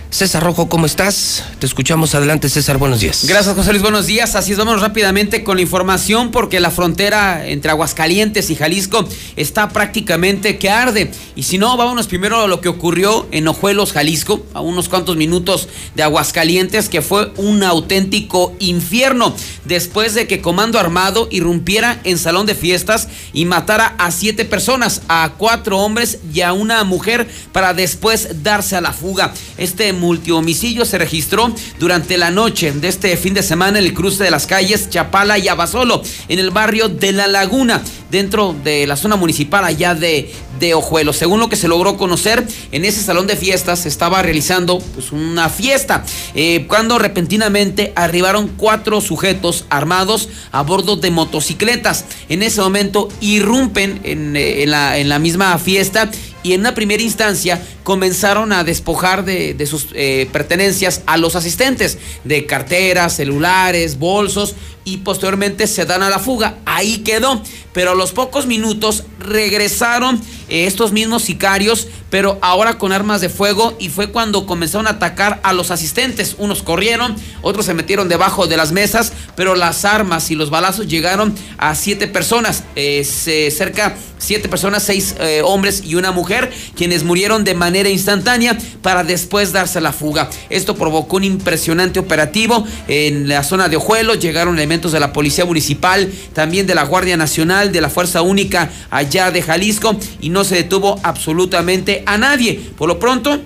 César 0.10 0.42
Rojo, 0.42 0.70
¿cómo 0.70 0.86
estás? 0.86 1.44
Te 1.60 1.66
escuchamos 1.66 2.16
adelante, 2.16 2.48
César, 2.48 2.78
buenos 2.78 3.02
días. 3.02 3.26
Gracias, 3.28 3.54
José 3.56 3.72
Luis. 3.72 3.82
Buenos 3.82 4.06
días. 4.08 4.36
Así 4.36 4.54
es, 4.54 4.58
vamos 4.58 4.80
rápidamente 4.82 5.44
con 5.44 5.58
la 5.58 5.62
información 5.62 6.32
porque 6.32 6.62
la 6.62 6.72
frontera 6.72 7.46
entre 7.46 7.72
Aguascalientes 7.72 8.50
y 8.50 8.56
Jalisco 8.56 9.06
está 9.36 9.68
prácticamente 9.70 10.58
que 10.58 10.70
arde. 10.70 11.12
Y 11.36 11.44
si 11.44 11.58
no, 11.58 11.76
vámonos 11.76 12.08
primero 12.08 12.40
a 12.40 12.48
lo 12.48 12.62
que 12.62 12.70
ocurrió 12.70 13.28
en 13.32 13.50
Ojuelos, 13.50 13.92
Jalisco, 13.92 14.46
a 14.54 14.62
unos 14.62 14.88
cuantos 14.88 15.18
minutos 15.18 15.68
de 15.94 16.04
Aguascalientes, 16.04 16.88
que 16.88 17.02
fue 17.02 17.34
un 17.36 17.62
auténtico 17.64 18.56
infierno 18.60 19.36
después 19.66 20.14
de 20.14 20.26
que 20.26 20.42
Comando 20.42 20.80
Armado 20.80 21.28
irrumpiera 21.32 22.00
en 22.06 22.18
salón 22.18 22.46
de 22.46 22.56
fiestas 22.56 23.10
y 23.34 23.44
matara 23.44 23.96
a 23.98 24.12
siete 24.12 24.46
personas, 24.46 25.02
a 25.10 25.34
cuatro 25.38 25.80
hombres 25.80 26.20
y 26.34 26.42
a 26.42 26.54
una 26.54 26.84
mujer 26.86 27.28
para 27.52 27.74
después 27.74 28.44
darse 28.44 28.78
a 28.78 28.82
la 28.82 28.94
fuga. 28.94 29.34
Este 29.58 29.97
multihomicidio 29.98 30.86
se 30.86 30.98
registró 30.98 31.54
durante 31.80 32.18
la 32.18 32.32
noche 32.32 32.72
de 32.72 32.88
este 32.88 33.16
fin 33.18 33.34
de 33.34 33.44
semana 33.44 33.80
en 33.80 33.86
el 33.86 33.94
cruce 33.94 34.24
de 34.24 34.32
las 34.32 34.48
calles 34.48 34.90
Chapala 34.90 35.38
y 35.38 35.48
Abasolo, 35.48 36.02
en 36.28 36.40
el 36.40 36.52
barrio 36.52 36.90
de 36.90 37.12
La 37.12 37.28
Laguna, 37.28 37.82
dentro 38.10 38.56
de 38.64 38.88
la 38.88 38.96
zona 38.96 39.16
municipal 39.16 39.66
allá 39.66 39.96
de, 39.96 40.32
de 40.60 40.74
Ojuelo. 40.74 41.14
Según 41.14 41.40
lo 41.40 41.50
que 41.50 41.56
se 41.56 41.68
logró 41.68 41.98
conocer, 41.98 42.46
en 42.72 42.86
ese 42.86 43.02
salón 43.02 43.28
de 43.28 43.36
fiestas 43.36 43.80
se 43.80 43.90
estaba 43.90 44.22
realizando 44.22 44.80
pues, 44.80 45.12
una 45.12 45.50
fiesta, 45.50 46.06
eh, 46.36 46.66
cuando 46.68 47.00
repentinamente 47.00 47.94
arribaron 47.96 48.50
cuatro 48.58 49.02
sujetos 49.02 49.66
armados 49.70 50.30
a 50.52 50.62
bordo 50.64 50.96
de 50.96 51.12
motocicletas. 51.12 52.06
En 52.30 52.44
ese 52.44 52.62
momento 52.62 53.10
irrumpen 53.22 54.00
en, 54.04 54.36
eh, 54.36 54.66
la, 54.68 54.98
en 54.98 55.10
la 55.10 55.20
misma 55.20 55.58
fiesta 55.58 56.10
y 56.44 56.54
en 56.54 56.62
una 56.62 56.74
primera 56.76 57.04
instancia 57.04 57.62
comenzaron 57.84 58.54
a 58.54 58.64
despojar 58.64 59.26
de, 59.26 59.54
de 59.54 59.66
sus 59.66 59.88
eh, 59.94 60.30
pertenencias 60.32 61.02
a 61.06 61.18
los 61.18 61.36
asistentes, 61.36 61.98
de 62.24 62.46
carteras, 62.46 63.16
celulares, 63.16 63.98
bolsos, 63.98 64.56
y 64.88 64.98
posteriormente 64.98 65.68
se 65.68 65.86
dan 65.86 66.02
a 66.02 66.10
la 66.10 66.20
fuga. 66.20 66.60
Ahí 66.66 67.00
quedó, 67.00 67.42
pero 67.78 67.92
a 67.92 67.96
los 67.96 68.12
pocos 68.12 68.48
minutos 68.48 69.04
regresaron 69.20 70.20
eh, 70.50 70.66
estos 70.66 70.94
mismos 70.94 71.22
sicarios, 71.22 71.88
pero 72.10 72.40
ahora 72.42 72.80
con 72.80 72.92
armas 72.92 73.22
de 73.22 73.30
fuego, 73.30 73.76
y 73.80 73.90
fue 73.90 74.10
cuando 74.12 74.48
comenzaron 74.48 74.88
a 74.88 74.92
atacar 74.92 75.40
a 75.44 75.54
los 75.54 75.70
asistentes. 75.70 76.36
Unos 76.40 76.64
corrieron, 76.64 77.16
otros 77.44 77.68
se 77.68 77.76
metieron 77.76 78.10
debajo 78.10 78.48
de 78.48 78.58
las 78.58 78.72
mesas, 78.72 79.14
pero 79.36 79.54
las 79.56 79.86
armas 79.86 80.32
y 80.32 80.36
los 80.36 80.50
balazos 80.50 80.88
llegaron 80.88 81.36
a 81.60 81.76
siete 81.76 82.08
personas, 82.08 82.64
eh, 82.76 83.04
se- 83.04 83.52
cerca 83.52 83.96
siete 84.20 84.50
personas, 84.50 84.82
seis 84.82 85.14
eh, 85.20 85.42
hombres 85.46 85.84
y 85.86 85.94
una 85.94 86.12
mujer, 86.12 86.52
quienes 86.76 87.04
murieron 87.04 87.44
de 87.44 87.54
manera 87.54 87.88
instantánea 87.90 88.58
para 88.82 89.04
después 89.04 89.52
darse 89.54 89.80
la 89.80 89.94
fuga. 89.94 90.28
Esto 90.50 90.76
provocó 90.76 91.18
un 91.18 91.24
impresionante 91.26 92.00
operativo 92.00 92.66
en 92.88 93.28
la 93.30 93.44
zona 93.44 93.70
de 93.70 93.76
Ojuelo, 93.78 94.16
llegaron 94.16 94.56
elementos 94.56 94.92
de 94.92 95.00
la 95.00 95.14
Policía 95.14 95.46
Municipal, 95.46 96.12
también 96.34 96.66
de 96.66 96.74
la 96.74 96.84
Guardia 96.84 97.16
Nacional, 97.16 97.67
de 97.72 97.82
la 97.82 97.90
Fuerza 97.90 98.22
Única 98.22 98.72
allá 98.90 99.32
de 99.32 99.42
Jalisco, 99.42 99.96
y 100.22 100.30
no 100.30 100.44
se 100.44 100.56
detuvo 100.56 101.00
absolutamente 101.04 102.04
a 102.06 102.18
nadie. 102.18 102.60
Por 102.78 102.88
lo 102.88 103.00
pronto, 103.00 103.40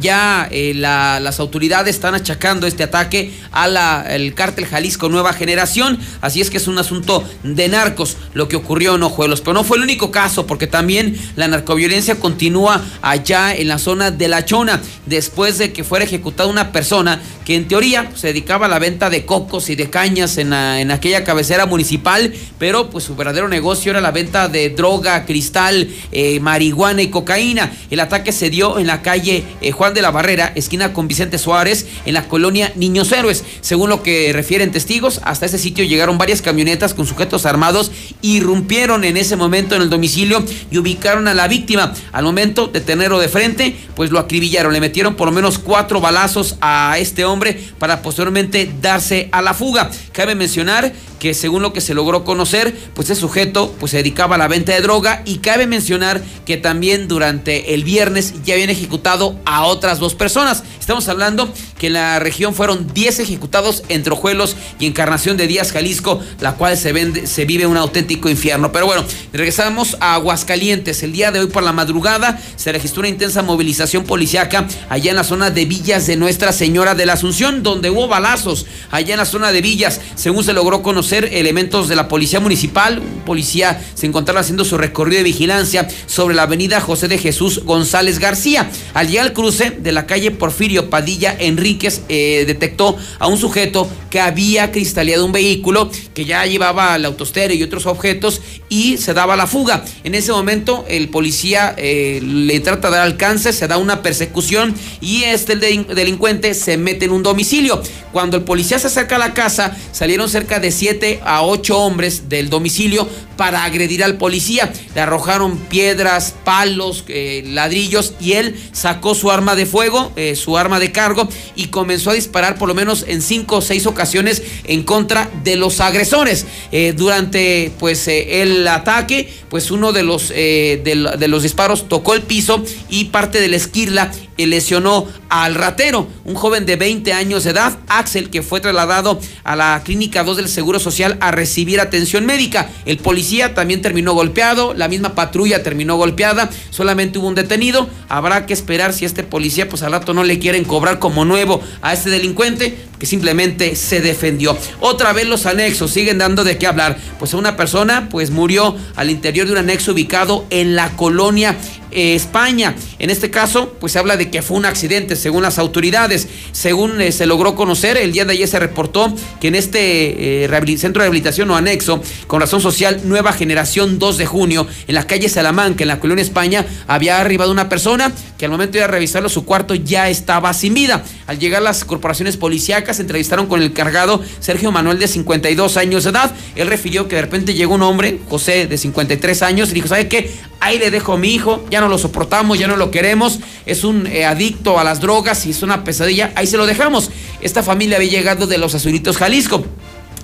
ya 0.00 0.48
eh, 0.50 0.72
la- 0.74 1.20
las 1.20 1.40
autoridades 1.40 1.94
están 1.94 2.14
achacando 2.14 2.66
este 2.66 2.82
ataque 2.82 3.32
al 3.52 4.34
cártel 4.34 4.66
Jalisco 4.66 5.08
Nueva 5.08 5.32
Generación, 5.32 5.98
así 6.20 6.40
es 6.40 6.50
que 6.50 6.56
es 6.58 6.68
un 6.68 6.78
asunto 6.78 7.24
de 7.42 7.68
narcos 7.68 8.16
lo 8.34 8.48
que 8.48 8.56
ocurrió 8.56 8.94
en 8.94 9.02
Ojuelos, 9.02 9.40
pero 9.40 9.54
no 9.54 9.64
fue 9.64 9.76
el 9.78 9.82
único 9.82 10.10
caso 10.10 10.46
porque 10.46 10.66
también 10.66 11.16
la 11.36 11.48
narcoviolencia 11.48 12.16
continúa 12.20 12.80
allá 13.02 13.54
en 13.54 13.68
la 13.68 13.78
zona 13.78 14.10
de 14.10 14.28
La 14.28 14.44
Chona, 14.44 14.80
después 15.06 15.58
de 15.58 15.72
que 15.72 15.84
fuera 15.84 16.04
ejecutada 16.04 16.48
una 16.48 16.72
persona 16.72 17.20
que 17.44 17.56
en 17.56 17.66
teoría 17.66 18.10
se 18.14 18.28
dedicaba 18.28 18.66
a 18.66 18.68
la 18.68 18.78
venta 18.78 19.10
de 19.10 19.24
cocos 19.26 19.68
y 19.68 19.74
de 19.74 19.90
cañas 19.90 20.38
en, 20.38 20.52
en 20.52 20.90
aquella 20.92 21.24
cabecera 21.24 21.66
municipal, 21.66 22.32
pero 22.58 22.88
pues 22.90 23.04
su 23.04 23.16
verdadero 23.16 23.48
negocio 23.48 23.90
era 23.90 24.00
la 24.00 24.12
venta 24.12 24.48
de 24.48 24.70
droga, 24.70 25.24
cristal, 25.26 25.88
eh, 26.12 26.38
marihuana 26.38 27.02
y 27.02 27.08
cocaína. 27.08 27.72
El 27.90 27.98
ataque 27.98 28.30
se 28.30 28.48
dio 28.48 28.78
en 28.78 28.86
la 28.86 29.02
calle 29.02 29.42
eh, 29.60 29.72
Juan 29.72 29.81
de 29.90 30.02
la 30.02 30.12
Barrera, 30.12 30.52
esquina 30.54 30.92
con 30.92 31.08
Vicente 31.08 31.38
Suárez, 31.38 31.86
en 32.06 32.14
la 32.14 32.28
colonia 32.28 32.72
Niños 32.76 33.10
Héroes. 33.10 33.42
Según 33.60 33.90
lo 33.90 34.04
que 34.04 34.32
refieren 34.32 34.70
testigos, 34.70 35.20
hasta 35.24 35.46
ese 35.46 35.58
sitio 35.58 35.84
llegaron 35.84 36.18
varias 36.18 36.40
camionetas 36.40 36.94
con 36.94 37.04
sujetos 37.04 37.44
armados, 37.44 37.90
irrumpieron 38.22 39.02
en 39.02 39.16
ese 39.16 39.34
momento 39.34 39.74
en 39.74 39.82
el 39.82 39.90
domicilio 39.90 40.44
y 40.70 40.78
ubicaron 40.78 41.26
a 41.26 41.34
la 41.34 41.48
víctima. 41.48 41.92
Al 42.12 42.24
momento 42.24 42.68
de 42.68 42.80
tenerlo 42.80 43.18
de 43.18 43.28
frente, 43.28 43.76
pues 43.96 44.12
lo 44.12 44.20
acribillaron, 44.20 44.72
le 44.72 44.80
metieron 44.80 45.16
por 45.16 45.26
lo 45.26 45.32
menos 45.32 45.58
cuatro 45.58 46.00
balazos 46.00 46.56
a 46.60 46.96
este 46.98 47.24
hombre 47.24 47.60
para 47.78 48.02
posteriormente 48.02 48.72
darse 48.80 49.28
a 49.32 49.42
la 49.42 49.52
fuga. 49.52 49.90
Cabe 50.12 50.36
mencionar 50.36 50.92
que 51.22 51.34
según 51.34 51.62
lo 51.62 51.72
que 51.72 51.80
se 51.80 51.94
logró 51.94 52.24
conocer, 52.24 52.76
pues 52.94 53.08
ese 53.08 53.20
sujeto 53.20 53.72
pues 53.78 53.92
se 53.92 53.98
dedicaba 53.98 54.34
a 54.34 54.38
la 54.38 54.48
venta 54.48 54.72
de 54.72 54.80
droga 54.80 55.22
y 55.24 55.38
cabe 55.38 55.68
mencionar 55.68 56.20
que 56.44 56.56
también 56.56 57.06
durante 57.06 57.74
el 57.74 57.84
viernes 57.84 58.34
ya 58.44 58.54
habían 58.54 58.70
ejecutado 58.70 59.38
a 59.44 59.62
otras 59.62 60.00
dos 60.00 60.16
personas. 60.16 60.64
Estamos 60.80 61.06
hablando 61.06 61.48
que 61.78 61.86
en 61.86 61.92
la 61.92 62.18
región 62.18 62.56
fueron 62.56 62.92
10 62.92 63.20
ejecutados 63.20 63.84
entre 63.88 64.12
Ojuelos 64.14 64.56
y 64.80 64.86
Encarnación 64.86 65.36
de 65.36 65.46
Díaz, 65.46 65.70
Jalisco, 65.70 66.20
la 66.40 66.54
cual 66.54 66.76
se, 66.76 66.92
vende, 66.92 67.28
se 67.28 67.44
vive 67.44 67.66
un 67.66 67.76
auténtico 67.76 68.28
infierno. 68.28 68.72
Pero 68.72 68.86
bueno, 68.86 69.04
regresamos 69.32 69.96
a 70.00 70.14
Aguascalientes. 70.14 71.04
El 71.04 71.12
día 71.12 71.30
de 71.30 71.38
hoy 71.38 71.46
por 71.46 71.62
la 71.62 71.72
madrugada 71.72 72.42
se 72.56 72.72
registró 72.72 73.02
una 73.02 73.10
intensa 73.10 73.42
movilización 73.42 74.02
policiaca 74.02 74.66
allá 74.88 75.10
en 75.10 75.16
la 75.16 75.22
zona 75.22 75.50
de 75.50 75.66
Villas 75.66 76.08
de 76.08 76.16
Nuestra 76.16 76.52
Señora 76.52 76.96
de 76.96 77.06
la 77.06 77.12
Asunción, 77.12 77.62
donde 77.62 77.88
hubo 77.90 78.08
balazos 78.08 78.66
allá 78.90 79.14
en 79.14 79.18
la 79.18 79.24
zona 79.24 79.52
de 79.52 79.62
Villas. 79.62 80.00
Según 80.16 80.42
se 80.42 80.52
logró 80.52 80.82
conocer, 80.82 81.11
elementos 81.12 81.88
de 81.88 81.96
la 81.96 82.08
policía 82.08 82.40
municipal, 82.40 82.98
un 82.98 83.20
policía 83.24 83.82
se 83.94 84.06
encontraba 84.06 84.40
haciendo 84.40 84.64
su 84.64 84.78
recorrido 84.78 85.18
de 85.18 85.24
vigilancia 85.24 85.88
sobre 86.06 86.34
la 86.34 86.42
avenida 86.42 86.80
José 86.80 87.08
de 87.08 87.18
Jesús 87.18 87.64
González 87.64 88.18
García. 88.18 88.70
Al 88.94 89.08
llegar 89.08 89.26
al 89.26 89.32
cruce 89.32 89.70
de 89.70 89.92
la 89.92 90.06
calle 90.06 90.30
Porfirio 90.30 90.90
Padilla 90.90 91.36
Enríquez, 91.38 92.02
eh, 92.08 92.44
detectó 92.46 92.96
a 93.18 93.26
un 93.26 93.38
sujeto 93.38 93.88
que 94.10 94.20
había 94.20 94.72
cristaleado 94.72 95.24
un 95.24 95.32
vehículo 95.32 95.90
que 96.14 96.24
ya 96.24 96.44
llevaba 96.46 96.96
el 96.96 97.04
autostero 97.04 97.54
y 97.54 97.62
otros 97.62 97.86
objetos 97.86 98.40
y 98.68 98.98
se 98.98 99.14
daba 99.14 99.36
la 99.36 99.46
fuga. 99.46 99.84
En 100.04 100.14
ese 100.14 100.32
momento 100.32 100.84
el 100.88 101.08
policía 101.08 101.74
eh, 101.76 102.20
le 102.22 102.60
trata 102.60 102.90
de 102.90 102.96
dar 102.96 103.06
alcance, 103.06 103.52
se 103.52 103.68
da 103.68 103.78
una 103.78 104.02
persecución 104.02 104.74
y 105.00 105.24
este 105.24 105.52
el 105.54 105.86
delincuente 105.94 106.54
se 106.54 106.76
mete 106.76 107.06
en 107.06 107.12
un 107.12 107.22
domicilio. 107.22 107.82
Cuando 108.12 108.36
el 108.36 108.44
policía 108.44 108.78
se 108.78 108.88
acerca 108.88 109.16
a 109.16 109.18
la 109.18 109.34
casa, 109.34 109.76
salieron 109.92 110.28
cerca 110.28 110.60
de 110.60 110.70
7 111.02 111.20
a 111.24 111.42
8 111.42 111.76
hombres 111.76 112.28
del 112.28 112.48
domicilio 112.48 113.08
para 113.36 113.64
agredir 113.64 114.04
al 114.04 114.18
policía. 114.18 114.72
Le 114.94 115.00
arrojaron 115.00 115.56
piedras, 115.58 116.32
palos, 116.44 117.02
eh, 117.08 117.42
ladrillos 117.46 118.14
y 118.20 118.34
él 118.34 118.56
sacó 118.70 119.16
su 119.16 119.32
arma 119.32 119.56
de 119.56 119.66
fuego, 119.66 120.12
eh, 120.14 120.36
su 120.36 120.56
arma 120.56 120.78
de 120.78 120.92
cargo 120.92 121.28
y 121.56 121.66
comenzó 121.66 122.10
a 122.10 122.14
disparar 122.14 122.56
por 122.56 122.68
lo 122.68 122.74
menos 122.74 123.04
en 123.08 123.20
5 123.20 123.56
o 123.56 123.60
6 123.60 123.86
ocasiones 123.86 124.42
en 124.64 124.84
contra 124.84 125.28
de 125.42 125.56
los 125.56 125.80
agresores. 125.80 126.46
Eh, 126.70 126.94
durante 126.96 127.72
pues 127.80 128.06
el 128.06 128.68
ataque, 128.68 129.32
pues 129.48 129.72
uno 129.72 129.92
de 129.92 130.04
los, 130.04 130.28
de, 130.28 131.10
de 131.18 131.28
los 131.28 131.42
disparos 131.42 131.88
tocó 131.88 132.14
el 132.14 132.22
piso 132.22 132.62
y 132.88 133.06
parte 133.06 133.40
de 133.40 133.48
la 133.48 133.56
esquirla 133.56 134.12
lesionó 134.46 135.06
al 135.28 135.54
ratero, 135.54 136.06
un 136.24 136.34
joven 136.34 136.66
de 136.66 136.76
20 136.76 137.12
años 137.12 137.44
de 137.44 137.50
edad, 137.50 137.78
Axel, 137.88 138.30
que 138.30 138.42
fue 138.42 138.60
trasladado 138.60 139.20
a 139.44 139.56
la 139.56 139.80
clínica 139.84 140.24
2 140.24 140.36
del 140.36 140.48
Seguro 140.48 140.78
Social 140.78 141.16
a 141.20 141.30
recibir 141.30 141.80
atención 141.80 142.26
médica. 142.26 142.70
El 142.84 142.98
policía 142.98 143.54
también 143.54 143.82
terminó 143.82 144.14
golpeado, 144.14 144.74
la 144.74 144.88
misma 144.88 145.14
patrulla 145.14 145.62
terminó 145.62 145.96
golpeada, 145.96 146.50
solamente 146.70 147.18
hubo 147.18 147.28
un 147.28 147.34
detenido. 147.34 147.88
Habrá 148.08 148.46
que 148.46 148.52
esperar 148.52 148.92
si 148.92 149.04
este 149.04 149.22
policía, 149.22 149.68
pues 149.68 149.82
al 149.82 149.92
rato 149.92 150.14
no 150.14 150.24
le 150.24 150.38
quieren 150.38 150.64
cobrar 150.64 150.98
como 150.98 151.24
nuevo 151.24 151.60
a 151.80 151.92
este 151.92 152.10
delincuente, 152.10 152.76
que 153.02 153.06
simplemente 153.06 153.74
se 153.74 154.00
defendió. 154.00 154.56
Otra 154.78 155.12
vez 155.12 155.26
los 155.26 155.46
anexos 155.46 155.90
siguen 155.90 156.18
dando 156.18 156.44
de 156.44 156.56
qué 156.56 156.68
hablar. 156.68 156.96
Pues 157.18 157.34
una 157.34 157.56
persona, 157.56 158.08
pues 158.08 158.30
murió 158.30 158.76
al 158.94 159.10
interior 159.10 159.44
de 159.44 159.54
un 159.54 159.58
anexo 159.58 159.90
ubicado 159.90 160.46
en 160.50 160.76
la 160.76 160.90
colonia 160.90 161.56
eh, 161.94 162.14
España. 162.14 162.74
En 162.98 163.10
este 163.10 163.30
caso, 163.30 163.76
pues 163.78 163.92
se 163.92 163.98
habla 163.98 164.16
de 164.16 164.30
que 164.30 164.40
fue 164.40 164.56
un 164.56 164.64
accidente, 164.64 165.14
según 165.14 165.42
las 165.42 165.58
autoridades. 165.58 166.26
Según 166.52 167.00
eh, 167.02 167.12
se 167.12 167.26
logró 167.26 167.54
conocer, 167.54 167.98
el 167.98 168.12
día 168.12 168.24
de 168.24 168.32
ayer 168.32 168.48
se 168.48 168.58
reportó 168.58 169.12
que 169.40 169.48
en 169.48 169.56
este 169.56 170.44
eh, 170.44 170.76
centro 170.78 171.02
de 171.02 171.08
rehabilitación 171.08 171.50
o 171.50 171.56
anexo, 171.56 172.00
con 172.28 172.40
razón 172.40 172.62
social 172.62 173.02
Nueva 173.04 173.32
Generación 173.32 173.98
2 173.98 174.16
de 174.16 174.26
junio, 174.26 174.66
en 174.86 174.94
la 174.94 175.06
calle 175.06 175.28
Salamanca, 175.28 175.84
en 175.84 175.88
la 175.88 176.00
colonia 176.00 176.22
España, 176.22 176.64
había 176.86 177.20
arribado 177.20 177.52
una 177.52 177.68
persona 177.68 178.10
que 178.38 178.46
al 178.46 178.50
momento 178.50 178.78
de 178.78 178.86
revisarlo 178.86 179.28
su 179.28 179.44
cuarto 179.44 179.74
ya 179.74 180.08
estaba 180.08 180.54
sin 180.54 180.72
vida. 180.72 181.04
Al 181.26 181.38
llegar 181.38 181.60
las 181.60 181.84
corporaciones 181.84 182.38
policíacas, 182.38 182.91
se 182.94 183.02
entrevistaron 183.02 183.46
con 183.46 183.62
el 183.62 183.72
cargado 183.72 184.22
Sergio 184.40 184.72
Manuel 184.72 184.98
de 184.98 185.08
52 185.08 185.76
años 185.76 186.04
de 186.04 186.10
edad. 186.10 186.34
Él 186.54 186.68
refirió 186.68 187.08
que 187.08 187.16
de 187.16 187.22
repente 187.22 187.54
llegó 187.54 187.74
un 187.74 187.82
hombre, 187.82 188.20
José 188.28 188.66
de 188.66 188.78
53 188.78 189.42
años, 189.42 189.70
y 189.70 189.74
dijo, 189.74 189.88
¿sabe 189.88 190.08
qué? 190.08 190.30
Ahí 190.60 190.78
le 190.78 190.90
dejo 190.90 191.14
a 191.14 191.18
mi 191.18 191.34
hijo, 191.34 191.64
ya 191.70 191.80
no 191.80 191.88
lo 191.88 191.98
soportamos, 191.98 192.58
ya 192.58 192.68
no 192.68 192.76
lo 192.76 192.90
queremos, 192.90 193.40
es 193.66 193.84
un 193.84 194.06
eh, 194.06 194.24
adicto 194.24 194.78
a 194.78 194.84
las 194.84 195.00
drogas 195.00 195.44
y 195.46 195.50
es 195.50 195.62
una 195.62 195.84
pesadilla, 195.84 196.32
ahí 196.36 196.46
se 196.46 196.56
lo 196.56 196.66
dejamos. 196.66 197.10
Esta 197.40 197.62
familia 197.62 197.96
había 197.96 198.10
llegado 198.10 198.46
de 198.46 198.58
los 198.58 198.74
Azuritos, 198.74 199.16
Jalisco. 199.16 199.64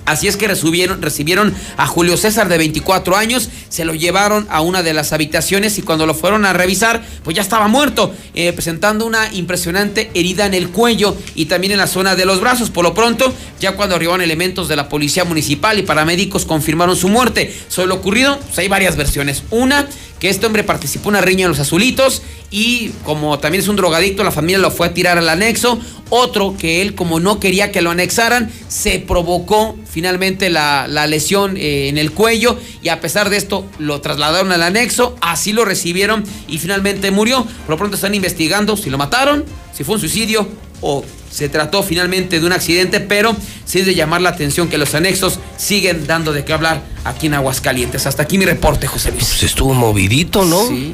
Así 0.09 0.27
es 0.27 0.37
que 0.37 0.47
recibieron, 0.47 1.53
a 1.77 1.85
Julio 1.85 2.17
César 2.17 2.49
de 2.49 2.57
24 2.57 3.15
años, 3.15 3.49
se 3.69 3.85
lo 3.85 3.93
llevaron 3.93 4.47
a 4.49 4.61
una 4.61 4.81
de 4.81 4.93
las 4.93 5.13
habitaciones 5.13 5.77
y 5.77 5.83
cuando 5.83 6.07
lo 6.07 6.15
fueron 6.15 6.45
a 6.45 6.53
revisar, 6.53 7.03
pues 7.23 7.35
ya 7.35 7.43
estaba 7.43 7.67
muerto, 7.67 8.11
eh, 8.33 8.51
presentando 8.51 9.05
una 9.05 9.31
impresionante 9.33 10.09
herida 10.15 10.47
en 10.47 10.55
el 10.55 10.69
cuello 10.69 11.15
y 11.35 11.45
también 11.45 11.73
en 11.73 11.77
la 11.77 11.85
zona 11.85 12.15
de 12.15 12.25
los 12.25 12.41
brazos. 12.41 12.71
Por 12.71 12.83
lo 12.85 12.95
pronto, 12.95 13.31
ya 13.59 13.75
cuando 13.75 13.95
arribaron 13.95 14.21
elementos 14.21 14.67
de 14.67 14.75
la 14.75 14.89
policía 14.89 15.25
municipal 15.25 15.77
y 15.77 15.83
paramédicos 15.83 16.43
confirmaron 16.43 16.95
su 16.95 17.07
muerte. 17.07 17.53
Sobre 17.67 17.89
lo 17.89 17.95
ocurrido, 17.95 18.39
pues 18.39 18.57
hay 18.57 18.67
varias 18.67 18.95
versiones. 18.95 19.43
Una, 19.51 19.87
que 20.19 20.29
este 20.29 20.45
hombre 20.45 20.63
participó 20.63 21.09
en 21.09 21.15
una 21.15 21.21
riña 21.21 21.45
en 21.45 21.49
los 21.49 21.59
azulitos 21.59 22.21
y 22.51 22.89
como 23.03 23.39
también 23.39 23.61
es 23.61 23.67
un 23.67 23.75
drogadicto, 23.75 24.23
la 24.23 24.31
familia 24.31 24.57
lo 24.57 24.71
fue 24.71 24.87
a 24.87 24.93
tirar 24.93 25.17
al 25.17 25.29
anexo. 25.29 25.79
Otro 26.09 26.55
que 26.57 26.81
él, 26.81 26.95
como 26.95 27.19
no 27.19 27.39
quería 27.39 27.71
que 27.71 27.81
lo 27.81 27.91
anexaran, 27.91 28.51
se 28.67 28.99
provocó 28.99 29.77
finalmente 29.89 30.49
la, 30.49 30.87
lesión 31.07 31.55
eh, 31.57 31.87
en 31.87 31.97
el 31.97 32.11
cuello 32.11 32.57
y 32.81 32.89
a 32.89 32.99
pesar 32.99 33.29
de 33.29 33.37
esto 33.37 33.65
lo 33.77 34.01
trasladaron 34.01 34.51
al 34.51 34.63
anexo, 34.63 35.15
así 35.21 35.53
lo 35.53 35.65
recibieron 35.65 36.23
y 36.47 36.57
finalmente 36.57 37.11
murió. 37.11 37.43
Por 37.43 37.69
lo 37.69 37.77
pronto 37.77 37.95
están 37.95 38.15
investigando 38.15 38.75
si 38.75 38.89
lo 38.89 38.97
mataron, 38.97 39.45
si 39.73 39.83
fue 39.83 39.95
un 39.95 40.01
suicidio 40.01 40.47
o 40.81 41.03
se 41.39 41.47
trató 41.47 41.83
finalmente 41.83 42.41
de 42.41 42.45
un 42.45 42.51
accidente, 42.51 42.99
pero 42.99 43.33
sí 43.63 43.81
de 43.81 43.95
llamar 43.95 44.19
la 44.19 44.27
atención 44.27 44.67
que 44.67 44.77
los 44.77 44.93
anexos 44.93 45.39
siguen 45.55 46.05
dando 46.05 46.33
de 46.33 46.43
qué 46.43 46.51
hablar 46.51 46.81
aquí 47.05 47.27
en 47.27 47.33
Aguascalientes. 47.33 48.05
Hasta 48.05 48.23
aquí 48.23 48.37
mi 48.37 48.43
reporte, 48.45 48.87
José 48.87 49.11
Luis. 49.11 49.23
Pues 49.23 49.43
estuvo 49.43 49.73
movidito, 49.73 50.43
¿no? 50.43 50.67
Sí. 50.67 50.93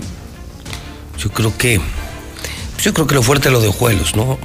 Yo 1.17 1.31
creo 1.31 1.57
que. 1.57 1.81
Yo 2.79 2.93
creo 2.93 3.07
que 3.07 3.15
lo 3.15 3.23
fuerte 3.23 3.47
es 3.47 3.53
lo 3.53 3.59
de 3.59 3.69
Ojuelos, 3.69 4.15
¿no? 4.15 4.37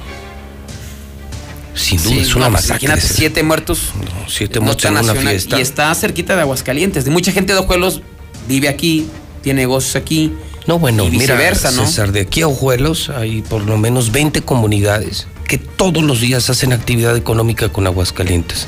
Sin 1.75 2.01
duda, 2.01 2.15
es 2.15 2.33
una 2.33 2.45
pues, 2.45 2.63
masacre. 2.63 2.87
Imagínate, 2.87 3.13
siete 3.13 3.43
muertos. 3.43 3.91
No, 3.93 4.27
siete 4.27 4.59
muertos 4.59 4.85
en 4.85 4.97
una 4.97 5.13
fiesta. 5.13 5.59
Y 5.59 5.61
está 5.61 5.93
cerquita 5.93 6.35
de 6.35 6.41
Aguascalientes. 6.41 7.05
De 7.05 7.11
mucha 7.11 7.31
gente 7.31 7.53
de 7.53 7.59
Ojuelos 7.59 8.01
vive 8.47 8.69
aquí, 8.69 9.05
tiene 9.43 9.61
negocios 9.61 9.95
aquí. 9.95 10.33
No, 10.65 10.79
bueno, 10.79 11.05
mira, 11.05 11.37
César, 11.53 12.11
de 12.11 12.21
aquí 12.21 12.41
a 12.41 12.47
Ojuelos 12.47 13.09
hay 13.09 13.43
por 13.43 13.61
lo 13.61 13.77
menos 13.77 14.11
20 14.11 14.41
comunidades 14.41 15.27
que 15.51 15.57
todos 15.57 16.01
los 16.01 16.21
días 16.21 16.49
hacen 16.49 16.71
actividad 16.71 17.17
económica 17.17 17.67
con 17.67 17.85
Aguascalientes. 17.85 18.67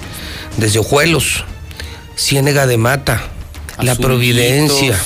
Desde 0.57 0.79
Ojuelos, 0.79 1.45
Ciénega 2.17 2.67
de 2.67 2.75
Mata, 2.75 3.23
La 3.79 3.95
Providencia, 3.95 4.99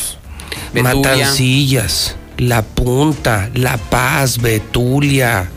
Matancillas, 0.74 2.16
La 2.40 2.64
Punta, 2.64 3.52
La 3.54 3.78
Paz, 3.78 4.40
Betulia, 4.40 5.52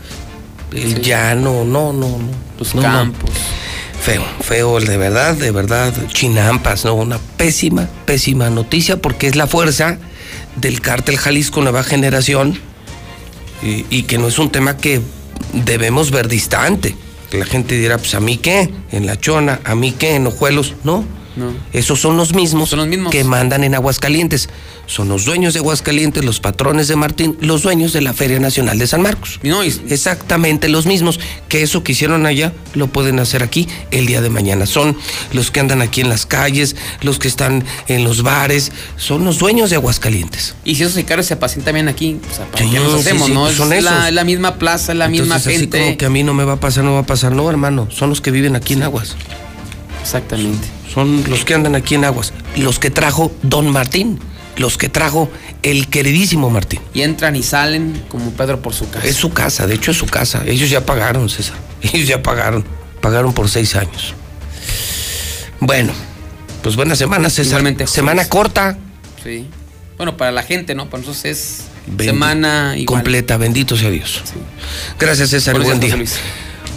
El 0.71 1.01
Llano, 1.01 1.65
no, 1.65 1.91
no, 1.91 2.19
no. 2.19 2.29
Los 2.59 2.71
campos. 2.73 3.31
Feo, 3.99 4.23
feo, 4.41 4.79
de 4.79 4.97
verdad, 4.97 5.33
de 5.33 5.49
verdad, 5.49 5.91
Chinampas, 6.09 6.85
¿no? 6.85 6.93
Una 6.93 7.17
pésima, 7.17 7.89
pésima 8.05 8.51
noticia 8.51 8.97
porque 8.97 9.25
es 9.25 9.35
la 9.35 9.47
fuerza 9.47 9.97
del 10.55 10.81
cártel 10.81 11.17
Jalisco 11.17 11.63
Nueva 11.63 11.81
Generación 11.81 12.59
y 13.63 14.03
que 14.03 14.19
no 14.19 14.27
es 14.27 14.37
un 14.37 14.51
tema 14.51 14.77
que 14.77 15.01
debemos 15.53 16.11
ver 16.11 16.27
distante. 16.27 16.95
La 17.31 17.45
gente 17.45 17.77
dirá, 17.77 17.97
pues 17.97 18.13
a 18.15 18.19
mí 18.19 18.37
qué, 18.37 18.69
en 18.91 19.05
La 19.05 19.19
Chona, 19.19 19.61
a 19.63 19.75
mí 19.75 19.93
qué, 19.93 20.15
en 20.15 20.27
Ojuelos. 20.27 20.75
No, 20.83 21.05
no. 21.35 21.53
Esos 21.73 21.99
son 21.99 22.17
los 22.17 22.33
mismos, 22.33 22.69
son 22.69 22.79
los 22.79 22.87
mismos 22.87 23.11
que 23.11 23.23
mandan 23.23 23.63
en 23.63 23.75
Aguascalientes 23.75 24.49
son 24.91 25.07
los 25.07 25.23
dueños 25.23 25.53
de 25.53 25.59
Aguascalientes, 25.59 26.25
los 26.25 26.41
patrones 26.41 26.89
de 26.89 26.97
Martín, 26.97 27.37
los 27.39 27.63
dueños 27.63 27.93
de 27.93 28.01
la 28.01 28.13
Feria 28.13 28.39
Nacional 28.39 28.77
de 28.77 28.87
San 28.87 29.01
Marcos. 29.01 29.39
No, 29.41 29.63
Exactamente 29.63 30.67
los 30.67 30.85
mismos. 30.85 31.19
Que 31.47 31.63
eso 31.63 31.81
que 31.81 31.93
hicieron 31.93 32.25
allá 32.25 32.51
lo 32.73 32.87
pueden 32.87 33.19
hacer 33.19 33.41
aquí 33.41 33.69
el 33.91 34.05
día 34.05 34.21
de 34.21 34.29
mañana. 34.29 34.65
Son 34.65 34.97
los 35.31 35.49
que 35.49 35.61
andan 35.61 35.81
aquí 35.81 36.01
en 36.01 36.09
las 36.09 36.25
calles, 36.25 36.75
los 37.01 37.19
que 37.19 37.29
están 37.29 37.63
en 37.87 38.03
los 38.03 38.21
bares, 38.21 38.73
son 38.97 39.23
los 39.23 39.39
dueños 39.39 39.69
de 39.69 39.77
Aguascalientes. 39.77 40.55
Y 40.65 40.75
si 40.75 40.83
esos 40.83 40.95
sicarios 40.95 41.25
se 41.25 41.37
pacientan 41.37 41.61
también 41.71 41.87
aquí, 41.87 42.19
o 42.29 42.35
sea, 42.35 42.45
¿para 42.47 42.65
qué 42.65 42.79
nos 42.79 42.95
hacemos, 42.95 43.29
no? 43.29 43.43
Pues 43.43 43.55
son 43.55 43.71
es 43.71 43.83
la, 43.83 44.11
la, 44.11 44.23
misma 44.25 44.55
plaza, 44.55 44.93
la 44.93 45.07
misma 45.07 45.39
gente. 45.39 45.77
Así 45.77 45.85
como 45.85 45.97
que 45.97 46.05
a 46.05 46.09
mí 46.09 46.23
no 46.23 46.33
me 46.33 46.43
va 46.43 46.53
a 46.53 46.59
pasar, 46.59 46.83
no 46.83 46.93
va 46.93 46.99
a 46.99 47.05
pasar. 47.05 47.31
No, 47.31 47.49
hermano, 47.49 47.87
son 47.91 48.09
los 48.09 48.19
que 48.19 48.31
viven 48.31 48.57
aquí 48.57 48.73
en 48.73 48.83
Aguas. 48.83 49.15
Exactamente. 50.01 50.80
Son 50.93 51.23
los 51.29 51.45
que 51.45 51.53
andan 51.53 51.75
aquí 51.75 51.95
en 51.95 52.05
Aguas. 52.05 52.33
Los 52.57 52.79
que 52.79 52.89
trajo 52.89 53.31
Don 53.43 53.69
Martín 53.69 54.19
los 54.57 54.77
que 54.77 54.89
trajo 54.89 55.29
el 55.63 55.87
queridísimo 55.87 56.49
Martín. 56.49 56.79
Y 56.93 57.01
entran 57.01 57.35
y 57.35 57.43
salen 57.43 58.03
como 58.09 58.31
Pedro 58.31 58.61
por 58.61 58.73
su 58.73 58.89
casa. 58.89 59.07
Es 59.07 59.15
su 59.15 59.31
casa, 59.31 59.67
de 59.67 59.75
hecho 59.75 59.91
es 59.91 59.97
su 59.97 60.05
casa. 60.05 60.43
Ellos 60.45 60.69
ya 60.69 60.85
pagaron, 60.85 61.29
César. 61.29 61.55
Ellos 61.81 62.07
ya 62.07 62.21
pagaron. 62.21 62.63
Pagaron 63.01 63.33
por 63.33 63.49
seis 63.49 63.75
años. 63.75 64.13
Bueno, 65.59 65.93
pues 66.61 66.75
buena 66.75 66.95
semana, 66.95 67.29
César. 67.29 67.61
semana 67.87 68.27
corta. 68.29 68.77
Sí. 69.23 69.47
Bueno, 69.97 70.17
para 70.17 70.31
la 70.31 70.43
gente, 70.43 70.75
¿no? 70.75 70.89
Para 70.89 71.01
nosotros 71.01 71.25
es 71.25 71.63
semana 71.99 72.75
completa. 72.85 73.37
Bendito 73.37 73.77
sea 73.77 73.89
Dios. 73.89 74.21
Gracias, 74.99 75.29
César. 75.29 75.59
buen 75.59 75.79
día. 75.79 75.97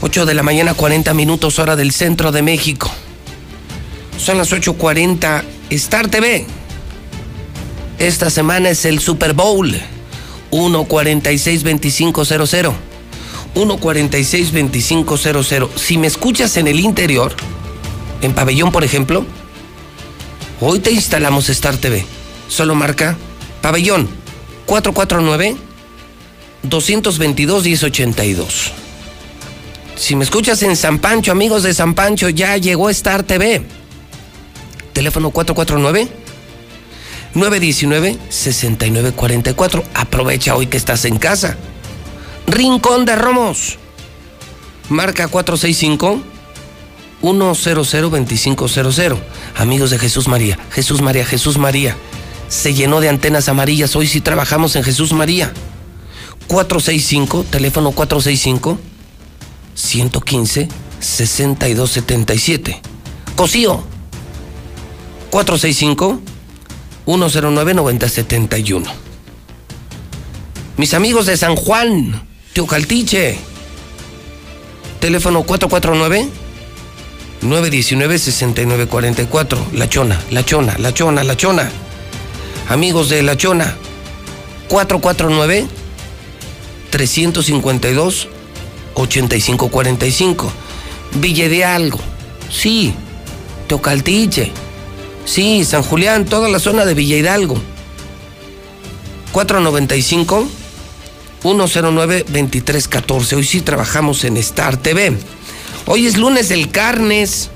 8 0.01 0.27
de 0.27 0.35
la 0.35 0.43
mañana, 0.43 0.75
40 0.75 1.15
minutos, 1.15 1.59
hora 1.59 1.77
del 1.77 1.93
centro 1.93 2.33
de 2.33 2.43
México. 2.43 2.93
Son 4.19 4.39
las 4.39 4.53
8.40. 4.53 5.43
Star 5.71 6.09
TV 6.09 6.47
esta 7.99 8.29
semana 8.29 8.69
es 8.71 8.85
el 8.85 9.01
Super 9.01 9.33
Bowl 9.35 9.73
1462500. 10.51 12.75
1462500. 13.55 15.71
Si 15.77 15.97
me 15.97 16.09
escuchas 16.09 16.57
en 16.57 16.67
el 16.67 16.81
interior, 16.81 17.37
en 18.21 18.35
pabellón 18.35 18.73
por 18.73 18.83
ejemplo, 18.83 19.25
hoy 20.61 20.81
te 20.81 20.91
instalamos 20.91 21.49
Star 21.51 21.77
TV. 21.77 22.05
Solo 22.49 22.75
marca 22.75 23.17
pabellón 23.63 24.09
449 24.67 25.57
222 26.63 27.65
1082. 27.65 28.73
Si 29.97 30.17
me 30.17 30.25
escuchas 30.25 30.61
en 30.65 30.75
San 30.75 30.99
Pancho, 30.99 31.31
amigos 31.31 31.63
de 31.63 31.73
San 31.73 31.95
Pancho, 31.95 32.29
ya 32.29 32.57
llegó 32.57 32.91
Star 32.91 33.23
TV. 33.23 33.65
Teléfono 35.05 35.31
449 35.33 36.09
919-6944. 37.35 39.85
Aprovecha 39.93 40.57
hoy 40.57 40.67
que 40.67 40.79
estás 40.79 41.05
en 41.05 41.19
casa. 41.19 41.59
Rincón 42.47 43.05
de 43.05 43.15
Romos. 43.15 43.77
Marca 44.89 45.29
465 45.29 46.23
100-2500. 47.21 49.19
Amigos 49.57 49.91
de 49.91 49.99
Jesús 49.99 50.27
María, 50.27 50.59
Jesús 50.71 51.03
María, 51.03 51.27
Jesús 51.27 51.59
María. 51.59 51.99
Se 52.49 52.73
llenó 52.73 53.03
de 53.03 53.11
antenas 53.11 53.51
amarillas. 53.51 53.95
Hoy 53.97 54.07
sí 54.07 54.23
trabajamos 54.23 54.75
en 54.75 54.85
Jesús 54.85 55.13
María. 55.13 55.53
465, 56.47 57.45
teléfono 57.51 57.93
465 57.93 58.79
115 59.75 60.69
6277. 60.99 62.81
Cosío 63.37 63.85
465 65.35 66.21
109 67.07 67.75
9071. 67.75 68.89
Mis 70.77 70.95
amigos 70.95 71.27
de 71.27 71.37
San 71.37 71.57
Juan, 71.57 72.23
Teocaltiche. 72.53 73.37
Teléfono 75.01 75.43
449 75.43 76.29
919 77.43 78.19
6944. 78.21 79.67
La 79.73 79.89
Chona, 79.89 80.21
La 80.31 80.45
Chona, 80.45 80.79
La 80.79 80.95
Chona, 80.95 81.25
La 81.25 81.37
Chona. 81.37 81.69
Amigos 82.69 83.09
de 83.09 83.25
La 83.25 83.37
Chona 83.37 83.75
449 84.69 85.67
352 86.91 88.29
8545. 88.95 90.53
Ville 91.15 91.49
de 91.49 91.65
Algo. 91.65 91.99
Sí. 92.53 92.95
Teocaltiche. 93.67 94.53
Sí, 95.25 95.65
San 95.65 95.83
Julián, 95.83 96.27
toda 96.27 96.49
la 96.49 96.59
zona 96.59 96.85
de 96.85 96.95
Villa 96.95 97.17
Hidalgo. 97.17 97.57
495 99.33 100.49
109 101.43 102.25
2314. 102.29 103.37
Hoy 103.37 103.45
sí 103.45 103.61
trabajamos 103.61 104.25
en 104.25 104.37
Star 104.37 104.77
TV. 104.77 105.17
Hoy 105.87 106.07
es 106.07 106.17
lunes 106.17 106.49
del 106.49 106.71
carnes. 106.71 107.51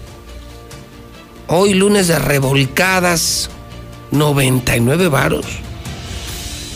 Hoy 1.46 1.74
lunes 1.74 2.08
de 2.08 2.18
revolcadas. 2.18 3.50
99 4.10 5.08
varos. 5.08 5.46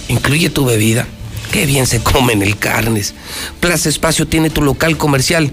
Incluye 0.09 0.51
tu 0.51 0.65
bebida. 0.67 1.07
Qué 1.51 1.67
bien 1.67 1.87
se 1.87 2.03
come 2.03 2.35
en 2.35 2.43
el 2.43 2.59
carnes. 2.59 3.15
Plaza 3.61 3.89
Espacio 3.89 4.27
tiene 4.27 4.51
tu 4.51 4.63
local 4.63 4.97
comercial. 4.97 5.53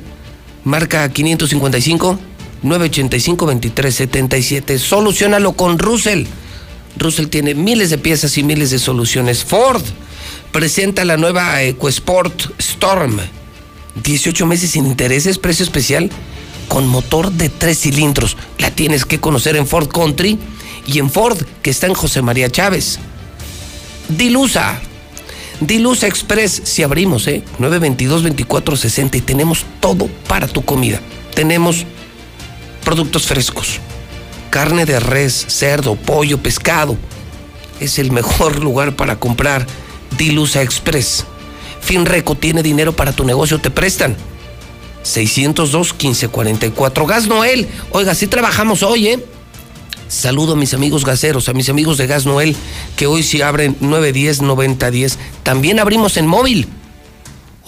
Marca 0.63 1.09
555 1.09 2.19
985 2.63 3.45
2377. 3.45 4.79
Solucionalo 4.79 5.53
con 5.53 5.79
Russell. 5.79 6.25
Russell 6.97 7.27
tiene 7.27 7.55
miles 7.55 7.89
de 7.89 7.97
piezas 7.97 8.37
y 8.37 8.43
miles 8.43 8.71
de 8.71 8.79
soluciones. 8.79 9.43
Ford 9.43 9.83
presenta 10.51 11.05
la 11.05 11.17
nueva 11.17 11.61
EcoSport 11.63 12.59
Storm. 12.59 13.19
18 14.03 14.45
meses 14.45 14.71
sin 14.71 14.85
intereses, 14.85 15.37
precio 15.37 15.63
especial, 15.63 16.09
con 16.67 16.87
motor 16.87 17.31
de 17.31 17.49
tres 17.49 17.79
cilindros. 17.79 18.37
La 18.57 18.71
tienes 18.71 19.05
que 19.05 19.19
conocer 19.19 19.55
en 19.55 19.67
Ford 19.67 19.87
Country 19.87 20.37
y 20.85 20.99
en 20.99 21.09
Ford, 21.09 21.37
que 21.61 21.69
está 21.69 21.87
en 21.87 21.93
José 21.93 22.21
María 22.21 22.49
Chávez. 22.49 22.99
Dilusa. 24.09 24.81
Dilusa 25.61 26.07
Express, 26.07 26.61
si 26.63 26.83
abrimos, 26.83 27.27
¿eh? 27.27 27.43
922-2460 27.59 29.15
y 29.15 29.21
tenemos 29.21 29.65
todo 29.81 30.07
para 30.27 30.47
tu 30.47 30.63
comida. 30.63 31.01
Tenemos 31.35 31.85
productos 32.89 33.27
frescos, 33.27 33.79
carne 34.49 34.83
de 34.83 34.99
res, 34.99 35.45
cerdo, 35.47 35.95
pollo, 35.95 36.39
pescado. 36.39 36.97
Es 37.79 37.99
el 37.99 38.11
mejor 38.11 38.57
lugar 38.63 38.95
para 38.95 39.19
comprar 39.19 39.67
Dilusa 40.17 40.63
Express. 40.63 41.23
Finreco 41.81 42.33
tiene 42.33 42.63
dinero 42.63 42.95
para 42.95 43.11
tu 43.11 43.25
negocio, 43.25 43.59
te 43.59 43.69
prestan. 43.69 44.17
602-1544. 45.03 47.05
Gas 47.05 47.27
Noel. 47.27 47.67
Oiga, 47.91 48.15
sí 48.15 48.25
trabajamos 48.25 48.81
hoy, 48.81 49.09
¿eh? 49.09 49.23
Saludo 50.07 50.53
a 50.53 50.55
mis 50.55 50.73
amigos 50.73 51.05
gaseros, 51.05 51.47
a 51.47 51.53
mis 51.53 51.69
amigos 51.69 51.99
de 51.99 52.07
Gas 52.07 52.25
Noel, 52.25 52.55
que 52.95 53.05
hoy 53.05 53.21
sí 53.21 53.43
abren 53.43 53.77
910-9010. 53.81 55.17
También 55.43 55.79
abrimos 55.79 56.17
en 56.17 56.25
móvil. 56.25 56.67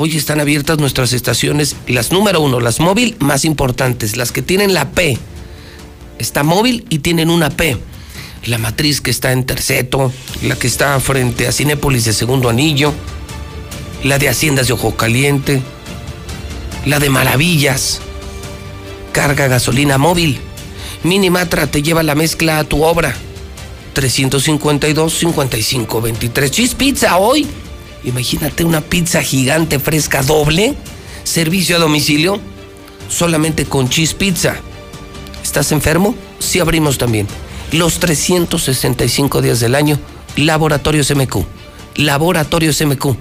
Hoy 0.03 0.17
están 0.17 0.39
abiertas 0.39 0.79
nuestras 0.79 1.13
estaciones, 1.13 1.75
las 1.85 2.11
número 2.11 2.41
uno, 2.41 2.59
las 2.59 2.79
móvil 2.79 3.15
más 3.19 3.45
importantes, 3.45 4.17
las 4.17 4.31
que 4.31 4.41
tienen 4.41 4.73
la 4.73 4.89
P. 4.89 5.19
Está 6.17 6.41
móvil 6.41 6.87
y 6.89 6.97
tienen 6.97 7.29
una 7.29 7.51
P. 7.51 7.77
La 8.45 8.57
matriz 8.57 8.99
que 8.99 9.11
está 9.11 9.31
en 9.31 9.45
Terceto, 9.45 10.11
la 10.41 10.55
que 10.55 10.65
está 10.65 10.99
frente 11.01 11.47
a 11.47 11.51
Cinépolis 11.51 12.05
de 12.05 12.13
Segundo 12.13 12.49
Anillo, 12.49 12.95
la 14.03 14.17
de 14.17 14.27
Haciendas 14.27 14.65
de 14.65 14.73
Ojo 14.73 14.95
Caliente, 14.95 15.61
la 16.87 16.97
de 16.97 17.11
Maravillas. 17.11 18.01
Carga 19.11 19.47
gasolina 19.49 19.99
móvil. 19.99 20.39
Minimatra 21.03 21.67
te 21.67 21.83
lleva 21.83 22.01
la 22.01 22.15
mezcla 22.15 22.57
a 22.57 22.63
tu 22.63 22.83
obra. 22.83 23.15
352 23.93 25.13
55 25.13 26.01
23. 26.01 26.49
Cheese 26.49 26.73
Pizza 26.73 27.17
hoy. 27.17 27.47
Imagínate 28.03 28.63
una 28.63 28.81
pizza 28.81 29.21
gigante 29.21 29.79
fresca 29.79 30.23
doble. 30.23 30.75
Servicio 31.23 31.75
a 31.75 31.79
domicilio. 31.79 32.39
Solamente 33.09 33.65
con 33.65 33.89
Cheese 33.89 34.15
Pizza. 34.15 34.55
¿Estás 35.43 35.71
enfermo? 35.71 36.15
Sí 36.39 36.59
abrimos 36.59 36.97
también. 36.97 37.27
Los 37.71 37.99
365 37.99 39.41
días 39.41 39.59
del 39.59 39.75
año. 39.75 39.99
Laboratorios 40.35 41.13
MQ. 41.13 41.45
Laboratorios 41.95 42.81
MQ. 42.81 43.15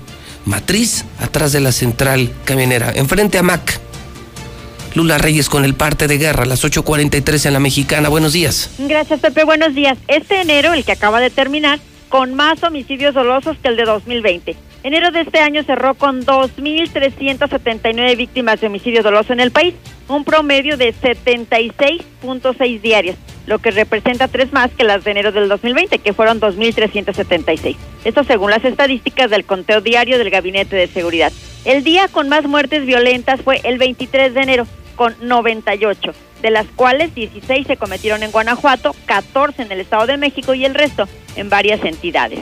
Matriz 0.47 1.05
atrás 1.19 1.53
de 1.53 1.61
la 1.61 1.73
central 1.73 2.33
camionera. 2.45 2.93
Enfrente 2.95 3.39
a 3.39 3.43
Mac. 3.43 3.81
Lula 4.95 5.19
Reyes 5.19 5.49
con 5.49 5.65
el 5.65 5.75
parte 5.75 6.09
de 6.09 6.19
guerra, 6.19 6.45
las 6.47 6.65
8.43 6.65 7.47
en 7.47 7.53
la 7.53 7.61
mexicana. 7.61 8.09
Buenos 8.09 8.33
días. 8.33 8.71
Gracias, 8.79 9.21
Pepe. 9.21 9.45
Buenos 9.45 9.75
días. 9.75 9.97
Este 10.09 10.41
enero, 10.41 10.73
el 10.73 10.85
que 10.85 10.93
acaba 10.93 11.21
de 11.21 11.31
terminar, 11.31 11.79
con 12.09 12.35
más 12.35 12.63
homicidios 12.65 13.15
dolosos 13.15 13.57
que 13.63 13.69
el 13.69 13.77
de 13.77 13.85
2020. 13.85 14.57
Enero 14.83 15.11
de 15.11 15.21
este 15.21 15.41
año 15.41 15.63
cerró 15.63 15.95
con 15.95 16.25
2.379 16.25 18.17
víctimas 18.17 18.61
de 18.61 18.69
homicidio 18.69 19.03
doloso 19.03 19.35
en 19.35 19.41
el 19.41 19.51
país, 19.51 19.75
un 20.09 20.25
promedio 20.25 20.79
de 20.79 20.95
76.6 20.95 22.81
diarias, 22.81 23.17
lo 23.47 23.59
que 23.59 23.73
representa 23.73 24.29
tres 24.29 24.55
más 24.55 24.71
que 24.71 24.85
las 24.85 25.05
de 25.05 25.11
enero 25.11 25.33
del 25.33 25.51
2020, 25.51 25.99
que 25.99 26.15
fueron 26.15 26.41
2.376. 26.41 27.77
Esto 28.07 28.25
según 28.25 28.53
las 28.53 28.65
estadísticas 28.65 29.29
del 29.29 29.45
conteo 29.45 29.83
diario 29.83 30.17
del 30.17 30.31
Gabinete 30.31 30.77
de 30.77 30.87
Seguridad. 30.87 31.31
El 31.67 31.85
día 31.85 32.09
con 32.09 32.31
más 32.31 32.47
muertes 32.47 32.87
violentas 32.87 33.43
fue 33.43 33.61
el 33.65 33.77
23 33.77 34.33
de 34.33 34.41
enero, 34.41 34.67
con 34.97 35.15
98, 35.21 36.13
de 36.41 36.51
las 36.51 36.67
cuales 36.69 37.15
16 37.15 37.67
se 37.67 37.77
cometieron 37.77 38.23
en 38.23 38.31
Guanajuato, 38.31 38.97
14 39.05 39.61
en 39.61 39.73
el 39.73 39.81
Estado 39.81 40.07
de 40.07 40.17
México 40.17 40.55
y 40.55 40.65
el 40.65 40.73
resto 40.73 41.07
en 41.37 41.51
varias 41.51 41.85
entidades. 41.85 42.41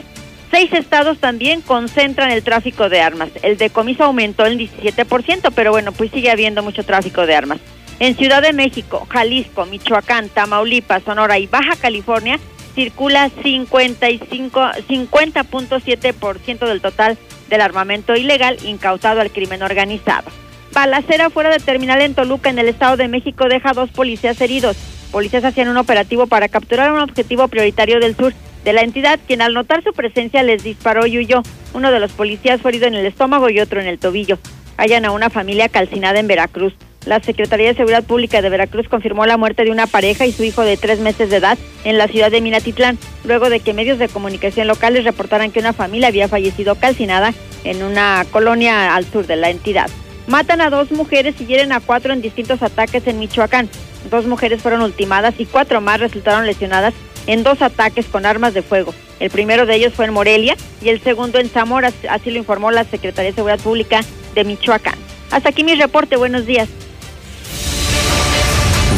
Seis 0.51 0.73
estados 0.73 1.19
también 1.19 1.61
concentran 1.61 2.31
el 2.31 2.43
tráfico 2.43 2.89
de 2.89 3.01
armas. 3.01 3.29
El 3.43 3.57
decomiso 3.57 4.03
aumentó 4.03 4.45
el 4.45 4.57
17%, 4.57 5.51
pero 5.53 5.71
bueno, 5.71 5.91
pues 5.91 6.11
sigue 6.11 6.31
habiendo 6.31 6.63
mucho 6.63 6.83
tráfico 6.83 7.25
de 7.25 7.35
armas. 7.35 7.59
En 7.99 8.15
Ciudad 8.15 8.41
de 8.41 8.53
México, 8.53 9.05
Jalisco, 9.09 9.65
Michoacán, 9.65 10.29
Tamaulipas, 10.29 11.03
Sonora 11.03 11.37
y 11.37 11.47
Baja 11.47 11.75
California 11.79 12.39
circula 12.73 13.29
55 13.43 14.59
50.7% 14.87 16.67
del 16.67 16.81
total 16.81 17.17
del 17.49 17.61
armamento 17.61 18.15
ilegal 18.15 18.57
incautado 18.63 19.21
al 19.21 19.31
crimen 19.31 19.61
organizado. 19.63 20.31
Balacera 20.71 21.29
fuera 21.29 21.49
de 21.49 21.59
terminal 21.59 21.99
en 22.01 22.13
Toluca, 22.13 22.49
en 22.49 22.59
el 22.59 22.69
Estado 22.69 22.95
de 22.95 23.07
México, 23.07 23.49
deja 23.49 23.73
dos 23.73 23.89
policías 23.89 24.39
heridos. 24.39 24.77
Policías 25.11 25.43
hacían 25.43 25.67
un 25.67 25.77
operativo 25.77 26.27
para 26.27 26.47
capturar 26.47 26.91
un 26.91 26.99
objetivo 26.99 27.47
prioritario 27.47 27.99
del 27.99 28.15
sur 28.15 28.33
de 28.63 28.73
la 28.73 28.81
entidad, 28.81 29.19
quien 29.25 29.41
al 29.41 29.53
notar 29.53 29.83
su 29.83 29.93
presencia 29.93 30.43
les 30.43 30.63
disparó 30.63 31.05
y 31.07 31.17
huyó. 31.17 31.41
Uno 31.73 31.91
de 31.91 31.99
los 31.99 32.11
policías 32.11 32.61
fue 32.61 32.71
herido 32.71 32.87
en 32.87 32.95
el 32.95 33.05
estómago 33.05 33.49
y 33.49 33.59
otro 33.59 33.79
en 33.79 33.87
el 33.87 33.99
tobillo. 33.99 34.37
Hallan 34.77 35.05
a 35.05 35.11
una 35.11 35.29
familia 35.29 35.69
calcinada 35.69 36.19
en 36.19 36.27
Veracruz. 36.27 36.73
La 37.05 37.21
Secretaría 37.21 37.67
de 37.67 37.75
Seguridad 37.75 38.03
Pública 38.03 38.41
de 38.41 38.49
Veracruz 38.49 38.87
confirmó 38.89 39.25
la 39.25 39.37
muerte 39.37 39.63
de 39.63 39.71
una 39.71 39.87
pareja 39.87 40.25
y 40.25 40.33
su 40.33 40.43
hijo 40.43 40.63
de 40.63 40.77
tres 40.77 40.99
meses 40.99 41.29
de 41.29 41.37
edad 41.37 41.57
en 41.85 41.97
la 41.97 42.07
ciudad 42.07 42.29
de 42.29 42.41
Minatitlán, 42.41 42.97
luego 43.23 43.49
de 43.49 43.61
que 43.61 43.73
medios 43.73 43.99
de 43.99 44.09
comunicación 44.09 44.67
locales 44.67 45.05
reportaran 45.05 45.51
que 45.51 45.59
una 45.59 45.73
familia 45.73 46.09
había 46.09 46.27
fallecido 46.27 46.75
calcinada 46.75 47.33
en 47.63 47.83
una 47.83 48.25
colonia 48.31 48.95
al 48.95 49.05
sur 49.05 49.25
de 49.27 49.37
la 49.37 49.49
entidad. 49.49 49.89
Matan 50.27 50.61
a 50.61 50.69
dos 50.69 50.91
mujeres 50.91 51.35
y 51.39 51.45
hieren 51.45 51.71
a 51.71 51.79
cuatro 51.79 52.13
en 52.13 52.21
distintos 52.21 52.61
ataques 52.61 53.07
en 53.07 53.17
Michoacán. 53.17 53.69
Dos 54.11 54.25
mujeres 54.27 54.61
fueron 54.61 54.81
ultimadas 54.81 55.33
y 55.39 55.45
cuatro 55.45 55.81
más 55.81 55.99
resultaron 55.99 56.45
lesionadas 56.45 56.93
en 57.29 57.43
dos 57.43 57.61
ataques 57.61 58.07
con 58.07 58.25
armas 58.25 58.55
de 58.55 58.63
fuego. 58.63 58.91
El 59.19 59.29
primero 59.29 59.67
de 59.67 59.75
ellos 59.75 59.93
fue 59.93 60.05
en 60.05 60.13
Morelia 60.13 60.57
y 60.81 60.89
el 60.89 60.99
segundo 60.99 61.37
en 61.37 61.47
Zamora, 61.47 61.93
así 62.09 62.31
lo 62.31 62.39
informó 62.39 62.71
la 62.71 62.85
Secretaría 62.85 63.29
de 63.29 63.35
Seguridad 63.35 63.59
Pública 63.59 64.01
de 64.33 64.43
Michoacán. 64.43 64.95
Hasta 65.29 65.49
aquí 65.49 65.63
mi 65.63 65.75
reporte, 65.75 66.15
buenos 66.15 66.47
días. 66.47 66.67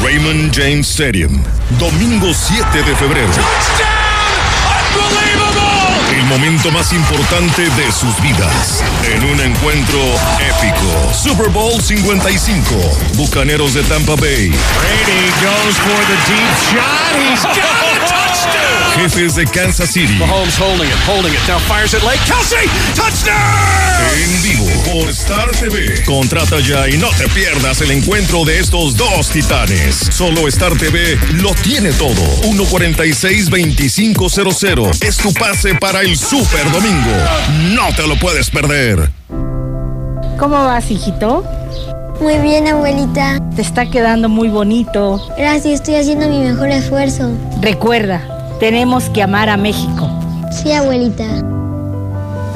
Raymond 0.02 0.56
James 0.56 0.90
Stadium, 0.90 1.44
domingo 1.78 2.34
7 2.34 2.84
de 2.84 2.95
febrero. 2.95 3.34
El 6.16 6.24
momento 6.26 6.72
más 6.72 6.91
importante 6.94 7.64
de 7.64 7.91
sus 7.91 8.20
vidas. 8.22 8.84
En 9.14 9.24
un 9.24 9.40
encuentro 9.40 9.99
épico. 10.40 11.12
Super 11.14 11.49
Bowl 11.49 11.82
55. 11.82 12.76
Bucaneros 13.16 13.74
de 13.74 13.82
Tampa 13.84 14.16
Bay. 14.16 14.49
Brady 14.49 15.32
goes 15.41 15.78
for 15.78 16.06
the 16.08 16.18
deep 16.28 16.56
shot. 16.70 17.16
He's 17.16 17.44
got 17.44 17.58
a 17.58 17.99
touchdown. 18.08 18.94
Jefes 18.95 19.36
de 19.36 19.45
Kansas 19.45 19.91
City. 19.91 20.18
Mahomes 20.18 20.58
holding 20.58 20.88
it, 20.88 20.98
holding 21.08 21.34
it. 21.34 21.40
Now 21.48 21.60
fires 21.60 21.94
it 21.94 22.03
late. 22.03 22.20
Kelsey, 22.26 22.68
touchdown. 22.94 23.38
En 24.16 24.41
vivo 24.44 24.68
por 24.91 25.10
Star 25.10 25.49
TV. 25.52 26.03
Contrata 26.06 26.60
ya 26.60 26.88
y 26.90 26.98
no 26.98 27.10
te 27.12 27.28
pierdas 27.30 27.80
el 27.82 27.91
encuentro 27.91 28.44
de 28.45 28.60
estos 28.60 28.95
dos 28.98 29.30
titanes. 29.30 29.95
Solo 30.12 30.48
Star 30.48 30.76
TV 30.78 31.18
lo 31.34 31.53
tiene 31.56 31.91
todo. 31.94 32.22
146-2500 32.41 35.03
es 35.03 35.18
tu 35.18 35.32
pase 35.34 35.70
para 35.76 36.02
el 36.02 36.18
Super 36.18 36.72
Domingo. 36.72 37.11
No 37.73 37.93
te 37.95 38.07
lo 38.07 38.15
puedes 38.18 38.49
perder. 38.49 39.11
¿Cómo 40.38 40.56
vas, 40.56 40.89
hijito? 40.89 41.45
Muy 42.19 42.38
bien, 42.39 42.68
abuelita. 42.68 43.39
Te 43.56 43.61
está 43.61 43.89
quedando 43.89 44.30
muy 44.30 44.49
bonito. 44.49 45.22
Gracias, 45.38 45.76
estoy 45.76 45.95
haciendo 45.95 46.27
mi 46.27 46.39
mejor 46.39 46.69
esfuerzo. 46.69 47.31
Recuerda, 47.61 48.22
tenemos 48.60 49.06
que 49.10 49.22
amar 49.22 49.49
a 49.49 49.57
México. 49.57 50.10
Sí, 50.52 50.72
abuelita. 50.72 51.26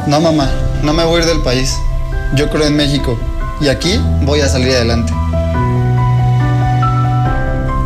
No, 0.08 0.20
mamá, 0.20 0.50
no 0.84 0.94
me 0.94 1.04
voy 1.04 1.22
a 1.22 1.24
ir 1.24 1.30
del 1.30 1.42
país. 1.42 1.76
Yo 2.36 2.50
creo 2.50 2.68
en 2.68 2.76
México 2.76 3.18
y 3.62 3.70
aquí 3.70 4.00
voy 4.24 4.42
a 4.42 4.50
salir 4.50 4.70
adelante. 4.70 5.14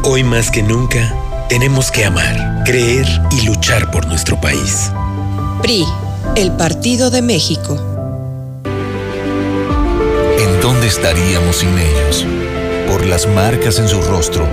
Hoy 0.04 0.24
más 0.24 0.50
que 0.50 0.64
nunca, 0.64 1.14
tenemos 1.50 1.92
que 1.92 2.06
amar, 2.06 2.64
creer 2.66 3.06
y 3.32 3.46
luchar 3.46 3.92
por 3.92 4.08
nuestro 4.08 4.40
país. 4.40 4.92
PRI, 5.62 5.86
el 6.38 6.54
Partido 6.54 7.10
de 7.10 7.22
México. 7.22 7.78
¿En 10.38 10.62
dónde 10.62 10.88
estaríamos 10.88 11.58
sin 11.58 11.78
ellos? 11.78 12.26
Por 12.88 13.06
las 13.06 13.28
marcas 13.28 13.78
en 13.80 13.90
su 13.90 14.02
rostro, 14.02 14.48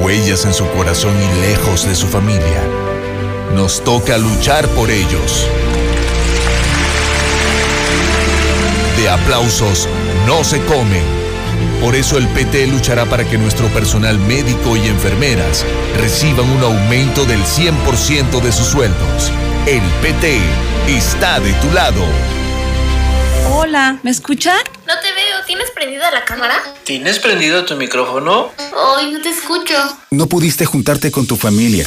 huellas 0.00 0.44
en 0.44 0.52
su 0.52 0.66
corazón 0.70 1.14
y 1.16 1.40
lejos 1.40 1.86
de 1.86 1.94
su 1.94 2.08
familia. 2.08 2.62
Nos 3.54 3.82
toca 3.84 4.18
luchar 4.18 4.66
por 4.70 4.90
ellos. 4.90 5.46
De 8.96 9.08
aplausos 9.08 9.88
no 10.26 10.42
se 10.42 10.60
comen. 10.64 11.04
Por 11.80 11.94
eso 11.94 12.18
el 12.18 12.26
PT 12.28 12.66
luchará 12.66 13.06
para 13.06 13.24
que 13.24 13.38
nuestro 13.38 13.68
personal 13.68 14.18
médico 14.18 14.76
y 14.76 14.88
enfermeras 14.88 15.64
reciban 15.96 16.50
un 16.50 16.64
aumento 16.64 17.24
del 17.24 17.40
100% 17.40 18.40
de 18.40 18.52
sus 18.52 18.66
sueldos. 18.66 19.30
El 19.66 19.82
PT 20.02 20.40
está 20.88 21.38
de 21.38 21.52
tu 21.54 21.70
lado. 21.72 22.02
Hola, 23.52 23.98
¿me 24.02 24.10
escuchan? 24.10 24.56
No 24.88 24.94
te 25.00 25.12
veo. 25.12 25.44
¿Tienes 25.46 25.70
prendida 25.72 26.10
la 26.10 26.24
cámara? 26.24 26.54
¿Tienes 26.84 27.18
prendido 27.18 27.64
tu 27.66 27.76
micrófono? 27.76 28.52
Ay, 28.58 29.12
no 29.12 29.20
te 29.20 29.28
escucho. 29.28 29.74
No 30.10 30.26
pudiste 30.26 30.64
juntarte 30.64 31.10
con 31.10 31.26
tu 31.26 31.36
familia, 31.36 31.86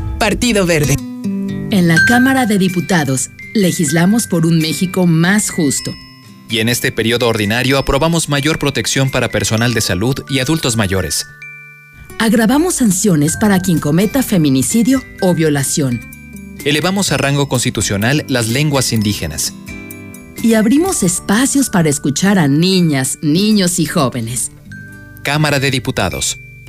Partido 0.21 0.67
Verde. 0.67 0.97
En 1.71 1.87
la 1.87 1.97
Cámara 2.05 2.45
de 2.45 2.59
Diputados, 2.59 3.31
legislamos 3.55 4.27
por 4.27 4.45
un 4.45 4.59
México 4.59 5.07
más 5.07 5.49
justo. 5.49 5.95
Y 6.47 6.59
en 6.59 6.69
este 6.69 6.91
periodo 6.91 7.27
ordinario 7.27 7.79
aprobamos 7.79 8.29
mayor 8.29 8.59
protección 8.59 9.09
para 9.09 9.29
personal 9.29 9.73
de 9.73 9.81
salud 9.81 10.23
y 10.29 10.37
adultos 10.37 10.77
mayores. 10.77 11.25
Agravamos 12.19 12.75
sanciones 12.75 13.35
para 13.35 13.61
quien 13.61 13.79
cometa 13.79 14.21
feminicidio 14.21 15.03
o 15.21 15.33
violación. 15.33 15.99
Elevamos 16.65 17.11
a 17.11 17.17
rango 17.17 17.49
constitucional 17.49 18.23
las 18.27 18.47
lenguas 18.47 18.93
indígenas. 18.93 19.55
Y 20.43 20.53
abrimos 20.53 21.01
espacios 21.01 21.71
para 21.71 21.89
escuchar 21.89 22.37
a 22.37 22.47
niñas, 22.47 23.17
niños 23.23 23.79
y 23.79 23.87
jóvenes. 23.87 24.51
Cámara 25.23 25.59
de 25.59 25.71
Diputados. 25.71 26.37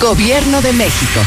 Gobierno 0.00 0.60
de 0.62 0.72
México. 0.74 1.20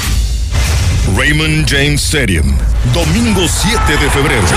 Raymond 1.18 1.70
James 1.70 2.02
Stadium, 2.02 2.56
domingo 2.94 3.46
7 3.46 3.98
de 3.98 4.10
febrero. 4.10 4.48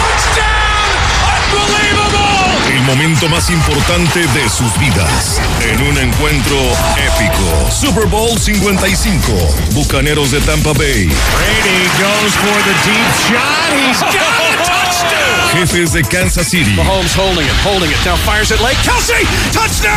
El 2.70 2.80
momento 2.82 3.28
más 3.28 3.50
importante 3.50 4.20
de 4.20 4.48
sus 4.48 4.78
vidas. 4.78 5.40
En 5.60 5.82
un 5.82 5.98
encuentro 5.98 6.56
épico. 6.96 7.70
Super 7.70 8.06
Bowl 8.06 8.38
55. 8.38 9.32
Bucaneros 9.72 10.30
de 10.30 10.40
Tampa 10.42 10.72
Bay. 10.74 11.06
Brady 11.06 11.88
goes 11.98 12.34
for 12.36 12.62
the 12.62 12.74
deep 12.84 13.10
shot. 13.28 13.72
He's 13.74 14.00
got 14.00 14.64
touchdown. 14.64 14.80
Jefes 15.52 15.92
de 15.92 16.02
Kansas 16.02 16.48
City. 16.48 16.74
Mahomes 16.74 17.14
holding 17.14 17.46
it, 17.46 17.52
holding 17.62 17.90
it, 17.90 17.96
now 18.04 18.16
fires 18.16 18.50
it 18.50 18.60
late. 18.60 18.76
Kelsey, 18.82 19.24
touchdown! 19.52 19.92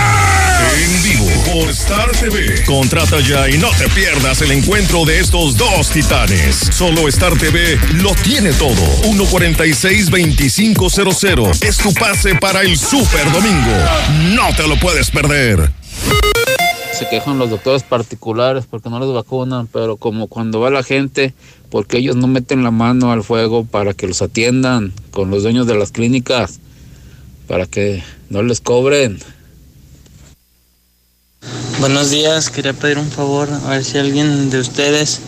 En 0.76 1.04
vivo 1.04 1.28
por 1.52 1.70
Star 1.72 2.12
TV. 2.12 2.64
Contrata 2.66 3.20
ya 3.20 3.50
y 3.50 3.58
no 3.58 3.70
te 3.72 3.90
pierdas 3.90 4.42
el 4.42 4.52
encuentro 4.52 5.04
de 5.06 5.20
estos 5.20 5.58
dos 5.58 5.90
titanes. 5.90 6.56
Solo 6.72 7.08
Star 7.08 7.36
TV 7.38 7.80
lo 7.94 8.14
tiene 8.16 8.52
todo. 8.54 8.76
146-2500 9.04 11.64
es 11.64 11.78
tu 11.78 11.94
pase 11.94 12.36
para 12.36 12.62
el 12.62 12.78
Super 12.78 13.32
Domingo. 13.32 13.74
No 14.36 14.54
te 14.56 14.68
lo 14.68 14.78
puedes 14.78 15.10
perder. 15.10 15.72
Se 16.98 17.07
quejan 17.07 17.38
los 17.38 17.52
doctores 17.52 17.84
particulares 17.84 18.65
porque 18.68 18.90
no 18.90 18.99
les 18.99 19.14
vacunan, 19.14 19.68
pero 19.68 19.98
como 19.98 20.26
cuando 20.26 20.60
va 20.60 20.72
la 20.72 20.82
gente, 20.82 21.36
porque 21.69 21.99
ellos 21.99 22.15
no 22.15 22.26
meten 22.26 22.64
la 22.64 22.72
mano 22.72 23.11
al 23.11 23.24
fuego 23.24 23.65
para 23.65 23.94
que 23.94 24.07
los 24.07 24.24
atiendan 24.24 24.94
con 25.11 25.30
los 25.30 25.44
dueños 25.44 25.68
de 25.68 25.76
las 25.78 25.91
clínicas, 25.91 26.60
para 27.48 27.68
que 27.68 28.03
no 28.32 28.41
les 28.41 28.61
cobren. 28.61 29.19
Buenos 31.80 32.10
días, 32.10 32.49
quería 32.49 32.74
pedir 32.74 32.98
un 32.98 33.11
favor, 33.11 33.48
a 33.48 33.69
ver 33.69 33.84
si 33.84 33.99
alguien 33.99 34.49
de 34.49 34.60
ustedes 34.60 35.19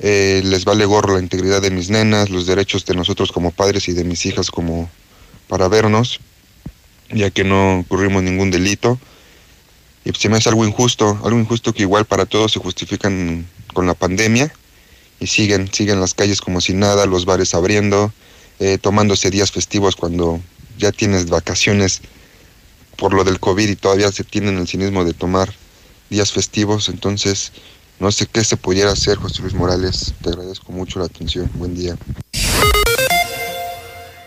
eh, 0.00 0.42
les 0.44 0.64
vale 0.64 0.84
gorro 0.84 1.14
la 1.14 1.22
integridad 1.22 1.62
de 1.62 1.70
mis 1.70 1.90
nenas, 1.90 2.30
los 2.30 2.46
derechos 2.46 2.84
de 2.84 2.94
nosotros 2.94 3.32
como 3.32 3.50
padres 3.50 3.88
y 3.88 3.92
de 3.92 4.04
mis 4.04 4.26
hijas 4.26 4.50
como 4.50 4.90
para 5.48 5.68
vernos, 5.68 6.20
ya 7.10 7.30
que 7.30 7.44
no 7.44 7.80
ocurrimos 7.80 8.22
ningún 8.22 8.50
delito. 8.50 8.98
Y 10.04 10.12
se 10.12 10.28
me 10.28 10.36
hace 10.36 10.50
algo 10.50 10.66
injusto, 10.66 11.18
algo 11.24 11.38
injusto 11.38 11.72
que 11.72 11.82
igual 11.82 12.04
para 12.04 12.26
todos 12.26 12.52
se 12.52 12.60
justifican 12.60 13.46
con 13.74 13.86
la 13.86 13.94
pandemia 13.94 14.50
y 15.20 15.26
siguen, 15.26 15.70
siguen 15.72 16.00
las 16.00 16.14
calles 16.14 16.40
como 16.40 16.62
si 16.62 16.72
nada, 16.72 17.04
los 17.04 17.26
bares 17.26 17.54
abriendo, 17.54 18.12
eh, 18.60 18.78
tomándose 18.78 19.30
días 19.30 19.52
festivos 19.52 19.96
cuando 19.96 20.40
ya 20.78 20.92
tienes 20.92 21.28
vacaciones 21.28 22.00
por 22.96 23.12
lo 23.12 23.24
del 23.24 23.40
COVID 23.40 23.68
y 23.68 23.76
todavía 23.76 24.10
se 24.10 24.24
tienen 24.24 24.56
el 24.56 24.66
cinismo 24.66 25.04
de 25.04 25.12
tomar 25.12 25.52
días 26.08 26.32
festivos, 26.32 26.88
entonces 26.88 27.52
no 28.00 28.10
sé 28.10 28.26
qué 28.26 28.44
se 28.44 28.56
pudiera 28.56 28.92
hacer, 28.92 29.16
José 29.18 29.42
Luis 29.42 29.54
Morales. 29.54 30.14
Te 30.22 30.30
agradezco 30.30 30.72
mucho 30.72 30.98
la 30.98 31.06
atención. 31.06 31.50
Buen 31.54 31.74
día. 31.74 31.96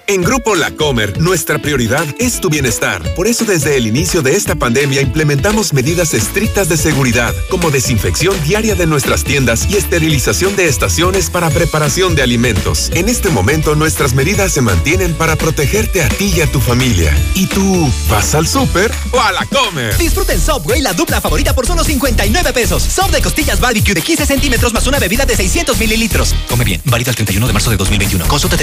En 0.10 0.22
Grupo 0.22 0.56
La 0.56 0.72
Comer, 0.72 1.20
nuestra 1.20 1.60
prioridad 1.60 2.06
es 2.18 2.40
tu 2.40 2.50
bienestar. 2.50 3.04
Por 3.14 3.28
eso 3.28 3.44
desde 3.44 3.76
el 3.76 3.88
inicio 3.88 4.22
de 4.22 4.38
esta 4.38 4.56
pandemia 4.56 5.02
implementamos 5.02 5.74
medidas 5.74 6.14
estrictas 6.14 6.70
de 6.70 6.78
seguridad, 6.78 7.36
como 7.50 7.72
desinfección 7.72 8.34
diaria 8.46 8.76
de 8.76 8.88
nuestras 8.88 9.26
tiendas 9.26 9.70
y 9.70 9.76
esterilización 9.76 10.56
de 10.56 10.70
estaciones 10.70 11.30
para 11.30 11.50
preparación 11.50 12.16
de 12.16 12.22
alimentos. 12.22 12.90
En 12.94 13.10
este 13.10 13.30
momento 13.30 13.76
nuestras 13.76 14.14
medidas 14.14 14.54
se 14.54 14.62
mantienen 14.62 15.14
para 15.14 15.36
protegerte 15.36 16.02
a 16.02 16.08
ti 16.08 16.32
y 16.34 16.40
a 16.40 16.50
tu 16.50 16.62
familia. 16.62 17.14
¿Y 17.36 17.48
tú 17.48 17.92
vas 18.10 18.34
al 18.34 18.48
súper 18.48 18.90
o 19.12 19.20
a 19.20 19.34
La 19.34 19.46
Comer? 19.48 19.98
Disfruten 19.98 20.40
Subway, 20.40 20.80
la 20.80 20.94
dupla 20.94 21.20
favorita 21.20 21.54
por 21.54 21.68
solo 21.68 21.84
59 21.84 22.54
pesos. 22.54 22.82
Sub 22.82 23.12
de 23.12 23.22
costillas 23.22 23.60
barbecue 23.60 23.94
de 23.94 24.02
15 24.02 24.26
centímetros 24.26 24.72
más 24.72 24.88
una 24.88 25.00
bebida 25.00 25.26
de 25.26 25.36
600 25.36 25.78
mililitros. 25.78 26.34
Come 26.50 26.64
bien, 26.64 26.82
válido 26.86 27.10
el 27.10 27.16
31 27.18 27.46
de 27.46 27.52
marzo 27.52 27.72
de 27.72 27.76
2021. 27.76 28.26
Consulta 28.26 28.56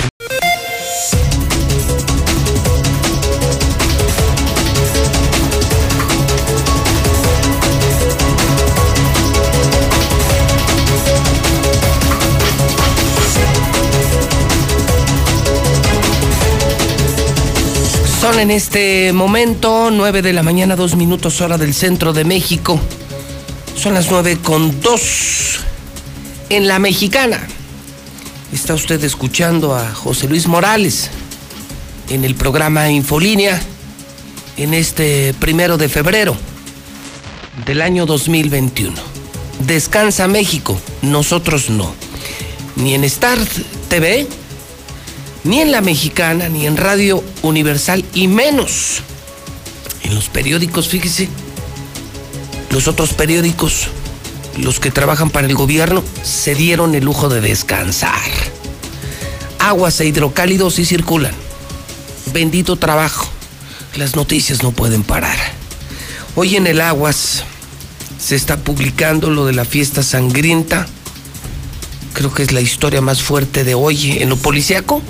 en 18.44 18.50
este 18.50 19.10
momento 19.14 19.90
9 19.90 20.20
de 20.20 20.34
la 20.34 20.42
mañana, 20.42 20.76
dos 20.76 20.96
minutos 20.96 21.40
hora 21.40 21.56
del 21.56 21.72
centro 21.72 22.12
de 22.12 22.24
México. 22.24 22.78
Son 23.74 23.94
las 23.94 24.10
9 24.10 24.36
con 24.42 24.82
2 24.82 25.60
en 26.50 26.68
la 26.68 26.78
mexicana. 26.78 27.40
Está 28.52 28.74
usted 28.74 29.02
escuchando 29.02 29.74
a 29.74 29.94
José 29.94 30.28
Luis 30.28 30.46
Morales 30.46 31.08
en 32.10 32.22
el 32.22 32.34
programa 32.34 32.90
Infolínea 32.90 33.58
en 34.58 34.74
este 34.74 35.32
primero 35.40 35.78
de 35.78 35.88
febrero 35.88 36.36
del 37.64 37.80
año 37.80 38.04
2021. 38.04 38.92
Descansa 39.60 40.28
México, 40.28 40.78
nosotros 41.00 41.70
no. 41.70 41.94
Ni 42.76 42.92
en 42.92 43.04
Star 43.04 43.38
TV, 43.88 44.26
ni 45.44 45.60
en 45.60 45.70
la 45.70 45.80
mexicana, 45.80 46.48
ni 46.48 46.66
en 46.66 46.76
Radio 46.76 47.22
Universal, 47.42 48.04
y 48.14 48.28
menos 48.28 49.02
en 50.02 50.14
los 50.14 50.28
periódicos, 50.28 50.88
fíjese, 50.88 51.28
Los 52.70 52.88
otros 52.88 53.12
periódicos, 53.12 53.88
los 54.58 54.80
que 54.80 54.90
trabajan 54.90 55.30
para 55.30 55.46
el 55.46 55.54
gobierno, 55.54 56.02
se 56.22 56.54
dieron 56.56 56.94
el 56.94 57.04
lujo 57.04 57.28
de 57.28 57.40
descansar. 57.40 58.20
Aguas 59.60 60.00
e 60.00 60.06
hidrocálidos 60.06 60.74
sí 60.74 60.84
circulan. 60.84 61.34
Bendito 62.32 62.76
trabajo. 62.76 63.28
Las 63.96 64.16
noticias 64.16 64.64
no 64.64 64.72
pueden 64.72 65.04
parar. 65.04 65.38
Hoy 66.34 66.56
en 66.56 66.66
el 66.66 66.80
Aguas 66.80 67.44
se 68.18 68.34
está 68.34 68.56
publicando 68.56 69.30
lo 69.30 69.46
de 69.46 69.52
la 69.52 69.64
fiesta 69.64 70.02
sangrienta. 70.02 70.86
Creo 72.12 72.34
que 72.34 72.42
es 72.42 72.50
la 72.50 72.60
historia 72.60 73.00
más 73.00 73.22
fuerte 73.22 73.62
de 73.62 73.74
hoy 73.74 74.18
en 74.18 74.30
lo 74.30 74.36
policiaco. 74.36 75.00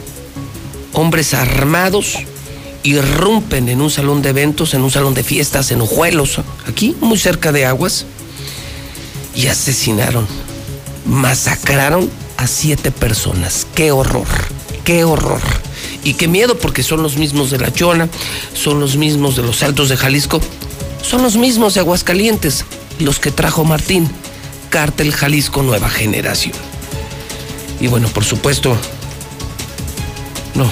Hombres 0.95 1.35
armados 1.35 2.19
irrumpen 2.85 3.69
en 3.69 3.81
un 3.81 3.91
salón 3.91 4.23
de 4.23 4.31
eventos, 4.31 4.75
en 4.75 4.83
un 4.83 4.91
salón 4.91 5.15
de 5.15 5.25
fiestas, 5.25 5.71
en 5.71 5.81
Ojuelos, 5.81 6.41
aquí 6.69 6.97
muy 7.01 7.19
cerca 7.19 7.51
de 7.51 7.67
Aguas, 7.67 8.07
y 9.35 9.49
asesinaron, 9.49 10.27
masacraron 11.05 12.09
a 12.37 12.47
siete 12.47 12.93
personas. 12.93 13.67
¡Qué 13.75 13.91
horror! 13.91 14.29
¡Qué 14.85 15.03
horror! 15.03 15.41
Y 16.05 16.15
qué 16.15 16.29
miedo 16.29 16.59
porque 16.59 16.83
son 16.83 17.03
los 17.03 17.17
mismos 17.17 17.51
de 17.51 17.59
La 17.59 17.73
Chona, 17.73 18.09
son 18.55 18.79
los 18.79 18.97
mismos 18.97 19.35
de 19.35 19.43
los 19.43 19.63
Altos 19.63 19.89
de 19.89 19.97
Jalisco, 19.97 20.41
son 21.03 21.23
los 21.23 21.37
mismos 21.37 21.75
de 21.75 21.81
Aguascalientes, 21.81 22.65
los 23.01 23.19
que 23.19 23.31
trajo 23.31 23.65
Martín, 23.65 24.09
Cártel 24.71 25.13
Jalisco 25.13 25.63
Nueva 25.63 25.89
Generación. 25.89 26.55
Y 27.81 27.87
bueno, 27.89 28.09
por 28.09 28.25
supuesto, 28.25 28.77
no, 30.55 30.71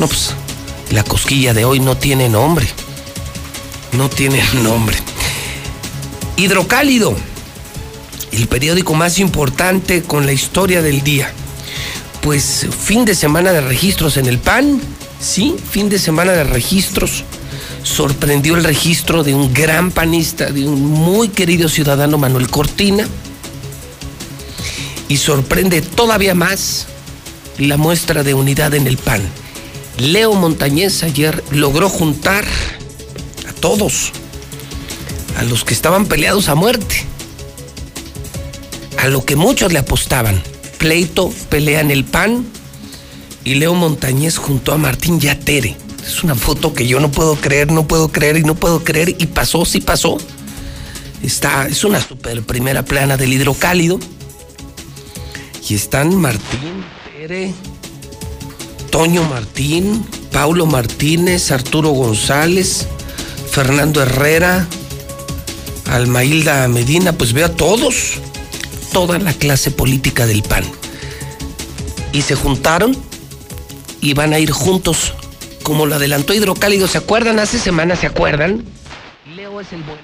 no, 0.00 0.06
pues 0.08 0.34
la 0.90 1.04
cosquilla 1.04 1.54
de 1.54 1.64
hoy 1.64 1.80
no 1.80 1.96
tiene 1.96 2.28
nombre. 2.28 2.66
No 3.92 4.08
tiene 4.08 4.42
nombre. 4.62 4.96
Hidrocálido, 6.36 7.14
el 8.32 8.48
periódico 8.48 8.94
más 8.94 9.18
importante 9.18 10.02
con 10.02 10.26
la 10.26 10.32
historia 10.32 10.82
del 10.82 11.02
día. 11.02 11.32
Pues 12.22 12.66
fin 12.84 13.04
de 13.04 13.14
semana 13.14 13.52
de 13.52 13.60
registros 13.60 14.16
en 14.16 14.26
el 14.26 14.38
PAN, 14.38 14.80
sí, 15.20 15.54
fin 15.70 15.88
de 15.88 15.98
semana 15.98 16.32
de 16.32 16.44
registros. 16.44 17.24
Sorprendió 17.82 18.56
el 18.56 18.64
registro 18.64 19.22
de 19.22 19.34
un 19.34 19.52
gran 19.52 19.90
panista, 19.90 20.50
de 20.50 20.66
un 20.66 20.82
muy 20.86 21.28
querido 21.28 21.68
ciudadano 21.68 22.18
Manuel 22.18 22.48
Cortina. 22.48 23.06
Y 25.06 25.18
sorprende 25.18 25.82
todavía 25.82 26.34
más 26.34 26.86
la 27.58 27.76
muestra 27.76 28.22
de 28.22 28.34
unidad 28.34 28.74
en 28.74 28.86
el 28.86 28.96
PAN. 28.96 29.22
Leo 29.98 30.34
Montañez 30.34 31.02
ayer 31.02 31.42
logró 31.50 31.88
juntar 31.88 32.44
a 33.48 33.52
todos, 33.52 34.12
a 35.38 35.44
los 35.44 35.64
que 35.64 35.74
estaban 35.74 36.06
peleados 36.06 36.48
a 36.48 36.54
muerte, 36.54 37.04
a 38.98 39.08
lo 39.08 39.24
que 39.24 39.36
muchos 39.36 39.72
le 39.72 39.78
apostaban. 39.78 40.42
Pleito, 40.78 41.32
pelea 41.48 41.80
en 41.80 41.90
el 41.90 42.04
PAN 42.04 42.44
y 43.44 43.54
Leo 43.54 43.74
Montañez 43.74 44.36
junto 44.36 44.72
a 44.72 44.78
Martín 44.78 45.20
Yatere. 45.20 45.76
Es 46.04 46.22
una 46.22 46.34
foto 46.34 46.74
que 46.74 46.86
yo 46.86 47.00
no 47.00 47.10
puedo 47.10 47.36
creer, 47.36 47.72
no 47.72 47.86
puedo 47.86 48.08
creer 48.08 48.36
y 48.36 48.42
no 48.42 48.54
puedo 48.54 48.84
creer 48.84 49.16
y 49.18 49.26
pasó, 49.26 49.64
sí 49.64 49.80
pasó. 49.80 50.18
Está, 51.22 51.66
es 51.66 51.84
una 51.84 52.00
super 52.00 52.42
primera 52.42 52.84
plana 52.84 53.16
del 53.16 53.32
hidrocálido. 53.32 53.98
Y 55.66 55.74
están 55.74 56.14
Martín, 56.16 56.84
Toño 58.90 59.22
Martín, 59.24 60.04
Paulo 60.30 60.66
Martínez, 60.66 61.52
Arturo 61.52 61.90
González, 61.90 62.86
Fernando 63.50 64.02
Herrera, 64.02 64.66
Almailda 65.86 66.68
Medina, 66.68 67.12
pues 67.12 67.32
veo 67.32 67.46
a 67.46 67.56
todos, 67.56 68.18
toda 68.92 69.18
la 69.18 69.32
clase 69.32 69.70
política 69.70 70.26
del 70.26 70.42
PAN. 70.42 70.64
Y 72.12 72.20
se 72.22 72.34
juntaron 72.34 72.94
y 74.02 74.12
van 74.12 74.34
a 74.34 74.38
ir 74.38 74.50
juntos, 74.50 75.14
como 75.62 75.86
lo 75.86 75.94
adelantó 75.94 76.34
Hidrocálido. 76.34 76.88
¿Se 76.88 76.98
acuerdan? 76.98 77.38
Hace 77.38 77.58
semanas, 77.58 78.00
¿se 78.00 78.06
acuerdan? 78.06 78.64
Leo 79.34 79.62
es 79.62 79.72
el 79.72 79.82
bueno. 79.82 80.02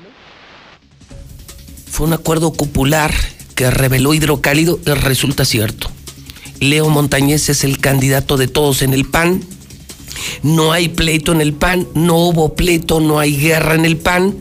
Fue 1.90 2.06
un 2.06 2.14
acuerdo 2.14 2.55
popular 2.55 3.12
que 3.55 3.70
reveló 3.70 4.14
Hidrocálido 4.14 4.80
resulta 4.86 5.44
cierto. 5.44 5.90
Leo 6.60 6.90
Montañez 6.90 7.48
es 7.48 7.64
el 7.64 7.78
candidato 7.78 8.36
de 8.36 8.46
todos 8.46 8.82
en 8.82 8.92
el 8.92 9.06
PAN. 9.06 9.42
No 10.42 10.72
hay 10.72 10.90
pleito 10.90 11.32
en 11.32 11.40
el 11.40 11.54
PAN, 11.54 11.88
no 11.94 12.16
hubo 12.16 12.54
pleito, 12.54 13.00
no 13.00 13.18
hay 13.18 13.36
guerra 13.36 13.74
en 13.74 13.86
el 13.86 13.96
PAN. 13.96 14.36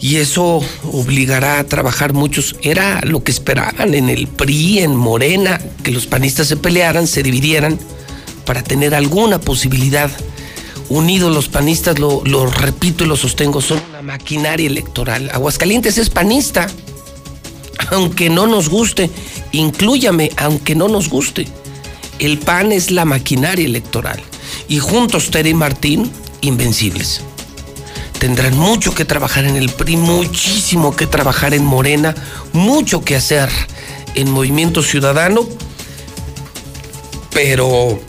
Y 0.00 0.16
eso 0.16 0.60
obligará 0.92 1.60
a 1.60 1.64
trabajar 1.64 2.12
muchos. 2.12 2.56
Era 2.62 3.00
lo 3.04 3.22
que 3.22 3.30
esperaban 3.30 3.94
en 3.94 4.08
el 4.08 4.26
PRI, 4.26 4.80
en 4.80 4.96
Morena, 4.96 5.60
que 5.84 5.92
los 5.92 6.06
panistas 6.06 6.48
se 6.48 6.56
pelearan, 6.56 7.06
se 7.06 7.22
dividieran 7.22 7.78
para 8.44 8.64
tener 8.64 8.96
alguna 8.96 9.40
posibilidad. 9.40 10.10
Unidos 10.88 11.32
los 11.32 11.48
panistas, 11.48 12.00
lo, 12.00 12.24
lo 12.24 12.46
repito 12.46 13.04
y 13.04 13.06
lo 13.06 13.16
sostengo, 13.16 13.60
son 13.60 13.80
una 13.90 14.02
maquinaria 14.02 14.66
electoral. 14.66 15.30
Aguascalientes 15.32 15.96
es 15.98 16.10
panista 16.10 16.66
aunque 17.92 18.30
no 18.30 18.46
nos 18.46 18.68
guste, 18.68 19.10
inclúyame, 19.52 20.30
aunque 20.36 20.74
no 20.74 20.88
nos 20.88 21.08
guste. 21.08 21.46
El 22.18 22.38
PAN 22.38 22.72
es 22.72 22.90
la 22.90 23.04
maquinaria 23.04 23.66
electoral 23.66 24.20
y 24.68 24.78
juntos 24.78 25.30
Tere 25.30 25.50
y 25.50 25.54
Martín, 25.54 26.10
invencibles. 26.40 27.22
Tendrán 28.18 28.56
mucho 28.56 28.94
que 28.94 29.04
trabajar 29.04 29.44
en 29.44 29.56
el 29.56 29.68
PRI, 29.68 29.96
muchísimo 29.96 30.94
que 30.94 31.06
trabajar 31.06 31.54
en 31.54 31.64
Morena, 31.64 32.14
mucho 32.52 33.04
que 33.04 33.16
hacer 33.16 33.48
en 34.14 34.30
Movimiento 34.30 34.82
Ciudadano, 34.82 35.46
pero 37.32 38.00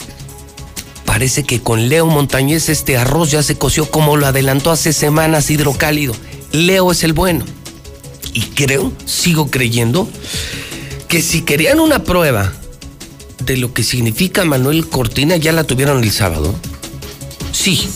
parece 1.04 1.42
que 1.42 1.60
con 1.60 1.88
Leo 1.88 2.06
Montañez 2.06 2.68
este 2.68 2.96
arroz 2.96 3.30
ya 3.32 3.42
se 3.42 3.58
coció 3.58 3.90
como 3.90 4.16
lo 4.16 4.26
adelantó 4.26 4.70
hace 4.70 4.92
semanas 4.92 5.50
Hidrocálido. 5.50 6.14
Leo 6.52 6.92
es 6.92 7.02
el 7.02 7.12
bueno 7.12 7.44
y 8.34 8.40
creo, 8.40 8.92
sigo 9.06 9.50
creyendo, 9.50 10.08
que 11.08 11.22
si 11.22 11.42
querían 11.42 11.80
una 11.80 12.02
prueba 12.02 12.52
de 13.46 13.56
lo 13.56 13.72
que 13.72 13.84
significa 13.84 14.44
Manuel 14.44 14.88
Cortina, 14.88 15.36
ya 15.36 15.52
la 15.52 15.64
tuvieron 15.64 16.02
el 16.02 16.10
sábado. 16.10 16.54
Sí. 17.52 17.88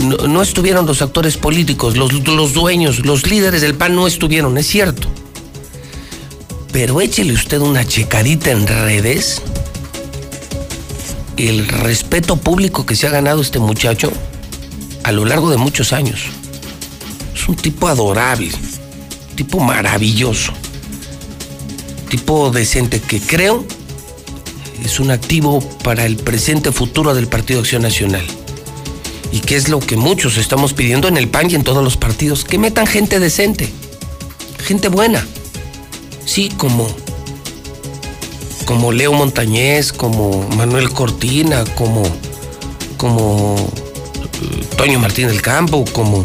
No, 0.00 0.16
no 0.28 0.42
estuvieron 0.42 0.84
los 0.84 1.00
actores 1.00 1.38
políticos, 1.38 1.96
los, 1.96 2.12
los 2.28 2.52
dueños, 2.52 3.06
los 3.06 3.26
líderes 3.30 3.62
del 3.62 3.74
PAN 3.74 3.94
no 3.94 4.06
estuvieron, 4.06 4.58
es 4.58 4.66
cierto. 4.66 5.08
Pero 6.72 7.00
échele 7.00 7.32
usted 7.32 7.60
una 7.60 7.86
checadita 7.86 8.50
en 8.50 8.66
redes. 8.66 9.40
El 11.36 11.66
respeto 11.68 12.36
público 12.36 12.84
que 12.84 12.96
se 12.96 13.06
ha 13.06 13.10
ganado 13.10 13.40
este 13.40 13.58
muchacho 13.58 14.12
a 15.04 15.12
lo 15.12 15.24
largo 15.24 15.50
de 15.50 15.56
muchos 15.56 15.92
años. 15.92 16.20
Es 17.34 17.48
un 17.48 17.56
tipo 17.56 17.88
adorable 17.88 18.50
tipo 19.42 19.58
maravilloso, 19.58 20.52
tipo 22.08 22.52
decente 22.52 23.00
que 23.00 23.18
creo 23.18 23.64
es 24.84 25.00
un 25.00 25.10
activo 25.10 25.58
para 25.82 26.06
el 26.06 26.14
presente 26.14 26.70
futuro 26.70 27.12
del 27.12 27.26
Partido 27.26 27.58
Acción 27.58 27.82
Nacional. 27.82 28.24
Y 29.32 29.40
que 29.40 29.56
es 29.56 29.68
lo 29.68 29.80
que 29.80 29.96
muchos 29.96 30.36
estamos 30.36 30.74
pidiendo 30.74 31.08
en 31.08 31.16
el 31.16 31.26
PAN 31.26 31.50
y 31.50 31.56
en 31.56 31.64
todos 31.64 31.82
los 31.82 31.96
partidos, 31.96 32.44
que 32.44 32.56
metan 32.56 32.86
gente 32.86 33.18
decente, 33.18 33.68
gente 34.64 34.86
buena. 34.86 35.26
Sí, 36.24 36.48
como 36.56 36.86
como 38.64 38.92
Leo 38.92 39.12
Montañez, 39.12 39.92
como 39.92 40.48
Manuel 40.50 40.90
Cortina, 40.90 41.64
como 41.74 42.04
como 42.96 43.56
eh, 43.56 44.64
Toño 44.76 45.00
Martín 45.00 45.26
del 45.26 45.42
Campo, 45.42 45.84
como 45.92 46.22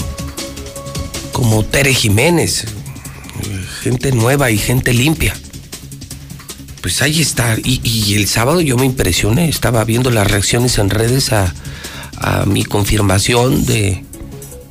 como 1.31 1.63
Tere 1.63 1.93
Jiménez, 1.93 2.65
gente 3.87 4.11
nueva 4.11 4.51
y 4.51 4.57
gente 4.57 4.93
limpia. 4.93 5.33
Pues 6.81 7.01
ahí 7.01 7.21
está. 7.21 7.55
Y, 7.63 8.15
el 8.15 8.27
sábado 8.27 8.59
yo 8.59 8.75
me 8.75 8.85
impresioné, 8.85 9.47
estaba 9.47 9.85
viendo 9.85 10.11
las 10.11 10.29
reacciones 10.29 10.77
en 10.77 10.89
redes 10.89 11.31
a, 11.31 11.53
mi 12.47 12.65
confirmación 12.65 13.65
de, 13.65 14.03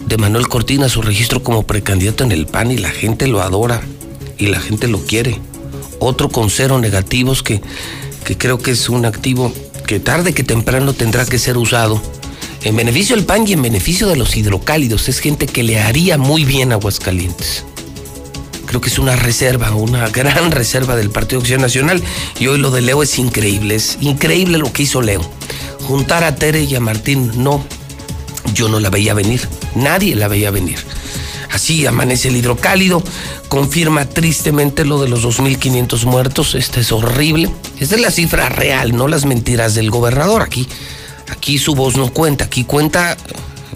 de 0.06 0.16
Manuel 0.18 0.48
Cortina, 0.48 0.88
su 0.88 1.00
registro 1.00 1.44
como 1.44 1.62
precandidato 1.62 2.24
en 2.24 2.32
el 2.32 2.46
PAN 2.46 2.72
y 2.72 2.76
la 2.76 2.90
gente 2.90 3.28
lo 3.28 3.40
adora 3.40 3.80
y 4.36 4.48
la 4.48 4.60
gente 4.60 4.88
lo 4.88 4.98
quiere. 4.98 5.40
Otro 6.00 6.28
con 6.28 6.50
cero 6.50 6.80
negativos 6.80 7.44
que, 7.44 7.62
que 8.24 8.36
creo 8.36 8.58
que 8.58 8.72
es 8.72 8.88
un 8.88 9.06
activo 9.06 9.52
que 9.86 10.00
tarde 10.00 10.34
que 10.34 10.42
temprano 10.42 10.92
tendrá 10.92 11.24
que 11.24 11.38
ser 11.38 11.56
usado 11.56 12.02
en 12.64 12.74
beneficio 12.74 13.14
del 13.14 13.24
PAN 13.24 13.46
y 13.46 13.52
en 13.52 13.62
beneficio 13.62 14.08
de 14.08 14.16
los 14.16 14.36
hidrocálidos. 14.36 15.08
Es 15.08 15.20
gente 15.20 15.46
que 15.46 15.62
le 15.62 15.80
haría 15.80 16.18
muy 16.18 16.44
bien 16.44 16.72
Aguascalientes 16.72 17.64
creo 18.66 18.80
que 18.80 18.88
es 18.88 18.98
una 18.98 19.16
reserva, 19.16 19.74
una 19.74 20.08
gran 20.08 20.50
reserva 20.50 20.96
del 20.96 21.10
Partido 21.10 21.40
Acción 21.40 21.62
Nacional. 21.62 22.02
Y 22.38 22.48
hoy 22.48 22.58
lo 22.58 22.70
de 22.70 22.82
Leo 22.82 23.02
es 23.02 23.18
increíble, 23.18 23.76
es 23.76 23.98
increíble 24.00 24.58
lo 24.58 24.72
que 24.72 24.82
hizo 24.82 25.00
Leo. 25.00 25.22
Juntar 25.82 26.24
a 26.24 26.34
Tere 26.34 26.62
y 26.64 26.74
a 26.74 26.80
Martín, 26.80 27.30
no, 27.36 27.64
yo 28.54 28.68
no 28.68 28.80
la 28.80 28.90
veía 28.90 29.14
venir, 29.14 29.48
nadie 29.74 30.16
la 30.16 30.28
veía 30.28 30.50
venir. 30.50 30.78
Así 31.52 31.86
amanece 31.86 32.28
el 32.28 32.36
hidrocálido, 32.36 33.02
confirma 33.48 34.04
tristemente 34.04 34.84
lo 34.84 35.00
de 35.00 35.08
los 35.08 35.24
2.500 35.24 36.04
muertos, 36.04 36.54
este 36.54 36.80
es 36.80 36.92
horrible. 36.92 37.50
Esta 37.78 37.94
es 37.94 38.00
la 38.00 38.10
cifra 38.10 38.48
real, 38.48 38.96
no 38.96 39.08
las 39.08 39.24
mentiras 39.24 39.74
del 39.74 39.90
gobernador. 39.90 40.42
Aquí, 40.42 40.66
aquí 41.28 41.58
su 41.58 41.74
voz 41.74 41.96
no 41.96 42.12
cuenta, 42.12 42.44
aquí 42.44 42.64
cuenta 42.64 43.16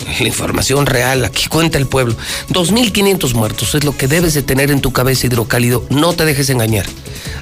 la 0.07 0.27
información 0.27 0.87
real, 0.87 1.25
aquí 1.25 1.47
cuenta 1.49 1.79
el 1.79 1.87
pueblo. 1.87 2.17
2.500 2.49 3.35
muertos 3.35 3.75
es 3.75 3.85
lo 3.85 3.97
que 3.97 4.09
debes 4.09 4.35
de 4.35 4.43
tener 4.43 4.71
en 4.71 4.81
tu 4.81 4.93
cabeza 4.93 5.27
hidrocálido, 5.27 5.85
no 5.91 6.13
te 6.13 6.25
dejes 6.25 6.51
engañar. 6.51 6.87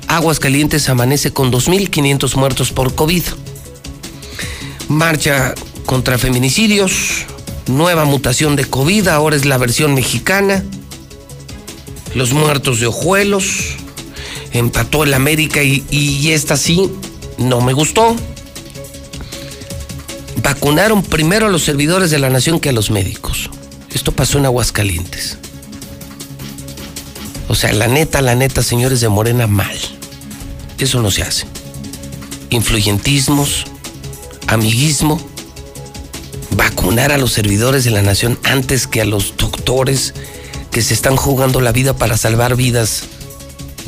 Aguas 0.07 0.41
Calientes 0.41 0.89
amanece 0.89 1.33
con 1.33 1.53
2.500 1.53 2.37
muertos 2.37 2.73
por 2.73 2.95
COVID. 2.95 3.23
Marcha 4.89 5.55
contra 5.87 6.19
feminicidios, 6.19 7.27
nueva 7.67 8.05
mutación 8.05 8.57
de 8.57 8.65
COVID, 8.65 9.09
ahora 9.09 9.37
es 9.37 9.45
la 9.45 9.59
versión 9.59 9.95
mexicana. 9.95 10.65
Los 12.15 12.33
muertos 12.33 12.81
de 12.81 12.87
Ojuelos, 12.87 13.77
empató 14.53 15.05
el 15.05 15.15
América 15.15 15.63
y, 15.63 15.85
y 15.91 16.33
esta 16.33 16.57
sí, 16.57 16.91
no 17.37 17.61
me 17.61 17.73
gustó. 17.73 18.17
Vacunaron 20.43 21.03
primero 21.03 21.47
a 21.47 21.51
los 21.51 21.65
servidores 21.65 22.11
de 22.11 22.19
la 22.19 22.31
nación 22.31 22.61
que 22.61 22.69
a 22.69 22.73
los 22.73 22.91
médicos. 22.91 23.51
Esto 23.93 24.13
pasó 24.13 24.39
en 24.39 24.47
Aguascalientes. 24.47 25.39
O 27.49 27.55
sea, 27.55 27.73
la 27.73 27.89
neta, 27.89 28.21
la 28.21 28.35
neta, 28.35 28.63
señores 28.63 29.01
de 29.01 29.09
Morena, 29.09 29.47
mal. 29.47 29.77
Eso 30.79 31.01
no 31.03 31.11
se 31.11 31.23
hace. 31.23 31.47
Influyentismos, 32.51 33.65
amiguismo, 34.47 35.21
vacunar 36.51 37.11
a 37.13 37.19
los 37.19 37.33
servidores 37.33 37.85
de 37.85 37.91
la 37.91 38.03
nación 38.03 38.39
antes 38.45 38.87
que 38.87 39.01
a 39.01 39.05
los 39.05 39.37
doctores 39.37 40.15
que 40.71 40.83
se 40.83 40.95
están 40.95 41.17
jugando 41.17 41.61
la 41.61 41.73
vida 41.73 41.95
para 41.95 42.17
salvar 42.17 42.55
vidas 42.55 43.05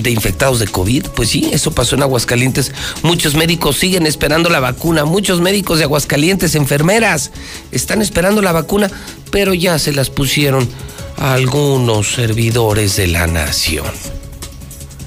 de 0.03 0.11
infectados 0.11 0.59
de 0.59 0.67
COVID. 0.67 1.07
Pues 1.15 1.31
sí, 1.31 1.51
eso 1.53 1.73
pasó 1.73 1.97
en 1.97 2.03
Aguascalientes. 2.03 2.73
Muchos 3.03 3.35
médicos 3.35 3.77
siguen 3.77 4.07
esperando 4.07 4.51
la 4.51 4.61
vacuna. 4.61 5.05
Muchos 5.05 5.41
médicos 5.41 5.79
de 5.79 5.85
Aguascalientes, 5.85 6.55
enfermeras, 6.55 7.31
están 7.73 8.03
esperando 8.03 8.43
la 8.43 8.53
vacuna, 8.53 8.91
pero 9.31 9.55
ya 9.55 9.79
se 9.79 9.93
las 9.93 10.11
pusieron 10.11 10.69
a 11.17 11.35
algunos 11.35 12.13
servidores 12.13 12.97
de 12.97 13.07
la 13.07 13.27
nación. 13.27 13.87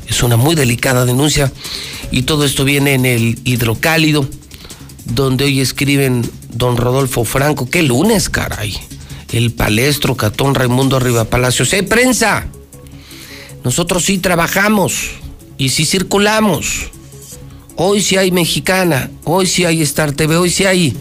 Es 0.07 0.21
una 0.21 0.37
muy 0.37 0.55
delicada 0.55 1.05
denuncia 1.05 1.51
y 2.11 2.23
todo 2.23 2.45
esto 2.45 2.63
viene 2.63 2.93
en 2.93 3.05
el 3.05 3.39
hidrocálido, 3.43 4.27
donde 5.05 5.45
hoy 5.45 5.59
escriben 5.59 6.29
don 6.51 6.77
Rodolfo 6.77 7.25
Franco. 7.25 7.69
¡Qué 7.69 7.81
lunes, 7.81 8.29
caray! 8.29 8.77
El 9.31 9.51
palestro 9.51 10.15
Catón 10.15 10.53
Raimundo 10.53 10.97
Arriba 10.97 11.25
Palacios. 11.25 11.73
¡Eh, 11.73 11.81
prensa! 11.81 12.47
Nosotros 13.63 14.03
sí 14.03 14.17
trabajamos 14.17 15.11
y 15.57 15.69
sí 15.69 15.85
circulamos. 15.85 16.91
Hoy 17.75 18.01
sí 18.01 18.17
hay 18.17 18.31
Mexicana, 18.31 19.09
hoy 19.23 19.47
sí 19.47 19.65
hay 19.65 19.81
Star 19.81 20.11
TV, 20.11 20.37
hoy 20.37 20.49
sí 20.49 20.65
hay 20.65 20.95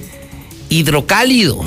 Hidrocálido. 0.69 1.61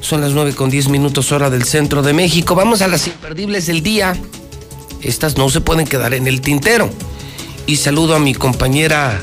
Son 0.00 0.20
las 0.20 0.32
9 0.32 0.54
con 0.54 0.70
10 0.70 0.88
minutos 0.88 1.32
hora 1.32 1.50
del 1.50 1.64
centro 1.64 2.02
de 2.02 2.12
México. 2.12 2.54
Vamos 2.54 2.80
a 2.82 2.88
las 2.88 3.06
imperdibles 3.08 3.66
del 3.66 3.82
día. 3.82 4.16
Estas 5.02 5.36
no 5.36 5.48
se 5.48 5.60
pueden 5.60 5.86
quedar 5.86 6.14
en 6.14 6.28
el 6.28 6.40
tintero. 6.40 6.90
Y 7.66 7.76
saludo 7.76 8.14
a 8.14 8.20
mi 8.20 8.34
compañera 8.34 9.20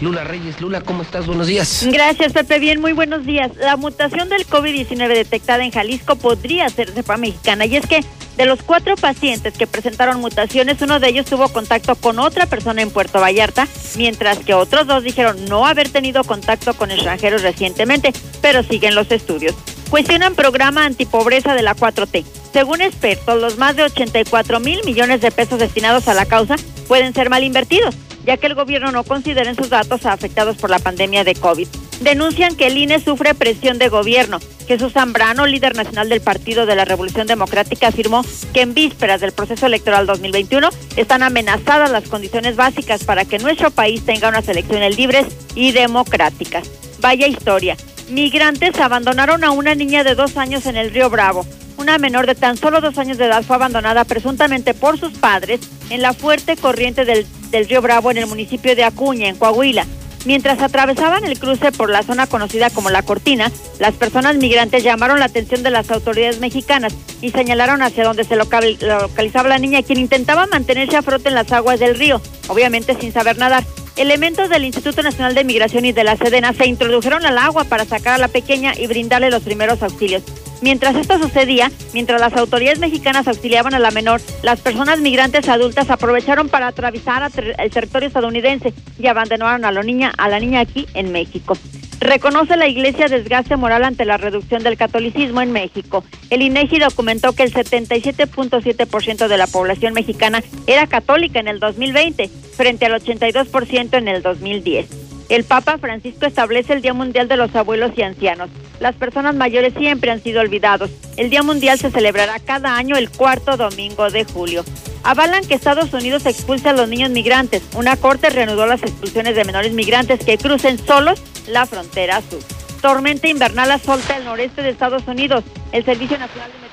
Lula 0.00 0.24
Reyes. 0.24 0.60
Lula, 0.60 0.80
¿cómo 0.80 1.02
estás? 1.02 1.26
Buenos 1.26 1.46
días. 1.46 1.86
Gracias, 1.90 2.32
Pepe. 2.32 2.58
Bien, 2.58 2.80
muy 2.80 2.92
buenos 2.92 3.26
días. 3.26 3.50
La 3.56 3.76
mutación 3.76 4.28
del 4.28 4.46
COVID-19 4.46 5.08
detectada 5.08 5.64
en 5.64 5.70
Jalisco 5.70 6.16
podría 6.16 6.68
ser 6.68 6.90
cepa 6.90 7.16
mexicana. 7.16 7.66
Y 7.66 7.76
es 7.76 7.86
que 7.86 8.04
de 8.38 8.46
los 8.46 8.62
cuatro 8.62 8.94
pacientes 8.94 9.52
que 9.52 9.66
presentaron 9.66 10.20
mutaciones, 10.20 10.80
uno 10.80 11.00
de 11.00 11.08
ellos 11.08 11.26
tuvo 11.26 11.48
contacto 11.48 11.96
con 11.96 12.20
otra 12.20 12.46
persona 12.46 12.82
en 12.82 12.90
Puerto 12.90 13.20
Vallarta, 13.20 13.66
mientras 13.96 14.38
que 14.38 14.54
otros 14.54 14.86
dos 14.86 15.02
dijeron 15.02 15.44
no 15.46 15.66
haber 15.66 15.88
tenido 15.88 16.22
contacto 16.22 16.72
con 16.74 16.92
extranjeros 16.92 17.42
recientemente, 17.42 18.12
pero 18.40 18.62
siguen 18.62 18.94
los 18.94 19.10
estudios. 19.10 19.56
Cuestionan 19.90 20.36
programa 20.36 20.84
antipobreza 20.84 21.54
de 21.54 21.62
la 21.62 21.74
4T. 21.74 22.24
Según 22.52 22.80
expertos, 22.80 23.40
los 23.40 23.58
más 23.58 23.74
de 23.74 23.82
84 23.82 24.60
mil 24.60 24.84
millones 24.84 25.20
de 25.20 25.32
pesos 25.32 25.58
destinados 25.58 26.06
a 26.06 26.14
la 26.14 26.24
causa 26.24 26.54
pueden 26.86 27.12
ser 27.14 27.30
mal 27.30 27.42
invertidos 27.42 27.96
ya 28.28 28.36
que 28.36 28.46
el 28.46 28.54
gobierno 28.54 28.92
no 28.92 29.04
considera 29.04 29.48
en 29.48 29.56
sus 29.56 29.70
datos 29.70 30.04
afectados 30.04 30.58
por 30.58 30.68
la 30.68 30.78
pandemia 30.78 31.24
de 31.24 31.34
COVID. 31.34 31.66
Denuncian 32.00 32.54
que 32.54 32.68
el 32.68 32.78
INE 32.78 33.00
sufre 33.00 33.34
presión 33.34 33.78
de 33.78 33.88
gobierno. 33.88 34.38
Jesús 34.68 34.92
Zambrano, 34.92 35.46
líder 35.46 35.74
nacional 35.74 36.08
del 36.08 36.20
Partido 36.20 36.64
de 36.64 36.76
la 36.76 36.84
Revolución 36.84 37.26
Democrática, 37.26 37.88
afirmó 37.88 38.24
que 38.52 38.60
en 38.60 38.74
vísperas 38.74 39.20
del 39.20 39.32
proceso 39.32 39.66
electoral 39.66 40.06
2021 40.06 40.68
están 40.96 41.22
amenazadas 41.22 41.90
las 41.90 42.08
condiciones 42.08 42.54
básicas 42.54 43.02
para 43.04 43.24
que 43.24 43.38
nuestro 43.38 43.70
país 43.70 44.04
tenga 44.04 44.28
unas 44.28 44.48
elecciones 44.48 44.96
libres 44.96 45.26
y 45.54 45.72
democráticas. 45.72 46.70
Vaya 47.00 47.26
historia. 47.26 47.76
Migrantes 48.10 48.78
abandonaron 48.78 49.42
a 49.42 49.50
una 49.50 49.74
niña 49.74 50.04
de 50.04 50.14
dos 50.14 50.36
años 50.36 50.66
en 50.66 50.76
el 50.76 50.90
río 50.90 51.10
Bravo. 51.10 51.46
Una 51.78 51.98
menor 51.98 52.26
de 52.26 52.34
tan 52.34 52.56
solo 52.56 52.80
dos 52.80 52.98
años 52.98 53.18
de 53.18 53.26
edad 53.26 53.42
fue 53.42 53.56
abandonada 53.56 54.04
presuntamente 54.04 54.74
por 54.74 54.98
sus 54.98 55.12
padres 55.14 55.60
en 55.90 56.02
la 56.02 56.12
fuerte 56.12 56.56
corriente 56.56 57.04
del, 57.04 57.26
del 57.50 57.68
río 57.68 57.82
Bravo 57.82 58.10
en 58.10 58.18
el 58.18 58.26
municipio 58.26 58.76
de 58.76 58.84
Acuña, 58.84 59.28
en 59.28 59.36
Coahuila. 59.36 59.86
Mientras 60.24 60.60
atravesaban 60.60 61.24
el 61.24 61.38
cruce 61.38 61.72
por 61.72 61.90
la 61.90 62.02
zona 62.02 62.26
conocida 62.26 62.70
como 62.70 62.90
La 62.90 63.02
Cortina, 63.02 63.50
las 63.78 63.94
personas 63.94 64.36
migrantes 64.36 64.82
llamaron 64.82 65.20
la 65.20 65.26
atención 65.26 65.62
de 65.62 65.70
las 65.70 65.90
autoridades 65.90 66.40
mexicanas 66.40 66.94
y 67.22 67.30
señalaron 67.30 67.82
hacia 67.82 68.04
donde 68.04 68.24
se 68.24 68.36
local, 68.36 68.78
localizaba 68.80 69.48
la 69.48 69.58
niña, 69.58 69.82
quien 69.82 70.00
intentaba 70.00 70.46
mantenerse 70.46 70.96
a 70.96 71.02
flote 71.02 71.28
en 71.28 71.34
las 71.34 71.52
aguas 71.52 71.80
del 71.80 71.96
río, 71.96 72.20
obviamente 72.48 72.96
sin 73.00 73.12
saber 73.12 73.38
nadar. 73.38 73.64
Elementos 73.96 74.48
del 74.48 74.64
Instituto 74.64 75.02
Nacional 75.02 75.34
de 75.34 75.44
Migración 75.44 75.84
y 75.84 75.92
de 75.92 76.04
la 76.04 76.16
Sedena 76.16 76.52
se 76.52 76.66
introdujeron 76.66 77.26
al 77.26 77.36
agua 77.36 77.64
para 77.64 77.84
sacar 77.84 78.14
a 78.14 78.18
la 78.18 78.28
pequeña 78.28 78.72
y 78.78 78.86
brindarle 78.86 79.30
los 79.30 79.42
primeros 79.42 79.82
auxilios. 79.82 80.22
Mientras 80.60 80.96
esto 80.96 81.18
sucedía, 81.18 81.70
mientras 81.92 82.20
las 82.20 82.34
autoridades 82.34 82.80
mexicanas 82.80 83.28
auxiliaban 83.28 83.74
a 83.74 83.78
la 83.78 83.90
menor, 83.90 84.20
las 84.42 84.60
personas 84.60 85.00
migrantes 85.00 85.48
adultas 85.48 85.90
aprovecharon 85.90 86.48
para 86.48 86.66
atravesar 86.66 87.30
el 87.58 87.70
territorio 87.70 88.08
estadounidense 88.08 88.72
y 88.98 89.06
abandonaron 89.06 89.64
a 89.64 89.72
la 89.72 89.82
niña, 89.82 90.12
a 90.16 90.28
la 90.28 90.40
niña 90.40 90.60
aquí 90.60 90.86
en 90.94 91.12
México. 91.12 91.56
Reconoce 92.00 92.56
la 92.56 92.68
Iglesia 92.68 93.08
desgaste 93.08 93.56
moral 93.56 93.84
ante 93.84 94.04
la 94.04 94.18
reducción 94.18 94.62
del 94.62 94.76
catolicismo 94.76 95.40
en 95.40 95.50
México. 95.50 96.04
El 96.30 96.42
INEGI 96.42 96.78
documentó 96.78 97.32
que 97.32 97.42
el 97.42 97.52
77.7% 97.52 99.26
de 99.26 99.36
la 99.36 99.48
población 99.48 99.94
mexicana 99.94 100.42
era 100.66 100.86
católica 100.86 101.40
en 101.40 101.48
el 101.48 101.58
2020, 101.58 102.28
frente 102.56 102.86
al 102.86 103.00
82% 103.00 103.98
en 103.98 104.08
el 104.08 104.22
2010. 104.22 105.08
El 105.28 105.44
Papa 105.44 105.76
Francisco 105.76 106.24
establece 106.24 106.72
el 106.72 106.80
Día 106.80 106.94
Mundial 106.94 107.28
de 107.28 107.36
los 107.36 107.54
Abuelos 107.54 107.92
y 107.96 108.02
Ancianos. 108.02 108.48
Las 108.80 108.94
personas 108.94 109.34
mayores 109.34 109.74
siempre 109.76 110.10
han 110.10 110.22
sido 110.22 110.40
olvidados. 110.40 110.90
El 111.18 111.28
Día 111.28 111.42
Mundial 111.42 111.78
se 111.78 111.90
celebrará 111.90 112.38
cada 112.38 112.76
año 112.76 112.96
el 112.96 113.10
cuarto 113.10 113.58
domingo 113.58 114.08
de 114.08 114.24
julio. 114.24 114.64
Avalan 115.02 115.46
que 115.46 115.54
Estados 115.54 115.92
Unidos 115.92 116.24
expulse 116.24 116.70
a 116.70 116.72
los 116.72 116.88
niños 116.88 117.10
migrantes. 117.10 117.62
Una 117.74 117.96
corte 117.96 118.30
reanudó 118.30 118.66
las 118.66 118.82
expulsiones 118.82 119.36
de 119.36 119.44
menores 119.44 119.72
migrantes 119.72 120.24
que 120.24 120.38
crucen 120.38 120.78
solos 120.78 121.22
la 121.46 121.66
frontera 121.66 122.22
sur. 122.22 122.40
Tormenta 122.80 123.28
invernal 123.28 123.70
asolta 123.70 124.16
el 124.16 124.24
noreste 124.24 124.62
de 124.62 124.70
Estados 124.70 125.06
Unidos. 125.06 125.44
El 125.72 125.84
Servicio 125.84 126.18
Nacional 126.18 126.50
de 126.52 126.67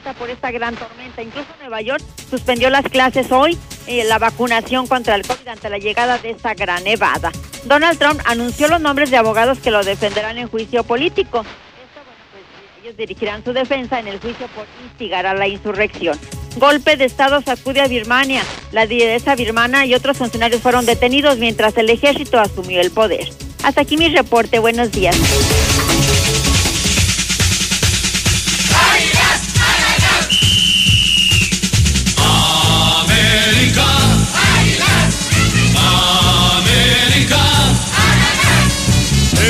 alerta 0.00 0.12
por 0.14 0.30
esta 0.30 0.50
gran 0.50 0.74
tormenta. 0.76 1.22
Incluso 1.22 1.48
Nueva 1.60 1.80
York 1.80 2.02
suspendió 2.28 2.70
las 2.70 2.84
clases 2.84 3.30
hoy 3.30 3.58
y 3.86 4.02
la 4.02 4.18
vacunación 4.18 4.86
contra 4.86 5.14
el 5.14 5.26
COVID 5.26 5.48
ante 5.48 5.70
la 5.70 5.78
llegada 5.78 6.18
de 6.18 6.30
esta 6.30 6.54
gran 6.54 6.82
nevada. 6.84 7.30
Donald 7.64 7.98
Trump 7.98 8.20
anunció 8.24 8.68
los 8.68 8.80
nombres 8.80 9.10
de 9.10 9.16
abogados 9.16 9.58
que 9.58 9.70
lo 9.70 9.82
defenderán 9.84 10.38
en 10.38 10.48
juicio 10.48 10.84
político. 10.84 11.42
Pues, 11.42 12.82
ellos 12.82 12.96
dirigirán 12.96 13.44
su 13.44 13.52
defensa 13.52 14.00
en 14.00 14.08
el 14.08 14.18
juicio 14.20 14.46
por 14.48 14.66
instigar 14.84 15.26
a 15.26 15.34
la 15.34 15.46
insurrección. 15.48 16.18
Golpe 16.56 16.96
de 16.96 17.04
Estado 17.04 17.42
sacude 17.42 17.80
a 17.80 17.86
Birmania. 17.86 18.42
La 18.72 18.84
lideresa 18.84 19.34
birmana 19.36 19.86
y 19.86 19.94
otros 19.94 20.16
funcionarios 20.16 20.62
fueron 20.62 20.86
detenidos 20.86 21.38
mientras 21.38 21.76
el 21.76 21.90
ejército 21.90 22.40
asumió 22.40 22.80
el 22.80 22.90
poder. 22.90 23.28
Hasta 23.62 23.82
aquí 23.82 23.96
mi 23.96 24.08
reporte. 24.08 24.58
Buenos 24.58 24.90
días. 24.90 25.16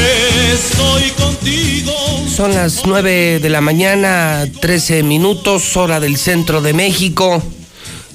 Estoy 0.04 1.10
contigo. 1.10 1.92
Son 2.34 2.54
las 2.54 2.86
9 2.86 3.38
de 3.40 3.48
la 3.50 3.60
mañana, 3.60 4.46
13 4.60 5.02
minutos, 5.02 5.76
hora 5.76 6.00
del 6.00 6.16
centro 6.16 6.60
de 6.62 6.72
México. 6.72 7.42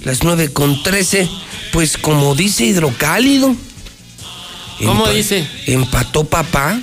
Las 0.04 0.24
9 0.24 0.52
con 0.52 0.82
13. 0.84 1.30
Pues 1.72 1.98
como 1.98 2.36
dice 2.36 2.66
Hidrocálido. 2.66 3.56
¿Cómo 4.84 5.06
empa- 5.06 5.14
dice? 5.14 5.48
Empató 5.68 6.24
papá. 6.24 6.80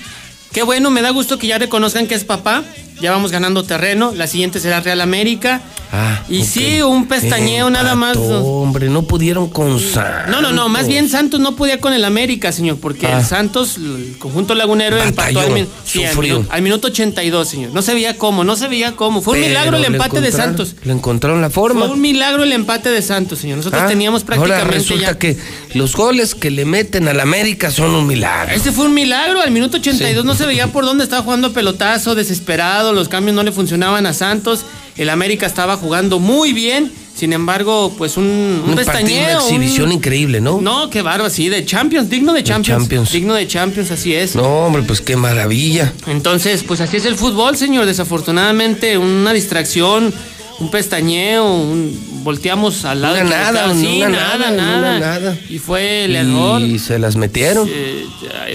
Qué 0.52 0.62
bueno, 0.62 0.90
me 0.90 1.02
da 1.02 1.10
gusto 1.10 1.38
que 1.38 1.46
ya 1.46 1.58
reconozcan 1.58 2.06
que 2.06 2.14
es 2.14 2.24
papá. 2.24 2.62
Ya 3.00 3.10
vamos 3.10 3.30
ganando 3.32 3.62
terreno. 3.64 4.12
La 4.14 4.26
siguiente 4.26 4.60
será 4.60 4.80
Real 4.80 5.00
América. 5.00 5.60
Ah, 5.94 6.22
y 6.30 6.44
sí, 6.44 6.80
un 6.80 7.06
pestañeo 7.06 7.68
nada 7.68 7.94
más. 7.94 8.16
Hombre, 8.16 8.88
no 8.88 9.02
pudieron 9.02 9.50
con 9.50 9.78
Santos. 9.78 10.30
No, 10.30 10.40
no, 10.40 10.50
no, 10.50 10.70
más 10.70 10.88
bien 10.88 11.10
Santos 11.10 11.38
no 11.38 11.54
podía 11.54 11.80
con 11.80 11.92
el 11.92 12.04
América, 12.06 12.50
señor, 12.50 12.78
porque 12.80 13.06
Ah. 13.08 13.18
el 13.18 13.24
Santos, 13.26 13.76
el 13.76 14.16
conjunto 14.18 14.54
lagunero, 14.54 14.96
empató 15.02 15.40
al, 15.40 15.50
min- 15.50 15.68
sí, 15.84 16.02
al 16.48 16.62
minuto 16.62 16.86
82, 16.88 17.46
señor. 17.46 17.72
No 17.74 17.82
se 17.82 17.92
veía 17.92 18.16
cómo, 18.16 18.42
no 18.42 18.56
se 18.56 18.68
veía 18.68 18.92
cómo. 18.96 19.20
Fue 19.20 19.34
un 19.38 19.44
milagro 19.48 19.76
el 19.76 19.84
empate 19.84 20.22
de 20.22 20.32
Santos. 20.32 20.76
Le 20.84 20.92
encontraron 20.94 21.42
la 21.42 21.50
forma. 21.50 21.84
Fue 21.86 21.94
un 21.94 22.00
milagro 22.00 22.42
el 22.42 22.52
empate 22.52 22.90
de 22.90 23.02
Santos, 23.02 23.40
señor. 23.40 23.58
Nosotros 23.58 23.82
Ah, 23.84 23.86
teníamos 23.88 24.22
Ahora 24.22 24.36
prácticamente 24.36 24.74
resulta 24.78 25.12
ya. 25.12 25.18
que 25.18 25.36
los 25.74 25.94
goles 25.94 26.34
que 26.34 26.50
le 26.50 26.64
meten 26.64 27.06
al 27.08 27.20
América 27.20 27.70
son 27.70 27.94
un 27.94 28.06
milagro. 28.06 28.54
Este 28.54 28.72
fue 28.72 28.86
un 28.86 28.94
milagro, 28.94 29.42
al 29.42 29.50
minuto 29.50 29.76
82 29.76 30.24
no 30.24 30.34
se 30.34 30.46
veía 30.46 30.68
por 30.68 30.86
dónde 30.86 31.04
estaba 31.04 31.22
jugando 31.22 31.52
pelotazo, 31.52 32.14
desesperado, 32.14 32.81
los 32.90 33.08
cambios 33.08 33.36
no 33.36 33.44
le 33.44 33.52
funcionaban 33.52 34.06
a 34.06 34.12
Santos, 34.12 34.64
el 34.96 35.08
América 35.10 35.46
estaba 35.46 35.76
jugando 35.76 36.18
muy 36.18 36.52
bien, 36.52 36.90
sin 37.14 37.32
embargo, 37.32 37.94
pues 37.96 38.16
un, 38.16 38.24
un, 38.66 38.74
pestañeo. 38.74 39.22
una 39.28 39.36
un- 39.38 39.44
exhibición 39.44 39.92
increíble, 39.92 40.40
¿no? 40.40 40.60
No, 40.60 40.90
qué 40.90 41.02
bárbaro, 41.02 41.30
sí, 41.30 41.48
de 41.48 41.64
Champions, 41.64 42.10
digno 42.10 42.32
de 42.32 42.42
Champions. 42.42 42.80
Champions. 42.82 43.12
Digno 43.12 43.34
de 43.34 43.46
Champions, 43.46 43.90
así 43.92 44.14
es. 44.14 44.34
No, 44.34 44.42
hombre, 44.66 44.82
pues 44.82 45.00
qué 45.00 45.14
maravilla. 45.16 45.92
Entonces, 46.08 46.64
pues 46.66 46.80
así 46.80 46.96
es 46.96 47.04
el 47.04 47.14
fútbol, 47.14 47.56
señor. 47.56 47.86
Desafortunadamente, 47.86 48.96
una 48.98 49.32
distracción, 49.32 50.12
un 50.58 50.70
pestañeo, 50.70 51.44
un- 51.54 52.22
volteamos 52.24 52.84
al 52.84 53.02
lado 53.02 53.14
Una 53.14 53.22
equivocado. 53.24 53.52
nada, 53.52 53.74
sí, 53.74 53.96
una 53.98 54.08
nada, 54.08 54.50
nada, 54.50 54.80
nada, 54.80 54.98
nada. 54.98 55.38
Y 55.50 55.58
fue 55.58 56.04
el 56.06 56.16
error. 56.16 56.60
Y 56.62 56.78
se 56.78 56.98
las 56.98 57.16
metieron. 57.16 57.68
Eh, 57.70 58.06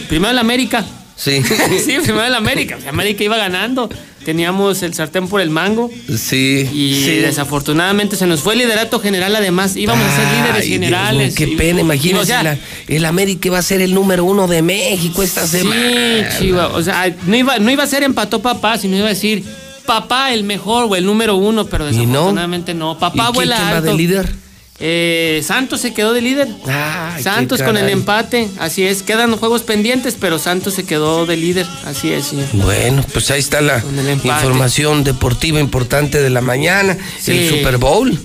primero 0.09 0.31
el 0.31 0.39
América. 0.39 0.83
Sí. 1.15 1.41
sí, 1.85 1.97
primero 2.03 2.23
el 2.25 2.35
América. 2.35 2.77
América 2.87 3.23
iba 3.23 3.37
ganando. 3.37 3.89
Teníamos 4.27 4.83
el 4.83 4.93
sartén 4.93 5.29
por 5.29 5.39
el 5.39 5.49
mango. 5.49 5.89
Sí. 6.13 6.67
Y 6.73 7.01
sí. 7.01 7.11
desafortunadamente 7.21 8.17
se 8.17 8.27
nos 8.27 8.41
fue 8.41 8.55
el 8.55 8.59
liderato 8.59 8.99
general. 8.99 9.33
Además, 9.37 9.77
íbamos 9.77 10.05
a 10.05 10.15
ser 10.17 10.27
líderes 10.37 10.67
generales. 10.67 11.33
Dios 11.33 11.49
qué 11.49 11.55
pena, 11.55 11.79
imagínense. 11.79 12.23
o 12.23 12.25
sea, 12.25 12.43
la- 12.43 12.57
el 12.89 13.05
América 13.05 13.49
va 13.51 13.59
a 13.59 13.61
ser 13.61 13.79
el 13.79 13.93
número 13.93 14.25
uno 14.25 14.45
de 14.49 14.61
México 14.61 15.23
esta 15.23 15.47
semana. 15.47 16.29
Sí, 16.31 16.39
chiva. 16.39 16.67
O 16.73 16.83
sea, 16.83 17.09
no 17.25 17.37
iba, 17.37 17.57
no 17.59 17.71
iba 17.71 17.83
a 17.83 17.87
ser 17.87 18.03
empató 18.03 18.41
papá, 18.41 18.77
sino 18.77 18.97
iba 18.97 19.05
a 19.05 19.09
decir 19.11 19.45
papá 19.85 20.33
el 20.33 20.43
mejor 20.43 20.87
o 20.89 20.97
el 20.97 21.05
número 21.05 21.37
uno, 21.37 21.65
pero 21.67 21.89
¿Y 21.89 21.93
no? 21.93 22.01
desafortunadamente 22.01 22.73
no. 22.73 22.99
Papá 22.99 23.15
¿Y 23.15 23.21
quién- 23.21 23.33
vuela 23.33 23.55
quién 23.55 23.67
va 23.69 23.77
alto. 23.77 23.91
de 23.91 23.93
líder? 23.95 24.35
Eh, 24.79 25.41
Santos 25.43 25.81
se 25.81 25.93
quedó 25.93 26.13
de 26.13 26.21
líder. 26.21 26.47
Ay, 26.67 27.23
Santos 27.23 27.63
con 27.63 27.77
el 27.77 27.89
empate, 27.89 28.47
así 28.59 28.83
es. 28.83 29.01
Quedan 29.01 29.35
juegos 29.37 29.63
pendientes, 29.63 30.15
pero 30.19 30.37
Santos 30.37 30.75
se 30.75 30.85
quedó 30.85 31.25
de 31.25 31.35
líder, 31.35 31.65
así 31.85 32.11
es, 32.11 32.27
señor. 32.27 32.47
Bueno, 32.53 33.03
pues 33.11 33.31
ahí 33.31 33.39
está 33.39 33.61
la 33.61 33.83
información 34.23 35.03
deportiva 35.03 35.59
importante 35.59 36.21
de 36.21 36.29
la 36.29 36.41
mañana. 36.41 36.95
Sí. 37.19 37.31
El 37.31 37.57
Super 37.57 37.77
Bowl. 37.77 38.19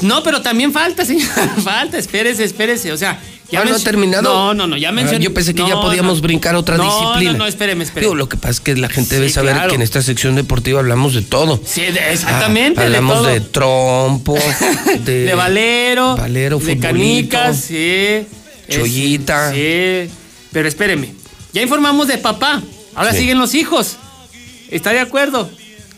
No, 0.00 0.22
pero 0.22 0.42
también 0.42 0.72
falta, 0.72 1.04
señor. 1.06 1.28
falta, 1.62 1.98
espérese, 1.98 2.44
espérese. 2.44 2.90
O 2.92 2.96
sea, 2.96 3.20
ya 3.54 3.60
Ah, 3.62 3.64
¿no 3.64 3.74
ha 3.74 3.78
terminado? 3.78 4.32
No, 4.32 4.54
no, 4.54 4.66
no, 4.66 4.76
ya 4.76 4.90
Ah, 4.90 4.92
mencioné. 4.92 5.24
yo 5.24 5.32
pensé 5.34 5.54
que 5.54 5.66
ya 5.66 5.74
podíamos 5.80 6.16
no. 6.18 6.22
brincar 6.22 6.54
otra 6.56 6.76
No, 6.76 6.84
disciplina. 6.84 7.32
No, 7.32 7.38
no, 7.38 7.46
espéreme, 7.46 7.84
espéreme. 7.84 8.06
Digo, 8.06 8.14
lo 8.14 8.28
que 8.28 8.36
pasa 8.36 8.50
es 8.52 8.60
que 8.60 8.76
la 8.76 8.88
gente 8.88 9.14
debe 9.16 9.28
saber 9.30 9.54
claro. 9.54 9.70
que 9.70 9.76
en 9.76 9.82
esta 9.82 10.02
sección 10.02 10.34
deportiva 10.34 10.80
hablamos 10.80 11.14
de 11.14 11.22
todo. 11.22 11.60
Sí, 11.64 11.80
de- 11.82 12.12
exactamente. 12.12 12.80
Ah, 12.80 12.82
de 12.82 12.86
hablamos 12.88 13.16
todo. 13.18 13.26
de, 13.28 13.40
trompo, 13.40 14.38
de, 15.04 15.24
de 15.24 15.34
Valero, 15.34 16.16
Valero, 16.16 16.58
de 16.58 16.78
canicas, 16.78 17.56
sí. 17.58 18.26
Chollita. 18.68 19.52
Sí. 19.52 20.10
Pero 20.52 20.68
espéreme, 20.68 21.14
ya 21.52 21.62
informamos 21.62 22.08
de 22.08 22.18
papá, 22.18 22.62
ahora 22.94 23.12
Sí. 23.12 23.18
siguen 23.20 23.38
los 23.38 23.54
hijos. 23.54 23.96
¿Está 24.70 24.90
de 24.92 25.00
acuerdo? 25.00 25.50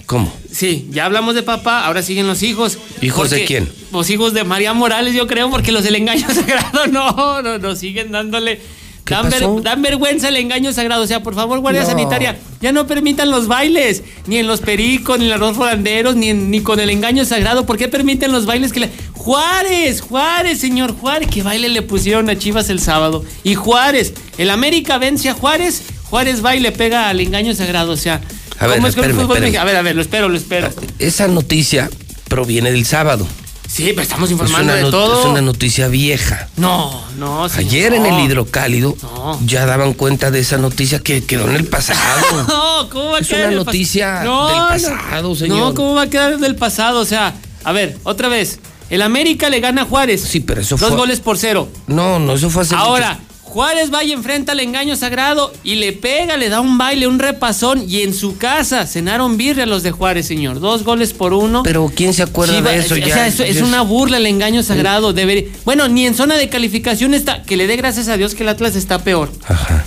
¿Cómo? 0.06 0.32
Sí, 0.56 0.88
ya 0.90 1.04
hablamos 1.04 1.34
de 1.34 1.42
papá, 1.42 1.84
ahora 1.84 2.02
siguen 2.02 2.26
los 2.26 2.42
hijos. 2.42 2.78
¿Hijos 3.02 3.28
de 3.28 3.44
quién? 3.44 3.68
Los 3.92 4.08
hijos 4.08 4.32
de 4.32 4.42
María 4.44 4.72
Morales, 4.72 5.14
yo 5.14 5.26
creo, 5.26 5.50
porque 5.50 5.70
los 5.70 5.84
del 5.84 5.96
engaño 5.96 6.26
sagrado 6.34 6.86
no, 6.86 7.42
no, 7.42 7.58
no 7.58 7.76
siguen 7.76 8.10
dándole. 8.10 8.60
¿Qué 9.04 9.14
Dan, 9.14 9.28
ver- 9.30 9.62
dan 9.62 9.82
vergüenza 9.82 10.30
el 10.30 10.36
engaño 10.36 10.72
sagrado. 10.72 11.02
O 11.02 11.06
sea, 11.06 11.22
por 11.22 11.34
favor, 11.34 11.60
Guardia 11.60 11.82
No. 11.82 11.88
Sanitaria, 11.88 12.38
ya 12.62 12.72
no 12.72 12.86
permitan 12.86 13.30
los 13.30 13.46
bailes, 13.48 14.02
ni 14.26 14.38
en 14.38 14.46
los 14.46 14.60
pericos, 14.62 15.18
ni 15.18 15.30
en 15.30 15.38
los 15.38 15.56
rolanderos, 15.58 16.16
ni, 16.16 16.30
en- 16.30 16.50
ni 16.50 16.60
con 16.62 16.80
el 16.80 16.88
engaño 16.88 17.24
sagrado. 17.26 17.66
¿Por 17.66 17.76
qué 17.76 17.86
permiten 17.88 18.32
los 18.32 18.46
bailes 18.46 18.72
que 18.72 18.80
le. 18.80 18.90
Juárez, 19.12 20.00
Juárez, 20.00 20.58
señor 20.58 20.92
Juárez, 20.98 21.28
¿qué 21.30 21.42
baile 21.42 21.68
le 21.68 21.82
pusieron 21.82 22.30
a 22.30 22.38
Chivas 22.38 22.70
el 22.70 22.80
sábado? 22.80 23.24
Y 23.44 23.54
Juárez, 23.54 24.14
el 24.38 24.48
América 24.50 24.96
vence 24.98 25.28
a 25.28 25.34
Juárez, 25.34 25.82
Juárez 26.04 26.42
va 26.44 26.56
y 26.56 26.60
le 26.60 26.72
pega 26.72 27.08
al 27.10 27.20
engaño 27.20 27.54
sagrado. 27.54 27.92
O 27.92 27.96
sea, 27.96 28.20
A 28.58 28.66
ver, 28.66 28.76
¿cómo 28.76 28.88
es 28.88 28.94
que 28.94 29.00
el 29.02 29.10
fútbol 29.12 29.22
espérame. 29.36 29.40
mexicano- 29.42 29.62
A 29.62 29.64
ver, 29.64 29.76
a 29.76 29.82
ver, 29.82 29.96
lo 29.96 30.02
espero, 30.02 30.28
lo 30.28 30.36
espero. 30.36 30.70
Esa 30.98 31.28
noticia 31.28 31.90
proviene 32.28 32.70
del 32.72 32.84
sábado. 32.86 33.26
Sí, 33.68 33.86
pero 33.88 34.02
estamos 34.02 34.28
Es 34.30 34.32
informando 34.32 34.72
una, 34.72 34.82
de 34.84 34.90
todo. 34.90 35.20
es 35.20 35.26
una 35.26 35.40
noticia 35.42 35.88
vieja. 35.88 36.48
No, 36.56 37.02
no, 37.18 37.48
señor, 37.48 37.68
Ayer 37.68 37.94
en 37.94 38.06
el 38.06 38.20
hidrocálido 38.24 38.96
ya 39.44 39.66
daban 39.66 39.92
cuenta 39.92 40.30
de 40.30 40.38
esa 40.40 40.56
noticia 40.56 41.00
que 41.00 41.24
quedó 41.24 41.48
en 41.50 41.56
el 41.56 41.64
pasado. 41.66 42.00
No, 42.48 42.88
¿cómo 42.90 43.10
va 43.10 43.16
a 43.18 43.20
Es 43.20 43.28
quedar 43.28 43.48
una 43.48 43.52
el 43.52 43.60
pas- 43.60 43.64
noticia 43.66 44.22
No, 44.22 44.48
del 44.48 44.82
pasado, 44.82 45.34
señor. 45.34 45.58
No, 45.58 45.74
¿cómo 45.74 45.94
va 45.94 46.02
a 46.02 46.06
quedar 46.10 46.38
del 46.38 46.54
pasado? 46.54 47.00
O 47.00 47.04
sea, 47.04 47.34
a 47.64 47.72
ver, 47.72 47.98
otra 48.04 48.28
vez. 48.28 48.60
El 48.88 49.02
América 49.02 49.50
le 49.50 49.58
gana 49.58 49.82
a 49.82 49.84
Juárez. 49.84 50.22
Sí, 50.22 50.38
pero 50.40 50.60
eso 50.60 50.76
Dos 50.76 50.88
fue- 50.90 50.96
goles 50.98 51.18
por 51.18 51.36
cero. 51.36 51.68
No, 51.88 52.20
no, 52.20 52.34
eso 52.34 52.48
fue 52.50 52.62
hace 52.62 52.76
Ahora, 52.76 53.18
Juárez 53.56 53.90
va 53.90 54.04
y 54.04 54.12
enfrenta 54.12 54.52
al 54.52 54.60
engaño 54.60 54.96
sagrado 54.96 55.50
y 55.64 55.76
le 55.76 55.94
pega, 55.94 56.36
le 56.36 56.50
da 56.50 56.60
un 56.60 56.76
baile, 56.76 57.06
un 57.06 57.18
repasón. 57.18 57.86
Y 57.88 58.02
en 58.02 58.12
su 58.12 58.36
casa 58.36 58.86
cenaron 58.86 59.38
birria 59.38 59.64
los 59.64 59.82
de 59.82 59.92
Juárez, 59.92 60.26
señor. 60.26 60.60
Dos 60.60 60.84
goles 60.84 61.14
por 61.14 61.32
uno. 61.32 61.62
Pero 61.62 61.90
¿quién 61.96 62.12
se 62.12 62.22
acuerda 62.22 62.52
Chiva- 62.52 62.72
de 62.72 62.76
eso 62.80 62.92
o 62.92 62.98
ya? 62.98 63.14
sea, 63.14 63.26
eso 63.26 63.44
es 63.44 63.56
Ya 63.56 63.64
una 63.64 63.80
burla 63.80 64.18
el 64.18 64.26
engaño 64.26 64.62
sagrado. 64.62 65.14
Debería- 65.14 65.44
bueno, 65.64 65.88
ni 65.88 66.04
en 66.04 66.14
zona 66.14 66.36
de 66.36 66.50
calificación 66.50 67.14
está. 67.14 67.44
Que 67.44 67.56
le 67.56 67.66
dé 67.66 67.76
gracias 67.76 68.08
a 68.08 68.18
Dios 68.18 68.34
que 68.34 68.42
el 68.42 68.50
Atlas 68.50 68.76
está 68.76 68.98
peor. 68.98 69.32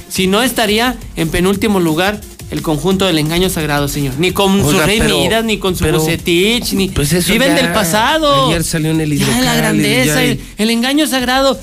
Si 0.10 0.26
no, 0.26 0.42
estaría 0.42 0.98
en 1.16 1.30
penúltimo 1.30 1.80
lugar 1.80 2.20
el 2.50 2.64
conjunto 2.64 3.06
del 3.06 3.20
engaño 3.20 3.52
sagrado, 3.52 3.88
señor. 3.88 4.16
Ni 4.18 4.32
con 4.32 4.62
su 4.62 4.70
Oiga, 4.70 4.88
Rey 4.88 4.98
pero- 4.98 5.20
Midas, 5.20 5.46
ni 5.46 5.60
con 5.60 5.76
su 5.76 5.84
pero- 5.84 6.00
Bucetich, 6.00 6.74
ni. 6.74 6.90
Pues 6.90 7.14
eso 7.14 7.32
Viven 7.34 7.50
ya 7.50 7.62
del 7.62 7.72
pasado. 7.72 8.48
ayer 8.48 8.64
salió 8.64 8.90
en 8.90 9.02
el 9.02 9.16
Ya 9.16 9.42
la 9.42 9.54
grandeza, 9.54 10.24
el 10.24 10.70
engaño 10.72 11.06
sagrado. 11.06 11.60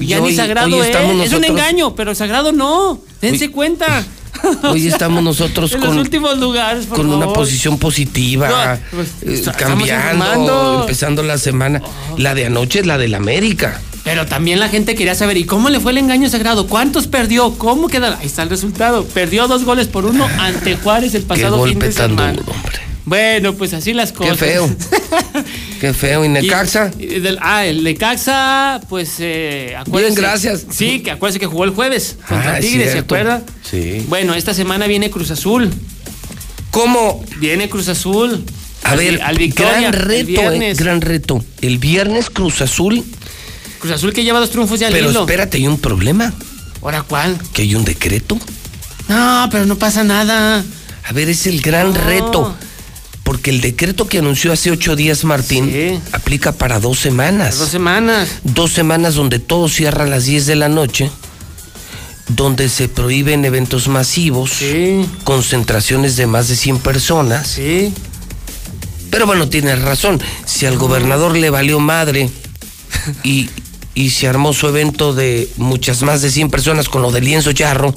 Ya 0.00 0.20
ni 0.20 0.34
sagrado 0.34 0.76
hoy 0.76 0.88
es. 0.88 1.26
Es 1.26 1.32
un 1.32 1.44
engaño, 1.44 1.94
pero 1.94 2.14
sagrado 2.14 2.52
no. 2.52 3.00
Dense 3.20 3.50
cuenta. 3.50 4.04
Hoy 4.64 4.86
estamos 4.86 5.22
nosotros 5.24 5.72
en 5.72 5.80
con- 5.80 5.88
los 5.90 5.98
últimos 5.98 6.38
lugares, 6.38 6.86
por 6.86 6.98
con 6.98 7.10
una 7.12 7.32
posición 7.32 7.78
positiva, 7.78 8.48
No, 8.48 8.96
pues, 8.96 9.08
eh, 9.22 9.34
estamos 9.34 9.58
cambiando, 9.58 10.80
empezando 10.82 11.22
la 11.22 11.36
semana. 11.38 11.82
La 12.16 12.34
de 12.34 12.46
anoche 12.46 12.80
es 12.80 12.86
la 12.86 12.96
del 12.98 13.14
América. 13.14 13.80
Pero 14.04 14.24
también 14.26 14.58
la 14.60 14.68
gente 14.70 14.94
quería 14.94 15.14
saber, 15.14 15.36
¿y 15.36 15.44
cómo 15.44 15.68
le 15.68 15.78
fue 15.78 15.92
el 15.92 15.98
engaño 15.98 16.28
sagrado? 16.30 16.66
¿Cuántos 16.68 17.06
perdió? 17.06 17.52
¿Cómo 17.58 17.88
quedaron? 17.88 18.18
Ahí 18.18 18.26
está 18.26 18.42
el 18.44 18.48
resultado. 18.50 19.04
Perdió 19.04 19.46
dos 19.46 19.64
goles 19.64 19.88
por 19.88 20.06
uno 20.06 20.26
ante 20.38 20.76
Juárez 20.76 21.14
el 21.14 21.22
Qué 21.22 21.28
pasado 21.28 21.62
fin 21.66 21.78
de 21.78 21.90
tan 21.92 22.10
semana. 22.10 22.32
duro, 22.32 22.52
hombre. 22.52 22.80
Bueno, 23.04 23.54
pues 23.54 23.74
así 23.74 23.92
las 23.92 24.12
Qué 24.12 24.18
cosas. 24.18 24.38
feo. 24.38 24.70
Qué 25.80 25.94
feo. 25.94 26.24
¿Y 26.24 26.28
Necaxa? 26.28 26.90
Y- 26.98 27.04
y 27.04 27.20
del- 27.20 27.38
ah, 27.40 27.64
el 27.66 27.82
Necaxa, 27.82 28.80
pues 28.88 29.14
eh, 29.18 29.74
Bien, 29.86 30.14
gracias. 30.14 30.66
Sí, 30.70 31.00
que 31.00 31.10
acuérdese 31.12 31.40
que 31.40 31.46
jugó 31.46 31.64
el 31.64 31.70
jueves 31.70 32.16
contra 32.28 32.52
Ah, 32.54 32.58
es 32.58 32.66
Tigres, 32.66 32.92
¿se 32.92 32.98
acuerda? 32.98 33.42
Sí. 33.68 34.04
Bueno, 34.08 34.34
esta 34.34 34.52
semana 34.54 34.86
viene 34.86 35.10
Cruz 35.10 35.30
Azul. 35.30 35.70
¿Cómo? 36.70 37.24
Viene 37.38 37.68
Cruz 37.68 37.88
Azul. 37.88 38.44
A 38.84 38.92
Al- 38.92 38.98
ver, 38.98 39.22
al 39.22 39.36
Victoria, 39.36 39.72
gran 39.90 39.94
el 39.94 40.00
reto, 40.00 40.40
eh, 40.52 40.74
gran 40.76 41.00
reto. 41.00 41.44
El 41.60 41.78
viernes 41.78 42.30
Cruz 42.30 42.62
Azul, 42.62 43.04
Cruz 43.78 43.92
Azul 43.94 44.12
que 44.12 44.22
lleva 44.24 44.38
dos 44.40 44.50
triunfos 44.50 44.80
ya 44.80 44.86
al 44.86 44.92
pero 44.92 45.10
hilo. 45.10 45.20
espérate, 45.20 45.58
hay 45.58 45.66
un 45.66 45.78
problema, 45.78 46.32
¿Ahora 46.82 47.02
cuál? 47.02 47.38
que 47.52 47.62
hay 47.62 47.74
un 47.74 47.84
decreto. 47.84 48.38
No, 49.08 49.48
pero 49.50 49.66
no 49.66 49.76
pasa 49.76 50.02
nada. 50.04 50.64
A 51.04 51.12
ver, 51.12 51.28
es 51.28 51.46
el 51.46 51.60
gran 51.60 51.92
No. 51.92 52.00
reto. 52.00 52.56
Porque 53.30 53.50
el 53.50 53.60
decreto 53.60 54.08
que 54.08 54.18
anunció 54.18 54.52
hace 54.52 54.72
ocho 54.72 54.96
días 54.96 55.22
Martín 55.22 55.70
Sí. 55.70 56.00
aplica 56.10 56.50
para 56.50 56.80
dos 56.80 56.98
semanas. 56.98 57.58
Dos 57.60 57.68
semanas. 57.68 58.28
Dos 58.42 58.72
semanas 58.72 59.14
donde 59.14 59.38
todo 59.38 59.68
cierra 59.68 60.02
a 60.02 60.08
las 60.08 60.24
10 60.24 60.46
de 60.46 60.56
la 60.56 60.68
noche, 60.68 61.12
donde 62.26 62.68
se 62.68 62.88
prohíben 62.88 63.44
eventos 63.44 63.86
masivos, 63.86 64.50
Sí. 64.50 65.06
concentraciones 65.22 66.16
de 66.16 66.26
más 66.26 66.48
de 66.48 66.56
100 66.56 66.78
personas. 66.78 67.46
Sí. 67.46 67.94
Pero 69.12 69.26
bueno, 69.26 69.48
tienes 69.48 69.80
razón. 69.80 70.20
Si 70.44 70.66
al 70.66 70.76
gobernador 70.76 71.36
le 71.36 71.50
valió 71.50 71.78
madre 71.78 72.28
y, 73.22 73.48
y 73.94 74.10
se 74.10 74.26
armó 74.26 74.52
su 74.52 74.66
evento 74.66 75.12
de 75.14 75.48
muchas 75.56 76.02
más 76.02 76.20
de 76.20 76.32
100 76.32 76.50
personas 76.50 76.88
con 76.88 77.00
lo 77.00 77.12
del 77.12 77.26
lienzo 77.26 77.52
charro, 77.52 77.94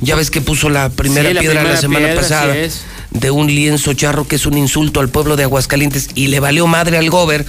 ya 0.00 0.16
ves 0.16 0.32
que 0.32 0.40
puso 0.40 0.70
la 0.70 0.88
primera 0.88 1.28
Sí, 1.28 1.34
la 1.34 1.40
piedra 1.40 1.54
la 1.54 1.60
primera 1.60 1.80
semana 1.80 2.06
piedra, 2.06 2.20
pasada 2.22 2.56
es. 2.56 2.80
De 3.10 3.30
un 3.30 3.46
lienzo 3.48 3.94
charro 3.94 4.26
que 4.26 4.36
es 4.36 4.46
un 4.46 4.56
insulto 4.58 5.00
al 5.00 5.08
pueblo 5.08 5.36
de 5.36 5.44
Aguascalientes 5.44 6.08
y 6.14 6.28
le 6.28 6.40
valió 6.40 6.66
madre 6.66 6.98
al 6.98 7.10
gober 7.10 7.46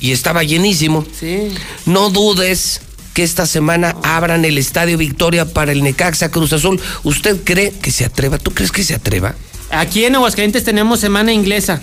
y 0.00 0.12
estaba 0.12 0.42
llenísimo. 0.42 1.04
Sí. 1.18 1.48
No 1.86 2.10
dudes 2.10 2.80
que 3.14 3.22
esta 3.24 3.46
semana 3.46 3.96
abran 4.04 4.44
el 4.44 4.58
Estadio 4.58 4.96
Victoria 4.96 5.44
para 5.44 5.72
el 5.72 5.82
Necaxa 5.82 6.30
Cruz 6.30 6.52
Azul. 6.52 6.80
¿Usted 7.02 7.38
cree 7.44 7.72
que 7.72 7.90
se 7.90 8.04
atreva? 8.04 8.38
¿Tú 8.38 8.52
crees 8.52 8.70
que 8.70 8.84
se 8.84 8.94
atreva? 8.94 9.34
Aquí 9.70 10.04
en 10.04 10.14
Aguascalientes 10.14 10.64
tenemos 10.64 11.00
semana 11.00 11.32
inglesa. 11.32 11.80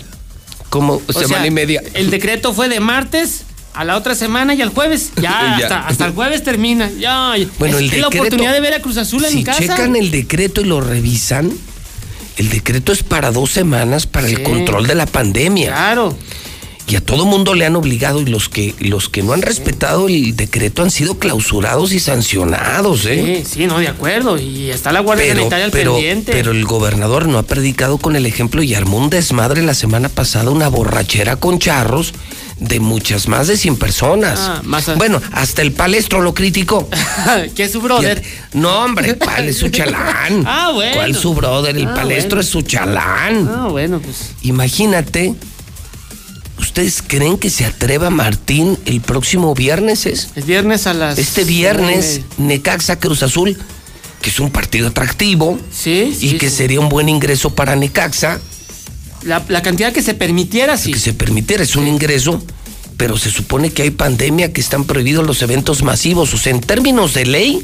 Como 0.70 1.00
semana 1.08 1.28
sea, 1.28 1.46
y 1.46 1.50
media. 1.50 1.82
El 1.94 2.10
decreto 2.10 2.52
fue 2.52 2.68
de 2.68 2.80
martes 2.80 3.42
a 3.74 3.84
la 3.84 3.96
otra 3.96 4.14
semana 4.14 4.54
y 4.54 4.62
al 4.62 4.70
jueves. 4.70 5.10
Ya, 5.16 5.56
Ya. 5.58 5.66
Hasta, 5.66 5.86
hasta 5.86 6.06
el 6.06 6.12
jueves 6.12 6.42
termina. 6.42 6.90
Ya, 6.98 7.34
Bueno, 7.58 7.78
es 7.78 7.92
el 7.92 8.00
la 8.00 8.08
oportunidad 8.08 8.52
de 8.52 8.60
ver 8.60 8.74
a 8.74 8.80
Cruz 8.80 8.96
Azul 8.96 9.24
si 9.26 9.38
en 9.38 9.44
casa. 9.44 9.58
checan 9.60 9.94
el 9.94 10.10
decreto 10.10 10.62
y 10.62 10.64
lo 10.64 10.80
revisan, 10.80 11.52
el 12.36 12.48
decreto 12.50 12.92
es 12.92 13.02
para 13.02 13.32
dos 13.32 13.50
semanas 13.50 14.06
para 14.06 14.28
el 14.28 14.42
control 14.42 14.86
de 14.86 14.94
la 14.94 15.06
pandemia. 15.06 15.68
Claro. 15.68 16.16
Y 16.88 16.94
a 16.94 17.00
todo 17.00 17.26
mundo 17.26 17.54
le 17.54 17.66
han 17.66 17.74
obligado 17.74 18.20
y 18.20 18.26
los 18.26 18.48
que 18.48 18.72
los 18.78 19.08
que 19.08 19.24
no 19.24 19.32
han 19.32 19.42
respetado 19.42 20.06
el 20.06 20.36
decreto 20.36 20.84
han 20.84 20.92
sido 20.92 21.18
clausurados 21.18 21.92
y 21.92 21.98
sancionados, 21.98 23.06
¿eh? 23.06 23.42
Sí, 23.44 23.54
sí, 23.54 23.66
no, 23.66 23.80
de 23.80 23.88
acuerdo. 23.88 24.38
Y 24.38 24.70
está 24.70 24.92
la 24.92 25.00
Guardia 25.00 25.34
Sanitaria 25.34 25.64
al 25.64 25.72
pero, 25.72 25.94
pendiente. 25.94 26.30
pero 26.30 26.52
el 26.52 26.64
gobernador 26.64 27.26
no 27.26 27.38
ha 27.38 27.42
predicado 27.42 27.98
con 27.98 28.14
el 28.14 28.24
ejemplo 28.24 28.62
y 28.62 28.74
armó 28.74 28.98
un 28.98 29.10
desmadre 29.10 29.62
la 29.62 29.74
semana 29.74 30.08
pasada, 30.08 30.50
una 30.50 30.68
borrachera 30.68 31.34
con 31.34 31.58
charros 31.58 32.12
de 32.58 32.80
muchas 32.80 33.28
más 33.28 33.48
de 33.48 33.56
100 33.56 33.76
personas. 33.76 34.38
Ah, 34.40 34.60
más 34.64 34.88
a- 34.88 34.94
Bueno, 34.94 35.20
hasta 35.32 35.62
el 35.62 35.72
palestro 35.72 36.20
lo 36.22 36.32
criticó. 36.34 36.88
que 37.54 37.64
es 37.64 37.72
su 37.72 37.80
brother. 37.80 38.22
No, 38.54 38.84
hombre, 38.84 39.14
pal 39.14 39.48
es 39.48 39.58
su 39.58 39.68
chalán. 39.68 40.42
Ah, 40.46 40.70
bueno. 40.72 40.94
¿Cuál 40.94 41.14
su 41.14 41.34
brother? 41.34 41.76
El 41.76 41.88
Ah, 41.88 41.94
palestro 41.94 42.36
bueno. 42.36 42.40
es 42.40 42.48
su 42.48 42.62
chalán. 42.62 43.48
Ah, 43.52 43.68
bueno, 43.70 44.00
pues. 44.00 44.30
Imagínate, 44.42 45.34
¿ustedes 46.58 47.02
creen 47.06 47.36
que 47.38 47.50
se 47.50 47.64
atreva 47.66 48.10
Martín 48.10 48.78
el 48.86 49.00
próximo 49.00 49.54
viernes? 49.54 50.06
Es? 50.06 50.28
Es 50.34 50.46
viernes 50.46 50.86
a 50.86 50.94
las. 50.94 51.18
Este 51.18 51.44
viernes, 51.44 52.22
Necaxa 52.38 52.98
Cruz 52.98 53.22
Azul, 53.22 53.56
que 54.22 54.30
es 54.30 54.40
un 54.40 54.50
partido 54.50 54.88
atractivo 54.88 55.58
Sí, 55.72 56.16
y 56.20 56.38
que 56.38 56.48
sería 56.50 56.80
un 56.80 56.88
buen 56.88 57.08
ingreso 57.08 57.50
para 57.54 57.76
Necaxa, 57.76 58.40
La, 59.26 59.44
la 59.48 59.62
cantidad 59.62 59.92
que 59.92 60.02
se 60.02 60.14
permitiera, 60.14 60.76
sí. 60.76 60.92
que 60.92 60.98
se 60.98 61.12
permitiera, 61.12 61.62
es 61.62 61.76
un 61.76 61.86
ingreso, 61.86 62.42
pero 62.96 63.18
se 63.18 63.30
supone 63.30 63.70
que 63.70 63.82
hay 63.82 63.90
pandemia, 63.90 64.52
que 64.52 64.60
están 64.60 64.84
prohibidos 64.84 65.26
los 65.26 65.42
eventos 65.42 65.82
masivos. 65.82 66.32
O 66.32 66.38
sea, 66.38 66.52
en 66.52 66.60
términos 66.60 67.12
de 67.14 67.26
ley, 67.26 67.62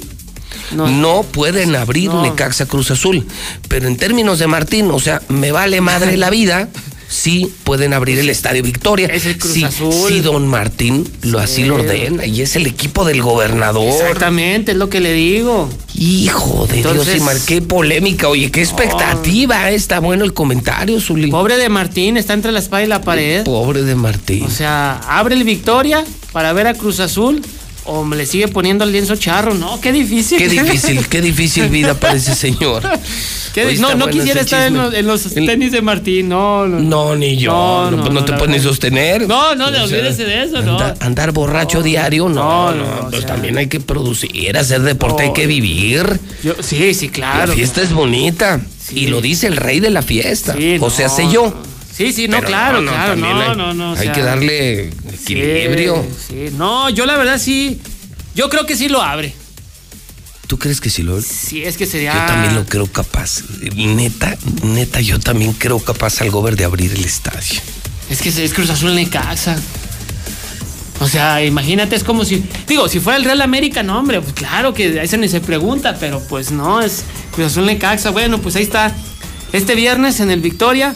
no, 0.75 1.23
pueden 1.23 1.75
abrir 1.77 2.11
No. 2.11 2.23
Necaxa 2.23 2.67
Cruz 2.67 2.91
Azul. 2.91 3.27
Pero 3.69 3.89
en 3.89 3.97
términos 3.97 4.39
de 4.39 4.47
Martín, 4.47 4.91
o 4.91 5.01
sea, 5.01 5.23
me 5.29 5.53
vale 5.53 5.81
madre 5.81 6.17
la 6.17 6.31
vida. 6.39 6.69
Sí, 7.13 7.53
pueden 7.65 7.93
abrir 7.93 8.19
el 8.19 8.31
Estadio 8.31 8.63
Victoria. 8.63 9.07
Es 9.09 9.27
el 9.27 9.37
Cruz 9.37 9.53
sí, 9.53 9.65
Azul. 9.65 9.93
sí, 10.09 10.21
don 10.21 10.49
Martín 10.49 11.07
lo 11.21 11.41
así 11.41 11.65
lo 11.65 11.75
ordena 11.75 12.25
y 12.25 12.41
es 12.41 12.57
el 12.57 12.67
equipo 12.67 13.05
del 13.05 13.21
gobernador. 13.21 13.85
Exactamente, 13.85 14.73
es 14.73 14.79
lo 14.79 14.89
que 14.89 15.01
le 15.01 15.13
digo. 15.13 15.69
Hijo 15.95 16.67
de 16.67 16.79
Entonces- 16.79 17.05
Dios, 17.07 17.17
y 17.19 17.21
marqué 17.21 17.61
polémica. 17.61 18.29
Oye, 18.29 18.51
qué 18.51 18.63
expectativa. 18.63 19.71
Está 19.71 20.01
bueno 20.01 20.25
el 20.25 20.33
comentario, 20.33 20.99
Zuli. 21.03 21.31
Pobre 21.31 21.59
de 21.59 21.69
Martín, 21.69 22.17
está 22.17 22.33
entre 22.33 22.51
la 22.51 22.61
espada 22.61 22.83
y 22.83 22.87
la 22.87 23.03
pared. 23.03 23.45
Pobre 23.45 23.83
de 23.83 23.95
Martín. 23.95 24.45
O 24.45 24.51
sea, 24.51 24.97
abre 25.07 25.35
el 25.35 25.45
Victoria 25.45 26.05
para 26.33 26.55
ver 26.55 26.67
a 26.67 26.73
Cruz 26.73 26.99
Azul 26.99 27.43
o 27.85 28.05
me 28.05 28.17
le 28.17 28.27
sigue 28.27 28.49
poniendo 28.49 28.85
el 28.85 28.93
lienzo 28.93 29.17
charro. 29.17 29.55
No, 29.55 29.81
qué 29.81 29.93
difícil. 29.93 30.39
Qué 30.39 30.49
difícil, 30.49 31.07
qué 31.09 31.21
difícil 31.21 31.69
vida 31.69 31.95
para 31.95 32.15
ese 32.17 32.35
señor. 32.35 32.83
Qué 33.53 33.77
no, 33.79 33.95
no 33.95 34.09
quisiera 34.09 34.41
estar 34.41 34.67
en 34.67 34.77
los, 34.77 34.95
en 34.95 35.07
los 35.07 35.23
tenis 35.35 35.73
de 35.73 35.83
Martín, 35.83 36.29
no, 36.29 36.67
no. 36.67 36.79
No, 36.81 37.17
ni 37.17 37.37
yo. 37.37 37.53
No, 37.53 37.91
no, 37.91 38.09
no 38.09 38.25
te 38.25 38.33
puedes 38.33 38.57
verdad. 38.57 38.69
sostener. 38.69 39.29
No, 39.29 39.55
no, 39.55 39.67
O 39.67 39.71
sea, 39.73 39.83
olvídese 39.83 40.25
de 40.25 40.45
eso, 40.45 40.63
no. 40.63 40.73
Andar, 40.73 40.97
andar 41.01 41.33
borracho 41.33 41.83
diario, 41.83 42.29
no, 42.29 42.73
no, 42.73 43.11
pues 43.11 43.27
también 43.27 43.59
hay 43.59 43.67
que 43.67 43.81
producir, 43.81 44.57
hacer 44.57 44.83
deporte, 44.83 45.25
hay 45.25 45.33
que 45.33 45.47
vivir. 45.47 46.19
Yo- 46.43 46.55
sí, 46.61 46.95
sí, 46.95 47.09
claro. 47.09 47.49
La 47.49 47.55
fiesta 47.55 47.83
es 47.83 47.93
bonita. 47.93 48.61
Y 48.91 49.07
lo 49.07 49.21
dice 49.21 49.47
el 49.47 49.57
rey 49.57 49.81
de 49.81 49.91
la 49.91 50.03
fiesta. 50.03 50.57
o 50.81 50.91
sea, 50.91 51.09
sé 51.09 51.29
yo. 51.31 51.55
Sí, 51.95 52.13
sí, 52.13 52.27
no, 52.29 52.37
Pero 52.39 52.49
claro, 52.49 52.81
no, 52.81 52.91
no, 52.91 52.91
claro, 52.93 53.17
no, 53.17 53.27
hay- 53.51 53.57
no, 53.57 53.75
no. 53.75 53.93
o 53.93 53.97
Hay 53.97 54.05
sea, 54.05 54.13
que 54.13 54.23
darle 54.23 54.89
equilibrio. 55.13 56.07
Sí, 56.27 56.49
sí. 56.49 56.55
No, 56.57 56.89
yo 56.91 57.05
la 57.07 57.17
verdad 57.19 57.39
sí. 57.39 57.81
Yo 58.35 58.49
creo 58.49 58.65
que 58.67 58.77
sí 58.77 58.89
lo 58.89 59.03
abre. 59.03 59.35
¿Tú 60.47 60.59
crees 60.59 60.81
que 60.81 60.91
sí 60.91 61.03
lo 61.03 61.21
Sí, 61.21 61.63
es 61.63 61.77
que 61.77 61.87
sería. 61.87 62.13
Yo 62.15 62.27
también 62.27 62.55
lo 62.55 62.65
creo 62.67 62.87
capaz. 62.87 63.43
Neta, 63.75 64.37
neta, 64.63 65.01
yo 65.01 65.19
también 65.19 65.53
creo 65.55 65.79
capaz 65.81 66.21
al 66.23 66.31
gober 66.31 66.57
de 66.57 66.65
abrir 66.65 66.93
el 66.93 67.05
estadio. 67.05 67.61
Es 68.11 68.21
que 68.21 68.29
es 68.31 68.53
Cruz 68.53 68.69
Azul 68.71 68.95
Necaxa. 68.95 69.57
O 71.01 71.09
sea, 71.09 71.43
imagínate, 71.45 71.97
es 71.97 72.05
como 72.05 72.25
si. 72.25 72.43
Digo, 72.69 72.89
si 72.89 73.01
fuera 73.01 73.19
el 73.19 73.25
Real 73.25 73.41
América, 73.43 73.83
no, 73.83 73.99
hombre, 73.99 74.21
pues 74.21 74.35
claro 74.35 74.73
que 74.75 75.01
a 75.01 75.03
eso 75.03 75.17
ni 75.17 75.29
se 75.29 75.41
pregunta, 75.41 75.97
pero 75.99 76.21
pues 76.29 76.51
no, 76.53 76.81
es 76.81 77.05
Cruz 77.35 77.49
Azul 77.49 77.67
Necaxa. 77.67 78.11
Bueno, 78.11 78.39
pues 78.41 78.57
ahí 78.57 78.63
está. 78.63 78.95
Este 79.53 79.75
viernes 79.75 80.21
en 80.21 80.31
el 80.31 80.41
Victoria. 80.41 80.95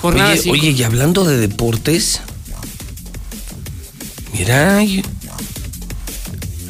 Jornada 0.00 0.32
Oye, 0.32 0.50
oye, 0.50 0.70
y 0.70 0.82
hablando 0.82 1.24
de 1.24 1.36
deportes, 1.38 2.20
mira, 4.32 4.80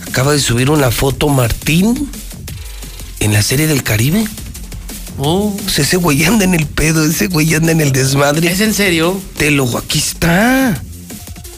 acaba 0.06 0.32
de 0.32 0.40
subir 0.40 0.70
una 0.70 0.90
foto 0.90 1.28
Martín 1.28 2.10
en 3.20 3.32
la 3.32 3.42
serie 3.42 3.66
del 3.66 3.82
Caribe. 3.82 4.26
Oh. 5.18 5.54
Ese 5.76 5.96
güey 5.96 6.24
anda 6.24 6.44
en 6.44 6.54
el 6.54 6.66
pedo, 6.66 7.04
ese 7.04 7.26
güey 7.28 7.54
anda 7.54 7.72
en 7.72 7.80
el 7.80 7.92
desmadre. 7.92 8.50
¿Es 8.50 8.60
en 8.60 8.74
serio? 8.74 9.20
Te 9.36 9.50
lo, 9.50 9.76
aquí 9.78 9.98
está. 9.98 10.80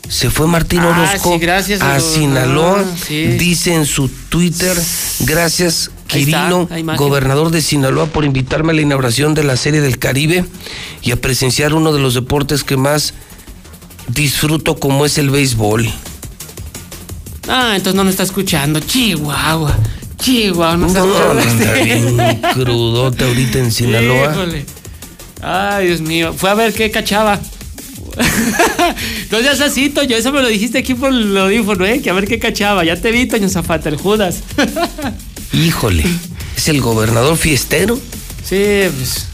Se 0.09 0.28
fue 0.31 0.47
Martín 0.47 0.81
Ah, 0.81 0.89
Orozco 0.89 1.32
sí, 1.35 1.39
gracias, 1.39 1.81
a. 1.81 1.99
Sinaloa. 2.01 2.85
Ah, 2.86 2.97
sí. 3.07 3.28
Dice 3.39 3.73
en 3.74 3.86
su 3.86 4.09
Twitter, 4.09 4.77
gracias 5.20 5.90
Está, 6.15 6.49
Quirino, 6.49 6.69
gobernador 6.97 7.51
de 7.51 7.63
Sinaloa, 7.63 8.07
por 8.07 8.25
invitarme 8.25 8.73
a 8.73 8.75
la 8.75 8.83
inauguración 8.83 9.35
de 9.35 9.45
la 9.45 9.57
Serie 9.57 9.81
del 9.81 9.99
Caribe 9.99 10.45
y 11.03 11.11
a 11.13 11.17
presenciar 11.21 11.75
uno 11.75 11.93
de 11.93 12.01
los 12.01 12.15
deportes 12.15 12.65
que 12.65 12.77
más 12.77 13.15
disfruto 14.09 14.77
como 14.77 15.07
es 15.07 15.19
el 15.19 15.31
béisbol. 15.31 15.89
Ah, 17.49 17.73
entonces 17.75 17.95
no 17.95 18.05
nos 18.05 18.13
está 18.13 18.23
escuchando. 18.25 18.81
Chihuahua. 18.81 19.77
Chihuahua, 20.19 20.77
no 20.77 20.87
está 20.87 21.01
No, 21.01 21.07
escuchando. 21.41 21.51
anda 21.51 21.73
bien 21.73 22.41
crudote 22.55 23.25
ahorita 23.25 23.59
en 23.59 23.73
Sinaloa. 23.73 24.33
Híjole. 24.33 24.67
Ay, 25.43 25.87
Dios 25.89 26.01
mío. 26.01 26.33
Fue 26.37 26.51
a 26.51 26.55
ver 26.55 26.73
qué 26.73 26.91
cachaba. 26.91 27.41
no 29.31 29.39
seas 29.41 29.61
así, 29.61 29.89
Toño. 29.91 30.17
Eso 30.17 30.31
me 30.33 30.41
lo 30.43 30.49
dijiste 30.49 30.79
aquí 30.79 30.95
por 30.95 31.13
el 31.13 31.37
audífono, 31.37 31.85
¿eh? 31.87 32.01
Que 32.01 32.11
a 32.11 32.13
ver 32.13 32.29
qué 32.29 32.39
cachaba. 32.39 32.85
Ya 32.85 32.95
te 33.01 33.11
vi, 33.11 33.27
Toño 33.27 33.49
Zafata, 33.49 33.89
el 33.89 33.97
Judas. 33.97 34.43
Híjole, 35.53 36.05
es 36.57 36.69
el 36.69 36.81
gobernador 36.81 37.37
fiestero. 37.37 37.99
sí, 38.45 38.83
pues. 38.97 39.27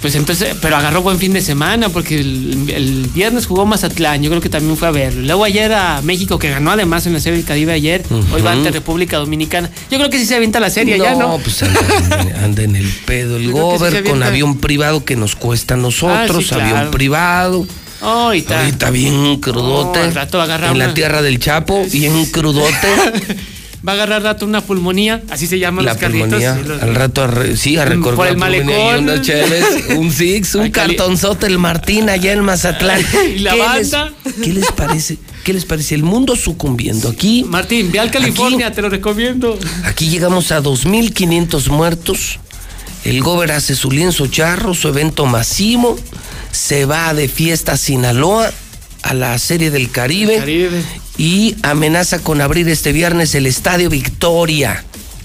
Pues 0.00 0.14
entonces, 0.14 0.54
pero 0.62 0.76
agarró 0.78 1.02
buen 1.02 1.18
fin 1.18 1.34
de 1.34 1.42
semana 1.42 1.90
porque 1.90 2.18
el, 2.18 2.70
el 2.74 3.10
viernes 3.14 3.44
jugó 3.46 3.66
Mazatlán, 3.66 4.22
yo 4.22 4.30
creo 4.30 4.40
que 4.40 4.48
también 4.48 4.74
fue 4.78 4.88
a 4.88 4.92
verlo. 4.92 5.20
Luego 5.20 5.44
ayer 5.44 5.70
a 5.74 6.00
México, 6.00 6.38
que 6.38 6.48
ganó 6.48 6.70
además 6.70 7.04
en 7.06 7.12
la 7.12 7.20
serie 7.20 7.36
del 7.36 7.46
Caribe 7.46 7.74
ayer, 7.74 8.02
hoy 8.32 8.40
va 8.40 8.52
ante 8.52 8.70
República 8.70 9.18
Dominicana. 9.18 9.70
Yo 9.90 9.98
creo 9.98 10.08
que 10.08 10.18
sí 10.18 10.24
se 10.24 10.36
avienta 10.36 10.58
la 10.58 10.70
serie 10.70 10.96
ya, 10.98 11.14
¿no? 11.16 11.36
pues 11.36 11.62
anda, 11.62 12.62
en 12.62 12.76
el 12.76 12.88
pedo 13.04 13.36
el 13.36 13.42
Yo 13.42 13.48
sí 13.50 13.54
gober 13.58 14.04
con 14.04 14.22
avión 14.22 14.56
privado 14.56 15.04
que 15.04 15.16
nos 15.16 15.36
cuesta 15.36 15.74
a 15.74 15.76
nosotros, 15.76 16.30
Ah, 16.38 16.40
sí, 16.40 16.48
claro. 16.54 16.76
avión 16.78 16.90
privado. 16.92 17.66
Ahorita. 18.00 18.60
Ahorita 18.60 18.88
bien 18.90 19.36
crudote. 19.38 19.98
Oh, 20.00 20.02
al 20.04 20.14
rato 20.14 20.40
agarra 20.40 20.68
en 20.68 20.76
una- 20.76 20.86
la 20.86 20.94
tierra 20.94 21.20
del 21.20 21.38
Chapo, 21.40 21.84
bien 21.92 22.24
crudote. 22.24 22.88
Va 23.86 23.92
a 23.92 23.94
agarrar 23.94 24.22
rato 24.22 24.44
una 24.44 24.60
pulmonía, 24.60 25.22
así 25.30 25.46
se 25.46 25.58
llaman 25.58 25.86
la 25.86 25.92
los 25.92 26.00
carritos. 26.00 26.42
los- 26.66 26.82
Al 26.82 26.94
rato, 26.94 27.26
re- 27.26 27.56
sí, 27.56 27.78
a 27.78 27.86
recorrer 27.86 28.16
Por 28.16 28.26
el 28.28 28.36
malecón. 28.36 29.22
cheves, 29.22 29.64
un 29.96 30.12
six, 30.12 30.54
un 30.54 30.68
cali- 30.70 30.96
cartonzote, 30.96 31.46
el 31.46 31.58
Martín 31.58 32.10
allá 32.10 32.32
en 32.32 32.40
Mazatlán. 32.44 33.00
¿Y 33.36 33.38
la 33.38 33.52
¿Qué 33.54 33.58
banda? 33.58 34.12
Les, 34.24 34.34
¿Qué 34.42 34.52
les 34.52 34.70
parece? 34.72 35.16
¿Qué 35.44 35.54
les 35.54 35.64
parece? 35.64 35.94
El 35.94 36.02
mundo 36.02 36.36
sucumbiendo. 36.36 37.08
Aquí, 37.08 37.44
Martín, 37.48 37.90
ve 37.90 38.00
al 38.00 38.10
California, 38.10 38.70
te 38.70 38.82
lo 38.82 38.90
recomiendo. 38.90 39.58
aquí 39.84 40.10
llegamos 40.10 40.52
a 40.52 40.60
2.500 40.62 41.68
muertos. 41.70 42.38
El 43.04 43.22
Gober 43.22 43.50
hace 43.52 43.74
su 43.74 43.90
lienzo 43.90 44.26
charro, 44.26 44.74
su 44.74 44.88
evento 44.88 45.24
masivo. 45.24 45.98
Se 46.52 46.84
va 46.84 47.14
de 47.14 47.28
fiesta 47.28 47.72
a 47.72 47.76
Sinaloa, 47.78 48.50
a 49.02 49.14
la 49.14 49.38
Serie 49.38 49.70
del 49.70 49.90
Caribe. 49.90 50.36
Caribe. 50.36 50.82
Y 51.20 51.54
amenaza 51.62 52.20
con 52.20 52.40
abrir 52.40 52.66
este 52.70 52.92
viernes 52.92 53.34
el 53.34 53.44
Estadio 53.46 53.90
Victoria. 53.90 54.84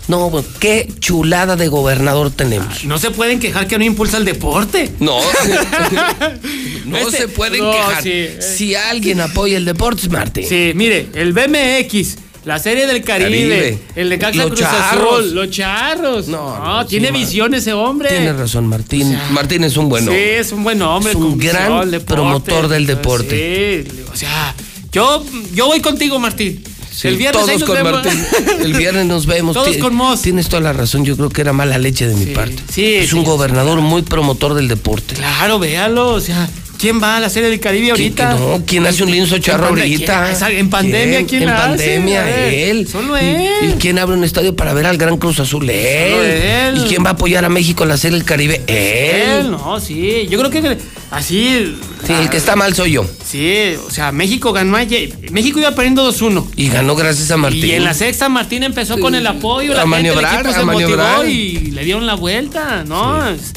No, 0.10 0.30
qué 0.60 0.88
chulada 1.00 1.56
de 1.56 1.70
gobernador 1.70 2.32
tenemos. 2.32 2.84
No 2.84 2.98
se 2.98 3.12
pueden 3.12 3.40
quejar 3.40 3.66
que 3.68 3.78
no 3.78 3.86
impulsa 3.86 4.18
el 4.18 4.26
deporte. 4.26 4.92
No, 5.00 5.20
no 6.86 6.98
Este- 6.98 7.18
se 7.18 7.28
pueden 7.30 7.64
no, 7.64 7.72
quejar. 7.72 8.04
sí, 8.04 8.12
eh. 8.12 8.40
Si 8.42 8.76
alguien 8.76 9.22
apoya 9.22 9.58
el 9.58 9.64
deporte, 9.66 10.02
es 10.04 10.10
Martín. 10.12 10.46
Sí, 10.48 10.74
mire, 10.76 11.08
el 11.16 11.34
BMX, 11.34 12.18
la 12.44 12.60
serie 12.60 12.86
del 12.88 13.04
Caribe, 13.04 13.30
Caribe. 13.32 13.80
el 13.96 14.10
de 14.10 14.20
Caxa 14.20 14.38
Los 14.40 14.48
Cruz 14.50 14.60
charros. 14.60 15.20
Azul, 15.20 15.34
los 15.36 15.50
charros. 15.50 16.28
No, 16.28 16.82
sí, 16.84 16.90
tiene 16.90 17.12
ma- 17.12 17.18
visión 17.18 17.54
ese 17.56 17.74
hombre. 17.74 18.10
Tiene 18.10 18.34
razón, 18.34 18.68
Martín. 18.68 19.18
Martín 19.32 19.64
es 19.64 19.76
un 19.78 19.90
buen 19.90 20.04
Sí, 20.04 20.10
hombre. 20.10 20.40
es 20.40 20.52
un 20.52 20.64
buen 20.64 20.82
hombre. 20.84 21.12
Es 21.14 21.16
un 21.18 21.38
gran 21.40 21.90
promotor 22.06 22.68
del 22.68 22.86
deporte. 22.86 23.86
Sí, 23.90 24.02
o 24.14 24.16
sea, 24.16 24.54
yo, 24.96 25.26
yo 25.54 25.66
voy 25.66 25.82
contigo, 25.82 26.20
Martín. 26.20 26.64
Sí, 26.90 27.10
el 27.10 27.18
viernes 27.18 27.46
todos 27.46 27.60
nos 27.60 27.64
con 27.66 27.76
vemos. 27.76 27.92
Martín. 27.92 28.26
El 28.62 28.74
viernes 28.74 29.06
nos 29.06 29.26
vemos. 29.26 29.54
Todos 29.54 29.76
con 29.76 29.94
Moss. 29.94 30.22
Tienes 30.22 30.48
toda 30.48 30.62
la 30.62 30.72
razón. 30.72 31.04
Yo 31.04 31.18
creo 31.18 31.28
que 31.30 31.42
era 31.42 31.52
mala 31.52 31.78
leche 31.78 32.08
de 32.08 32.16
mi 32.16 32.28
parte. 32.28 32.64
Sí, 32.72 32.86
es 32.96 33.12
un 33.12 33.26
gobernador 33.26 33.82
muy 33.82 34.04
promotor 34.04 34.54
del 34.54 34.70
deporte. 34.70 35.16
Claro, 35.16 35.60
véalo, 35.60 36.14
o 36.14 36.22
sea, 36.22 36.50
¿quién 36.78 37.02
va 37.02 37.18
a 37.18 37.20
la 37.20 37.30
Serie 37.30 37.50
del 37.50 37.60
Caribe 37.60 37.92
ahorita? 37.92 38.34
que 38.34 38.40
no? 38.40 38.64
¿Quién 38.66 38.86
hace 38.86 39.04
un 39.04 39.12
lienzo 39.12 39.38
charro 39.40 39.68
ahorita? 39.68 40.36
¿quién? 40.38 40.58
En 40.60 40.70
pandemia, 40.70 41.26
¿quién, 41.26 41.44
En 41.44 41.50
la 41.50 41.58
pandemia, 41.58 42.48
él. 42.54 42.88
Solo 42.88 43.18
¿Y- 43.18 43.26
él. 43.26 43.70
¿Y, 43.70 43.80
quién 43.80 44.00
abre 44.00 44.16
un 44.18 44.24
estadio 44.24 44.56
para 44.56 44.74
ver 44.74 44.86
al 44.86 44.98
Gran 44.98 45.18
Cruz 45.18 45.40
Azul? 45.40 45.70
Él. 45.70 46.12
Solo 46.12 46.24
él. 46.24 46.78
¿Y 46.86 46.88
quién 46.88 47.04
va 47.06 47.10
a 47.10 47.14
apoyar 47.14 47.46
a 47.46 47.50
México 47.50 47.84
en 47.84 47.90
la 47.90 47.98
Serie 47.98 48.18
del 48.18 48.26
Caribe? 48.26 48.62
Él. 48.68 49.46
Él, 49.46 49.52
no, 49.52 49.80
sí. 49.80 50.28
Yo 50.30 50.38
creo 50.40 50.50
que 50.52 50.78
así. 51.12 51.76
Sí, 52.06 52.14
el 52.14 52.30
que 52.30 52.38
está 52.38 52.56
mal 52.56 52.76
soy 52.76 52.92
yo. 52.92 53.06
Sí, 53.26 53.76
o 53.88 53.90
sea, 53.90 54.12
México 54.12 54.54
ganó 54.54 54.78
ayer. 54.78 55.12
México 55.32 55.60
iba 55.60 55.72
perdiendo 55.72 56.04
2-1. 56.12 56.46
Y 56.56 56.70
ganó 56.70 56.96
gracias 56.96 57.32
a 57.32 57.38
Martín. 57.38 57.66
Y 57.66 57.72
en 57.72 57.84
la 57.84 57.94
sexta 57.96 58.30
Martín 58.30 58.62
empezó 58.64 59.00
con 59.00 59.16
el 59.16 59.26
apoyo, 59.26 59.74
la 59.74 59.82
A 59.82 59.84
gente, 59.84 59.98
el 59.98 60.04
maniobrar, 60.16 60.36
equipo 60.36 60.54
se 60.54 60.60
a 60.60 60.66
maniobrar. 60.66 61.18
motivó 61.18 61.30
y 61.32 61.72
le 61.72 61.84
dieron 61.84 62.06
la 62.06 62.14
vuelta, 62.16 62.84
¿no? 62.88 63.28
Es- 63.30 63.54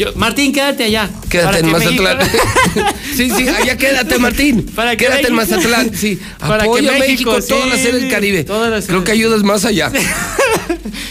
Yo, 0.00 0.14
Martín, 0.14 0.50
quédate 0.50 0.84
allá. 0.84 1.10
Quédate 1.28 1.58
en 1.58 1.70
Mazatlán. 1.70 2.16
México- 2.16 2.86
sí, 3.14 3.28
sí, 3.36 3.46
allá 3.48 3.76
quédate, 3.76 4.18
Martín. 4.18 4.62
Para 4.74 4.92
que 4.96 5.04
quédate 5.04 5.26
en 5.28 5.34
Mazatlán. 5.34 5.94
Sí, 5.94 6.18
Para 6.38 6.62
apoya 6.64 6.92
México, 6.92 7.32
México, 7.32 7.46
toda 7.46 7.66
la 7.66 7.76
sí, 7.76 7.82
serie 7.82 8.00
del 8.00 8.10
Caribe. 8.10 8.46
la 8.48 8.54
Creo 8.68 8.80
serie. 8.80 9.04
que 9.04 9.12
ayudas 9.12 9.42
más 9.42 9.66
allá. 9.66 9.92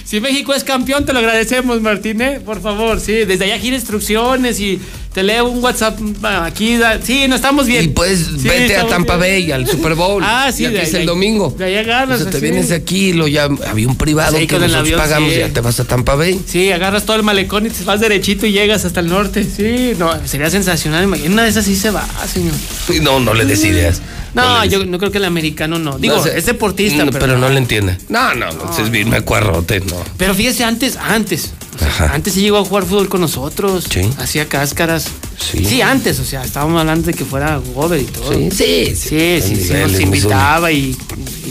Si 0.04 0.20
México 0.20 0.56
es 0.56 0.64
campeón, 0.64 1.06
te 1.06 1.14
lo 1.14 1.20
agradecemos, 1.20 1.80
Martín, 1.82 2.20
¿eh? 2.20 2.40
Por 2.44 2.64
favor, 2.64 3.00
sí. 3.00 3.12
Desde 3.14 3.46
allá 3.46 3.60
gira 3.60 3.76
instrucciones 3.76 4.60
y 4.60 4.80
te 5.14 5.24
leo 5.24 5.50
un 5.50 5.64
WhatsApp 5.64 6.00
aquí. 6.24 6.78
da- 6.78 7.00
Sí, 7.02 7.26
no 7.28 7.36
estamos 7.36 7.66
bien. 7.68 7.86
Y 7.86 7.88
pues 7.90 8.20
Sí, 8.40 8.48
vete 8.48 8.78
a 8.78 8.88
Tampa 8.88 9.18
bien. 9.18 9.46
Bay, 9.46 9.52
al 9.52 9.68
Super 9.68 9.96
Bowl. 9.96 10.24
Ah, 10.26 10.52
sí, 10.52 10.66
de 10.68 10.82
es 10.84 10.94
el 10.94 11.06
domingo. 11.06 11.54
De 11.58 11.66
allá 11.66 11.84
ganas. 11.84 12.20
O 12.20 12.24
sea, 12.24 12.32
te 12.32 12.38
así. 12.38 12.46
vienes 12.46 12.70
de 12.70 12.76
aquí, 12.76 13.14
lo 13.14 13.28
ya 13.28 13.44
había 13.68 13.88
un 13.88 13.96
privado 13.96 14.38
Sí, 14.38 14.46
que 14.48 14.56
nosotros 14.60 14.82
avión, 14.82 15.00
pagamos, 15.00 15.36
ya 15.36 15.50
te 15.50 15.62
vas 15.62 15.80
a 15.80 15.86
Tampa 15.86 16.16
Bay. 16.16 16.40
Sí, 16.46 16.72
agarras 16.72 17.06
todo 17.06 17.16
el 17.18 17.24
malecón 17.24 17.66
y 17.66 17.70
te 17.70 17.84
vas 17.84 18.00
derechito 18.00 18.46
y 18.46 18.52
llegas 18.52 18.86
hasta 18.86 19.00
el 19.00 19.08
norte. 19.08 19.44
Sí, 19.44 19.94
no, 19.98 20.12
sería 20.28 20.50
sensacional. 20.50 21.04
imagínate, 21.06 21.34
Una 21.34 21.44
de 21.44 21.50
esas 21.50 21.66
sí 21.66 21.76
se 21.76 21.90
va, 21.90 22.08
señor. 22.32 22.54
No, 23.02 23.20
no 23.20 23.34
le 23.34 23.46
des 23.46 23.64
ideas. 23.64 24.02
No, 24.34 24.64
yo 24.66 24.86
no 24.86 25.00
creo 25.00 25.12
que 25.12 25.18
el 25.18 25.26
americano 25.26 25.80
no. 25.80 25.98
Digo, 25.98 26.16
No 26.18 26.26
es 26.26 26.46
deportista, 26.46 27.04
No, 27.04 27.12
pero, 27.12 27.26
pero 27.26 27.38
no 27.40 27.50
le 27.50 27.58
entiende. 27.58 27.98
No, 28.10 28.36
no, 28.36 28.52
no, 28.52 28.78
es 28.80 28.90
bien 28.92 29.12
acuarrote, 29.14 29.80
no. 29.80 29.96
Pero 30.18 30.36
fíjese, 30.36 30.64
antes, 30.64 30.98
antes. 30.98 31.52
O 31.82 31.98
sea, 31.98 32.12
antes 32.14 32.34
sí 32.34 32.42
llegó 32.42 32.58
a 32.58 32.66
jugar 32.66 32.86
fútbol 32.86 33.10
con 33.10 33.22
nosotros. 33.22 33.86
Sí. 33.92 34.02
Hacía 34.18 34.48
cáscaras. 34.48 35.08
Sí. 35.40 35.82
antes, 35.82 36.20
o 36.20 36.26
sea, 36.26 36.44
estábamos 36.44 36.80
hablando 36.80 37.06
de 37.08 37.14
que 37.14 37.26
fuera 37.26 37.58
gober 37.74 38.02
y 38.02 38.06
todo. 38.06 38.32
Sí, 38.34 38.50
sí, 38.52 38.96
sí. 38.96 39.42
Sí, 39.42 39.56
sí, 39.56 39.74
nos 39.74 40.00
invitaba 40.00 40.72
y, 40.72 40.96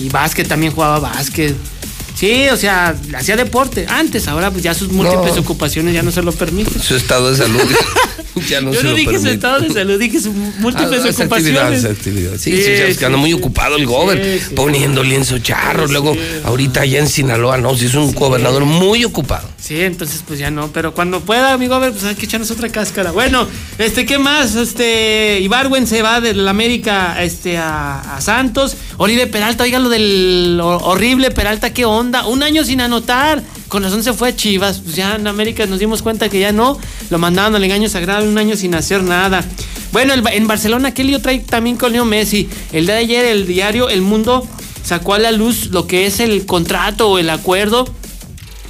y 0.00 0.08
básquet 0.10 0.46
también 0.46 0.72
jugaba 0.72 0.98
básquet. 1.00 1.54
Sí, 2.14 2.48
o 2.52 2.56
sea, 2.56 2.96
hacía 3.16 3.36
deporte 3.36 3.86
antes, 3.88 4.26
ahora 4.26 4.50
pues 4.50 4.64
ya 4.64 4.74
sus 4.74 4.90
múltiples 4.90 5.36
No. 5.36 5.40
ocupaciones 5.42 5.94
ya 5.94 6.02
no 6.02 6.10
se 6.10 6.20
lo 6.22 6.32
permiten. 6.32 6.82
Su 6.82 6.96
estado 6.96 7.30
de 7.30 7.36
salud 7.36 7.60
ya 8.48 8.60
no 8.60 8.72
Yo 8.72 8.80
se 8.80 8.84
no 8.86 8.90
lo 8.90 8.96
dije 8.96 9.18
su 9.20 9.28
estado 9.28 9.60
de 9.60 9.70
salud, 9.72 10.00
dije 10.00 10.20
sus 10.20 10.34
múltiples 10.34 11.00
Ah, 11.04 11.10
ocupaciones. 11.10 11.84
actividad, 11.84 11.90
actividad. 11.92 12.32
Sí, 12.32 12.50
Sí, 12.50 12.56
sí, 12.56 12.62
sí, 12.76 12.82
es 12.88 12.98
que 12.98 13.06
anda 13.06 13.18
muy 13.18 13.32
ocupado 13.34 13.76
el 13.76 13.86
gober, 13.86 14.40
poniendo 14.56 15.04
lienzo 15.04 15.38
charro. 15.38 15.86
Luego, 15.86 16.16
ahorita 16.44 16.80
allá 16.80 16.98
en 16.98 17.08
Sinaloa, 17.08 17.56
no, 17.58 17.76
sí 17.76 17.86
es 17.86 17.94
un 17.94 18.12
gobernador 18.12 18.64
muy 18.64 19.04
ocupado. 19.04 19.48
Sí, 19.60 19.80
entonces 19.82 20.22
pues 20.26 20.38
ya 20.38 20.52
no, 20.52 20.68
pero 20.68 20.94
cuando 20.94 21.20
pueda, 21.20 21.52
amigo, 21.52 21.74
a 21.74 21.80
ver, 21.80 21.90
pues 21.90 22.04
hay 22.04 22.14
que 22.14 22.26
echarnos 22.26 22.50
otra 22.52 22.68
cáscara. 22.68 23.10
Bueno, 23.10 23.46
este, 23.78 24.06
¿qué 24.06 24.16
más? 24.16 24.54
Este, 24.54 25.40
Ibarwen 25.40 25.86
se 25.88 26.00
va 26.00 26.20
de 26.20 26.32
la 26.32 26.50
América 26.52 27.22
este, 27.22 27.58
a, 27.58 28.18
Santos. 28.20 28.76
Oribe 28.98 29.26
Peralta, 29.26 29.64
oiga 29.64 29.80
lo 29.80 29.88
del 29.88 30.58
ho- 30.62 30.78
horrible 30.84 31.32
Peralta, 31.32 31.74
¿qué 31.74 31.84
onda? 31.84 32.26
Un 32.26 32.44
año 32.44 32.64
sin 32.64 32.80
anotar. 32.80 33.42
Con 33.66 33.82
razón 33.82 34.02
se 34.04 34.12
fue 34.12 34.28
a 34.28 34.36
Chivas. 34.36 34.78
Pues 34.78 34.94
ya 34.94 35.16
en 35.16 35.26
América 35.26 35.66
nos 35.66 35.80
dimos 35.80 36.02
cuenta 36.02 36.28
que 36.28 36.38
ya 36.38 36.52
no. 36.52 36.78
Lo 37.10 37.18
mandaban 37.18 37.54
al 37.56 37.64
engaño 37.64 37.88
sagrado 37.88 38.26
un 38.28 38.38
año 38.38 38.56
sin 38.56 38.74
hacer 38.76 39.02
nada. 39.02 39.44
Bueno, 39.92 40.14
en 40.14 40.46
Barcelona, 40.46 40.94
¿qué 40.94 41.02
lío 41.02 41.20
trae 41.20 41.40
también 41.40 41.76
con 41.76 41.92
Leo 41.92 42.04
Messi? 42.04 42.48
El 42.72 42.86
día 42.86 42.94
de 42.94 43.00
ayer, 43.00 43.24
el 43.24 43.46
diario 43.46 43.88
El 43.88 44.02
Mundo 44.02 44.46
sacó 44.84 45.14
a 45.14 45.18
la 45.18 45.32
luz 45.32 45.66
lo 45.66 45.86
que 45.88 46.06
es 46.06 46.20
el 46.20 46.46
contrato 46.46 47.10
o 47.10 47.18
el 47.18 47.28
acuerdo 47.28 47.92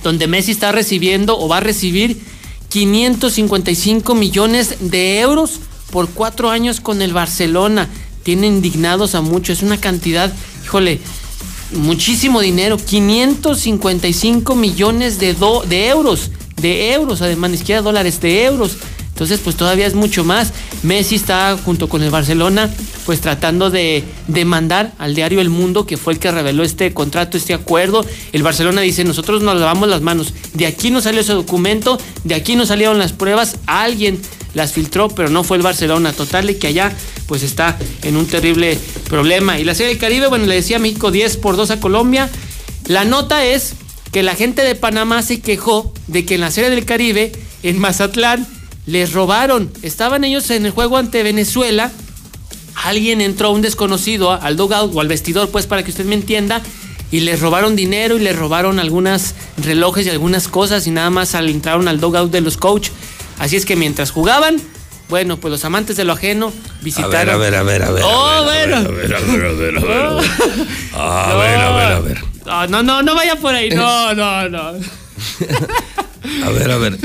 donde 0.02 0.26
Messi 0.26 0.50
está 0.52 0.72
recibiendo 0.72 1.38
o 1.38 1.48
va 1.48 1.58
a 1.58 1.60
recibir 1.60 2.20
555 2.68 4.14
millones 4.14 4.76
de 4.80 5.20
euros 5.20 5.60
por 5.90 6.08
cuatro 6.10 6.50
años 6.50 6.80
con 6.80 7.02
el 7.02 7.12
Barcelona. 7.12 7.88
Tiene 8.22 8.46
indignados 8.46 9.14
a 9.14 9.20
muchos, 9.22 9.58
es 9.58 9.62
una 9.62 9.78
cantidad, 9.80 10.32
híjole, 10.64 11.00
muchísimo 11.72 12.40
dinero, 12.40 12.76
555 12.76 14.54
millones 14.54 15.18
de, 15.18 15.34
do- 15.34 15.62
de 15.66 15.88
euros, 15.88 16.30
de 16.60 16.92
euros, 16.92 17.22
además, 17.22 17.50
ni 17.52 17.58
siquiera 17.58 17.82
dólares, 17.82 18.20
de 18.20 18.44
euros. 18.44 18.76
Entonces, 19.18 19.40
pues 19.42 19.56
todavía 19.56 19.84
es 19.84 19.94
mucho 19.94 20.22
más. 20.22 20.52
Messi 20.84 21.16
está 21.16 21.58
junto 21.64 21.88
con 21.88 22.04
el 22.04 22.10
Barcelona, 22.10 22.72
pues 23.04 23.20
tratando 23.20 23.68
de 23.68 24.04
demandar 24.28 24.92
al 24.96 25.16
diario 25.16 25.40
El 25.40 25.50
Mundo, 25.50 25.86
que 25.86 25.96
fue 25.96 26.12
el 26.12 26.20
que 26.20 26.30
reveló 26.30 26.62
este 26.62 26.94
contrato, 26.94 27.36
este 27.36 27.52
acuerdo. 27.52 28.06
El 28.32 28.44
Barcelona 28.44 28.80
dice, 28.80 29.02
nosotros 29.02 29.42
nos 29.42 29.58
lavamos 29.58 29.88
las 29.88 30.02
manos. 30.02 30.34
De 30.54 30.66
aquí 30.66 30.92
no 30.92 31.00
salió 31.00 31.20
ese 31.20 31.32
documento, 31.32 31.98
de 32.22 32.36
aquí 32.36 32.54
no 32.54 32.64
salieron 32.64 33.00
las 33.00 33.12
pruebas. 33.12 33.56
Alguien 33.66 34.20
las 34.54 34.72
filtró, 34.72 35.08
pero 35.08 35.30
no 35.30 35.42
fue 35.42 35.56
el 35.56 35.64
Barcelona. 35.64 36.12
Total, 36.12 36.46
de 36.46 36.56
que 36.56 36.68
allá 36.68 36.92
pues 37.26 37.42
está 37.42 37.76
en 38.04 38.16
un 38.16 38.28
terrible 38.28 38.78
problema. 39.08 39.58
Y 39.58 39.64
la 39.64 39.74
Serie 39.74 39.88
del 39.88 39.98
Caribe, 39.98 40.28
bueno, 40.28 40.46
le 40.46 40.54
decía 40.54 40.78
México 40.78 41.10
10 41.10 41.38
por 41.38 41.56
2 41.56 41.72
a 41.72 41.80
Colombia. 41.80 42.30
La 42.86 43.04
nota 43.04 43.44
es 43.44 43.72
que 44.12 44.22
la 44.22 44.36
gente 44.36 44.62
de 44.62 44.76
Panamá 44.76 45.22
se 45.22 45.40
quejó 45.40 45.92
de 46.06 46.24
que 46.24 46.36
en 46.36 46.42
la 46.42 46.52
Serie 46.52 46.70
del 46.70 46.84
Caribe, 46.84 47.32
en 47.64 47.80
Mazatlán, 47.80 48.46
les 48.88 49.12
robaron. 49.12 49.70
Estaban 49.82 50.24
ellos 50.24 50.50
en 50.50 50.64
el 50.64 50.72
juego 50.72 50.96
ante 50.96 51.22
Venezuela. 51.22 51.92
Alguien 52.74 53.20
entró, 53.20 53.50
un 53.50 53.60
desconocido, 53.60 54.32
al 54.32 54.56
dugout 54.56 54.94
o 54.94 55.00
al 55.00 55.08
vestidor, 55.08 55.50
pues 55.50 55.66
para 55.66 55.82
que 55.82 55.90
usted 55.90 56.06
me 56.06 56.14
entienda, 56.14 56.62
y 57.10 57.20
les 57.20 57.40
robaron 57.40 57.76
dinero 57.76 58.16
y 58.16 58.20
les 58.20 58.34
robaron 58.36 58.78
algunas 58.78 59.34
relojes 59.58 60.06
y 60.06 60.10
algunas 60.10 60.48
cosas 60.48 60.86
y 60.86 60.90
nada 60.90 61.10
más 61.10 61.34
al 61.34 61.48
entraron 61.48 61.86
al 61.86 62.00
dugout 62.00 62.30
de 62.30 62.40
los 62.40 62.56
coach. 62.56 62.88
Así 63.38 63.56
es 63.56 63.66
que 63.66 63.76
mientras 63.76 64.10
jugaban, 64.10 64.56
bueno, 65.08 65.36
pues 65.38 65.50
los 65.50 65.64
amantes 65.64 65.96
de 65.96 66.04
lo 66.04 66.14
ajeno 66.14 66.52
visitaron. 66.80 67.34
a 67.34 67.36
ver, 67.36 67.54
a 67.56 67.62
ver, 67.62 67.82
a 67.82 67.90
ver. 67.90 68.04
Oh, 68.04 68.26
a 68.26 68.40
ver, 68.46 68.68
bueno. 68.70 68.76
A 68.76 68.90
ver, 68.90 69.14
a 69.14 69.20
ver, 69.20 69.44
a 69.44 69.52
ver, 69.52 69.78
a 69.78 69.80
ver. 69.80 70.30
A 70.94 71.34
ver, 71.34 71.34
a 71.34 71.36
ver, 71.36 71.60
a 71.60 71.72
ver, 71.72 71.92
a 71.92 72.00
ver. 72.00 72.24
No, 72.46 72.66
no, 72.66 72.82
no, 72.82 73.02
no 73.02 73.14
vaya 73.14 73.36
por 73.36 73.54
ahí. 73.54 73.68
No, 73.70 74.14
no, 74.14 74.48
no. 74.48 74.62
A 76.44 76.50
ver, 76.50 76.70
a 76.70 76.76
ver. 76.78 76.98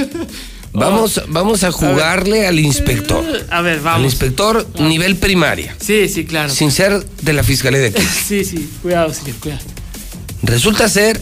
Vamos, 0.74 1.22
vamos 1.28 1.64
a 1.64 1.72
jugarle 1.72 2.48
al 2.48 2.60
inspector. 2.60 3.24
A 3.52 3.62
ver, 3.62 3.78
Al 3.78 3.84
vamos. 3.84 4.06
inspector 4.06 4.68
nivel 4.80 5.16
primaria. 5.18 5.76
Sí, 5.80 6.10
sí, 6.10 6.26
claro. 6.26 6.50
Sin 6.52 6.72
ser 6.72 7.06
de 7.22 7.34
la 7.34 7.44
fiscalía 7.44 7.80
de 7.80 7.88
aquí. 7.88 8.02
Sí, 8.28 8.44
sí, 8.44 8.70
cuidado, 8.82 9.14
señor, 9.14 9.36
cuidado. 9.38 9.62
Resulta 10.42 10.90
ser 10.90 11.22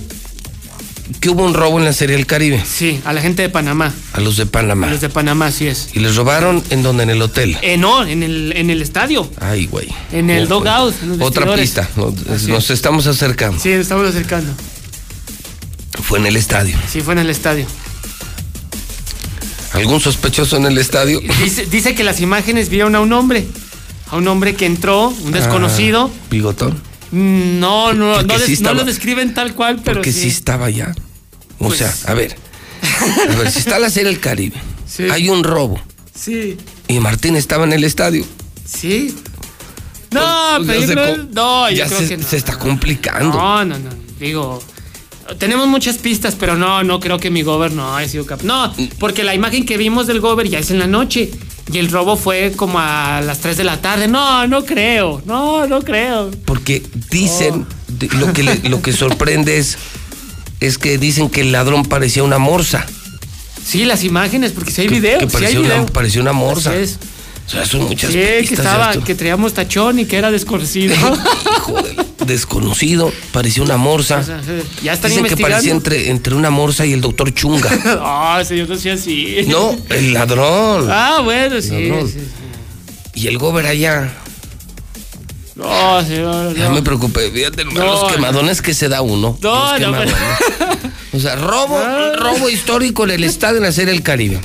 que 1.20 1.30
hubo 1.30 1.44
un 1.44 1.54
robo 1.54 1.78
en 1.78 1.86
la 1.86 1.92
Serie 1.94 2.16
del 2.16 2.26
Caribe. 2.26 2.64
Sí, 2.66 3.02
a 3.04 3.12
la 3.12 3.22
gente 3.22 3.42
de 3.42 3.50
Panamá. 3.50 3.94
A 4.14 4.22
los 4.22 4.38
de 4.38 4.44
A 4.44 4.46
Panamá. 4.46 4.88
los 4.90 5.02
de 5.02 5.10
Panamá, 5.10 5.48
así 5.48 5.68
es. 5.68 5.90
Y 5.94 6.00
les 6.00 6.16
robaron 6.16 6.64
en 6.70 6.82
donde, 6.82 7.04
en 7.04 7.10
el 7.10 7.22
hotel. 7.22 7.58
Eh, 7.62 7.76
no, 7.78 8.06
en 8.06 8.24
el, 8.24 8.54
en 8.56 8.70
el 8.70 8.82
estadio. 8.82 9.30
Ay, 9.40 9.66
güey. 9.68 9.90
En 10.14 10.30
el 10.30 10.50
Oh, 10.52 10.64
los 10.64 10.96
Otra 11.20 11.54
pista. 11.56 11.90
Nos, 11.98 12.14
Así 12.28 12.48
nos 12.48 12.64
es. 12.66 12.70
estamos 12.72 13.06
acercando. 13.06 13.60
Sí, 13.62 13.70
nos 13.70 13.82
estamos 13.82 14.08
acercando. 14.08 14.54
Fue 16.02 16.20
en 16.20 16.26
el 16.26 16.38
estadio. 16.38 16.76
Sí, 16.90 17.02
fue 17.02 17.14
en 17.14 17.20
el 17.20 17.30
estadio. 17.30 17.66
¿Algún 19.74 20.00
sospechoso 20.02 20.58
en 20.58 20.66
el 20.66 20.78
estadio? 20.78 21.20
Dice, 21.44 21.66
dice 21.66 21.96
que 21.96 22.04
las 22.04 22.20
imágenes 22.20 22.70
vieron 22.70 22.96
a 22.96 23.00
un 23.02 23.14
hombre. 23.14 23.48
A 24.10 24.18
un 24.18 24.28
hombre 24.28 24.56
que 24.56 24.66
entró, 24.66 25.08
un 25.08 25.32
desconocido. 25.32 26.12
Ah, 26.14 26.28
bigotón. 26.30 26.82
Mm, 27.12 27.60
No, 27.60 27.94
no, 27.94 28.22
no, 28.22 28.40
sí 28.40 28.58
no 28.62 28.74
lo 28.74 28.84
describen 28.84 29.34
tal 29.34 29.54
cual, 29.56 29.82
pero 29.84 29.98
Porque 30.00 30.12
sí. 30.12 30.28
estaba 30.28 30.66
allá. 30.66 30.94
O 31.60 31.68
Pues- 31.68 31.80
sea, 31.80 31.94
a 32.08 32.14
ver. 32.14 32.36
A 33.30 33.36
ver, 33.38 33.52
si 33.52 33.60
está 33.60 33.80
la 33.80 33.90
Serie 33.90 34.10
del 34.10 34.20
Caribe, 34.20 34.56
Sí. 34.88 35.04
hay 35.10 35.30
un 35.30 35.44
robo 35.44 35.80
Sí, 36.14 36.58
y 36.88 37.00
Martín 37.00 37.36
estaba 37.36 37.64
en 37.64 37.74
el 37.74 37.84
estadio. 37.84 38.26
sí. 38.66 39.16
No, 40.12 40.58
Pues 40.58 40.68
pero 40.68 40.80
ya 40.82 40.88
se 40.88 41.24
no, 41.34 41.70
yo 41.70 41.76
ya 41.78 41.86
creo 41.88 42.00
se, 42.00 42.08
que 42.10 42.18
no. 42.18 42.28
se 42.28 42.36
está 42.38 42.60
complicando. 42.60 43.38
No, 43.38 43.64
no, 43.64 43.80
no. 43.80 43.90
Digo, 44.20 44.62
tenemos 45.38 45.68
muchas 45.68 45.98
pistas, 45.98 46.36
pero 46.40 46.56
no, 46.58 46.84
no 46.84 47.00
creo 47.00 47.20
que 47.20 47.30
mi 47.30 47.42
gober 47.44 47.72
no 47.72 47.96
haya 47.96 48.08
sido 48.10 48.26
capaz. 48.26 48.44
No, 48.44 48.74
porque 49.00 49.24
la 49.24 49.34
imagen 49.36 49.66
que 49.66 49.78
vimos 49.78 50.08
del 50.08 50.20
gober 50.20 50.50
ya 50.50 50.60
es 50.60 50.72
en 50.72 50.80
la 50.80 50.88
noche. 50.88 51.32
Y 51.72 51.78
el 51.78 51.90
robo 51.90 52.18
fue 52.18 52.52
como 52.56 52.80
a 52.80 53.22
las 53.22 53.40
3 53.40 53.56
de 53.56 53.64
la 53.64 53.80
tarde. 53.82 54.08
No, 54.08 54.46
no 54.48 54.66
creo. 54.66 55.22
No, 55.26 55.68
no 55.68 55.82
creo. 55.82 56.30
Porque 56.46 56.84
dicen, 57.10 57.66
Oh. 57.66 58.16
lo, 58.18 58.34
que 58.34 58.44
le- 58.44 58.70
lo 58.70 58.82
que 58.82 58.92
sorprende 58.92 59.58
es, 59.58 59.78
es 60.60 60.78
que 60.78 60.98
dicen 60.98 61.30
que 61.30 61.42
el 61.42 61.52
ladrón 61.52 61.86
parecía 61.86 62.24
una 62.24 62.40
morsa. 62.40 62.86
Sí, 63.64 63.86
las 63.86 64.04
imágenes, 64.04 64.52
porque 64.52 64.72
si 64.72 64.82
hay 64.82 64.88
Que- 64.88 64.96
video. 64.96 65.20
que 65.20 65.30
sí 65.30 65.36
hay 65.38 65.42
parecía 65.42 65.60
una- 65.60 65.70
video. 65.76 65.86
parecía 65.94 66.22
una 66.22 66.34
morsa. 66.34 66.72
Así 66.72 66.80
es. 66.80 67.00
O 67.48 67.50
sea, 67.50 67.66
son 67.66 67.82
muchas 67.84 68.12
Sí, 68.12 68.18
que 68.20 68.38
pistas, 68.42 68.60
estaba, 68.60 68.88
Arturo. 68.90 69.06
que 69.06 69.16
traíamos 69.16 69.54
tachón 69.54 70.00
y 70.00 70.06
que 70.06 70.18
era 70.18 70.32
desconocido. 70.32 70.96
Desconocido, 72.26 73.12
parecía 73.34 73.64
una 73.64 73.78
morsa. 73.78 74.20
O 74.20 74.24
sea, 74.24 74.40
ya 74.84 74.94
están 74.94 75.10
Dicen 75.12 75.26
que 75.26 75.38
parecía 75.38 75.72
entre, 75.72 76.10
entre 76.10 76.36
una 76.36 76.50
morsa 76.50 76.86
y 76.86 76.94
el 76.94 77.02
doctor 77.02 77.34
Chunga. 77.34 77.70
Ah, 78.04 78.42
señor, 78.46 78.70
no 78.70 78.76
sea 78.78 78.94
así. 78.94 79.38
No, 79.48 79.76
el 79.90 80.14
ladrón. 80.14 80.88
Ah, 80.90 81.20
bueno, 81.24 81.62
sí. 81.62 81.90
Ladrón. 81.90 82.08
sí, 82.08 82.20
sí. 82.20 82.28
Y 83.22 83.28
el 83.28 83.38
gober 83.38 83.66
allá. 83.66 84.14
No, 85.56 86.04
señor. 86.06 86.56
Ya 86.56 86.70
no. 86.70 86.76
me 86.76 86.82
preocupé. 86.82 87.30
Fíjate 87.32 87.66
No, 87.66 87.72
los 87.86 88.12
quemadones 88.14 88.62
que 88.62 88.74
se 88.74 88.88
da 88.88 89.02
uno. 89.02 89.38
No, 89.42 89.80
no, 89.80 89.92
pero-. 89.92 90.16
O 91.14 91.20
sea, 91.20 91.36
robo, 91.36 91.78
robo 92.18 92.50
histórico 92.50 93.04
en 93.04 93.12
el 93.12 93.24
estadio 93.24 93.58
en 93.58 93.64
la 93.64 93.72
Serie 93.72 93.94
del 93.94 94.04
Caribe. 94.04 94.40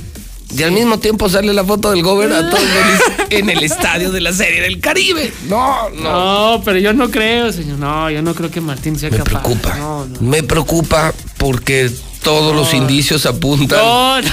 Y 0.55 0.63
al 0.63 0.73
mismo 0.73 0.99
tiempo 0.99 1.29
sale 1.29 1.53
la 1.53 1.65
foto 1.65 1.91
del 1.91 2.03
gober 2.03 2.33
a 2.33 2.49
todos 2.49 2.63
felices 2.63 3.27
en 3.31 3.51
el 3.51 3.63
estadio 3.63 4.13
de 4.13 4.21
la 4.21 4.33
Serie 4.33 4.61
del 4.63 4.81
Caribe. 4.81 5.33
No, 5.49 5.91
no. 5.91 6.57
No, 6.57 6.63
pero 6.65 6.79
yo 6.79 6.93
no 6.93 7.11
creo, 7.11 7.53
señor. 7.53 7.79
No, 7.79 8.11
yo 8.11 8.23
no 8.23 8.35
creo 8.35 8.51
que 8.51 8.61
Martín 8.61 8.99
sea 8.99 9.11
Me 9.11 9.19
capaz. 9.19 9.31
preocupa. 9.43 9.77
No, 9.77 10.07
no. 10.07 10.21
Me 10.21 10.43
preocupa 10.43 11.13
porque 11.37 11.91
todos 12.23 12.55
los 12.55 12.73
indicios 12.75 13.27
apuntan. 13.27 13.79
No, 13.79 14.23
no. 14.23 14.29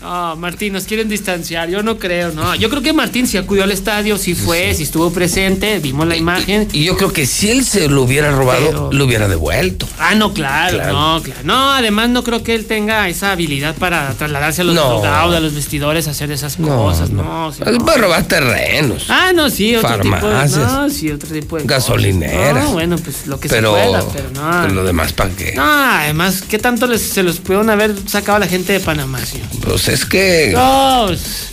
No, 0.00 0.36
Martín, 0.36 0.72
nos 0.74 0.84
quieren 0.84 1.08
distanciar. 1.08 1.68
Yo 1.68 1.82
no 1.82 1.98
creo, 1.98 2.30
no. 2.30 2.54
Yo 2.54 2.70
creo 2.70 2.82
que 2.82 2.92
Martín 2.92 3.26
sí 3.26 3.36
acudió 3.36 3.64
al 3.64 3.72
estadio, 3.72 4.16
sí 4.16 4.34
fue, 4.36 4.72
sí 4.74 4.84
estuvo 4.84 5.12
presente, 5.12 5.80
vimos 5.80 6.06
la 6.06 6.14
imagen. 6.16 6.68
Y 6.72 6.84
yo 6.84 6.96
creo 6.96 7.12
que 7.12 7.26
si 7.26 7.50
él 7.50 7.64
se 7.64 7.88
lo 7.88 8.02
hubiera 8.02 8.30
robado, 8.30 8.66
Pero- 8.68 8.90
lo 8.92 9.04
hubiera 9.04 9.26
devuelto. 9.26 9.88
Ah, 9.98 10.14
no, 10.14 10.32
claro, 10.32 10.76
Claro. 10.76 10.92
no, 10.92 11.22
claro. 11.22 11.40
No, 11.42 11.72
además 11.72 12.10
no 12.10 12.22
creo 12.22 12.44
que 12.44 12.54
él 12.54 12.66
tenga 12.66 13.08
esa 13.08 13.32
habilidad 13.32 13.74
para 13.74 14.14
trasladarse 14.14 14.60
a 14.60 14.64
los 14.64 14.76
No. 14.76 15.02
a 15.04 15.40
los 15.40 15.54
vestidores, 15.54 16.06
a 16.06 16.12
hacer 16.12 16.30
esas 16.30 16.54
cosas, 16.56 17.10
no. 17.10 17.52
sí, 17.52 17.60
no. 17.66 17.78
Puede 17.84 17.98
robar 17.98 18.22
terrenos. 18.24 19.06
Ah, 19.08 19.32
no, 19.34 19.50
sí, 19.50 19.74
otro 19.74 19.88
Farmacias. 19.88 20.52
tipo 20.52 20.60
de, 20.60 20.66
no, 20.72 20.90
sí, 20.90 21.10
otro 21.10 21.28
tipo 21.30 21.56
de 21.58 21.64
Gasolineras. 21.64 22.54
No, 22.64 22.72
bueno, 22.72 22.96
pues 22.98 23.26
lo 23.26 23.40
que 23.40 23.48
pero, 23.48 23.74
se 23.76 23.82
pueda, 23.84 24.04
pero 24.12 24.30
no. 24.30 24.62
pero 24.62 24.74
lo 24.74 24.84
demás, 24.84 25.12
¿para 25.12 25.30
qué? 25.30 25.54
No, 25.56 25.64
además, 25.64 26.42
¿qué 26.48 26.58
tanto 26.60 26.86
les, 26.86 27.02
se 27.02 27.24
los 27.24 27.38
pudieron 27.40 27.68
haber 27.68 27.94
sacado 28.06 28.36
a 28.36 28.38
la 28.40 28.46
gente 28.46 28.72
de 28.72 28.80
Panamá, 28.80 29.18
señor? 29.26 29.48
Pues 29.60 29.87
es 29.88 30.04
que 30.04 30.50
No, 30.52 31.08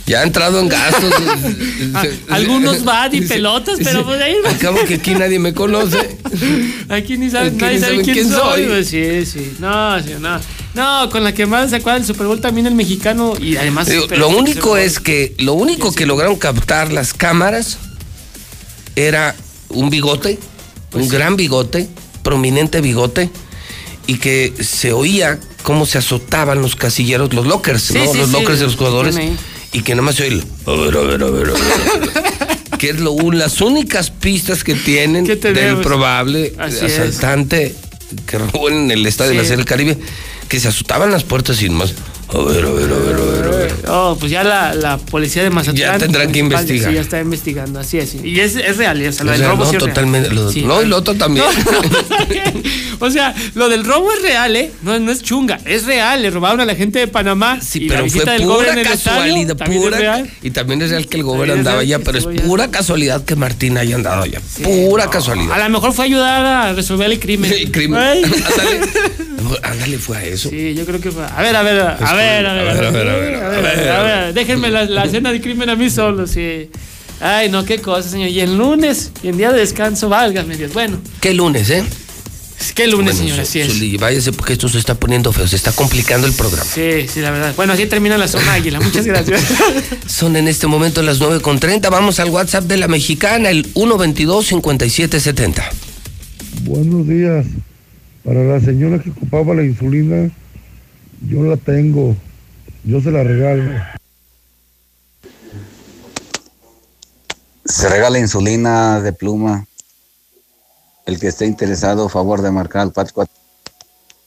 ya 0.06 0.20
ha 0.20 0.22
entrado 0.22 0.60
en 0.60 0.68
gastos. 0.68 1.12
algunos 2.28 2.84
van 2.84 3.14
y 3.14 3.22
pelotas, 3.22 3.78
pero 3.82 4.04
pues 4.04 4.20
ahí 4.20 4.36
Al 4.44 4.58
cabo 4.58 4.78
que 4.86 4.94
aquí 4.94 5.14
nadie 5.14 5.38
me 5.38 5.52
conoce. 5.54 6.18
Aquí 6.88 7.18
ni 7.18 7.30
sabe, 7.30 7.48
Aquí 7.48 7.56
nadie 7.58 7.74
ni 7.76 7.80
sabe 7.80 8.02
quién, 8.02 8.14
quién 8.14 8.30
soy. 8.30 8.40
soy. 8.40 8.66
pues, 8.66 8.88
sí, 8.88 9.26
sí. 9.26 9.56
No, 9.58 10.02
sí, 10.02 10.14
no. 10.20 10.40
No, 10.74 11.08
con 11.10 11.24
la 11.24 11.32
que 11.32 11.46
más 11.46 11.70
se 11.70 11.76
acuerda 11.76 11.98
del 11.98 12.06
Super 12.06 12.26
Bowl 12.26 12.40
también 12.40 12.66
el 12.66 12.74
mexicano 12.74 13.32
y 13.40 13.56
además. 13.56 13.88
Digo, 13.88 14.06
lo 14.10 14.28
este 14.28 14.40
único 14.40 14.76
es 14.76 15.00
que 15.00 15.34
lo 15.38 15.54
único 15.54 15.92
que 15.92 16.04
lograron 16.06 16.36
captar 16.36 16.92
las 16.92 17.14
cámaras 17.14 17.78
era 18.94 19.34
un 19.68 19.90
bigote, 19.90 20.38
Pues 20.90 21.04
un 21.04 21.08
gran 21.10 21.36
bigote, 21.36 21.88
prominente 22.22 22.80
bigote, 22.80 23.30
y 24.06 24.18
que 24.18 24.52
se 24.60 24.92
oía 24.92 25.38
cómo 25.66 25.84
se 25.84 25.98
azotaban 25.98 26.62
los 26.62 26.76
casilleros, 26.76 27.34
los 27.34 27.44
lockers, 27.44 27.82
Sí, 27.82 27.94
¿no? 27.94 28.12
sí, 28.12 28.18
los 28.18 28.30
lockers 28.30 28.60
de 28.60 28.66
los 28.66 28.76
jugadores, 28.76 29.18
y 29.72 29.80
que 29.82 29.96
nada 29.96 30.02
más 30.02 30.14
se 30.14 30.28
el, 30.28 30.44
a 30.64 30.70
ver, 30.70 30.96
a 30.96 31.00
ver, 31.00 31.24
a 31.24 31.26
ver, 31.26 31.26
a 31.26 31.30
ver, 31.30 31.48
a 31.50 31.52
ver". 31.54 32.78
que 32.78 32.90
es 32.90 33.00
lo, 33.00 33.16
las 33.32 33.60
únicas 33.60 34.12
pistas 34.12 34.62
que 34.62 34.76
tienen 34.76 35.26
¿Qué 35.26 35.34
del 35.34 35.78
probable 35.78 36.54
Así 36.56 36.86
es. 36.86 36.92
asaltante 37.00 37.74
que 38.26 38.38
robó 38.38 38.68
en 38.68 38.92
el 38.92 39.04
estadio 39.06 39.32
de 39.32 39.38
la. 39.38 39.42
Serie 39.42 39.56
del 39.56 39.64
Caribe, 39.66 39.98
que 40.48 40.60
se 40.60 40.68
azotaban 40.68 41.10
las 41.10 41.24
puertas 41.24 41.56
sin 41.56 41.74
más. 41.74 41.94
A 42.28 42.38
ver, 42.38 42.64
a 42.64 42.70
ver, 42.70 42.92
a 42.92 42.98
ver, 42.98 43.14
a 43.16 43.24
ver. 43.24 43.25
Oh, 43.88 44.16
pues 44.18 44.30
ya 44.32 44.42
la, 44.44 44.74
la 44.74 44.98
policía 44.98 45.42
de 45.42 45.50
Mazatlán. 45.50 45.76
Ya 45.92 45.98
tendrán 45.98 46.32
que 46.32 46.38
investigar. 46.40 46.88
Sí, 46.90 46.94
ya 46.94 47.00
está 47.00 47.20
investigando, 47.20 47.80
así 47.80 47.98
es. 47.98 48.14
Y 48.14 48.40
es, 48.40 48.56
es 48.56 48.76
real, 48.76 49.06
o 49.06 49.12
sea, 49.12 49.24
lo 49.24 49.30
O 49.30 49.32
del 49.32 49.40
sea, 49.40 49.50
robo 49.50 49.64
no, 49.64 49.70
sí 49.70 49.76
es 49.76 49.82
real. 49.82 49.94
totalmente. 49.94 50.30
lo- 50.30 50.50
Sí. 50.52 50.62
no, 50.62 50.82
y 50.82 50.86
lo 50.86 50.96
otro 50.96 51.14
también. 51.14 51.44
O 52.98 53.10
sea, 53.10 53.34
lo 53.54 53.68
del 53.68 53.84
robo 53.84 54.10
es 54.10 54.22
real, 54.22 54.56
¿eh? 54.56 54.72
No, 54.82 54.98
no 54.98 55.12
es 55.12 55.22
chunga, 55.22 55.60
es 55.66 55.84
real. 55.84 56.22
Le 56.22 56.30
robaron 56.30 56.60
a 56.60 56.64
la 56.64 56.74
gente 56.74 56.98
de 56.98 57.06
Panamá. 57.06 57.60
Sí, 57.60 57.80
y 57.82 57.88
la 57.90 57.96
pero 57.96 58.04
visita 58.04 58.24
fue 58.24 58.32
del 58.32 58.42
pura 58.44 58.72
en 58.72 58.78
el 58.78 58.86
estadio 58.86 58.94
casualidad, 59.20 59.56
también 59.56 59.82
es 59.82 59.86
pura, 59.86 59.98
real. 59.98 60.30
y 60.42 60.50
también 60.50 60.80
es 60.82 60.90
real 60.90 61.06
que 61.06 61.16
el 61.18 61.22
gobierno 61.22 61.52
andaba 61.54 61.80
allá, 61.80 61.98
pero 61.98 62.16
es 62.16 62.26
allá. 62.26 62.42
pura 62.44 62.70
casualidad 62.70 63.22
que 63.26 63.36
Martín 63.36 63.76
haya 63.76 63.96
andado 63.96 64.22
allá. 64.22 64.40
pura 64.62 65.10
casualidad. 65.10 65.52
A 65.60 65.68
lo 65.68 65.70
mejor 65.74 65.92
fue 65.92 66.06
ayudar 66.06 66.46
a 66.46 66.72
resolver 66.72 67.10
el 67.10 67.20
crimen. 67.20 67.52
El 67.52 67.70
crimen. 67.70 68.00
ándale, 69.62 69.98
fue 69.98 70.18
a 70.18 70.24
eso. 70.24 70.50
Sí, 70.50 70.74
yo 70.74 70.84
creo 70.84 71.00
que 71.00 71.10
fue. 71.10 71.24
A 71.24 71.28
pues, 71.28 71.42
ver, 71.42 71.56
a 71.56 71.62
ver, 71.62 71.80
a 71.80 71.94
ver, 71.94 72.04
a 72.04 72.14
ver, 72.14 72.46
a 72.46 72.72
ver, 72.72 72.84
a 72.84 72.90
ver, 72.90 73.88
a 73.90 74.02
ver. 74.02 74.34
Déjenme 74.34 74.70
la, 74.70 74.84
la 74.84 75.04
escena 75.04 75.32
del 75.32 75.40
crimen 75.40 75.70
a 75.70 75.76
mí 75.76 75.90
solo, 75.90 76.26
sí. 76.26 76.70
Ay, 77.20 77.48
no, 77.48 77.64
qué 77.64 77.80
cosa, 77.80 78.08
señor. 78.08 78.28
Y 78.28 78.40
el 78.40 78.56
lunes, 78.56 79.10
y 79.22 79.28
en 79.28 79.38
día 79.38 79.52
de 79.52 79.60
descanso, 79.60 80.08
válgame 80.08 80.56
Dios. 80.56 80.72
Bueno. 80.72 80.98
¿Qué 81.20 81.32
lunes, 81.32 81.70
eh? 81.70 81.84
¿Qué 82.74 82.86
lunes, 82.86 83.14
bueno, 83.14 83.28
señora? 83.28 83.42
Así 83.42 83.60
es. 83.60 84.00
váyase 84.00 84.32
porque 84.32 84.54
esto 84.54 84.68
se 84.68 84.78
está 84.78 84.94
poniendo 84.94 85.32
feo, 85.32 85.46
se 85.46 85.56
está 85.56 85.72
complicando 85.72 86.26
el 86.26 86.32
programa. 86.32 86.64
Sí, 86.64 87.06
sí, 87.12 87.20
la 87.20 87.30
verdad. 87.30 87.54
Bueno, 87.56 87.72
así 87.72 87.86
termina 87.86 88.18
la 88.18 88.28
zona 88.28 88.54
águila. 88.54 88.80
Muchas 88.80 89.06
gracias. 89.06 89.42
Son 90.06 90.36
en 90.36 90.48
este 90.48 90.66
momento 90.66 91.02
las 91.02 91.20
9.30. 91.20 91.90
Vamos 91.90 92.18
al 92.18 92.30
WhatsApp 92.30 92.64
de 92.64 92.78
la 92.78 92.88
mexicana, 92.88 93.50
el 93.50 93.72
122-5770. 93.74 95.62
Buenos 96.62 97.06
días. 97.06 97.46
Para 98.26 98.42
la 98.42 98.60
señora 98.60 99.00
que 99.00 99.10
ocupaba 99.10 99.54
la 99.54 99.62
insulina, 99.62 100.28
yo 101.28 101.44
la 101.44 101.56
tengo. 101.56 102.16
Yo 102.82 103.00
se 103.00 103.12
la 103.12 103.22
regalo. 103.22 103.62
Se 107.64 107.88
regala 107.88 108.18
insulina 108.18 109.00
de 109.00 109.12
pluma. 109.12 109.68
El 111.04 111.20
que 111.20 111.28
esté 111.28 111.46
interesado, 111.46 112.08
favor 112.08 112.42
de 112.42 112.50
marcar 112.50 112.82
al 112.82 112.92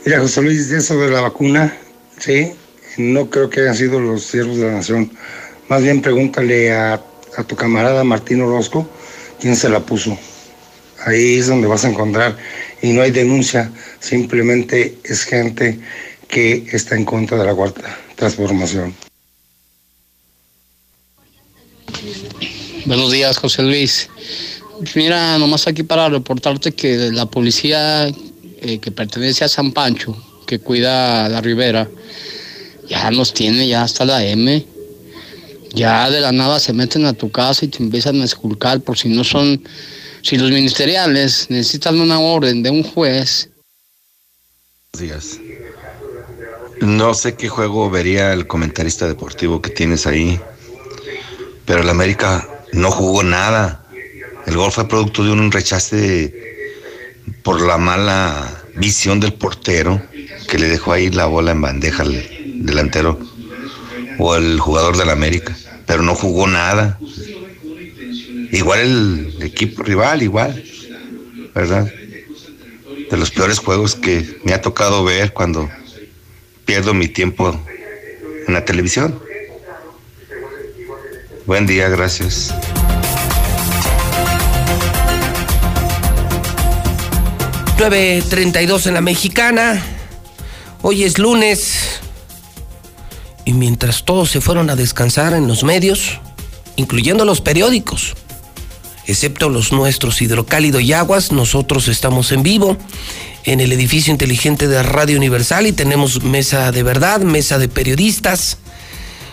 Mira, 0.05 0.21
José 0.21 0.41
Luis, 0.41 0.69
de 0.69 0.77
eso 0.77 0.97
de 0.97 1.11
la 1.11 1.19
vacuna, 1.19 1.77
sí, 2.19 2.53
no 2.97 3.29
creo 3.29 3.49
que 3.49 3.61
hayan 3.61 3.75
sido 3.75 3.99
los 3.99 4.23
siervos 4.23 4.57
de 4.57 4.67
la 4.67 4.73
nación. 4.73 5.11
Más 5.69 5.83
bien 5.83 6.01
pregúntale 6.01 6.73
a, 6.73 7.01
a 7.37 7.43
tu 7.43 7.55
camarada 7.55 8.03
Martín 8.03 8.41
Orozco 8.41 8.87
quién 9.39 9.55
se 9.55 9.69
la 9.69 9.79
puso. 9.79 10.17
Ahí 11.05 11.35
es 11.35 11.47
donde 11.47 11.67
vas 11.67 11.85
a 11.85 11.89
encontrar. 11.89 12.37
Y 12.81 12.93
no 12.93 13.01
hay 13.01 13.11
denuncia, 13.11 13.71
simplemente 13.99 14.97
es 15.03 15.23
gente 15.23 15.79
que 16.27 16.65
está 16.71 16.95
en 16.95 17.05
contra 17.05 17.37
de 17.37 17.45
la 17.45 17.53
cuarta 17.53 17.97
transformación. 18.15 18.93
Buenos 22.85 23.11
días, 23.11 23.37
José 23.37 23.63
Luis. 23.63 24.09
Mira, 24.95 25.37
nomás 25.37 25.67
aquí 25.67 25.83
para 25.83 26.09
reportarte 26.09 26.73
que 26.73 27.11
la 27.11 27.25
policía 27.25 28.07
eh, 28.07 28.79
que 28.79 28.91
pertenece 28.91 29.45
a 29.45 29.47
San 29.47 29.71
Pancho, 29.71 30.15
que 30.45 30.59
cuida 30.59 31.29
la 31.29 31.41
ribera, 31.41 31.89
ya 32.87 33.11
nos 33.11 33.33
tiene 33.33 33.67
ya 33.67 33.83
hasta 33.83 34.05
la 34.05 34.23
M. 34.23 34.65
Ya 35.73 36.09
de 36.09 36.21
la 36.21 36.31
nada 36.31 36.59
se 36.59 36.73
meten 36.73 37.05
a 37.05 37.13
tu 37.13 37.29
casa 37.31 37.65
y 37.65 37.67
te 37.67 37.83
empiezan 37.83 38.21
a 38.21 38.25
esculcar 38.25 38.79
por 38.81 38.97
si 38.97 39.09
no 39.09 39.23
son, 39.23 39.61
si 40.21 40.37
los 40.37 40.49
ministeriales 40.49 41.47
necesitan 41.49 41.99
una 41.99 42.19
orden 42.19 42.63
de 42.63 42.69
un 42.69 42.83
juez. 42.83 43.49
Días. 44.97 45.39
No 46.79 47.13
sé 47.13 47.35
qué 47.35 47.49
juego 47.49 47.89
vería 47.89 48.31
el 48.31 48.47
comentarista 48.47 49.07
deportivo 49.07 49.61
que 49.61 49.69
tienes 49.69 50.07
ahí, 50.07 50.39
pero 51.65 51.81
el 51.81 51.89
América 51.89 52.47
no 52.71 52.91
jugó 52.91 53.23
nada. 53.23 53.85
El 54.45 54.55
gol 54.55 54.71
fue 54.71 54.87
producto 54.87 55.23
de 55.23 55.31
un 55.31 55.51
rechace 55.51 56.33
por 57.43 57.61
la 57.61 57.77
mala 57.77 58.63
visión 58.75 59.19
del 59.19 59.33
portero 59.33 60.01
que 60.47 60.59
le 60.59 60.67
dejó 60.67 60.93
ahí 60.93 61.09
la 61.09 61.25
bola 61.25 61.51
en 61.51 61.61
bandeja 61.61 62.03
delantero 62.55 63.19
o 64.17 64.35
el 64.35 64.59
jugador 64.59 64.97
del 64.97 65.09
América, 65.09 65.55
pero 65.85 66.01
no 66.03 66.15
jugó 66.15 66.47
nada. 66.47 66.99
Igual 68.51 68.79
el 68.79 69.43
equipo 69.43 69.83
rival, 69.83 70.23
igual, 70.23 70.63
¿verdad? 71.53 71.91
De 73.09 73.17
los 73.17 73.31
peores 73.31 73.59
juegos 73.59 73.95
que 73.95 74.39
me 74.43 74.53
ha 74.53 74.61
tocado 74.61 75.03
ver 75.03 75.33
cuando 75.33 75.69
pierdo 76.65 76.93
mi 76.93 77.07
tiempo 77.07 77.59
en 78.47 78.53
la 78.53 78.65
televisión. 78.65 79.19
Buen 81.45 81.67
día, 81.67 81.89
gracias. 81.89 82.53
9.32 87.77 88.87
en 88.87 88.93
la 88.93 89.01
mexicana. 89.01 89.83
Hoy 90.81 91.03
es 91.03 91.19
lunes. 91.19 91.99
Y 93.45 93.53
mientras 93.53 94.03
todos 94.03 94.31
se 94.31 94.41
fueron 94.41 94.69
a 94.69 94.75
descansar 94.75 95.33
en 95.33 95.47
los 95.47 95.63
medios, 95.63 96.19
incluyendo 96.75 97.25
los 97.25 97.41
periódicos, 97.41 98.15
excepto 99.05 99.49
los 99.49 99.71
nuestros 99.71 100.21
Hidrocálido 100.21 100.79
y 100.79 100.93
Aguas, 100.93 101.31
nosotros 101.31 101.87
estamos 101.87 102.31
en 102.31 102.43
vivo 102.43 102.75
en 103.43 103.59
el 103.59 103.71
edificio 103.71 104.11
inteligente 104.11 104.67
de 104.67 104.81
Radio 104.81 105.17
Universal 105.17 105.67
y 105.67 105.71
tenemos 105.71 106.23
mesa 106.23 106.71
de 106.71 106.81
verdad, 106.81 107.21
mesa 107.21 107.59
de 107.59 107.69
periodistas. 107.69 108.57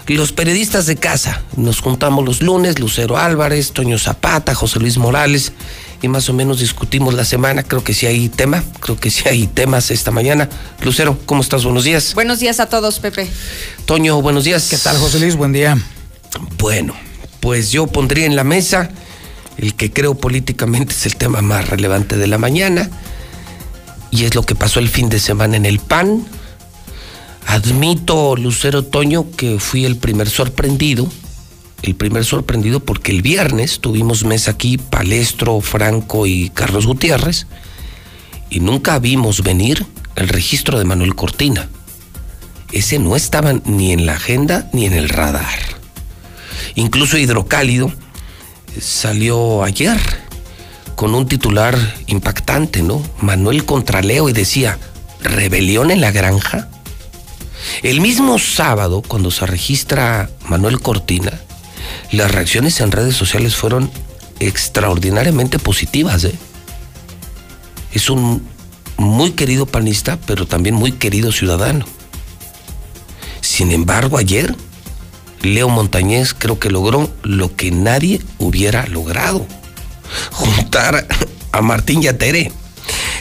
Los 0.07 0.33
periodistas 0.33 0.85
de 0.85 0.97
casa, 0.97 1.43
nos 1.57 1.81
juntamos 1.81 2.25
los 2.25 2.43
lunes, 2.43 2.79
Lucero 2.79 3.17
Álvarez, 3.17 3.73
Toño 3.73 3.99
Zapata, 3.99 4.55
José 4.55 4.81
Luis 4.81 4.99
Morales, 4.99 5.53
y 6.03 6.09
más 6.09 6.29
o 6.29 6.33
menos 6.35 6.59
discutimos 6.59 7.15
la 7.15 7.25
semana. 7.25 7.63
Creo 7.63 7.83
que 7.83 7.95
sí 7.95 8.07
hay 8.07 8.29
tema, 8.29 8.63
creo 8.81 8.99
que 8.99 9.11
sí 9.11 9.23
hay 9.29 9.47
temas 9.47 9.91
esta 9.91 10.11
mañana. 10.11 10.49
Lucero, 10.83 11.19
¿cómo 11.25 11.41
estás? 11.41 11.65
Buenos 11.65 11.85
días. 11.85 12.15
Buenos 12.15 12.41
días 12.41 12.61
a 12.61 12.67
todos, 12.67 12.99
Pepe. 12.99 13.29
Toño, 13.87 14.21
buenos 14.21 14.45
días. 14.45 14.69
¿Qué 14.69 14.79
tal, 14.79 14.99
José 14.99 15.21
Luis? 15.21 15.37
Buen 15.37 15.53
día. 15.53 15.79
Bueno, 16.59 16.95
pues 17.41 17.71
yo 17.71 17.87
pondría 17.87 18.27
en 18.27 18.37
la 18.37 18.45
mesa 18.45 18.91
el 19.59 19.75
que 19.75 19.93
creo 19.93 20.15
políticamente 20.15 20.93
es 20.93 21.07
el 21.07 21.17
tema 21.17 21.41
más 21.41 21.69
relevante 21.69 22.17
de 22.17 22.27
la 22.27 22.39
mañana, 22.39 22.91
y 24.11 24.25
es 24.25 24.35
lo 24.35 24.43
que 24.43 24.55
pasó 24.55 24.81
el 24.81 24.89
fin 24.89 25.09
de 25.09 25.21
semana 25.21 25.57
en 25.57 25.67
el 25.67 25.79
PAN. 25.79 26.27
Admito, 27.47 28.37
Lucero 28.37 28.85
Toño, 28.85 29.31
que 29.37 29.59
fui 29.59 29.85
el 29.85 29.97
primer 29.97 30.29
sorprendido, 30.29 31.09
el 31.83 31.97
primer 31.97 32.25
sorprendido 32.25 32.81
porque 32.81 33.13
el 33.13 33.23
viernes 33.23 33.81
tuvimos 33.81 34.25
mesa 34.25 34.53
aquí, 34.53 34.79
Palestro, 34.79 35.61
Franco 35.61 36.27
y 36.27 36.51
Carlos 36.51 36.87
Gutiérrez, 36.87 37.47
y 38.51 38.61
nunca 38.61 38.99
vimos 38.99 39.43
venir 39.43 39.87
el 40.15 40.29
registro 40.29 40.79
de 40.79 40.85
Manuel 40.85 41.15
Cortina. 41.15 41.69
Ese 42.71 42.99
no 42.99 43.17
estaba 43.17 43.53
ni 43.53 43.93
en 43.93 44.07
la 44.07 44.15
agenda 44.15 44.71
ni 44.73 44.87
en 44.87 44.93
el 44.93 45.09
radar. 45.09 45.59
Incluso 46.75 47.19
Hidrocálido 47.19 47.93
salió 48.81 49.63
ayer 49.63 49.99
con 50.95 51.15
un 51.15 51.27
titular 51.27 51.77
impactante, 52.07 52.83
¿no? 52.83 53.03
Manuel 53.21 53.65
Contraleo 53.65 54.29
y 54.29 54.33
decía, 54.33 54.79
¿rebelión 55.21 55.91
en 55.91 56.01
la 56.01 56.13
granja? 56.13 56.69
El 57.83 58.01
mismo 58.01 58.39
sábado, 58.39 59.03
cuando 59.07 59.31
se 59.31 59.47
registra 59.47 60.31
Manuel 60.49 60.81
Cortina, 60.81 61.41
las 62.13 62.31
reacciones 62.31 62.81
en 62.81 62.93
redes 62.93 63.17
sociales 63.17 63.57
fueron 63.57 63.91
extraordinariamente 64.39 65.59
positivas. 65.59 66.25
¿eh? 66.25 66.35
Es 67.93 68.11
un 68.11 68.47
muy 68.97 69.33
querido 69.33 69.67
panista, 69.67 70.19
pero 70.27 70.47
también 70.47 70.75
muy 70.75 70.93
querido 70.93 71.33
ciudadano. 71.33 71.87
Sin 73.41 73.73
embargo, 73.73 74.19
ayer, 74.19 74.55
Leo 75.41 75.69
Montañez 75.69 76.35
creo 76.35 76.59
que 76.59 76.71
logró 76.71 77.11
lo 77.23 77.57
que 77.57 77.71
nadie 77.71 78.21
hubiera 78.39 78.87
logrado. 78.87 79.47
Juntar 80.31 81.07
a 81.51 81.63
Martín 81.63 82.03
y 82.03 82.09
a 82.09 82.19
Tere. 82.19 82.53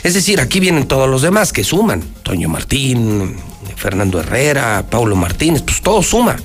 Es 0.04 0.14
decir, 0.14 0.42
aquí 0.42 0.60
vienen 0.60 0.88
todos 0.88 1.10
los 1.10 1.22
demás 1.22 1.54
que 1.54 1.64
suman. 1.64 2.02
Toño 2.24 2.50
Martín, 2.50 3.38
Fernando 3.76 4.20
Herrera, 4.20 4.86
Paulo 4.90 5.16
Martínez, 5.16 5.62
pues 5.62 5.82
todo 5.82 6.04
suma. 6.04 6.38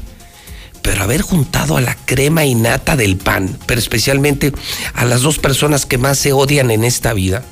Pero 0.87 1.03
haber 1.03 1.21
juntado 1.21 1.77
a 1.77 1.81
la 1.81 1.97
crema 1.97 2.45
innata 2.45 2.95
del 2.95 3.17
pan, 3.17 3.59
pero 3.67 3.81
especialmente 3.81 4.53
a 4.95 5.05
las 5.05 5.23
dos 5.23 5.41
personas 5.41 5.85
que 5.85 5.99
más 5.99 6.17
se 6.17 6.33
odian 6.33 6.71
en 6.71 6.85
esta 6.85 7.13
vida, 7.13 7.43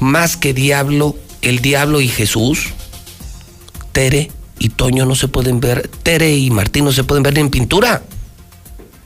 más 0.00 0.36
que 0.36 0.52
Diablo, 0.52 1.16
el 1.40 1.60
Diablo 1.60 2.02
y 2.02 2.08
Jesús, 2.08 2.66
Tere 3.92 4.30
y 4.58 4.68
Toño 4.68 5.06
no 5.06 5.14
se 5.14 5.28
pueden 5.28 5.60
ver, 5.60 5.88
Tere 6.02 6.36
y 6.36 6.50
Martín 6.50 6.84
no 6.84 6.92
se 6.92 7.04
pueden 7.04 7.22
ver 7.22 7.32
ni 7.32 7.40
en 7.40 7.48
pintura. 7.48 8.02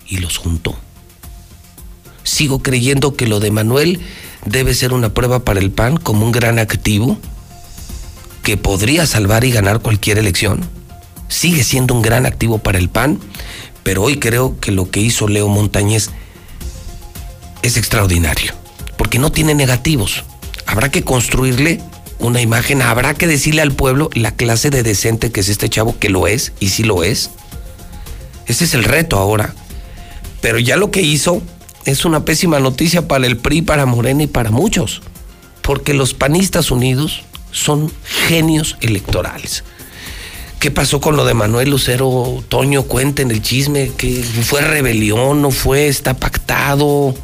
Y 0.08 0.16
los 0.16 0.38
juntó. 0.38 0.76
Sigo 2.24 2.64
creyendo 2.64 3.14
que 3.14 3.28
lo 3.28 3.38
de 3.38 3.52
Manuel 3.52 4.00
debe 4.44 4.74
ser 4.74 4.92
una 4.92 5.14
prueba 5.14 5.44
para 5.44 5.60
el 5.60 5.70
PAN 5.70 5.98
como 5.98 6.26
un 6.26 6.32
gran 6.32 6.58
activo 6.58 7.16
que 8.42 8.56
podría 8.56 9.06
salvar 9.06 9.44
y 9.44 9.52
ganar 9.52 9.78
cualquier 9.78 10.18
elección. 10.18 10.81
Sigue 11.32 11.64
siendo 11.64 11.94
un 11.94 12.02
gran 12.02 12.26
activo 12.26 12.58
para 12.58 12.76
el 12.76 12.90
PAN, 12.90 13.18
pero 13.82 14.02
hoy 14.02 14.18
creo 14.18 14.60
que 14.60 14.70
lo 14.70 14.90
que 14.90 15.00
hizo 15.00 15.28
Leo 15.28 15.48
Montañez 15.48 16.10
es 17.62 17.78
extraordinario, 17.78 18.52
porque 18.98 19.18
no 19.18 19.32
tiene 19.32 19.54
negativos. 19.54 20.24
Habrá 20.66 20.90
que 20.90 21.04
construirle 21.04 21.80
una 22.18 22.42
imagen, 22.42 22.82
habrá 22.82 23.14
que 23.14 23.26
decirle 23.26 23.62
al 23.62 23.72
pueblo 23.72 24.10
la 24.12 24.32
clase 24.32 24.68
de 24.68 24.82
decente 24.82 25.32
que 25.32 25.40
es 25.40 25.48
este 25.48 25.70
chavo, 25.70 25.98
que 25.98 26.10
lo 26.10 26.26
es, 26.26 26.52
y 26.60 26.68
sí 26.68 26.84
lo 26.84 27.02
es. 27.02 27.30
Ese 28.46 28.64
es 28.64 28.74
el 28.74 28.84
reto 28.84 29.16
ahora. 29.16 29.54
Pero 30.42 30.58
ya 30.58 30.76
lo 30.76 30.90
que 30.90 31.00
hizo 31.00 31.40
es 31.86 32.04
una 32.04 32.26
pésima 32.26 32.60
noticia 32.60 33.08
para 33.08 33.26
el 33.26 33.38
PRI, 33.38 33.62
para 33.62 33.86
Morena 33.86 34.24
y 34.24 34.26
para 34.26 34.50
muchos, 34.50 35.00
porque 35.62 35.94
los 35.94 36.12
panistas 36.12 36.70
unidos 36.70 37.22
son 37.52 37.90
genios 38.28 38.76
electorales. 38.82 39.64
¿Qué 40.62 40.70
pasó 40.70 41.00
con 41.00 41.16
lo 41.16 41.24
de 41.24 41.34
Manuel 41.34 41.70
Lucero 41.70 42.40
Toño? 42.48 42.84
Cuenten 42.84 43.32
el 43.32 43.42
chisme, 43.42 43.90
que 43.96 44.22
fue 44.22 44.60
rebelión, 44.60 45.42
no 45.42 45.50
fue, 45.50 45.88
está 45.88 46.14
pactado. 46.14 47.16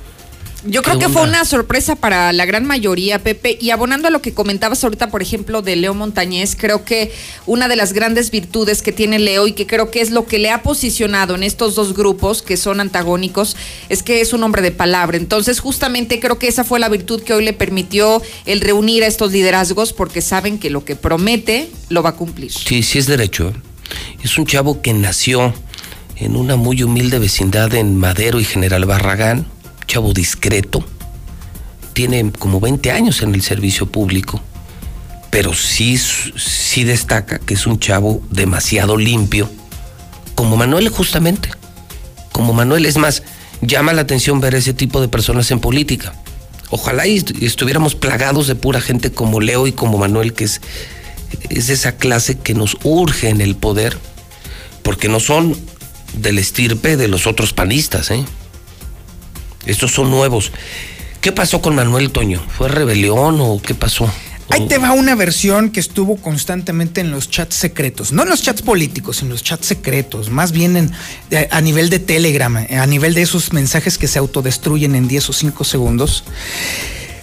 Yo 0.68 0.82
creo 0.82 0.98
que 0.98 1.08
fue 1.08 1.22
una 1.22 1.46
sorpresa 1.46 1.96
para 1.96 2.30
la 2.34 2.44
gran 2.44 2.66
mayoría, 2.66 3.18
Pepe. 3.18 3.56
Y 3.58 3.70
abonando 3.70 4.08
a 4.08 4.10
lo 4.10 4.20
que 4.20 4.34
comentabas 4.34 4.84
ahorita, 4.84 5.10
por 5.10 5.22
ejemplo, 5.22 5.62
de 5.62 5.76
Leo 5.76 5.94
Montañez, 5.94 6.56
creo 6.56 6.84
que 6.84 7.10
una 7.46 7.68
de 7.68 7.76
las 7.76 7.94
grandes 7.94 8.30
virtudes 8.30 8.82
que 8.82 8.92
tiene 8.92 9.18
Leo 9.18 9.46
y 9.46 9.52
que 9.52 9.66
creo 9.66 9.90
que 9.90 10.02
es 10.02 10.10
lo 10.10 10.26
que 10.26 10.38
le 10.38 10.50
ha 10.50 10.62
posicionado 10.62 11.34
en 11.34 11.42
estos 11.42 11.74
dos 11.74 11.94
grupos 11.94 12.42
que 12.42 12.58
son 12.58 12.80
antagónicos, 12.80 13.56
es 13.88 14.02
que 14.02 14.20
es 14.20 14.34
un 14.34 14.42
hombre 14.42 14.60
de 14.60 14.70
palabra. 14.70 15.16
Entonces, 15.16 15.58
justamente 15.58 16.20
creo 16.20 16.38
que 16.38 16.48
esa 16.48 16.64
fue 16.64 16.78
la 16.78 16.90
virtud 16.90 17.22
que 17.22 17.32
hoy 17.32 17.44
le 17.44 17.54
permitió 17.54 18.20
el 18.44 18.60
reunir 18.60 19.04
a 19.04 19.06
estos 19.06 19.32
liderazgos 19.32 19.94
porque 19.94 20.20
saben 20.20 20.58
que 20.58 20.68
lo 20.68 20.84
que 20.84 20.96
promete 20.96 21.70
lo 21.88 22.02
va 22.02 22.10
a 22.10 22.16
cumplir. 22.16 22.52
Sí, 22.52 22.82
sí 22.82 22.98
es 22.98 23.06
derecho. 23.06 23.54
Es 24.22 24.36
un 24.36 24.44
chavo 24.44 24.82
que 24.82 24.92
nació 24.92 25.54
en 26.16 26.36
una 26.36 26.56
muy 26.56 26.82
humilde 26.82 27.18
vecindad 27.18 27.74
en 27.74 27.96
Madero 27.96 28.38
y 28.38 28.44
General 28.44 28.84
Barragán 28.84 29.46
chavo 29.88 30.12
discreto, 30.12 30.84
tiene 31.94 32.30
como 32.30 32.60
20 32.60 32.92
años 32.92 33.22
en 33.22 33.34
el 33.34 33.42
servicio 33.42 33.86
público, 33.86 34.40
pero 35.30 35.52
sí, 35.54 35.98
sí 35.98 36.84
destaca 36.84 37.40
que 37.40 37.54
es 37.54 37.66
un 37.66 37.80
chavo 37.80 38.22
demasiado 38.30 38.96
limpio, 38.96 39.50
como 40.36 40.56
Manuel 40.56 40.88
justamente, 40.90 41.50
como 42.30 42.52
Manuel 42.52 42.86
es 42.86 42.96
más, 42.96 43.24
llama 43.60 43.92
la 43.92 44.02
atención 44.02 44.40
ver 44.40 44.54
ese 44.54 44.74
tipo 44.74 45.00
de 45.00 45.08
personas 45.08 45.50
en 45.50 45.58
política. 45.58 46.14
Ojalá 46.70 47.06
estuviéramos 47.06 47.94
plagados 47.94 48.46
de 48.46 48.54
pura 48.54 48.80
gente 48.80 49.10
como 49.10 49.40
Leo 49.40 49.66
y 49.66 49.72
como 49.72 49.98
Manuel, 49.98 50.34
que 50.34 50.44
es, 50.44 50.60
es 51.48 51.70
esa 51.70 51.96
clase 51.96 52.38
que 52.38 52.54
nos 52.54 52.76
urge 52.84 53.30
en 53.30 53.40
el 53.40 53.56
poder, 53.56 53.98
porque 54.82 55.08
no 55.08 55.18
son 55.18 55.56
del 56.12 56.38
estirpe 56.38 56.96
de 56.96 57.08
los 57.08 57.26
otros 57.26 57.52
panistas, 57.52 58.10
¿eh? 58.10 58.24
Estos 59.68 59.92
son 59.92 60.10
nuevos. 60.10 60.50
¿Qué 61.20 61.30
pasó 61.30 61.60
con 61.60 61.74
Manuel 61.74 62.10
Toño? 62.10 62.42
¿Fue 62.56 62.68
rebelión 62.68 63.36
o 63.40 63.60
qué 63.62 63.74
pasó? 63.74 64.10
Ahí 64.50 64.66
te 64.66 64.78
va 64.78 64.92
una 64.92 65.14
versión 65.14 65.70
que 65.70 65.78
estuvo 65.78 66.16
constantemente 66.16 67.02
en 67.02 67.10
los 67.10 67.28
chats 67.28 67.54
secretos, 67.54 68.12
no 68.12 68.22
en 68.22 68.30
los 68.30 68.40
chats 68.42 68.62
políticos, 68.62 69.20
en 69.20 69.28
los 69.28 69.42
chats 69.42 69.66
secretos, 69.66 70.30
más 70.30 70.52
bien 70.52 70.76
en, 70.78 70.92
a 71.50 71.60
nivel 71.60 71.90
de 71.90 71.98
Telegram, 71.98 72.56
a 72.56 72.86
nivel 72.86 73.12
de 73.12 73.20
esos 73.20 73.52
mensajes 73.52 73.98
que 73.98 74.08
se 74.08 74.18
autodestruyen 74.18 74.94
en 74.94 75.06
10 75.06 75.28
o 75.28 75.32
5 75.34 75.64
segundos. 75.64 76.24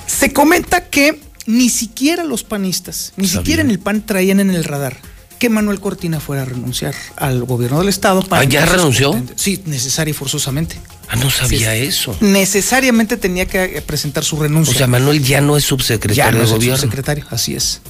Se 0.06 0.32
comenta 0.33 0.85
que 0.85 1.19
ni 1.48 1.69
siquiera 1.69 2.24
los 2.24 2.43
panistas, 2.43 3.14
ni 3.17 3.27
siquiera 3.27 3.64
en 3.64 3.72
el 3.72 3.80
PAN 3.80 4.06
traían 4.06 4.40
en 4.40 4.51
el 4.51 4.64
radar 4.64 4.98
que 5.40 5.49
Manuel 5.49 5.80
Cortina 5.80 6.19
fuera 6.19 6.43
a 6.43 6.45
renunciar 6.45 6.95
al 7.17 7.43
gobierno 7.43 7.80
del 7.80 7.90
Estado. 7.90 8.22
Para 8.22 8.43
¿Ah, 8.43 8.45
ya 8.45 8.65
renunció? 8.65 9.22
Sí, 9.35 9.61
necesaria 9.65 10.11
y 10.11 10.14
forzosamente. 10.14 10.77
Ah, 11.09 11.16
no 11.16 11.30
sabía 11.30 11.75
eso. 11.75 12.16
Necesariamente 12.19 13.17
tenía 13.17 13.45
que 13.45 13.82
presentar 13.85 14.24
su 14.24 14.40
renuncia. 14.40 14.74
O 14.74 14.77
sea, 14.77 14.88
Manuel 14.88 15.24
ya 15.24 15.42
no 15.42 15.58
es 15.58 15.64
subsecretario 15.64 16.16
ya 16.16 16.32
no 16.32 16.50
gobierno. 16.50 16.77
subsecretario, 16.77 17.25
así 17.30 17.56
es. 17.56 17.82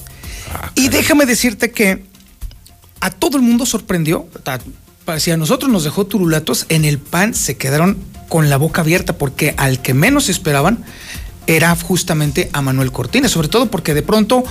Ah, 0.52 0.70
y 0.74 0.88
déjame 0.88 1.26
decirte 1.26 1.70
que 1.70 2.04
a 3.00 3.10
todo 3.10 3.36
el 3.36 3.42
mundo 3.42 3.66
sorprendió. 3.66 4.28
Si 5.18 5.30
a 5.30 5.36
nosotros 5.36 5.70
nos 5.70 5.84
dejó 5.84 6.06
turulatos, 6.06 6.66
en 6.68 6.84
el 6.84 6.98
PAN 6.98 7.34
se 7.34 7.56
quedaron 7.56 7.96
con 8.28 8.50
la 8.50 8.56
boca 8.56 8.80
abierta 8.80 9.16
porque 9.16 9.54
al 9.56 9.80
que 9.80 9.94
menos 9.94 10.28
esperaban 10.28 10.84
era 11.46 11.74
justamente 11.76 12.50
a 12.52 12.60
Manuel 12.60 12.90
Cortina, 12.90 13.28
sobre 13.28 13.48
todo 13.48 13.70
porque 13.70 13.94
de 13.94 14.02
pronto 14.02 14.42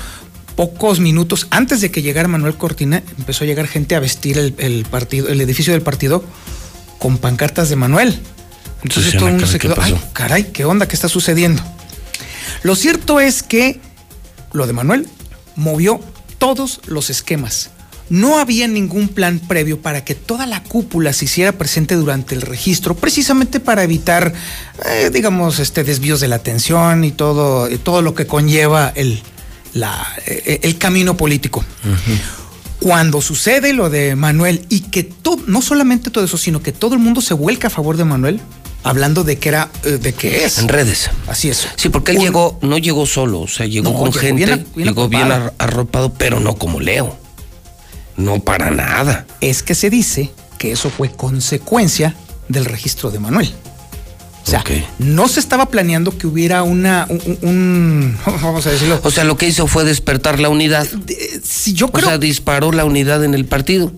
pocos 0.56 1.02
minutos 1.02 1.48
antes 1.50 1.82
de 1.82 1.92
que 1.92 2.02
llegara 2.02 2.28
Manuel 2.28 2.56
Cortina, 2.56 3.04
empezó 3.18 3.44
a 3.44 3.48
llegar 3.48 3.68
gente 3.68 3.96
a 3.96 4.00
vestir 4.00 4.38
el, 4.38 4.86
partido, 4.86 5.28
el 5.28 5.42
edificio 5.42 5.74
del 5.74 5.82
partido 5.82 6.24
con 7.00 7.18
pancartas 7.18 7.70
de 7.70 7.76
Manuel. 7.76 8.18
Entonces 8.86 9.14
todo 9.14 9.28
el 9.28 9.34
mundo 9.34 9.48
se 9.48 9.60
quedó, 9.60 9.76
ay, 9.80 10.00
caray, 10.14 10.44
¿qué 10.52 10.66
onda? 10.66 10.88
¿Qué 10.88 10.96
está 10.96 11.10
sucediendo? 11.10 11.62
Lo 12.64 12.76
cierto 12.76 13.20
es 13.20 13.44
que 13.44 13.80
lo 14.54 14.68
de 14.68 14.74
Manuel 14.74 15.08
movió 15.56 16.00
todos 16.38 16.82
los 16.88 17.10
esquemas. 17.10 17.72
no 18.10 18.40
había 18.40 18.68
ningún 18.68 19.08
plan 19.08 19.40
previo 19.40 19.82
para 19.82 20.06
que 20.06 20.14
toda 20.16 20.46
la 20.46 20.62
cúpula 20.64 21.14
se 21.14 21.26
hiciera 21.26 21.54
presente 21.54 21.96
durante 21.96 22.36
el 22.36 22.42
registro, 22.42 22.96
precisamente 22.96 23.60
para 23.60 23.84
evitar, 23.84 24.34
eh, 24.86 25.10
digamos, 25.12 25.60
este 25.60 25.84
desvíos 25.84 26.20
de 26.20 26.28
la 26.28 26.36
atención 26.36 27.04
y 27.04 27.12
todo, 27.12 27.70
y 27.70 27.78
todo 27.78 28.02
lo 28.02 28.14
que 28.14 28.28
conlleva 28.28 28.92
el, 28.96 29.22
la, 29.74 30.06
eh, 30.28 30.60
el 30.64 30.78
camino 30.78 31.18
político. 31.18 31.66
Cuando 32.80 33.22
sucede 33.22 33.74
lo 33.74 33.90
de 33.90 34.16
Manuel 34.16 34.66
y 34.70 34.82
que 34.82 35.04
todo, 35.04 35.42
no 35.48 35.62
solamente 35.62 36.12
todo 36.12 36.24
eso, 36.24 36.38
sino 36.38 36.62
que 36.62 36.72
todo 36.72 36.94
el 36.94 37.00
mundo 37.00 37.22
se 37.22 37.34
vuelca 37.34 37.68
a 37.68 37.72
favor 37.72 37.98
de 37.98 38.06
Manuel, 38.06 38.40
hablando 38.86 39.24
de 39.26 39.38
que 39.38 39.50
era, 39.50 39.70
eh, 39.84 39.92
de 40.02 40.14
que 40.14 40.46
es. 40.46 40.60
En 40.60 40.70
redes. 40.70 41.10
Así 41.28 41.50
es. 41.50 41.68
Sí, 41.76 41.90
porque 41.90 42.14
él 42.14 42.20
llegó, 42.20 42.58
no 42.62 42.78
llegó 42.78 43.06
solo, 43.06 43.42
o 43.42 43.48
sea, 43.48 43.66
llegó 43.66 43.92
No, 43.92 43.98
con 43.98 44.08
llegó 44.12 44.20
gente, 44.22 44.46
bien- 44.46 44.68
bien 44.76 44.88
llegó 44.88 45.10
bien 45.10 45.24
arropado. 45.24 45.54
ar- 45.60 45.68
arropado, 45.70 46.14
pero 46.14 46.40
no 46.40 46.56
como 46.56 46.80
Leo. 46.80 47.18
No 48.16 48.40
para 48.40 48.72
nada. 48.72 49.26
Es 49.42 49.62
que 49.64 49.76
se 49.76 49.90
dice 49.90 50.32
que 50.58 50.72
eso 50.72 50.90
fue 50.90 51.12
consecuencia 51.12 52.16
del 52.48 52.64
registro 52.66 53.12
de 53.12 53.20
Manuel. 53.20 53.52
O 54.46 54.50
sea, 54.50 54.64
no 55.00 55.28
se 55.28 55.40
estaba 55.40 55.66
planeando 55.66 56.16
que 56.16 56.28
hubiera 56.28 56.62
una, 56.62 57.08
un, 57.42 58.16
vamos 58.26 58.66
a 58.68 58.70
decirlo. 58.70 59.00
O 59.04 59.10
sea, 59.10 59.24
lo 59.24 59.38
que 59.38 59.48
hizo 59.48 59.66
fue 59.66 59.84
despertar 59.84 60.40
la 60.40 60.50
unidad. 60.50 60.88
Si 61.44 61.74
yo 61.74 61.90
O 61.92 62.00
sea, 62.00 62.20
disparó 62.20 62.72
la 62.72 62.86
unidad 62.86 63.24
en 63.24 63.34
el 63.34 63.46
partido, 63.46 63.92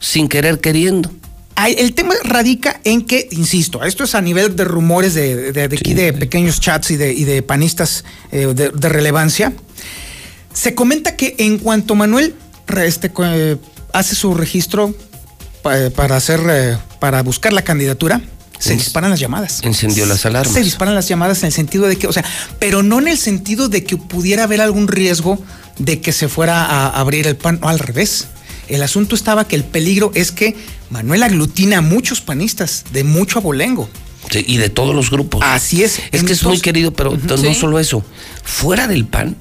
sin 0.00 0.28
querer 0.28 0.60
queriendo. 0.60 1.10
El 1.56 1.94
tema 1.94 2.14
radica 2.22 2.80
en 2.84 3.06
que, 3.06 3.28
insisto, 3.32 3.82
esto 3.82 4.04
es 4.04 4.14
a 4.14 4.20
nivel 4.20 4.54
de 4.56 4.64
rumores 4.64 5.14
de, 5.14 5.52
de- 5.52 5.68
de 5.68 5.76
aquí 5.76 5.94
de 5.94 6.12
pequeños 6.12 6.60
chats 6.60 6.90
y 6.90 6.96
de, 6.96 7.12
y 7.14 7.24
de 7.24 7.42
panistas 7.42 8.04
eh, 8.30 8.52
de, 8.54 8.68
de 8.70 8.88
relevancia. 8.88 9.52
Se 10.52 10.74
comenta 10.74 11.16
que 11.16 11.34
en 11.38 11.58
cuanto 11.58 11.94
Manuel 11.94 12.34
este, 12.84 13.10
eh, 13.24 13.56
hace 13.92 14.14
su 14.14 14.34
registro 14.34 14.94
pa- 15.62 15.90
para 15.94 16.16
hacer, 16.16 16.40
eh, 16.48 16.76
para 17.00 17.22
buscar 17.22 17.52
la 17.54 17.62
candidatura, 17.62 18.20
se 18.58 18.72
En- 18.72 18.78
disparan 18.78 19.10
las 19.10 19.20
llamadas. 19.20 19.60
Encendió 19.62 20.04
las 20.06 20.24
alarmas. 20.26 20.52
Se 20.54 20.62
disparan 20.62 20.94
las 20.94 21.08
llamadas 21.08 21.38
en 21.42 21.46
el 21.46 21.52
sentido 21.52 21.86
de 21.86 21.96
que, 21.96 22.06
o 22.06 22.12
sea, 22.12 22.24
pero 22.58 22.82
no 22.82 22.98
en 23.00 23.08
el 23.08 23.18
sentido 23.18 23.68
de 23.68 23.82
que 23.84 23.96
pudiera 23.96 24.44
haber 24.44 24.60
algún 24.60 24.88
riesgo 24.88 25.42
de 25.78 26.00
que 26.00 26.12
se 26.12 26.28
fuera 26.28 26.64
a 26.64 26.88
abrir 27.00 27.26
el 27.26 27.36
pan, 27.36 27.58
o 27.62 27.68
al 27.68 27.78
revés. 27.78 28.26
El 28.68 28.82
asunto 28.82 29.14
estaba 29.14 29.46
que 29.46 29.56
el 29.56 29.64
peligro 29.64 30.10
es 30.14 30.32
que 30.32 30.56
Manuel 30.90 31.22
aglutina 31.22 31.78
a 31.78 31.80
muchos 31.82 32.20
panistas 32.20 32.84
de 32.92 33.04
mucho 33.04 33.38
abolengo. 33.38 33.88
Sí, 34.30 34.44
y 34.46 34.56
de 34.56 34.70
todos 34.70 34.94
los 34.94 35.10
grupos. 35.10 35.40
Así 35.44 35.84
es. 35.84 36.00
Es 36.10 36.24
que 36.24 36.32
es 36.32 36.42
muy 36.42 36.60
querido, 36.60 36.92
pero 36.92 37.16
no 37.16 37.36
Sí. 37.36 37.54
solo 37.54 37.78
eso. 37.78 38.04
Fuera 38.42 38.88
del 38.88 39.04
PAN, 39.06 39.36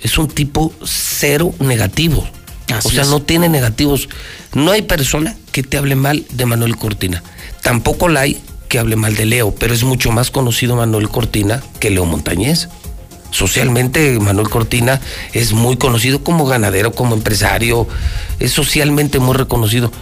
es 0.00 0.16
un 0.18 0.28
tipo 0.28 0.72
cero 0.84 1.52
negativo. 1.58 2.24
Así 2.72 2.88
o 2.88 2.90
sea, 2.92 3.02
es. 3.02 3.08
no 3.08 3.22
tiene 3.22 3.48
negativos. 3.48 4.08
No 4.54 4.70
hay 4.70 4.82
persona 4.82 5.36
que 5.52 5.62
te 5.62 5.76
hable 5.76 5.96
mal 5.96 6.24
de 6.30 6.46
Manuel 6.46 6.76
Cortina. 6.76 7.22
Tampoco 7.62 8.08
la 8.08 8.20
hay 8.20 8.40
que 8.68 8.78
hable 8.78 8.96
mal 8.96 9.14
de 9.16 9.26
Leo, 9.26 9.52
pero 9.54 9.74
es 9.74 9.82
mucho 9.84 10.10
más 10.12 10.30
conocido 10.30 10.76
Manuel 10.76 11.08
Cortina 11.08 11.62
que 11.80 11.90
Leo 11.90 12.04
Montañez. 12.04 12.68
Socialmente, 13.36 14.18
Manuel 14.18 14.48
Cortina 14.48 14.98
es 15.34 15.52
muy 15.52 15.76
conocido 15.76 16.24
como 16.24 16.46
ganadero, 16.46 16.92
como 16.92 17.14
empresario, 17.14 17.86
es 18.40 18.52
socialmente 18.52 19.18
muy 19.18 19.36
reconocido. 19.36 19.92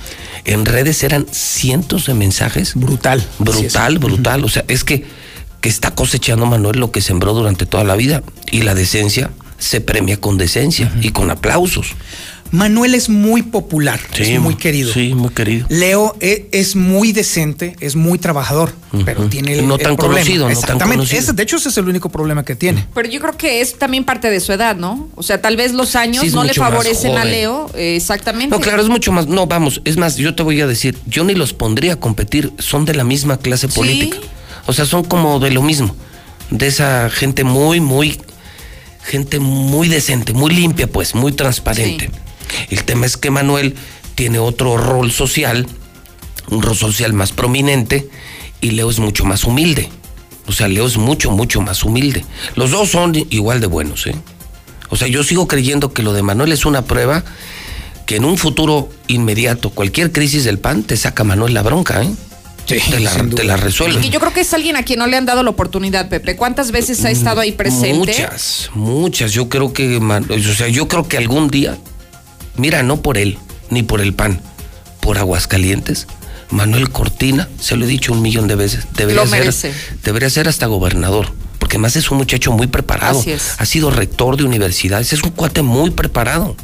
En 0.44 0.64
redes 0.64 1.02
eran 1.02 1.26
cientos 1.32 2.06
de 2.06 2.14
mensajes. 2.14 2.74
Brutal. 2.76 3.26
Brutal, 3.40 3.98
brutal. 3.98 4.44
O 4.44 4.48
sea, 4.48 4.64
es 4.68 4.84
que, 4.84 5.04
que 5.60 5.68
está 5.68 5.96
cosechando 5.96 6.46
Manuel 6.46 6.78
lo 6.78 6.92
que 6.92 7.00
sembró 7.00 7.34
durante 7.34 7.66
toda 7.66 7.82
la 7.82 7.96
vida. 7.96 8.22
Y 8.52 8.62
la 8.62 8.76
decencia 8.76 9.32
se 9.58 9.80
premia 9.80 10.20
con 10.20 10.38
decencia 10.38 10.92
y 11.02 11.10
con 11.10 11.32
aplausos. 11.32 11.88
Manuel 12.54 12.94
es 12.94 13.08
muy 13.08 13.42
popular, 13.42 13.98
es 14.16 14.38
muy 14.38 14.54
querido. 14.54 14.92
Sí, 14.92 15.12
muy 15.12 15.30
querido. 15.30 15.66
Leo 15.70 16.14
e- 16.20 16.46
es, 16.52 16.76
muy 16.76 17.10
decente, 17.10 17.74
es 17.80 17.96
muy 17.96 18.16
trabajador, 18.16 18.72
pero 19.04 19.24
tiene 19.28 19.54
el, 19.58 19.66
No 19.66 19.74
el 19.74 19.82
tan 19.82 19.96
problema. 19.96 20.20
conocido, 20.20 20.44
no 20.48 20.54
tan 20.54 20.62
Exactamente. 20.62 20.96
conocido. 20.98 21.18
Ese- 21.20 21.32
de 21.32 21.42
hecho, 21.42 21.56
ese 21.56 21.70
es 21.70 21.76
el 21.78 21.88
único 21.88 22.10
problema 22.10 22.44
que 22.44 22.54
tiene. 22.54 22.86
Pero 22.94 23.08
yo 23.08 23.20
creo 23.20 23.36
que 23.36 23.60
es 23.60 23.76
también 23.76 24.04
parte 24.04 24.30
de 24.30 24.38
su 24.38 24.52
edad, 24.52 24.76
¿no? 24.76 25.08
O 25.16 25.24
sea, 25.24 25.42
tal 25.42 25.56
vez 25.56 25.72
los 25.72 25.96
años 25.96 26.22
Sí, 26.24 26.30
no 26.30 26.44
le 26.44 26.54
favorecen 26.54 27.16
a. 27.18 27.24
Leo. 27.24 27.68
eh, 27.74 27.96
exactamente. 27.96 28.54
No, 28.54 28.60
claro, 28.60 28.82
es 28.82 28.88
mucho 28.88 29.10
más. 29.10 29.26
No, 29.26 29.48
vamos, 29.48 29.80
es 29.84 29.96
más, 29.96 30.14
yo 30.16 30.36
te 30.36 30.44
voy 30.44 30.60
a 30.60 30.68
decir, 30.68 30.96
yo 31.06 31.24
ni 31.24 31.34
los 31.34 31.54
pondría 31.54 31.94
a 31.94 31.96
competir, 31.96 32.52
son 32.60 32.84
de 32.84 32.94
la 32.94 33.02
misma 33.02 33.38
clase 33.38 33.66
Sí. 33.68 33.74
política. 33.74 34.18
O 34.66 34.72
sea, 34.72 34.84
son 34.86 35.02
como 35.02 35.40
de 35.40 35.50
lo 35.50 35.60
mismo. 35.60 35.96
De 36.50 36.68
esa 36.68 37.10
gente 37.10 37.42
muy, 37.42 37.80
muy, 37.80 38.16
gente 39.02 39.40
muy 39.40 39.88
decente, 39.88 40.32
muy 40.34 40.54
limpia, 40.54 40.86
pues, 40.86 41.16
muy 41.16 41.32
transparente. 41.32 42.10
El 42.70 42.84
tema 42.84 43.06
es 43.06 43.16
que 43.16 43.30
Manuel 43.30 43.74
tiene 44.14 44.38
otro 44.38 44.76
rol 44.76 45.10
social, 45.10 45.66
un 46.48 46.62
rol 46.62 46.76
social 46.76 47.12
más 47.12 47.32
prominente, 47.32 48.08
y 48.60 48.72
Leo 48.72 48.90
es 48.90 48.98
mucho 48.98 49.24
más 49.24 49.44
humilde. 49.44 49.90
O 50.46 50.52
sea, 50.52 50.68
Leo 50.68 50.86
es 50.86 50.96
mucho, 50.96 51.30
mucho 51.30 51.60
más 51.60 51.84
humilde. 51.84 52.24
Los 52.54 52.70
dos 52.70 52.90
son 52.90 53.14
igual 53.30 53.60
de 53.60 53.66
buenos, 53.66 54.06
¿eh? 54.06 54.14
O 54.90 54.96
sea, 54.96 55.08
yo 55.08 55.24
sigo 55.24 55.48
creyendo 55.48 55.92
que 55.92 56.02
lo 56.02 56.12
de 56.12 56.22
Manuel 56.22 56.52
es 56.52 56.66
una 56.66 56.82
prueba 56.82 57.24
que 58.06 58.16
en 58.16 58.24
un 58.24 58.36
futuro 58.36 58.90
inmediato, 59.08 59.70
cualquier 59.70 60.12
crisis 60.12 60.44
del 60.44 60.58
PAN, 60.58 60.82
te 60.82 60.96
saca 60.96 61.24
Manuel 61.24 61.54
la 61.54 61.62
bronca, 61.62 62.02
¿eh? 62.02 62.10
te, 62.66 63.00
la, 63.00 63.10
te 63.34 63.44
la 63.44 63.56
resuelve. 63.56 64.04
Y 64.06 64.10
yo 64.10 64.20
creo 64.20 64.32
que 64.32 64.40
es 64.40 64.54
alguien 64.54 64.76
a 64.76 64.82
quien 64.82 64.98
no 64.98 65.06
le 65.06 65.16
han 65.16 65.26
dado 65.26 65.42
la 65.42 65.50
oportunidad, 65.50 66.08
Pepe. 66.08 66.36
¿Cuántas 66.36 66.70
veces 66.70 67.04
ha 67.04 67.10
estado 67.10 67.40
ahí 67.40 67.52
presente? 67.52 67.94
Muchas, 67.94 68.70
muchas. 68.74 69.32
Yo 69.32 69.48
creo 69.48 69.72
que, 69.72 69.96
o 69.96 70.54
sea, 70.54 70.68
yo 70.68 70.88
creo 70.88 71.08
que 71.08 71.16
algún 71.16 71.48
día, 71.48 71.78
mira, 72.56 72.82
no 72.82 73.02
por 73.02 73.18
él, 73.18 73.38
ni 73.70 73.82
por 73.82 74.00
el 74.00 74.14
PAN, 74.14 74.40
por 75.00 75.18
Aguascalientes, 75.18 76.06
Manuel 76.50 76.90
Cortina, 76.90 77.48
se 77.60 77.76
lo 77.76 77.84
he 77.84 77.88
dicho 77.88 78.12
un 78.12 78.22
millón 78.22 78.48
de 78.48 78.54
veces, 78.54 78.86
debería 78.96 79.26
ser, 79.26 79.74
debería 80.02 80.30
ser 80.30 80.48
hasta 80.48 80.66
gobernador, 80.66 81.32
porque 81.58 81.78
más 81.78 81.96
es 81.96 82.10
un 82.10 82.18
muchacho 82.18 82.52
muy 82.52 82.66
preparado. 82.66 83.18
Así 83.18 83.32
es. 83.32 83.54
Ha 83.58 83.66
sido 83.66 83.90
rector 83.90 84.36
de 84.36 84.44
universidades, 84.44 85.12
es 85.12 85.22
un 85.22 85.30
cuate 85.30 85.62
muy 85.62 85.90
preparado, 85.90 86.56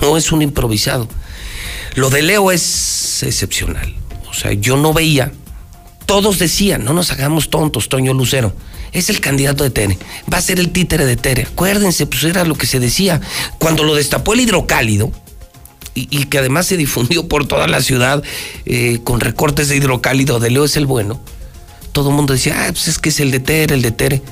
no 0.00 0.16
es 0.16 0.32
un 0.32 0.42
improvisado. 0.42 1.08
Lo 1.94 2.08
de 2.10 2.22
Leo 2.22 2.52
es 2.52 3.22
excepcional. 3.22 3.94
O 4.30 4.34
sea, 4.34 4.52
yo 4.52 4.76
no 4.76 4.94
veía, 4.94 5.32
todos 6.06 6.38
decían, 6.38 6.84
no 6.84 6.92
nos 6.92 7.10
hagamos 7.10 7.50
tontos, 7.50 7.88
Toño 7.88 8.14
Lucero. 8.14 8.54
Es 8.92 9.08
el 9.08 9.20
candidato 9.20 9.64
de 9.64 9.70
Tere. 9.70 9.98
Va 10.30 10.38
a 10.38 10.42
ser 10.42 10.60
el 10.60 10.70
títere 10.70 11.06
de 11.06 11.16
Tere. 11.16 11.48
Acuérdense, 11.50 12.06
pues 12.06 12.24
era 12.24 12.44
lo 12.44 12.54
que 12.54 12.66
se 12.66 12.78
decía. 12.78 13.20
Cuando 13.58 13.84
lo 13.84 13.94
destapó 13.94 14.34
el 14.34 14.40
hidrocálido, 14.40 15.10
y, 15.94 16.08
y 16.10 16.24
que 16.24 16.38
además 16.38 16.66
se 16.66 16.76
difundió 16.76 17.28
por 17.28 17.46
toda 17.46 17.66
la 17.66 17.82
ciudad 17.82 18.22
eh, 18.64 19.00
con 19.04 19.20
recortes 19.20 19.68
de 19.68 19.76
hidrocálido 19.76 20.40
de 20.40 20.50
Leo 20.50 20.64
es 20.64 20.76
el 20.76 20.86
bueno, 20.86 21.20
todo 21.92 22.10
el 22.10 22.16
mundo 22.16 22.32
decía, 22.32 22.64
ah, 22.64 22.72
pues 22.72 22.88
es 22.88 22.98
que 22.98 23.10
es 23.10 23.20
el 23.20 23.30
de 23.30 23.40
Tere, 23.40 23.74
el 23.74 23.82
de 23.82 23.92
Tere. 23.92 24.22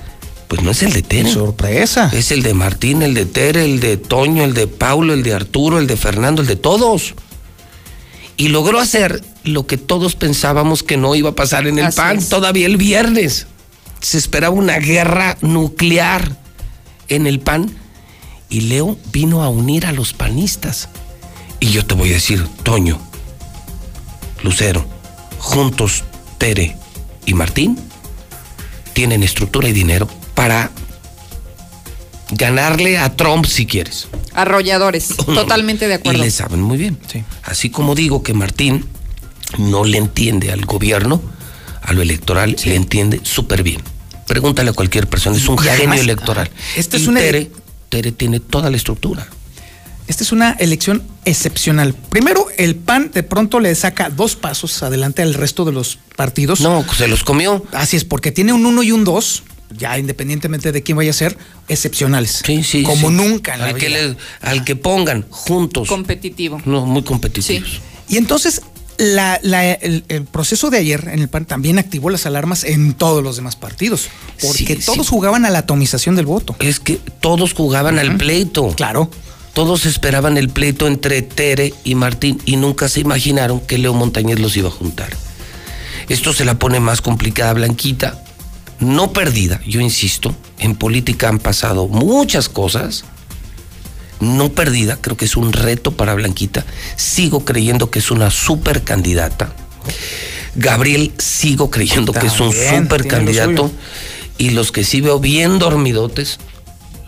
Pues 0.48 0.62
no 0.62 0.70
es 0.72 0.82
el 0.82 0.92
de 0.92 1.02
Tere. 1.02 1.30
Sorpresa. 1.30 2.10
Es 2.12 2.32
el 2.32 2.42
de 2.42 2.54
Martín, 2.54 3.02
el 3.02 3.14
de 3.14 3.24
Tere, 3.26 3.64
el 3.64 3.78
de 3.78 3.96
Toño, 3.98 4.42
el 4.42 4.54
de 4.54 4.66
Paulo, 4.66 5.12
el 5.12 5.22
de 5.22 5.34
Arturo, 5.34 5.78
el 5.78 5.86
de 5.86 5.96
Fernando, 5.96 6.42
el 6.42 6.48
de 6.48 6.56
todos. 6.56 7.14
Y 8.36 8.48
logró 8.48 8.80
hacer 8.80 9.22
lo 9.44 9.66
que 9.66 9.76
todos 9.76 10.16
pensábamos 10.16 10.82
que 10.82 10.96
no 10.96 11.14
iba 11.14 11.30
a 11.30 11.34
pasar 11.34 11.66
en 11.66 11.78
el 11.78 11.86
Así 11.86 11.98
PAN 11.98 12.18
es. 12.18 12.28
todavía 12.30 12.66
el 12.66 12.78
viernes. 12.78 13.46
Se 14.00 14.18
esperaba 14.18 14.54
una 14.54 14.78
guerra 14.78 15.36
nuclear 15.42 16.36
en 17.08 17.26
el 17.26 17.38
PAN 17.38 17.70
y 18.48 18.62
Leo 18.62 18.96
vino 19.12 19.42
a 19.42 19.50
unir 19.50 19.86
a 19.86 19.92
los 19.92 20.14
panistas. 20.14 20.88
Y 21.60 21.70
yo 21.70 21.84
te 21.84 21.94
voy 21.94 22.10
a 22.10 22.14
decir, 22.14 22.46
Toño, 22.62 22.98
Lucero, 24.42 24.84
juntos 25.38 26.04
Tere 26.38 26.76
y 27.26 27.34
Martín 27.34 27.78
tienen 28.94 29.22
estructura 29.22 29.68
y 29.68 29.72
dinero 29.72 30.08
para 30.34 30.70
ganarle 32.30 32.98
a 32.98 33.14
Trump 33.16 33.44
si 33.46 33.66
quieres. 33.66 34.08
Arrolladores. 34.34 35.08
Totalmente 35.26 35.86
de 35.88 35.94
Y 35.94 35.96
acuerdo. 35.96 36.22
le 36.22 36.30
saben 36.30 36.62
muy 36.62 36.78
bien. 36.78 36.98
Así 37.42 37.70
como 37.70 37.94
digo 37.94 38.22
que 38.22 38.32
Martín 38.34 38.86
no 39.58 39.84
le 39.84 39.98
entiende 39.98 40.52
al 40.52 40.64
gobierno, 40.64 41.20
a 41.82 41.92
lo 41.92 42.02
electoral, 42.02 42.56
le 42.64 42.74
entiende 42.74 43.20
súper 43.22 43.62
bien. 43.62 43.82
Pregúntale 44.26 44.70
a 44.70 44.72
cualquier 44.72 45.08
persona, 45.08 45.36
es 45.36 45.48
un 45.48 45.56
Y 45.56 45.58
genio 45.58 45.72
además, 45.74 46.00
electoral. 46.00 46.50
esta 46.76 46.96
es 46.96 47.02
Y 47.02 47.08
una- 47.08 47.20
Tere, 47.20 47.50
Tere 47.88 48.12
tiene 48.12 48.38
toda 48.38 48.70
la 48.70 48.76
estructura. 48.76 49.26
Esta 50.10 50.24
es 50.24 50.32
una 50.32 50.56
elección 50.58 51.04
excepcional. 51.24 51.94
Primero, 51.94 52.46
el 52.58 52.74
PAN 52.74 53.12
de 53.14 53.22
pronto 53.22 53.60
le 53.60 53.72
saca 53.76 54.10
dos 54.10 54.34
pasos 54.34 54.82
adelante 54.82 55.22
al 55.22 55.34
resto 55.34 55.64
de 55.64 55.70
los 55.70 56.00
partidos. 56.16 56.60
No, 56.60 56.84
se 56.96 57.06
los 57.06 57.22
comió. 57.22 57.64
Así 57.70 57.96
es, 57.96 58.04
porque 58.04 58.32
tiene 58.32 58.52
un 58.52 58.66
uno 58.66 58.82
y 58.82 58.90
un 58.90 59.04
dos, 59.04 59.44
ya 59.78 59.96
independientemente 60.00 60.72
de 60.72 60.82
quién 60.82 60.96
vaya 60.96 61.10
a 61.10 61.14
ser, 61.14 61.38
excepcionales. 61.68 62.42
Sí, 62.44 62.64
sí. 62.64 62.82
Como 62.82 63.08
sí. 63.08 63.14
nunca 63.14 63.54
en 63.54 63.60
la 63.60 63.66
al 63.66 63.74
que, 63.76 63.86
vida. 63.86 63.98
le- 64.08 64.16
al 64.40 64.64
que 64.64 64.74
pongan 64.74 65.26
juntos. 65.30 65.86
Competitivo. 65.86 66.60
no, 66.64 66.84
muy 66.86 67.04
competitivos. 67.04 67.80
Y 68.08 68.16
entonces, 68.16 68.62
la- 68.98 69.38
la- 69.44 69.70
el, 69.74 70.02
el 70.08 70.24
proceso 70.24 70.70
de 70.70 70.78
ayer 70.78 71.08
en 71.12 71.20
el 71.20 71.28
PAN 71.28 71.44
también 71.44 71.78
activó 71.78 72.10
las 72.10 72.26
alarmas 72.26 72.64
en 72.64 72.94
todos 72.94 73.22
los 73.22 73.36
demás 73.36 73.54
partidos. 73.54 74.08
Porque 74.42 74.74
Sí, 74.74 74.82
todos 74.84 75.06
sí. 75.06 75.10
jugaban 75.10 75.44
a 75.44 75.50
la 75.50 75.60
atomización 75.60 76.16
del 76.16 76.26
voto. 76.26 76.56
Es 76.58 76.80
que 76.80 76.96
todos 77.20 77.52
jugaban 77.54 78.00
al 78.00 78.16
pleito. 78.16 78.74
Claro. 78.74 79.08
Todos 79.54 79.86
esperaban 79.86 80.36
el 80.36 80.48
pleito 80.48 80.86
entre 80.86 81.22
Tere 81.22 81.74
y 81.84 81.94
Martín 81.94 82.40
y 82.44 82.56
nunca 82.56 82.88
se 82.88 83.00
imaginaron 83.00 83.60
que 83.60 83.78
Leo 83.78 83.94
Montañez 83.94 84.38
los 84.38 84.56
iba 84.56 84.68
a 84.68 84.72
juntar. 84.72 85.10
Esto 86.08 86.32
se 86.32 86.44
la 86.44 86.58
pone 86.58 86.80
más 86.80 87.00
complicada 87.00 87.52
Blanquita, 87.52 88.22
no 88.78 89.12
perdida, 89.12 89.60
yo 89.66 89.80
insisto, 89.80 90.34
en 90.58 90.74
política 90.74 91.28
han 91.28 91.38
pasado 91.38 91.86
muchas 91.88 92.48
cosas, 92.48 93.04
no 94.20 94.50
perdida, 94.50 94.98
creo 95.00 95.16
que 95.16 95.24
es 95.26 95.36
un 95.36 95.52
reto 95.52 95.92
para 95.92 96.14
Blanquita, 96.14 96.64
sigo 96.96 97.44
creyendo 97.44 97.90
que 97.90 97.98
es 97.98 98.10
una 98.10 98.30
super 98.30 98.82
candidata. 98.82 99.54
Gabriel, 100.54 101.12
sigo 101.18 101.70
creyendo 101.70 102.12
que 102.12 102.26
es 102.26 102.40
un 102.40 102.52
super 102.52 103.02
lo 103.02 103.08
candidato. 103.08 103.70
Y 104.38 104.50
los 104.50 104.72
que 104.72 104.84
sí 104.84 105.00
veo 105.00 105.20
bien 105.20 105.58
dormidotes, 105.58 106.38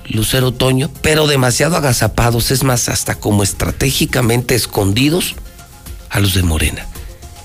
Lucero 0.08 0.52
Toño, 0.52 0.90
pero 1.02 1.26
demasiado 1.26 1.76
agazapados, 1.76 2.50
es 2.50 2.64
más, 2.64 2.88
hasta 2.88 3.16
como 3.16 3.42
estratégicamente 3.42 4.54
escondidos 4.54 5.34
a 6.10 6.20
los 6.20 6.34
de 6.34 6.42
Morena. 6.42 6.86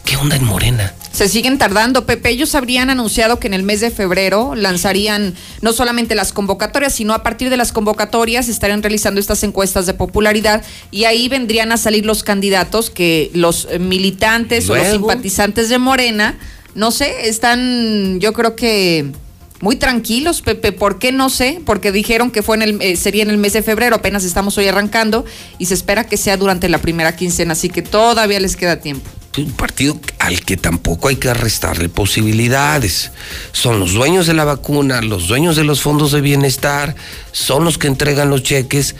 ¿Qué 0.06 0.16
onda 0.18 0.36
en 0.36 0.45
Morena? 0.45 0.94
Se 1.11 1.27
siguen 1.27 1.58
tardando, 1.58 2.06
Pepe. 2.06 2.30
Ellos 2.30 2.53
habrían 2.56 2.90
anunciado 2.90 3.40
que 3.40 3.48
en 3.48 3.53
el 3.53 3.64
mes 3.64 3.82
de 3.82 3.92
febrero 3.92 4.56
lanzarían 4.56 5.34
no 5.61 5.74
solamente 5.74 6.16
las 6.16 6.32
convocatorias, 6.32 6.94
sino 6.94 7.14
a 7.14 7.24
partir 7.24 7.50
de 7.50 7.58
las 7.58 7.72
convocatorias 7.72 8.48
estarían 8.50 8.84
realizando 8.84 9.19
estas 9.19 9.44
encuestas 9.44 9.86
de 9.86 9.94
popularidad 9.94 10.64
y 10.92 11.06
ahí 11.06 11.27
vendrían 11.27 11.72
a 11.72 11.77
salir 11.77 12.06
los 12.06 12.24
candidatos 12.24 12.90
que 12.90 13.32
los 13.34 13.68
militantes 13.80 14.69
o 14.69 14.76
los 14.76 14.88
simpatizantes 14.88 15.69
de 15.69 15.80
Morena, 15.80 16.38
no 16.76 16.92
sé, 16.92 17.27
están, 17.27 18.19
yo 18.19 18.32
creo 18.34 18.56
que 18.56 19.11
muy 19.60 19.76
tranquilos, 19.76 20.42
Pepe. 20.42 20.72
¿Por 20.72 21.00
qué 21.00 21.11
no 21.11 21.30
sé? 21.30 21.61
Porque 21.66 21.92
dijeron 21.92 22.32
que 22.32 22.44
fue 22.44 22.58
en 22.58 22.61
el, 22.61 22.82
eh, 22.82 22.95
sería 22.95 23.24
en 23.24 23.30
el 23.30 23.38
mes 23.38 23.53
de 23.53 23.64
febrero, 23.64 23.95
apenas 23.95 24.24
estamos 24.24 24.58
hoy 24.58 24.68
arrancando 24.68 25.26
y 25.58 25.66
se 25.66 25.74
espera 25.74 26.06
que 26.06 26.18
sea 26.18 26.38
durante 26.38 26.69
la 26.69 26.80
primera 26.80 27.16
quincena, 27.16 27.53
así 27.53 27.69
que 27.69 27.82
todavía 27.82 28.40
les 28.40 28.56
queda 28.56 28.80
tiempo. 28.80 29.10
Un 29.38 29.52
partido 29.52 30.00
al 30.18 30.42
que 30.42 30.58
tampoco 30.58 31.10
hay 31.10 31.18
que 31.18 31.32
restarle 31.32 31.90
posibilidades. 31.90 33.11
Son 33.52 33.80
los 33.80 33.94
dueños 33.94 34.26
de 34.26 34.34
la 34.34 34.45
vacuna, 34.45 35.02
los 35.02 35.27
dueños 35.27 35.56
de 35.56 35.64
los 35.64 35.82
fondos 35.82 36.11
de 36.11 36.22
bienestar, 36.22 36.95
son 37.32 37.64
los 37.64 37.77
que 37.77 37.88
entregan 37.88 38.32
los 38.32 38.42
cheques. 38.42 38.95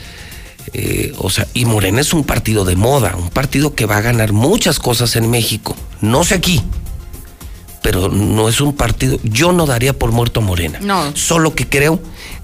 Eh, 0.74 1.12
o 1.18 1.30
sea, 1.30 1.46
y 1.54 1.64
Morena 1.64 2.00
es 2.00 2.12
un 2.12 2.24
partido 2.24 2.64
de 2.64 2.76
moda, 2.76 3.16
un 3.16 3.30
partido 3.30 3.74
que 3.74 3.86
va 3.86 3.96
a 3.96 4.00
ganar 4.02 4.32
muchas 4.32 4.78
cosas 4.78 5.16
en 5.16 5.28
México. 5.28 5.76
No 6.00 6.22
sé 6.22 6.34
aquí, 6.34 6.62
pero 7.82 8.08
no 8.08 8.48
es 8.48 8.60
un 8.60 8.74
partido. 8.74 9.18
Yo 9.22 9.52
no 9.52 9.66
daría 9.66 9.92
por 9.92 10.12
muerto 10.12 10.40
a 10.40 10.42
Morena. 10.42 10.78
No. 10.80 11.14
Solo 11.16 11.54
que 11.54 11.68
creo 11.68 12.00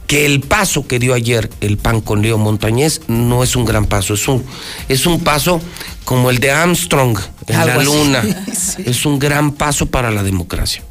que 0.06 0.26
el 0.26 0.40
paso 0.40 0.86
que 0.86 0.98
dio 0.98 1.14
ayer 1.14 1.50
el 1.60 1.78
PAN 1.78 2.00
con 2.00 2.22
Leo 2.22 2.38
Montañez 2.38 3.00
no 3.08 3.42
es 3.42 3.56
un 3.56 3.64
gran 3.64 3.86
paso, 3.86 4.14
es 4.14 4.28
un, 4.28 4.44
es 4.88 5.06
un 5.06 5.20
paso 5.20 5.60
como 6.04 6.30
el 6.30 6.38
de 6.38 6.50
Armstrong 6.50 7.18
en 7.46 7.56
Algo 7.56 7.76
la 7.76 7.84
luna. 7.84 8.22
Sí. 8.54 8.82
Es 8.86 9.04
un 9.06 9.18
gran 9.18 9.52
paso 9.52 9.86
para 9.86 10.10
la 10.10 10.22
democracia. 10.22 10.82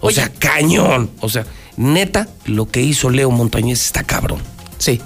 O 0.00 0.10
sea, 0.10 0.30
cañón. 0.30 1.10
O 1.20 1.28
sea, 1.28 1.46
neta, 1.76 2.28
lo 2.44 2.68
que 2.68 2.80
hizo 2.80 3.10
Leo 3.10 3.30
Montañez 3.30 3.84
está 3.84 4.02
cabrón. 4.02 4.40
Sí. 4.78 5.00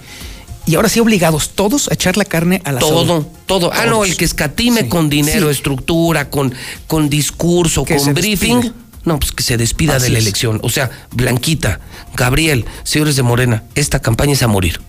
Y 0.67 0.75
ahora 0.75 0.89
sí 0.89 0.99
obligados 1.01 1.51
todos 1.51 1.89
a 1.89 1.95
echar 1.95 2.17
la 2.17 2.25
carne 2.25 2.61
a 2.65 2.73
la 2.73 2.81
Todo, 2.81 3.27
todo. 3.47 3.71
Ah, 3.73 3.87
no, 3.87 4.05
el 4.05 4.17
que 4.17 4.25
escatime 4.25 4.83
Sí, 4.83 4.89
con 4.89 5.09
dinero, 5.09 5.47
sí. 5.49 5.53
estructura, 5.53 6.29
con, 6.29 6.53
con 6.87 7.09
discurso, 7.09 7.85
Que 7.85 7.97
con 7.97 8.15
briefing. 8.15 8.73
No, 9.05 9.21
pues 9.21 9.31
que 9.31 9.45
se 9.45 9.57
despida 9.57 9.97
Así 9.97 10.07
de 10.07 10.11
la 10.11 10.19
es. 10.19 10.25
elección. 10.25 10.59
O 10.65 10.69
sea, 10.69 10.91
Blanquita, 11.13 11.79
Gabriel, 12.17 12.65
señores 12.83 13.15
de 13.15 13.23
Morena, 13.23 13.63
esta 13.77 14.01
campaña 14.01 14.33
es 14.33 14.43
a 14.43 14.49
morir. 14.49 14.81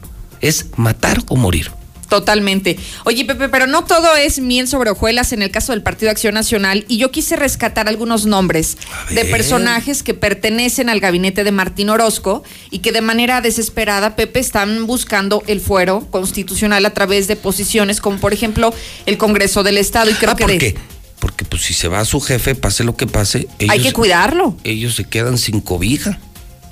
Es 0.41 0.65
matar 0.75 1.21
o 1.29 1.35
morir. 1.35 1.71
Totalmente. 2.09 2.77
Oye, 3.03 3.25
Pepe, 3.25 3.49
pero 3.49 3.67
no 3.67 3.83
todo 3.83 4.15
es 4.15 4.39
miel 4.39 4.67
sobre 4.67 4.91
hojuelas 4.91 5.33
en 5.33 5.41
el 5.41 5.51
caso 5.51 5.73
del 5.73 5.81
Partido 5.83 6.09
Acción 6.09 6.33
Nacional 6.33 6.85
y 6.87 6.97
yo 6.97 7.11
quise 7.11 7.35
rescatar 7.35 7.87
algunos 7.87 8.25
nombres 8.25 8.77
de 9.09 9.25
personajes 9.25 10.03
que 10.03 10.13
pertenecen 10.13 10.89
al 10.89 10.99
gabinete 10.99 11.43
de 11.43 11.51
Martín 11.51 11.89
Orozco 11.89 12.43
y 12.71 12.79
que 12.79 12.91
de 12.91 13.01
manera 13.01 13.41
desesperada, 13.41 14.15
Pepe, 14.15 14.39
están 14.39 14.87
buscando 14.87 15.43
el 15.47 15.59
fuero 15.59 16.07
constitucional 16.09 16.85
a 16.85 16.93
través 16.93 17.27
de 17.27 17.35
posiciones 17.35 17.99
como 18.01 18.17
por 18.19 18.33
ejemplo 18.33 18.73
el 19.05 19.17
Congreso 19.17 19.63
del 19.63 19.77
Estado 19.77 20.09
y 20.09 20.13
creo 20.13 20.31
Ah, 20.31 20.35
que 20.35 20.43
¿por 20.43 20.51
de- 20.51 20.57
qué? 20.59 20.75
Porque 21.19 21.45
pues 21.45 21.63
si 21.63 21.73
se 21.73 21.87
va 21.87 22.05
su 22.05 22.21
jefe, 22.21 22.53
pase 22.53 22.83
lo 22.83 22.95
que 22.95 23.07
pase, 23.07 23.47
ellos, 23.57 23.73
hay 23.73 23.81
que 23.81 23.91
cuidarlo. 23.91 24.55
ellos 24.63 24.95
se 24.95 25.03
quedan 25.03 25.37
sin 25.39 25.61
cobija. 25.61 26.19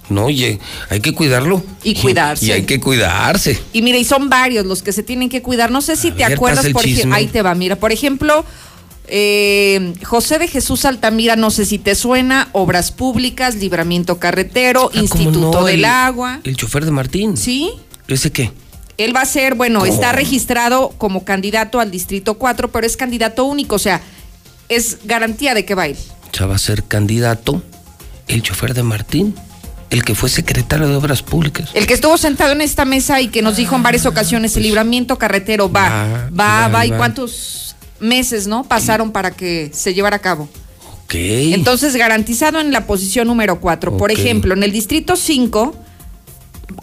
No, 0.09 0.25
oye, 0.25 0.59
hay 0.90 1.00
que 1.00 1.14
cuidarlo. 1.14 1.64
Y 1.84 1.95
cuidarse. 1.95 2.45
Y 2.45 2.51
hay 2.51 2.64
que 2.64 2.80
cuidarse. 2.80 3.59
Y 3.74 3.82
mira, 3.82 3.98
y 3.98 4.03
son 4.06 4.30
varios 4.30 4.66
los 4.66 4.84
que 4.84 4.92
se 4.93 5.01
tienen 5.03 5.30
que 5.30 5.42
cuidar. 5.42 5.72
No 5.72 5.82
sé 5.82 5.95
si 5.95 6.11
te 6.11 6.24
acuerdas, 6.24 6.67
por 6.69 6.85
ejemplo, 6.85 7.16
ahí 7.16 7.27
te 7.27 7.42
va, 7.42 7.56
mira, 7.56 7.75
por 7.77 7.92
ejemplo, 7.92 8.45
eh, 9.08 9.93
José 10.03 10.40
de 10.40 10.48
Jesús 10.48 10.85
Altamira, 10.85 11.35
no 11.35 11.51
sé 11.51 11.66
si 11.66 11.77
te 11.80 11.95
suena, 11.95 12.50
Obras 12.53 12.92
Públicas, 12.92 13.56
Libramiento 13.56 14.17
Carretero, 14.19 14.85
Ah, 14.85 14.90
¿cómo 14.92 15.01
Instituto 15.03 15.51
no? 15.59 15.66
del 15.66 15.80
El- 15.80 15.85
Agua. 15.85 16.40
El 16.43 16.56
chofer 16.58 16.85
de 16.85 16.92
Martín. 16.92 17.38
Sí. 17.38 17.72
¿Ese 18.08 18.32
qué? 18.32 18.51
Él 18.98 19.16
va 19.16 19.22
a 19.22 19.25
ser, 19.25 19.56
bueno, 19.56 19.80
¿Cómo? 19.82 19.92
está 19.92 20.11
registrado 20.11 20.90
como 20.98 21.25
candidato 21.25 21.80
al 21.80 21.92
Distrito 21.92 22.35
4, 22.35 22.72
pero 22.72 22.88
es 22.88 22.95
candidato 22.95 23.43
único, 23.45 23.75
o 23.75 23.80
sea, 23.80 24.01
es 24.69 25.00
garantía 25.03 25.53
de 25.53 25.66
que 25.66 25.75
va 25.75 25.84
a 25.84 25.88
ir. 25.90 25.98
Ya 26.34 26.45
va 26.45 26.56
a 26.56 26.59
ser 26.59 26.84
candidato 26.84 27.61
el 28.27 28.42
chofer 28.42 28.74
de 28.74 28.84
Martín, 28.84 29.35
el 29.90 30.04
que 30.04 30.16
fue 30.16 30.30
secretario 30.30 30.88
de 30.88 30.96
Obras 30.96 31.22
Públicas. 31.22 31.70
El 31.74 31.86
que 31.88 31.94
estuvo 31.94 32.18
sentado 32.18 32.52
en 32.52 32.62
esta 32.62 32.86
mesa 32.86 33.22
y 33.22 33.28
que 33.28 33.42
nos 33.42 33.58
dijo 33.58 33.76
en 33.76 33.84
varias 33.84 34.06
ocasiones, 34.06 34.56
el 34.58 34.64
libramiento 34.64 35.18
carretero 35.18 35.72
va, 35.72 36.30
va, 36.38 36.68
va, 36.68 36.86
y 36.86 36.90
cuántos 36.92 37.76
meses, 38.00 38.48
¿no? 38.48 38.64
Pasaron 38.64 39.12
para 39.12 39.32
que 39.32 39.72
se 39.74 39.94
llevara 39.94 40.18
a 40.18 40.20
cabo. 40.20 40.50
Ok. 41.06 41.14
Entonces, 41.16 41.96
garantizado 41.96 42.60
en 42.60 42.72
la 42.72 42.88
posición 42.88 43.28
número 43.28 43.60
4. 43.60 43.96
Por 43.98 44.12
Ok. 44.12 44.18
ejemplo, 44.18 44.54
en 44.54 44.64
el 44.64 44.72
distrito 44.72 45.16
5 45.16 45.76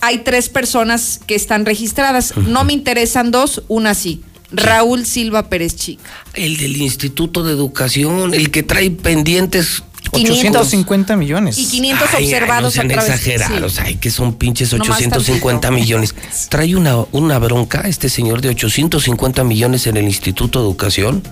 hay 0.00 0.18
tres 0.18 0.48
personas 0.48 1.20
que 1.26 1.34
están 1.34 1.66
registradas. 1.66 2.36
No 2.36 2.64
me 2.64 2.72
interesan 2.72 3.30
dos, 3.30 3.62
una 3.68 3.94
sí. 3.94 4.22
Raúl 4.52 5.06
Silva 5.06 5.48
Pérez 5.48 5.74
Chica. 5.76 6.02
el 6.34 6.58
del 6.58 6.76
Instituto 6.76 7.42
de 7.42 7.52
Educación, 7.52 8.34
el 8.34 8.50
que 8.50 8.62
trae 8.62 8.90
pendientes 8.90 9.82
850 10.12 11.16
millones. 11.16 11.58
Y 11.58 11.66
500 11.68 12.08
Ay, 12.08 12.16
ay, 12.18 12.24
observados 12.24 12.62
no 12.64 12.70
sean 12.70 12.90
exagerados, 12.90 13.72
sí. 13.74 13.80
ay, 13.84 13.96
que 13.96 14.10
son 14.10 14.34
pinches 14.34 14.72
Nomás 14.72 14.98
850 14.98 15.60
tantito. 15.60 15.72
millones. 15.82 16.14
Trae 16.48 16.76
una, 16.76 16.96
una 17.12 17.38
bronca 17.38 17.80
este 17.86 18.08
señor 18.08 18.40
de 18.40 18.50
850 18.50 19.44
millones 19.44 19.86
en 19.86 19.96
el 19.96 20.04
Instituto 20.04 20.60
de 20.60 20.66
Educación. 20.66 21.22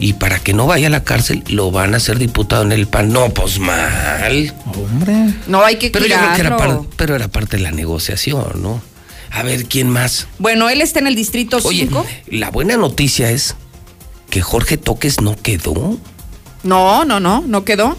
Y 0.00 0.12
para 0.12 0.38
que 0.38 0.52
no 0.52 0.66
vaya 0.66 0.86
a 0.86 0.90
la 0.90 1.02
cárcel, 1.02 1.42
lo 1.48 1.72
van 1.72 1.92
a 1.94 1.96
hacer 1.96 2.18
diputado 2.20 2.62
en 2.62 2.70
el 2.70 2.86
PAN. 2.86 3.12
No, 3.12 3.30
pues 3.30 3.58
mal. 3.58 4.54
Hombre. 4.76 5.34
No 5.48 5.64
hay 5.64 5.74
que 5.76 5.90
Pero 5.90 6.06
yo 6.06 6.14
creo 6.16 6.34
que 6.34 6.40
era, 6.40 6.54
cuidarlo. 6.56 6.82
par- 6.84 6.90
pero 6.96 7.16
era 7.16 7.26
parte 7.26 7.56
de 7.56 7.64
la 7.64 7.72
negociación, 7.72 8.62
¿no? 8.62 8.80
A 9.32 9.42
ver, 9.42 9.64
¿quién 9.66 9.90
más? 9.90 10.28
Bueno, 10.38 10.68
él 10.68 10.80
está 10.82 11.00
en 11.00 11.08
el 11.08 11.16
distrito 11.16 11.58
Oye, 11.64 11.80
5. 11.88 12.06
la 12.28 12.50
buena 12.50 12.76
noticia 12.76 13.30
es 13.32 13.56
que 14.30 14.40
Jorge 14.40 14.76
Toques 14.76 15.20
no 15.20 15.34
quedó. 15.36 15.98
No, 16.68 17.04
no, 17.04 17.18
no, 17.20 17.42
no 17.46 17.64
quedó. 17.64 17.96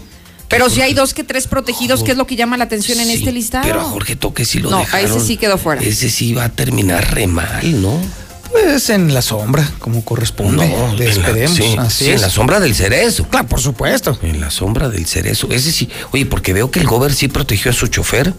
Pero 0.48 0.68
sí 0.68 0.80
hay 0.82 0.94
dos 0.94 1.14
que 1.14 1.22
tres 1.22 1.46
protegidos, 1.46 2.02
que 2.02 2.10
es 2.12 2.16
lo 2.16 2.26
que 2.26 2.34
llama 2.34 2.56
la 2.56 2.64
atención 2.64 2.98
en 2.98 3.06
Sí, 3.06 3.14
este 3.14 3.30
listado. 3.32 3.64
Pero 3.66 3.80
a 3.80 3.84
Jorge 3.84 4.16
Toques 4.16 4.48
sí 4.48 4.58
lo 4.58 4.70
No, 4.70 4.78
a 4.78 4.80
dejaron. 4.80 5.10
ese 5.16 5.20
sí 5.26 5.36
quedó 5.36 5.58
fuera. 5.58 5.80
Ese 5.80 6.10
sí 6.10 6.34
va 6.34 6.44
a 6.44 6.48
terminar 6.48 7.14
re 7.14 7.28
mal, 7.28 7.80
¿no? 7.80 7.96
Pues 8.50 8.90
en 8.90 9.14
la 9.14 9.22
sombra, 9.22 9.70
como 9.78 10.04
corresponde. 10.04 10.66
No, 10.68 10.92
Le 10.94 11.08
en 11.08 11.14
la- 11.22 11.28
esperemos. 11.28 11.56
sí, 11.56 11.76
Así 11.78 12.04
sí, 12.06 12.10
en 12.10 12.20
la 12.20 12.30
sombra 12.30 12.58
del 12.58 12.74
cerezo. 12.74 13.28
Claro, 13.28 13.46
por 13.46 13.60
supuesto. 13.60 14.18
En 14.22 14.40
la 14.40 14.50
sombra 14.50 14.88
del 14.88 15.06
cerezo. 15.06 15.46
Ese 15.52 15.70
sí. 15.70 15.88
Oye, 16.10 16.26
porque 16.26 16.52
veo 16.52 16.68
que 16.72 16.80
el 16.80 16.86
gober 16.88 17.14
sí 17.14 17.28
protegió 17.28 17.70
a 17.70 17.74
su 17.74 17.86
chofer. 17.86 18.34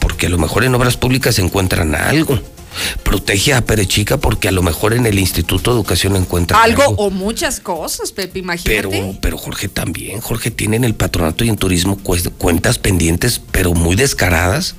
Porque 0.00 0.26
a 0.26 0.30
lo 0.30 0.38
mejor 0.38 0.64
en 0.64 0.74
obras 0.74 0.96
públicas 0.96 1.38
encuentran 1.38 1.94
algo. 1.94 2.40
Protege 3.02 3.54
a 3.54 3.64
Perechica 3.64 4.16
porque 4.16 4.48
a 4.48 4.52
lo 4.52 4.62
mejor 4.62 4.94
en 4.94 5.06
el 5.06 5.18
Instituto 5.18 5.70
de 5.70 5.76
Educación 5.76 6.16
encuentran 6.16 6.60
Algo 6.60 6.82
algo. 6.82 6.94
o 6.96 7.10
muchas 7.10 7.60
cosas, 7.60 8.12
Pepe, 8.12 8.38
imagínate. 8.40 8.88
Pero, 8.88 9.18
pero 9.20 9.38
Jorge 9.38 9.68
también. 9.68 10.20
Jorge 10.20 10.50
tiene 10.50 10.76
en 10.76 10.84
el 10.84 10.94
patronato 10.94 11.44
y 11.44 11.48
en 11.48 11.56
turismo 11.56 11.98
cuentas 12.38 12.78
pendientes, 12.78 13.40
pero 13.50 13.74
muy 13.74 13.96
descaradas. 13.96 14.74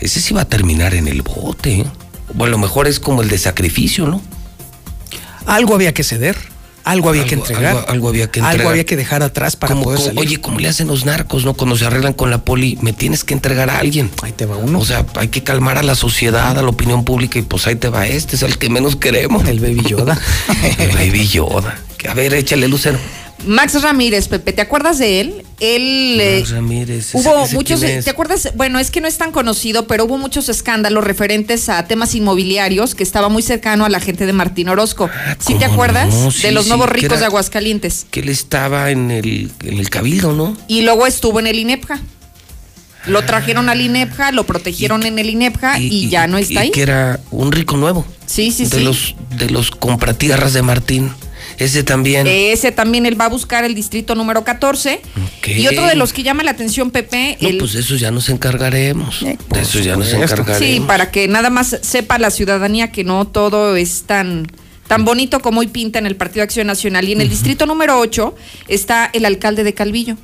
Ese 0.00 0.20
sí 0.20 0.34
va 0.34 0.42
a 0.42 0.48
terminar 0.48 0.94
en 0.94 1.08
el 1.08 1.22
bote. 1.22 1.80
¿eh? 1.80 1.86
O 2.38 2.44
a 2.44 2.48
lo 2.48 2.58
mejor 2.58 2.86
es 2.88 3.00
como 3.00 3.22
el 3.22 3.28
de 3.28 3.38
sacrificio, 3.38 4.06
¿no? 4.06 4.22
Algo 5.46 5.74
había 5.74 5.92
que 5.92 6.04
ceder, 6.04 6.36
algo 6.90 7.08
había 7.08 7.24
que 7.24 7.34
Algo- 7.34 7.46
entregar. 7.46 7.76
algo- 7.76 7.88
algo 7.88 8.08
había 8.08 8.30
que 8.30 8.40
Algo 8.40 8.50
entregar. 8.50 8.70
había 8.72 8.84
que 8.84 8.96
dejar 8.96 9.22
atrás 9.22 9.56
para 9.56 9.72
Como- 9.74 9.84
poder 9.84 9.98
como- 9.98 10.08
salir. 10.14 10.20
oye, 10.28 10.40
como 10.40 10.58
le 10.60 10.68
hacen 10.68 10.86
los 10.86 11.04
narcos, 11.04 11.44
¿no? 11.44 11.54
Cuando 11.54 11.76
se 11.76 11.86
arreglan 11.86 12.12
con 12.12 12.30
la 12.30 12.38
poli, 12.38 12.78
me 12.82 12.92
tienes 12.92 13.24
que 13.24 13.34
entregar 13.34 13.70
a 13.70 13.78
alguien. 13.78 14.10
Ahí 14.22 14.32
te 14.32 14.46
va 14.46 14.56
uno. 14.56 14.78
O 14.78 14.84
sea, 14.84 15.06
hay 15.16 15.28
que 15.28 15.42
calmar 15.42 15.78
a 15.78 15.82
la 15.82 15.94
sociedad, 15.94 16.58
a 16.58 16.62
la 16.62 16.68
opinión 16.68 17.04
pública, 17.04 17.38
y 17.38 17.42
pues 17.42 17.66
ahí 17.66 17.76
te 17.76 17.88
va 17.88 18.06
este, 18.06 18.36
es 18.36 18.42
el 18.42 18.58
que 18.58 18.68
menos 18.70 18.96
queremos. 18.96 19.46
El 19.48 19.60
Baby 19.60 19.82
Yoda. 19.88 20.18
el 20.78 20.90
baby 20.92 21.26
Yoda. 21.26 21.78
A 22.08 22.14
ver, 22.14 22.32
échale 22.34 22.66
lucero. 22.68 22.98
Max 23.46 23.80
Ramírez, 23.82 24.28
Pepe, 24.28 24.52
¿te 24.52 24.60
acuerdas 24.60 24.98
de 24.98 25.20
él? 25.20 25.42
él 25.60 26.18
eh, 26.20 26.44
Ramírez. 26.50 27.14
hubo 27.14 27.44
ese 27.44 27.54
muchos? 27.54 27.80
¿te 27.80 28.10
acuerdas? 28.10 28.52
Bueno, 28.54 28.78
es 28.78 28.90
que 28.90 29.00
no 29.00 29.08
es 29.08 29.16
tan 29.18 29.32
conocido, 29.32 29.86
pero 29.86 30.04
hubo 30.04 30.18
muchos 30.18 30.48
escándalos 30.48 31.04
referentes 31.04 31.68
a 31.68 31.86
temas 31.86 32.14
inmobiliarios 32.14 32.94
que 32.94 33.02
estaba 33.02 33.28
muy 33.28 33.42
cercano 33.42 33.84
a 33.84 33.88
la 33.88 34.00
gente 34.00 34.26
de 34.26 34.32
Martín 34.32 34.68
Orozco. 34.68 35.08
¿Sí 35.38 35.54
te 35.54 35.64
Ah, 35.64 35.68
acuerdas? 35.72 36.12
no, 36.14 36.30
de 36.30 36.52
los 36.52 36.64
sí, 36.64 36.68
nuevos 36.68 36.88
ricos 36.90 37.12
era- 37.12 37.20
de 37.20 37.26
Aguascalientes. 37.26 38.06
Que 38.10 38.20
él 38.20 38.28
estaba 38.28 38.90
en 38.90 39.10
el, 39.10 39.50
en 39.64 39.78
el 39.78 39.88
cabildo, 39.90 40.32
¿no? 40.32 40.56
Y 40.68 40.82
luego 40.82 41.06
estuvo 41.06 41.40
en 41.40 41.46
el 41.46 41.58
INEPJA. 41.58 42.00
Lo 43.06 43.22
trajeron 43.24 43.70
al 43.70 43.80
INEPJA, 43.80 44.32
lo 44.32 44.44
protegieron 44.44 45.06
en 45.06 45.18
el 45.18 45.30
INEPJA 45.30 45.78
y, 45.80 46.10
ya 46.10 46.26
no 46.26 46.36
está 46.36 46.52
y 46.52 46.58
ahí. 46.58 46.70
que 46.70 46.82
era 46.82 47.18
un 47.30 47.50
rico 47.50 47.78
nuevo. 47.78 48.04
Sí, 48.26 48.52
sí, 48.52 48.64
de 48.66 48.78
sí. 48.78 48.84
Los, 48.84 49.14
de 49.38 49.48
los 49.48 49.70
compratierras 49.70 50.52
de 50.52 50.60
Martín. 50.60 51.10
Ese 51.60 51.84
también. 51.84 52.26
Ese 52.26 52.72
también 52.72 53.06
él 53.06 53.20
va 53.20 53.26
a 53.26 53.28
buscar 53.28 53.64
el 53.64 53.74
distrito 53.74 54.14
número 54.14 54.42
14. 54.44 55.00
Ok. 55.38 55.48
Y 55.48 55.66
otro 55.68 55.86
de 55.86 55.94
los 55.94 56.12
que 56.12 56.22
llama 56.22 56.42
la 56.42 56.50
atención, 56.52 56.90
Pepe, 56.90 57.36
No, 57.40 57.48
el, 57.48 57.58
pues 57.58 57.74
de 57.74 57.80
eso 57.80 57.96
ya 57.96 58.10
nos 58.10 58.28
encargaremos. 58.30 59.20
de 59.20 59.36
eso 59.60 59.78
ya 59.80 59.96
nos 59.96 60.12
encargaremos. 60.12 60.58
Sí, 60.58 60.80
para 60.86 61.10
que 61.10 61.28
nada 61.28 61.50
más 61.50 61.78
sepa 61.82 62.18
la 62.18 62.30
ciudadanía 62.30 62.90
que 62.90 63.04
no 63.04 63.26
todo 63.26 63.76
es 63.76 64.04
tan, 64.06 64.46
tan 64.88 65.04
bonito 65.04 65.40
como 65.40 65.60
hoy 65.60 65.66
pinta 65.68 65.98
en 65.98 66.06
el 66.06 66.16
Partido 66.16 66.42
Acción 66.44 66.66
Nacional. 66.66 67.08
Y 67.08 67.12
en 67.12 67.20
el 67.20 67.28
distrito 67.28 67.66
número 67.66 67.98
8 67.98 68.34
está 68.68 69.10
el 69.12 69.26
alcalde 69.26 69.62
de 69.62 69.74
Calvillo, 69.74 70.16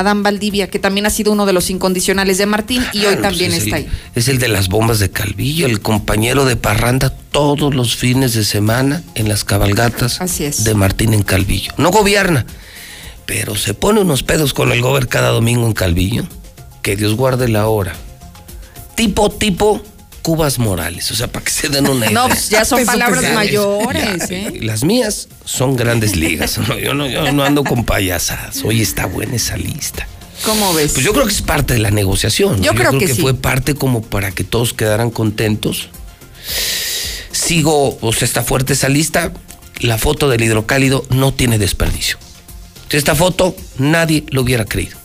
Adán 0.00 0.22
Valdivia, 0.22 0.68
que 0.68 0.78
también 0.78 1.06
ha 1.06 1.10
sido 1.10 1.32
uno 1.32 1.46
de 1.46 1.52
los 1.52 1.70
incondicionales 1.70 2.38
de 2.38 2.46
Martín 2.46 2.84
y 2.92 3.04
hoy 3.06 3.16
también 3.16 3.50
pues 3.50 3.58
es 3.62 3.64
está 3.64 3.76
el- 3.78 3.84
ahí. 3.84 3.90
Es 4.14 4.28
el 4.28 4.38
de 4.38 4.48
las 4.48 4.68
bombas 4.68 4.98
de 4.98 5.10
Calvillo, 5.10 5.66
el 5.66 5.80
compañero 5.80 6.44
de 6.44 6.56
parranda 6.56 7.10
todos 7.30 7.74
los 7.74 7.96
fines 7.96 8.34
de 8.34 8.44
semana 8.44 9.02
en 9.14 9.28
las 9.28 9.44
cabalgatas 9.44 10.18
de 10.64 10.74
Martín 10.74 11.14
en 11.14 11.22
Calvillo. 11.22 11.72
No 11.78 11.90
gobierna, 11.90 12.44
pero 13.26 13.54
se 13.56 13.74
pone 13.74 14.00
unos 14.00 14.22
pedos 14.22 14.52
con 14.54 14.72
el 14.72 14.82
gober 14.82 15.06
cada 15.08 15.28
domingo 15.30 15.66
en 15.66 15.72
Calvillo. 15.72 16.24
Que 16.82 16.96
Dios 16.96 17.14
guarde 17.14 17.46
la 17.48 17.68
hora. 17.68 17.94
Tipo, 18.94 19.30
tipo 19.30 19.80
Cubas 20.22 20.58
Morales, 20.58 21.10
o 21.10 21.14
sea, 21.14 21.26
para 21.28 21.44
que 21.44 21.50
se 21.50 21.68
den 21.68 21.88
una 21.88 22.06
No, 22.10 22.26
idea. 22.26 22.28
pues 22.28 22.48
ya 22.50 22.64
son 22.64 22.84
palabras 22.84 23.24
mayores, 23.34 24.28
ya, 24.28 24.36
¿eh? 24.36 24.58
Las 24.60 24.84
mías 24.84 25.28
son 25.44 25.76
grandes 25.76 26.16
ligas. 26.16 26.58
¿no? 26.58 26.78
Yo, 26.78 26.94
no, 26.94 27.06
yo 27.08 27.30
no 27.32 27.44
ando 27.44 27.64
con 27.64 27.84
payasadas. 27.84 28.62
Oye, 28.64 28.82
está 28.82 29.06
buena 29.06 29.36
esa 29.36 29.56
lista. 29.56 30.06
¿Cómo 30.44 30.72
ves? 30.74 30.92
Pues 30.92 31.04
yo 31.04 31.12
creo 31.12 31.26
que 31.26 31.32
es 31.32 31.42
parte 31.42 31.74
de 31.74 31.80
la 31.80 31.90
negociación. 31.90 32.56
¿no? 32.58 32.62
Yo 32.62 32.74
creo 32.74 32.98
que 32.98 33.08
sí. 33.08 33.20
fue 33.20 33.34
parte 33.34 33.74
como 33.74 34.02
para 34.02 34.30
que 34.32 34.44
todos 34.44 34.72
quedaran 34.72 35.10
contentos. 35.10 35.88
Sigo, 37.32 37.98
o 38.00 38.12
sea, 38.12 38.26
está 38.26 38.42
fuerte 38.42 38.72
esa 38.72 38.88
lista. 38.88 39.32
La 39.80 39.98
foto 39.98 40.28
del 40.28 40.42
hidrocálido 40.42 41.04
no 41.10 41.32
tiene 41.32 41.58
desperdicio. 41.58 42.16
Esta 42.90 43.14
foto 43.14 43.54
nadie 43.78 44.24
lo 44.30 44.42
hubiera 44.42 44.64
creído. 44.64 44.98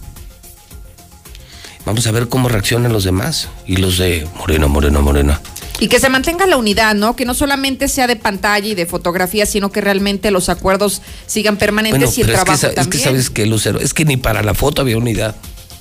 Vamos 1.85 2.07
a 2.07 2.11
ver 2.11 2.27
cómo 2.30 2.49
reaccionan 2.49 2.91
los 2.91 3.03
demás. 3.03 3.49
Y 3.67 3.77
los 3.77 3.97
de 3.97 4.27
Moreno, 4.38 4.67
Moreno, 4.69 5.01
Morena. 5.01 5.39
Y 5.80 5.88
que 5.88 5.99
se 5.99 6.09
mantenga 6.09 6.45
la 6.47 6.57
unidad, 6.57 6.95
¿no? 6.95 7.15
Que 7.15 7.25
no 7.25 7.33
solamente 7.33 7.88
sea 7.89 8.07
de 8.07 8.15
pantalla 8.15 8.67
y 8.67 8.75
de 8.75 8.85
fotografía, 8.85 9.45
sino 9.45 9.72
que 9.72 9.81
realmente 9.81 10.31
los 10.31 10.49
acuerdos 10.49 11.01
sigan 11.27 11.57
permanentes 11.57 11.99
Bueno, 11.99 12.14
y 12.17 12.22
el 12.22 12.25
pero 12.27 12.38
es 12.38 12.39
que, 12.39 12.45
trabajo 12.45 12.61
sa- 12.61 12.67
es 12.67 12.73
que 12.73 12.81
también. 12.81 13.03
sabes 13.03 13.30
que, 13.30 13.45
Lucero, 13.45 13.80
es 13.80 13.93
que 13.93 14.05
ni 14.05 14.17
para 14.17 14.41
la 14.41 14.53
foto 14.53 14.81
había 14.81 14.97
unidad. 14.97 15.35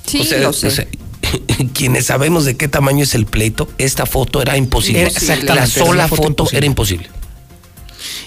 Sí, 0.05 0.27
lo 0.41 0.53
sé. 0.53 0.87
quienes 1.73 2.05
sabemos 2.07 2.45
de 2.45 2.55
qué 2.55 2.67
tamaño 2.67 3.03
es 3.03 3.15
el 3.15 3.25
pleito, 3.25 3.67
esta 3.77 4.05
foto 4.05 4.41
era 4.41 4.57
imposible. 4.57 5.03
Exactamente, 5.07 5.55
La 5.55 5.65
sola 5.65 6.07
foto, 6.07 6.17
foto 6.23 6.27
imposible. 6.29 6.57
era 6.57 6.65
imposible. 6.67 7.09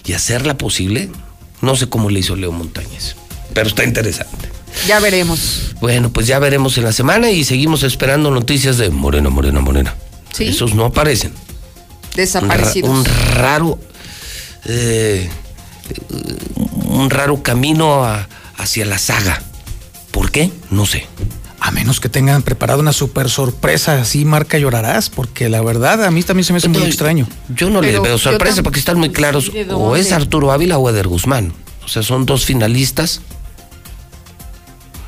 Y 0.05 0.15
hacerla 0.15 0.57
posible, 0.58 1.10
no 1.60 1.76
sé 1.76 1.89
cómo 1.89 2.10
le 2.10 2.20
hizo 2.20 2.34
Leo 2.34 2.50
Montañez, 2.50 3.15
pero 3.55 3.68
está 3.68 3.84
interesante. 3.84 4.48
Ya 4.86 5.00
veremos. 5.00 5.74
Bueno, 5.81 6.10
pues 6.10 6.26
ya 6.26 6.39
veremos 6.39 6.76
en 6.78 6.84
la 6.84 6.92
semana 6.92 7.31
y 7.31 7.44
seguimos 7.44 7.82
esperando 7.82 8.31
noticias 8.31 8.78
de 8.78 8.90
Morena, 8.90 9.28
Morena, 9.31 9.60
Morena. 9.60 9.94
Sí. 10.32 10.44
Esos 10.44 10.74
no 10.74 10.84
aparecen. 10.84 11.32
Desaparecidos. 12.16 12.90
Un, 12.90 13.05
ra- 13.05 13.10
un 13.12 13.34
raro. 13.36 13.78
eh, 14.65 15.28
un 16.84 17.10
raro 17.10 17.42
camino 17.42 18.05
a- 18.05 18.28
hacia 18.57 18.84
la 18.84 18.98
saga. 18.98 19.42
¿Por 20.10 20.31
qué? 20.31 20.50
No 20.70 20.84
sé. 20.86 21.07
A 21.60 21.70
menos 21.70 22.00
que 22.00 22.08
tengan 22.08 22.42
preparado 22.42 22.81
una 22.81 22.92
super 22.92 23.28
sorpresa, 23.28 24.00
así 24.00 24.24
marca 24.24 24.58
llorarás, 24.58 25.10
porque 25.10 25.48
la 25.48 25.60
verdad 25.60 26.05
a 26.05 26.10
mí 26.10 26.23
también 26.23 26.44
se 26.44 26.52
me 26.52 26.58
hace 26.58 26.68
muy 26.68 26.82
extraño. 26.82 27.28
Yo 27.48 27.68
no 27.70 27.81
les 27.81 28.00
veo 28.00 28.16
sorpresa 28.18 28.62
porque 28.62 28.78
están 28.81 28.98
muy 28.98 29.10
claros. 29.10 29.52
¿de 29.52 29.66
O 29.73 29.97
es? 29.97 30.12
Arturo 30.12 30.50
Ávila 30.52 30.78
o 30.78 30.89
Eder 30.89 31.08
Guzmán. 31.08 31.52
O 31.84 31.89
sea, 31.89 32.02
son 32.02 32.26
dos 32.26 32.44
finalistas. 32.44 33.20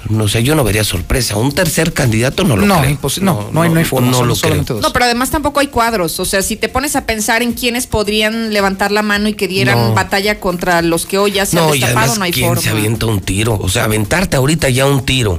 No 0.08 0.28
sé, 0.28 0.42
yo 0.42 0.54
no 0.54 0.64
vería 0.64 0.82
sorpresa. 0.82 1.36
Un 1.36 1.52
tercer 1.52 1.92
candidato 1.92 2.42
no 2.42 2.56
lo 2.56 2.64
No, 2.66 2.80
creo. 2.80 2.98
no, 3.20 3.50
no 3.52 3.62
hay- 3.62 3.68
no 3.70 3.78
hay 3.78 3.84
forma, 3.84 4.10
No 4.10 4.24
lo 4.24 4.34
creo. 4.34 4.64
dos. 4.64 4.80
No, 4.80 4.92
pero 4.92 5.04
además 5.04 5.30
tampoco 5.30 5.60
hay 5.60 5.66
cuadros. 5.66 6.18
O 6.20 6.24
sea, 6.24 6.40
si 6.42 6.56
te 6.56 6.68
pones 6.70 6.96
a 6.96 7.04
pensar 7.04 7.42
en 7.42 7.52
quiénes 7.52 7.86
podrían 7.86 8.52
levantar 8.52 8.92
la 8.92 9.02
mano 9.02 9.28
y 9.28 9.34
que 9.34 9.46
dieran 9.46 9.78
No. 9.90 9.94
batalla 9.94 10.40
contra 10.40 10.80
los 10.82 11.04
que 11.04 11.18
hoy 11.18 11.32
ya 11.32 11.44
se 11.44 11.58
han 11.58 11.66
No, 11.66 11.72
destapado, 11.72 11.98
además, 11.98 12.18
no 12.18 12.24
hay 12.24 12.32
¿quién 12.32 12.46
forma. 12.48 12.62
se 12.62 12.70
avienta 12.70 13.06
un 13.06 13.20
tiro? 13.20 13.58
O 13.60 13.68
sea, 13.68 13.84
aventarte 13.84 14.36
ahorita 14.38 14.70
ya 14.70 14.86
un 14.86 15.04
tiro 15.04 15.38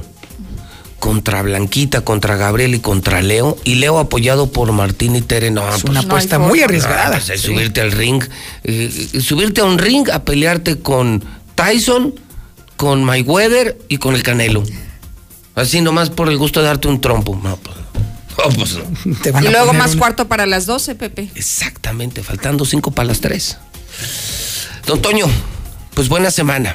contra 1.00 1.42
Blanquita, 1.42 2.02
contra 2.02 2.36
Gabriel 2.36 2.76
y 2.76 2.78
contra 2.78 3.20
Leo, 3.22 3.56
y 3.64 3.74
Leo 3.74 3.98
apoyado 3.98 4.52
por 4.52 4.70
Martín 4.70 5.16
y 5.16 5.22
Tere, 5.22 5.50
no, 5.50 5.62
Es 5.68 5.82
pues, 5.82 5.90
una 5.90 6.00
apuesta 6.00 6.38
No 6.38 6.44
hay 6.44 6.50
muy 6.50 6.62
arriesgada. 6.62 7.06
Ah, 7.08 7.10
pues, 7.10 7.28
es 7.30 7.40
subirte 7.40 7.80
al 7.80 7.90
ring, 7.90 8.22
eh, 8.62 9.08
eh, 9.14 9.20
subirte 9.20 9.60
a 9.60 9.64
un 9.64 9.78
ring 9.78 10.08
a 10.10 10.24
pelearte 10.24 10.78
con 10.78 11.24
Tyson, 11.56 12.14
con 12.82 13.04
Mayweather 13.04 13.78
y 13.88 13.98
con 13.98 14.16
el 14.16 14.24
Canelo. 14.24 14.64
Así 15.54 15.80
nomás 15.80 16.10
por 16.10 16.28
el 16.28 16.36
gusto 16.36 16.58
de 16.58 16.66
darte 16.66 16.88
un 16.88 17.00
trompo. 17.00 17.38
No, 17.40 17.56
pues 17.56 17.76
no. 17.76 17.82
No, 18.48 18.54
pues 18.56 18.74
no. 19.06 19.16
Te 19.22 19.30
van 19.30 19.44
Y 19.44 19.48
luego 19.50 19.72
más 19.72 19.92
un- 19.92 19.98
cuarto 20.00 20.26
para 20.26 20.46
las 20.46 20.66
12, 20.66 20.96
Pepe. 20.96 21.30
Exactamente, 21.36 22.24
faltando 22.24 22.64
cinco 22.64 22.90
para 22.90 23.06
las 23.06 23.20
tres. 23.20 23.56
Don 24.84 25.00
Toño, 25.00 25.26
pues 25.94 26.08
buena 26.08 26.32
semana. 26.32 26.74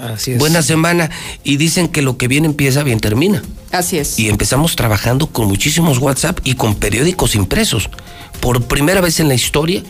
Así 0.00 0.30
es. 0.30 0.38
Buena 0.38 0.62
semana. 0.62 1.10
Y 1.42 1.56
dicen 1.56 1.88
que 1.88 2.02
lo 2.02 2.16
que 2.18 2.28
bien 2.28 2.44
empieza, 2.44 2.84
bien 2.84 3.00
termina. 3.00 3.42
Así 3.72 3.98
es. 3.98 4.20
Y 4.20 4.28
empezamos 4.28 4.76
trabajando 4.76 5.26
con 5.26 5.48
muchísimos 5.48 5.98
WhatsApp 5.98 6.38
y 6.44 6.54
con 6.54 6.76
periódicos 6.76 7.34
impresos. 7.34 7.90
Por 8.38 8.62
primera 8.66 9.00
vez 9.00 9.18
en 9.18 9.26
la 9.26 9.34
historia, 9.34 9.82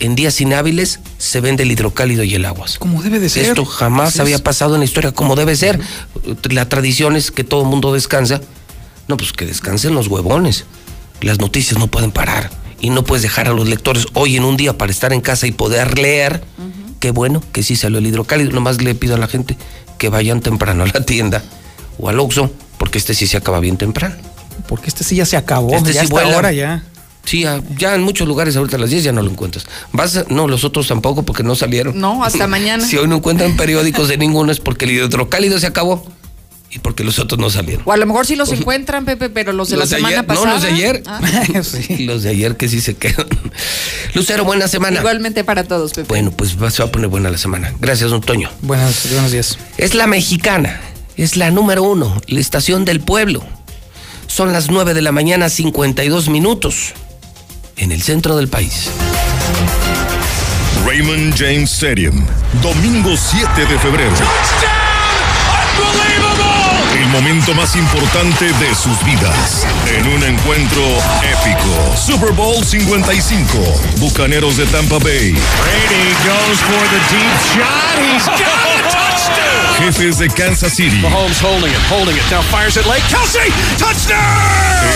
en 0.00 0.14
días 0.14 0.40
inhábiles 0.40 1.00
se 1.18 1.40
vende 1.40 1.62
el 1.62 1.72
hidrocálido 1.72 2.22
y 2.22 2.34
el 2.34 2.44
aguas. 2.44 2.78
Como 2.78 3.02
debe 3.02 3.18
de 3.18 3.28
ser. 3.28 3.46
Esto 3.46 3.64
jamás 3.64 4.10
Así 4.10 4.20
había 4.20 4.36
es. 4.36 4.42
pasado 4.42 4.74
en 4.74 4.80
la 4.80 4.84
historia, 4.84 5.12
como 5.12 5.36
debe 5.36 5.56
ser. 5.56 5.80
La 6.50 6.68
tradición 6.68 7.16
es 7.16 7.30
que 7.30 7.44
todo 7.44 7.62
el 7.62 7.68
mundo 7.68 7.92
descansa. 7.92 8.40
No, 9.08 9.16
pues 9.16 9.32
que 9.32 9.46
descansen 9.46 9.94
los 9.94 10.08
huevones. 10.08 10.64
Las 11.20 11.38
noticias 11.38 11.78
no 11.78 11.86
pueden 11.86 12.12
parar. 12.12 12.50
Y 12.80 12.90
no 12.90 13.04
puedes 13.04 13.22
dejar 13.22 13.48
a 13.48 13.52
los 13.52 13.68
lectores 13.68 14.06
hoy 14.12 14.36
en 14.36 14.44
un 14.44 14.56
día 14.56 14.76
para 14.76 14.92
estar 14.92 15.12
en 15.12 15.20
casa 15.22 15.46
y 15.46 15.52
poder 15.52 15.98
leer. 15.98 16.44
Qué 17.00 17.10
bueno 17.10 17.42
que 17.52 17.62
sí 17.62 17.76
salió 17.76 17.98
el 17.98 18.06
hidrocálido. 18.06 18.52
Nomás 18.52 18.82
le 18.82 18.94
pido 18.94 19.14
a 19.14 19.18
la 19.18 19.28
gente 19.28 19.56
que 19.98 20.08
vayan 20.08 20.40
temprano 20.40 20.82
a 20.82 20.86
la 20.86 21.00
tienda 21.06 21.42
o 21.98 22.10
al 22.10 22.20
Oxxo, 22.20 22.50
porque 22.78 22.98
este 22.98 23.14
sí 23.14 23.26
se 23.26 23.38
acaba 23.38 23.60
bien 23.60 23.78
temprano. 23.78 24.14
Porque 24.68 24.88
este 24.88 25.04
sí 25.04 25.16
ya 25.16 25.24
se 25.24 25.36
acabó. 25.36 25.74
Este 25.74 25.92
ya 25.94 26.02
sí 26.02 26.08
vuela. 26.08 26.34
ahora 26.34 26.52
ya. 26.52 26.82
Sí, 27.26 27.40
ya, 27.42 27.60
ya 27.76 27.94
en 27.94 28.02
muchos 28.02 28.26
lugares 28.26 28.56
ahorita 28.56 28.76
a 28.76 28.80
las 28.80 28.88
10 28.90 29.04
ya 29.04 29.12
no 29.12 29.20
lo 29.20 29.30
encuentras. 29.30 29.66
Vas 29.92 30.16
a- 30.16 30.24
no, 30.28 30.48
los 30.48 30.64
otros 30.64 30.86
tampoco 30.88 31.24
porque 31.24 31.42
no 31.42 31.54
salieron. 31.56 31.98
No, 32.00 32.24
hasta 32.24 32.46
mañana. 32.48 32.86
Si 32.86 32.96
hoy 32.96 33.08
no 33.08 33.16
encuentran 33.16 33.56
periódicos 33.58 34.08
de 34.08 34.16
ninguno 34.16 34.50
es 34.52 34.60
porque 34.60 34.84
el 34.86 34.92
hidrocálido 34.92 35.58
se 35.60 35.66
acabó 35.66 36.06
y 36.70 36.78
porque 36.78 37.04
los 37.04 37.18
otros 37.18 37.38
no 37.40 37.50
salieron. 37.50 37.82
O 37.84 37.92
a 37.92 37.96
lo 37.96 38.06
mejor 38.06 38.26
sí 38.26 38.36
los 38.36 38.50
encuentran, 38.52 39.04
Pepe, 39.04 39.28
pero 39.30 39.52
los 39.52 39.68
de 39.70 39.76
la 39.76 39.86
semana 39.86 40.16
ayer, 40.18 40.26
pasada. 40.26 40.46
No, 40.46 40.52
los 40.54 40.62
de 40.62 40.68
ayer. 40.68 41.02
Ah, 41.06 41.20
Los 41.98 42.22
de 42.22 42.30
ayer 42.30 42.56
que 42.56 42.68
sí 42.68 42.80
se 42.80 42.94
quedan. 42.94 43.26
Lucero, 44.14 44.44
buena 44.44 44.68
semana. 44.68 44.98
igualmente 45.00 45.42
para 45.44 45.64
todos, 45.64 45.92
Pepe. 45.92 46.08
Bueno, 46.08 46.30
pues 46.32 46.50
se 46.72 46.82
va 46.82 46.88
a 46.88 46.92
poner 46.92 47.08
buena 47.08 47.30
la 47.30 47.38
semana. 47.38 47.72
Gracias, 47.80 48.10
don 48.10 48.20
Toño. 48.20 48.50
Buenos, 48.62 49.08
buenos 49.12 49.32
días. 49.32 49.58
Es 49.78 49.94
la 49.94 50.06
mexicana, 50.06 50.80
es 51.16 51.36
la 51.36 51.50
número 51.50 51.82
uno, 51.82 52.20
la 52.28 52.40
estación 52.40 52.84
del 52.84 53.00
pueblo. 53.00 53.44
Son 54.28 54.52
las 54.52 54.70
9 54.70 54.92
de 54.94 55.02
la 55.02 55.12
mañana, 55.12 55.48
52 55.48 56.28
minutos, 56.28 56.92
en 57.76 57.92
el 57.92 58.02
centro 58.02 58.36
del 58.36 58.48
país. 58.48 58.90
Raymond 60.86 61.34
James 61.36 61.72
Stadium, 61.72 62.26
domingo 62.62 63.16
7 63.16 63.66
de 63.66 63.78
febrero. 63.78 64.14
El 66.98 67.06
momento 67.08 67.54
más 67.54 67.76
importante 67.76 68.46
de 68.46 68.74
sus 68.74 69.02
vidas. 69.04 69.66
En 69.86 70.06
un 70.06 70.22
encuentro 70.22 70.82
épico. 71.22 71.96
Super 71.96 72.32
Bowl 72.32 72.64
55. 72.64 73.46
Bucaneros 73.98 74.56
de 74.56 74.66
Tampa 74.66 74.98
Bay. 74.98 75.32
Brady 75.32 76.14
goes 76.24 76.60
for 76.60 76.84
the 76.88 77.00
deep 77.10 77.36
shot. 77.54 77.98
He's 77.98 78.26
got 78.26 78.90
touchdown. 78.90 79.05
Jefes 79.78 80.18
de 80.18 80.28
Kansas 80.28 80.74
City. 80.74 81.00
Mahomes 81.00 81.40
holding 81.40 81.70
it, 81.70 81.78
holding 81.90 82.16
it. 82.16 82.22
Now 82.30 82.42
fires 82.42 82.76
it 82.76 82.84
late. 82.86 83.02
Kelsey, 83.08 83.50
touchdown! 83.78 84.18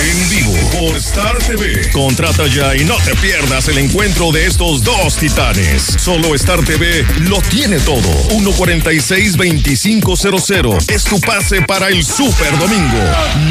En 0.03 0.29
vivo 0.31 0.55
por 0.71 0.97
Star 0.97 1.37
TV. 1.39 1.91
Contrata 1.93 2.47
ya 2.47 2.75
y 2.75 2.85
no 2.85 2.97
te 2.97 3.15
pierdas 3.17 3.69
el 3.69 3.77
encuentro 3.79 4.33
de 4.33 4.47
estos 4.47 4.83
dos 4.83 5.17
titanes. 5.17 5.83
Solo 5.99 6.35
Star 6.35 6.65
TV 6.65 7.05
lo 7.21 7.41
tiene 7.43 7.79
todo. 7.81 8.11
146-2500 8.31 10.91
es 10.91 11.05
tu 11.05 11.21
pase 11.21 11.61
para 11.63 11.89
el 11.89 12.05
Super 12.05 12.59
Domingo. 12.59 12.99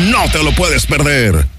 No 0.09 0.29
te 0.31 0.43
lo 0.43 0.53
puedes 0.55 0.85
perder. 0.85 1.58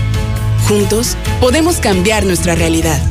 Juntos 0.71 1.17
podemos 1.41 1.81
cambiar 1.81 2.25
nuestra 2.25 2.55
realidad. 2.55 3.10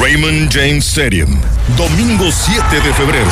Raymond 0.00 0.50
James 0.50 0.84
Stadium, 0.84 1.40
domingo 1.76 2.30
7 2.30 2.80
de 2.80 2.92
febrero. 2.92 3.30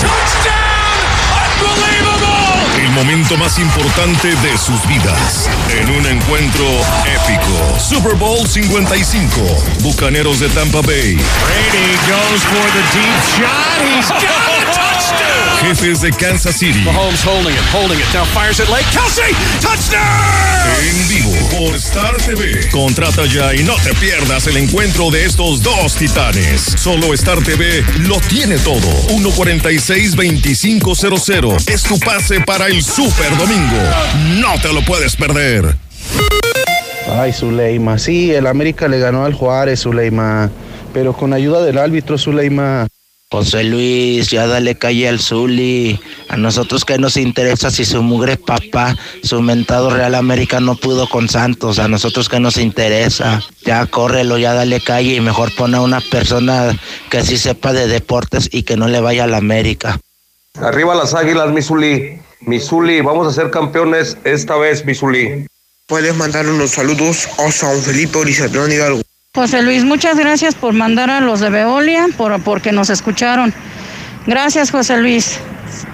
El 2.78 2.91
momento 2.91 3.36
más 3.36 3.59
importante 3.59 4.28
de 4.28 4.57
sus 4.57 4.86
vidas. 4.89 5.49
En 5.70 5.91
un 5.91 6.07
encuentro 6.07 6.65
épico. 7.05 7.78
Super 7.78 8.15
Bowl 8.15 8.47
55. 8.47 9.41
Bucaneros 9.81 10.41
de 10.41 10.49
Tampa 10.51 10.81
Bay. 10.81 11.15
Brady 11.15 11.97
goes 12.09 12.43
for 12.44 12.70
the 12.73 12.83
deep 12.93 13.20
shot. 13.36 13.83
He's 13.83 14.09
got 14.09 14.20
touchdown. 14.20 14.83
Jefes 15.60 16.00
de 16.00 16.10
Kansas 16.10 16.57
City. 16.57 16.83
Mahomes 16.84 17.23
holding 17.24 17.55
it, 17.55 17.62
holding 17.73 17.99
it. 17.99 18.07
Now 18.12 18.24
fires 18.24 18.60
it 18.60 18.68
late. 18.68 18.84
Kelsey, 18.92 19.33
touchdown. 19.60 20.02
En 20.83 21.08
vivo 21.08 21.33
por 21.50 21.74
Star 21.76 22.16
TV. 22.16 22.68
Contrata 22.70 23.24
ya 23.26 23.55
y 23.55 23.62
no 23.62 23.74
te 23.76 23.94
pierdas 23.94 24.47
el 24.47 24.57
encuentro 24.57 25.10
de 25.10 25.24
estos 25.24 25.62
dos 25.62 25.94
titanes. 25.97 26.60
Solo 26.60 27.15
Star 27.15 27.42
TV 27.42 27.84
lo 28.00 28.18
tiene 28.20 28.58
todo. 28.58 28.89
146-2500 29.08 31.70
es 31.70 31.83
tu 31.83 31.99
pase 32.00 32.41
para 32.41 32.66
el 32.66 32.83
Super 32.83 33.36
Domingo. 33.36 33.76
No 34.41 34.58
te 34.60 34.73
lo 34.73 34.84
puedes 34.84 35.16
perder. 35.16 35.76
Ay, 37.10 37.33
Zuleima. 37.33 37.99
Sí, 37.99 38.33
el 38.33 38.47
América 38.47 38.89
le 38.89 38.99
ganó 38.99 39.24
al 39.24 39.34
Juárez, 39.34 39.81
Zuleima. 39.81 40.50
Pero 40.92 41.12
con 41.12 41.33
ayuda 41.33 41.62
del 41.62 41.78
árbitro, 41.78 42.18
Zuleima. 42.18 42.86
José 43.34 43.64
Luis, 43.64 44.30
ya 44.30 44.46
dale 44.46 44.76
calle 44.76 45.08
al 45.08 45.18
Zuli. 45.18 45.98
A 46.28 46.36
nosotros 46.36 46.84
que 46.84 46.98
nos 46.98 47.16
interesa 47.16 47.68
si 47.68 47.84
su 47.84 48.00
mugre 48.00 48.36
papá, 48.36 48.96
su 49.24 49.42
mentado 49.42 49.90
Real 49.90 50.14
América 50.14 50.60
no 50.60 50.76
pudo 50.76 51.08
con 51.08 51.28
Santos. 51.28 51.80
A 51.80 51.88
nosotros 51.88 52.28
que 52.28 52.38
nos 52.38 52.58
interesa. 52.58 53.42
Ya 53.66 53.86
córrelo, 53.86 54.38
ya 54.38 54.54
dale 54.54 54.80
calle 54.80 55.16
y 55.16 55.20
mejor 55.20 55.52
pone 55.56 55.78
a 55.78 55.80
una 55.80 56.00
persona 56.00 56.78
que 57.10 57.24
sí 57.24 57.36
sepa 57.36 57.72
de 57.72 57.88
deportes 57.88 58.48
y 58.52 58.62
que 58.62 58.76
no 58.76 58.86
le 58.86 59.00
vaya 59.00 59.24
a 59.24 59.26
la 59.26 59.38
América. 59.38 59.98
Arriba 60.54 60.94
las 60.94 61.12
águilas, 61.12 61.50
Misuli. 61.50 62.20
Misuli, 62.42 63.00
vamos 63.00 63.26
a 63.26 63.32
ser 63.32 63.50
campeones 63.50 64.16
esta 64.22 64.56
vez, 64.56 64.84
Misuli. 64.84 65.48
Puedes 65.88 66.14
mandar 66.14 66.46
unos 66.46 66.70
saludos 66.70 67.28
a 67.44 67.50
San 67.50 67.82
Felipe 67.82 68.16
Orizatlán 68.16 68.70
Hidalgo. 68.70 69.02
José 69.34 69.62
Luis, 69.62 69.82
muchas 69.82 70.16
gracias 70.16 70.54
por 70.54 70.74
mandar 70.74 71.10
a 71.10 71.20
los 71.20 71.40
de 71.40 71.50
Veolia, 71.50 72.06
por, 72.16 72.40
porque 72.44 72.70
nos 72.70 72.88
escucharon. 72.88 73.52
Gracias, 74.28 74.70
José 74.70 74.98
Luis. 74.98 75.40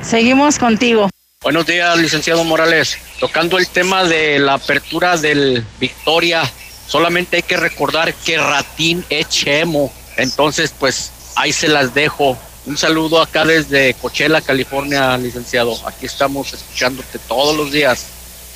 Seguimos 0.03 0.59
contigo. 0.59 1.09
Buenos 1.43 1.65
días, 1.65 1.97
licenciado 1.97 2.45
Morales. 2.45 2.99
Tocando 3.19 3.57
el 3.57 3.67
tema 3.67 4.05
de 4.05 4.39
la 4.39 4.55
apertura 4.55 5.17
del 5.17 5.65
Victoria, 5.81 6.43
solamente 6.87 7.37
hay 7.37 7.43
que 7.43 7.57
recordar 7.57 8.13
que 8.13 8.37
Ratín 8.37 9.03
es 9.09 9.27
Chemo. 9.31 9.91
Entonces, 10.19 10.75
pues 10.79 11.11
ahí 11.35 11.55
se 11.55 11.69
las 11.69 11.95
dejo. 11.95 12.39
Un 12.67 12.77
saludo 12.77 13.23
acá 13.23 13.47
desde 13.47 13.95
Coachella, 13.95 14.43
California, 14.43 15.17
licenciado. 15.17 15.75
Aquí 15.89 16.05
estamos 16.05 16.53
escuchándote 16.53 17.19
todos 17.21 17.57
los 17.57 17.73
días. 17.73 18.07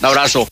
Un 0.00 0.06
abrazo. 0.08 0.46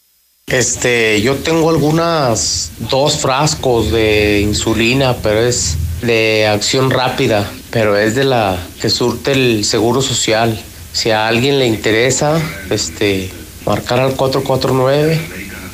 Este, 0.46 1.22
yo 1.22 1.36
tengo 1.36 1.70
algunas 1.70 2.72
dos 2.90 3.16
frascos 3.16 3.90
de 3.90 4.40
insulina, 4.40 5.16
pero 5.22 5.40
es 5.40 5.76
de 6.02 6.46
acción 6.46 6.90
rápida, 6.90 7.50
pero 7.70 7.96
es 7.96 8.14
de 8.14 8.24
la 8.24 8.58
que 8.80 8.90
surte 8.90 9.32
el 9.32 9.64
seguro 9.64 10.02
social. 10.02 10.60
Si 10.92 11.10
a 11.10 11.26
alguien 11.26 11.58
le 11.58 11.66
interesa, 11.66 12.38
este, 12.70 13.30
marcar 13.64 14.00
al 14.00 14.14
449 14.14 15.18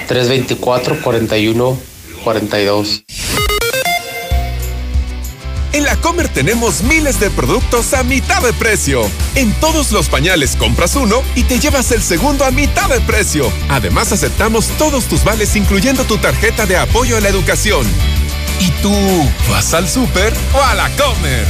324 0.06 1.02
41 1.02 1.78
42. 2.22 3.04
En 5.72 5.84
la 5.84 5.96
Comer 5.96 6.28
tenemos 6.28 6.82
miles 6.82 7.20
de 7.20 7.30
productos 7.30 7.92
a 7.92 8.02
mitad 8.02 8.42
de 8.42 8.52
precio. 8.54 9.02
En 9.34 9.52
todos 9.60 9.92
los 9.92 10.08
pañales 10.08 10.56
compras 10.56 10.96
uno 10.96 11.22
y 11.34 11.44
te 11.44 11.58
llevas 11.58 11.92
el 11.92 12.02
segundo 12.02 12.44
a 12.44 12.50
mitad 12.50 12.88
de 12.88 13.00
precio. 13.00 13.52
Además 13.68 14.12
aceptamos 14.12 14.68
todos 14.78 15.04
tus 15.04 15.24
vales 15.24 15.56
incluyendo 15.56 16.04
tu 16.04 16.16
tarjeta 16.18 16.64
de 16.64 16.78
apoyo 16.78 17.16
a 17.16 17.20
la 17.20 17.28
educación. 17.28 17.86
¿Y 18.60 18.70
tú 18.82 18.94
vas 19.50 19.74
al 19.74 19.88
súper 19.88 20.32
o 20.54 20.62
a 20.62 20.74
la 20.74 20.88
Comer? 20.96 21.46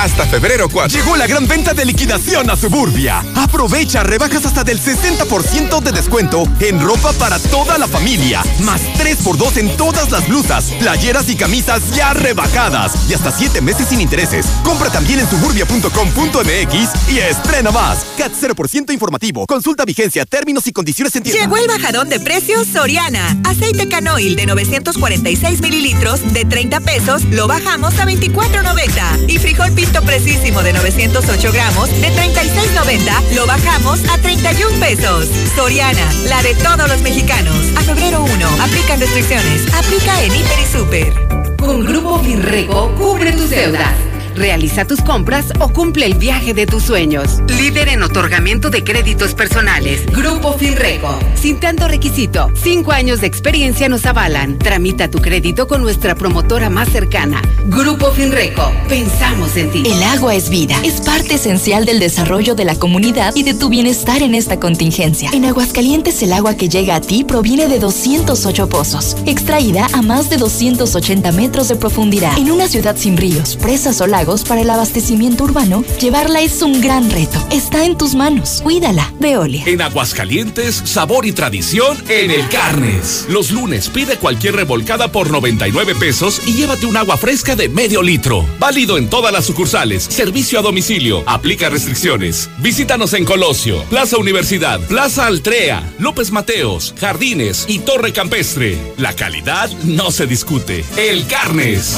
Hasta 0.00 0.24
febrero 0.24 0.66
4. 0.70 0.98
Llegó 0.98 1.14
la 1.14 1.26
gran 1.26 1.46
venta 1.46 1.74
de 1.74 1.84
liquidación 1.84 2.48
a 2.48 2.56
Suburbia. 2.56 3.22
Aprovecha 3.34 4.02
rebajas 4.02 4.46
hasta 4.46 4.64
del 4.64 4.80
60% 4.80 5.82
de 5.82 5.92
descuento 5.92 6.44
en 6.58 6.80
ropa 6.80 7.12
para 7.12 7.38
toda 7.38 7.76
la 7.76 7.86
familia. 7.86 8.42
Más 8.60 8.80
3x2 8.98 9.58
en 9.58 9.76
todas 9.76 10.10
las 10.10 10.26
blusas, 10.26 10.70
playeras 10.78 11.28
y 11.28 11.36
camisas 11.36 11.94
ya 11.94 12.14
rebajadas. 12.14 13.10
Y 13.10 13.12
hasta 13.12 13.30
7 13.30 13.60
meses 13.60 13.88
sin 13.88 14.00
intereses. 14.00 14.46
Compra 14.64 14.90
también 14.90 15.20
en 15.20 15.28
suburbia.com.mx 15.28 17.10
y 17.10 17.18
estrena 17.18 17.70
más. 17.70 18.06
CAT 18.16 18.32
0% 18.32 18.94
informativo. 18.94 19.44
Consulta 19.46 19.84
vigencia, 19.84 20.24
términos 20.24 20.66
y 20.66 20.72
condiciones 20.72 21.14
en 21.16 21.24
tienda. 21.24 21.42
Llegó 21.42 21.58
el 21.58 21.68
bajadón 21.68 22.08
de 22.08 22.20
precios 22.20 22.66
Soriana. 22.68 23.36
Aceite 23.44 23.86
canoil 23.86 24.34
de 24.34 24.46
946 24.46 25.60
mililitros 25.60 26.32
de 26.32 26.46
30 26.46 26.80
pesos 26.80 27.22
lo 27.24 27.46
bajamos 27.46 27.98
a 27.98 28.06
24.90. 28.06 29.28
Y 29.28 29.36
frijol 29.36 29.72
precisísimo 29.98 30.62
de 30.62 30.72
908 30.72 31.52
gramos 31.52 31.90
de 32.00 32.08
36.90 32.08 33.34
lo 33.34 33.46
bajamos 33.46 34.00
a 34.08 34.18
31 34.18 34.78
pesos. 34.78 35.26
Soriana, 35.54 36.08
la 36.28 36.42
de 36.42 36.54
todos 36.54 36.88
los 36.88 37.00
mexicanos. 37.02 37.56
A 37.76 37.80
febrero 37.82 38.22
1, 38.22 38.32
aplican 38.62 39.00
restricciones. 39.00 39.62
Aplica 39.74 40.22
en 40.22 40.34
Hiper 40.34 40.58
y 40.60 40.66
Super. 40.66 41.56
Con 41.56 41.84
Grupo 41.84 42.20
Finreco, 42.20 42.94
cubre 42.96 43.32
tus 43.32 43.50
deudas. 43.50 43.94
Realiza 44.34 44.84
tus 44.84 45.00
compras 45.00 45.46
o 45.58 45.68
cumple 45.68 46.06
el 46.06 46.14
viaje 46.14 46.54
de 46.54 46.66
tus 46.66 46.84
sueños. 46.84 47.40
Líder 47.48 47.88
en 47.88 48.02
otorgamiento 48.02 48.70
de 48.70 48.84
créditos 48.84 49.34
personales. 49.34 50.06
Grupo 50.06 50.52
Finreco. 50.54 51.18
Sin 51.34 51.60
tanto 51.60 51.88
requisito, 51.88 52.50
cinco 52.54 52.92
años 52.92 53.20
de 53.20 53.26
experiencia 53.26 53.88
nos 53.88 54.06
avalan. 54.06 54.58
Tramita 54.58 55.10
tu 55.10 55.20
crédito 55.20 55.66
con 55.66 55.82
nuestra 55.82 56.14
promotora 56.14 56.70
más 56.70 56.88
cercana. 56.88 57.42
Grupo 57.66 58.10
Finreco. 58.12 58.72
Pensamos 58.88 59.56
en 59.56 59.70
ti. 59.70 59.82
El 59.86 60.02
agua 60.02 60.34
es 60.34 60.50
vida. 60.50 60.76
Es 60.84 61.00
parte 61.00 61.34
esencial 61.34 61.84
del 61.84 62.00
desarrollo 62.00 62.54
de 62.54 62.64
la 62.64 62.76
comunidad 62.76 63.34
y 63.34 63.42
de 63.42 63.54
tu 63.54 63.68
bienestar 63.68 64.22
en 64.22 64.34
esta 64.34 64.58
contingencia. 64.58 65.30
En 65.32 65.44
Aguascalientes 65.44 66.22
el 66.22 66.32
agua 66.32 66.54
que 66.54 66.68
llega 66.68 66.96
a 66.96 67.00
ti 67.00 67.24
proviene 67.24 67.68
de 67.68 67.78
208 67.78 68.68
pozos, 68.68 69.16
extraída 69.26 69.86
a 69.92 70.02
más 70.02 70.30
de 70.30 70.36
280 70.36 71.32
metros 71.32 71.68
de 71.68 71.76
profundidad. 71.76 72.36
En 72.38 72.50
una 72.50 72.68
ciudad 72.68 72.96
sin 72.96 73.16
ríos, 73.16 73.56
presas 73.56 74.00
o 74.00 74.06
para 74.20 74.60
el 74.60 74.68
abastecimiento 74.68 75.44
urbano, 75.44 75.82
llevarla 75.98 76.42
es 76.42 76.60
un 76.60 76.82
gran 76.82 77.10
reto. 77.10 77.42
Está 77.50 77.86
en 77.86 77.96
tus 77.96 78.14
manos. 78.14 78.60
Cuídala. 78.62 79.10
Veolia. 79.18 79.64
En 79.64 79.80
Aguascalientes, 79.80 80.82
sabor 80.84 81.24
y 81.24 81.32
tradición 81.32 81.96
en 82.06 82.30
el 82.30 82.46
Carnes. 82.50 83.24
Los 83.30 83.50
lunes 83.50 83.88
pide 83.88 84.18
cualquier 84.18 84.56
revolcada 84.56 85.10
por 85.10 85.30
99 85.30 85.94
pesos 85.94 86.42
y 86.46 86.52
llévate 86.52 86.84
un 86.84 86.98
agua 86.98 87.16
fresca 87.16 87.56
de 87.56 87.70
medio 87.70 88.02
litro. 88.02 88.44
Válido 88.58 88.98
en 88.98 89.08
todas 89.08 89.32
las 89.32 89.46
sucursales. 89.46 90.02
Servicio 90.02 90.58
a 90.58 90.62
domicilio. 90.62 91.24
Aplica 91.26 91.70
restricciones. 91.70 92.50
Visítanos 92.58 93.14
en 93.14 93.24
Colosio, 93.24 93.82
Plaza 93.84 94.18
Universidad, 94.18 94.80
Plaza 94.80 95.26
Altrea, 95.26 95.82
López 95.98 96.30
Mateos, 96.30 96.94
Jardines 97.00 97.64
y 97.68 97.78
Torre 97.78 98.12
Campestre. 98.12 98.76
La 98.98 99.14
calidad 99.14 99.70
no 99.84 100.10
se 100.10 100.26
discute. 100.26 100.84
El 100.98 101.26
Carnes. 101.26 101.96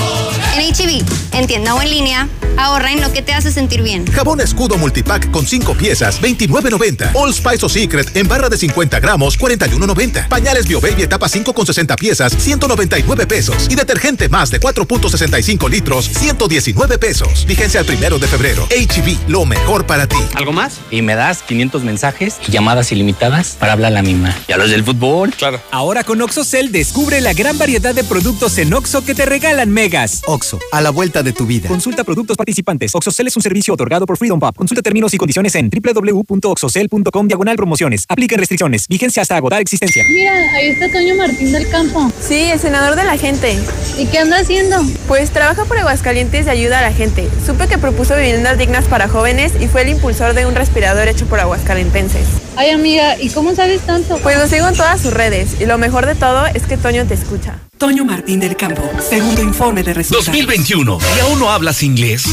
En 0.57 0.73
HB, 0.73 1.02
en 1.33 1.47
tienda 1.49 1.75
o 1.75 1.83
en 1.83 1.91
línea 1.91 2.11
ahorra 2.57 2.92
en 2.92 3.00
lo 3.00 3.12
que 3.12 3.23
te 3.23 3.32
hace 3.32 3.50
sentir 3.50 3.82
bien. 3.82 4.07
Jabón 4.07 4.41
escudo 4.41 4.76
multipack 4.76 5.31
con 5.31 5.47
5 5.47 5.74
piezas, 5.74 6.20
29.90. 6.20 7.10
All 7.15 7.32
Spice 7.34 7.66
o 7.66 7.68
Secret 7.68 8.16
en 8.16 8.28
barra 8.28 8.49
de 8.49 8.57
50 8.57 9.00
gramos, 9.00 9.39
41.90. 9.39 10.28
Pañales 10.28 10.66
BioBaby 10.66 11.02
etapa 11.02 11.28
5 11.28 11.52
con 11.52 11.66
60 11.66 11.97
piezas, 11.97 12.34
199 12.36 13.26
pesos. 13.26 13.68
Y 13.70 13.74
detergente 13.74 14.28
más 14.28 14.50
de 14.50 14.60
4.65 14.60 15.70
litros, 15.70 16.08
119 16.08 16.99
pesos. 16.99 17.47
Vigencia 17.47 17.81
al 17.81 17.86
primero 17.86 18.18
de 18.18 18.26
febrero. 18.26 18.66
HB, 18.66 19.28
lo 19.28 19.44
mejor 19.44 19.86
para 19.86 20.07
ti. 20.07 20.16
¿Algo 20.34 20.52
más? 20.52 20.78
Y 20.91 21.02
me 21.02 21.15
das 21.15 21.42
500 21.42 21.84
mensajes 21.84 22.36
y 22.47 22.52
llamadas 22.52 22.92
ilimitadas 22.92 23.57
para 23.58 23.73
hablar 23.73 23.92
a 23.92 23.94
la 23.97 24.02
misma. 24.02 24.36
¿Y 24.49 24.52
a 24.52 24.57
los 24.57 24.70
del 24.70 24.84
fútbol? 24.84 25.31
Claro. 25.31 25.60
Ahora 25.70 26.05
con 26.05 26.20
OxoCell 26.20 26.73
descubre 26.73 27.20
la 27.20 27.32
gran 27.32 27.58
variedad 27.58 27.94
de 27.94 28.05
productos 28.05 28.58
en 28.58 28.73
Oxo 28.74 29.05
que 29.05 29.15
te 29.15 29.26
regalan 29.26 29.70
megas. 29.70 30.23
Oxo, 30.26 30.58
a 30.70 30.81
la 30.81 30.91
vuelta 30.91 31.23
de 31.23 31.32
tu 31.32 31.47
vida. 31.47 31.68
Consulta 31.68 32.01
productos 32.05 32.36
participantes. 32.36 32.94
Oxocel 32.94 33.26
es 33.26 33.36
un 33.36 33.42
servicio 33.42 33.74
otorgado 33.74 34.06
por 34.06 34.16
Freedom 34.16 34.40
Pub. 34.40 34.55
Consulta 34.55 34.82
términos 34.82 35.12
y 35.14 35.18
condiciones 35.18 35.55
en 35.55 35.70
www.oxocel.com 35.70 37.28
diagonal 37.28 37.56
promociones. 37.56 38.05
Apliquen 38.08 38.39
restricciones. 38.39 38.89
Vigencia 38.89 39.22
hasta 39.22 39.36
agotar 39.36 39.60
existencia. 39.60 40.05
Mira, 40.08 40.32
ahí 40.55 40.68
está 40.68 40.90
Toño 40.90 41.14
Martín 41.16 41.52
del 41.52 41.68
Campo. 41.68 42.10
Sí, 42.20 42.50
el 42.50 42.58
senador 42.58 42.97
de 42.97 43.05
la 43.05 43.16
gente. 43.16 43.58
¿Y 43.98 44.06
qué 44.06 44.18
anda 44.18 44.39
haciendo? 44.39 44.76
Pues 45.08 45.31
trabaja 45.31 45.64
por 45.64 45.78
Aguascalientes 45.78 46.47
y 46.47 46.50
ayuda 46.50 46.78
a 46.78 46.82
la 46.82 46.92
gente. 46.92 47.28
Supe 47.44 47.68
que 47.68 47.78
propuso 47.78 48.16
viviendas 48.16 48.58
dignas 48.58 48.86
para 48.86 49.08
jóvenes 49.08 49.52
y 49.60 49.66
fue 49.68 49.82
el 49.82 49.90
impulsor 49.90 50.34
de 50.34 50.47
un 50.47 50.55
respirador 50.55 51.08
hecho 51.08 51.26
por 51.26 51.40
aguascalentenses. 51.40 52.26
Ay, 52.56 52.70
amiga, 52.70 53.20
¿y 53.20 53.31
cómo 53.31 53.55
sabes 53.55 53.81
tanto? 53.82 54.18
Pues 54.18 54.39
lo 54.39 54.47
sigo 54.47 54.68
en 54.68 54.74
todas 54.74 55.00
sus 55.00 55.12
redes 55.12 55.60
y 55.60 55.66
lo 55.66 55.78
mejor 55.78 56.06
de 56.06 56.14
todo 56.14 56.47
es 56.47 56.64
que 56.64 56.76
Toño 56.76 57.06
te 57.06 57.14
escucha. 57.14 57.58
Toño 57.83 58.05
Martín 58.05 58.39
del 58.39 58.55
Campo, 58.55 58.89
segundo 59.01 59.43
informe 59.43 59.83
de 59.83 59.93
resultados. 59.93 60.27
2021. 60.27 60.99
¿Y 61.17 61.19
aún 61.19 61.41
no 61.41 61.51
hablas 61.51 61.83
inglés? 61.83 62.27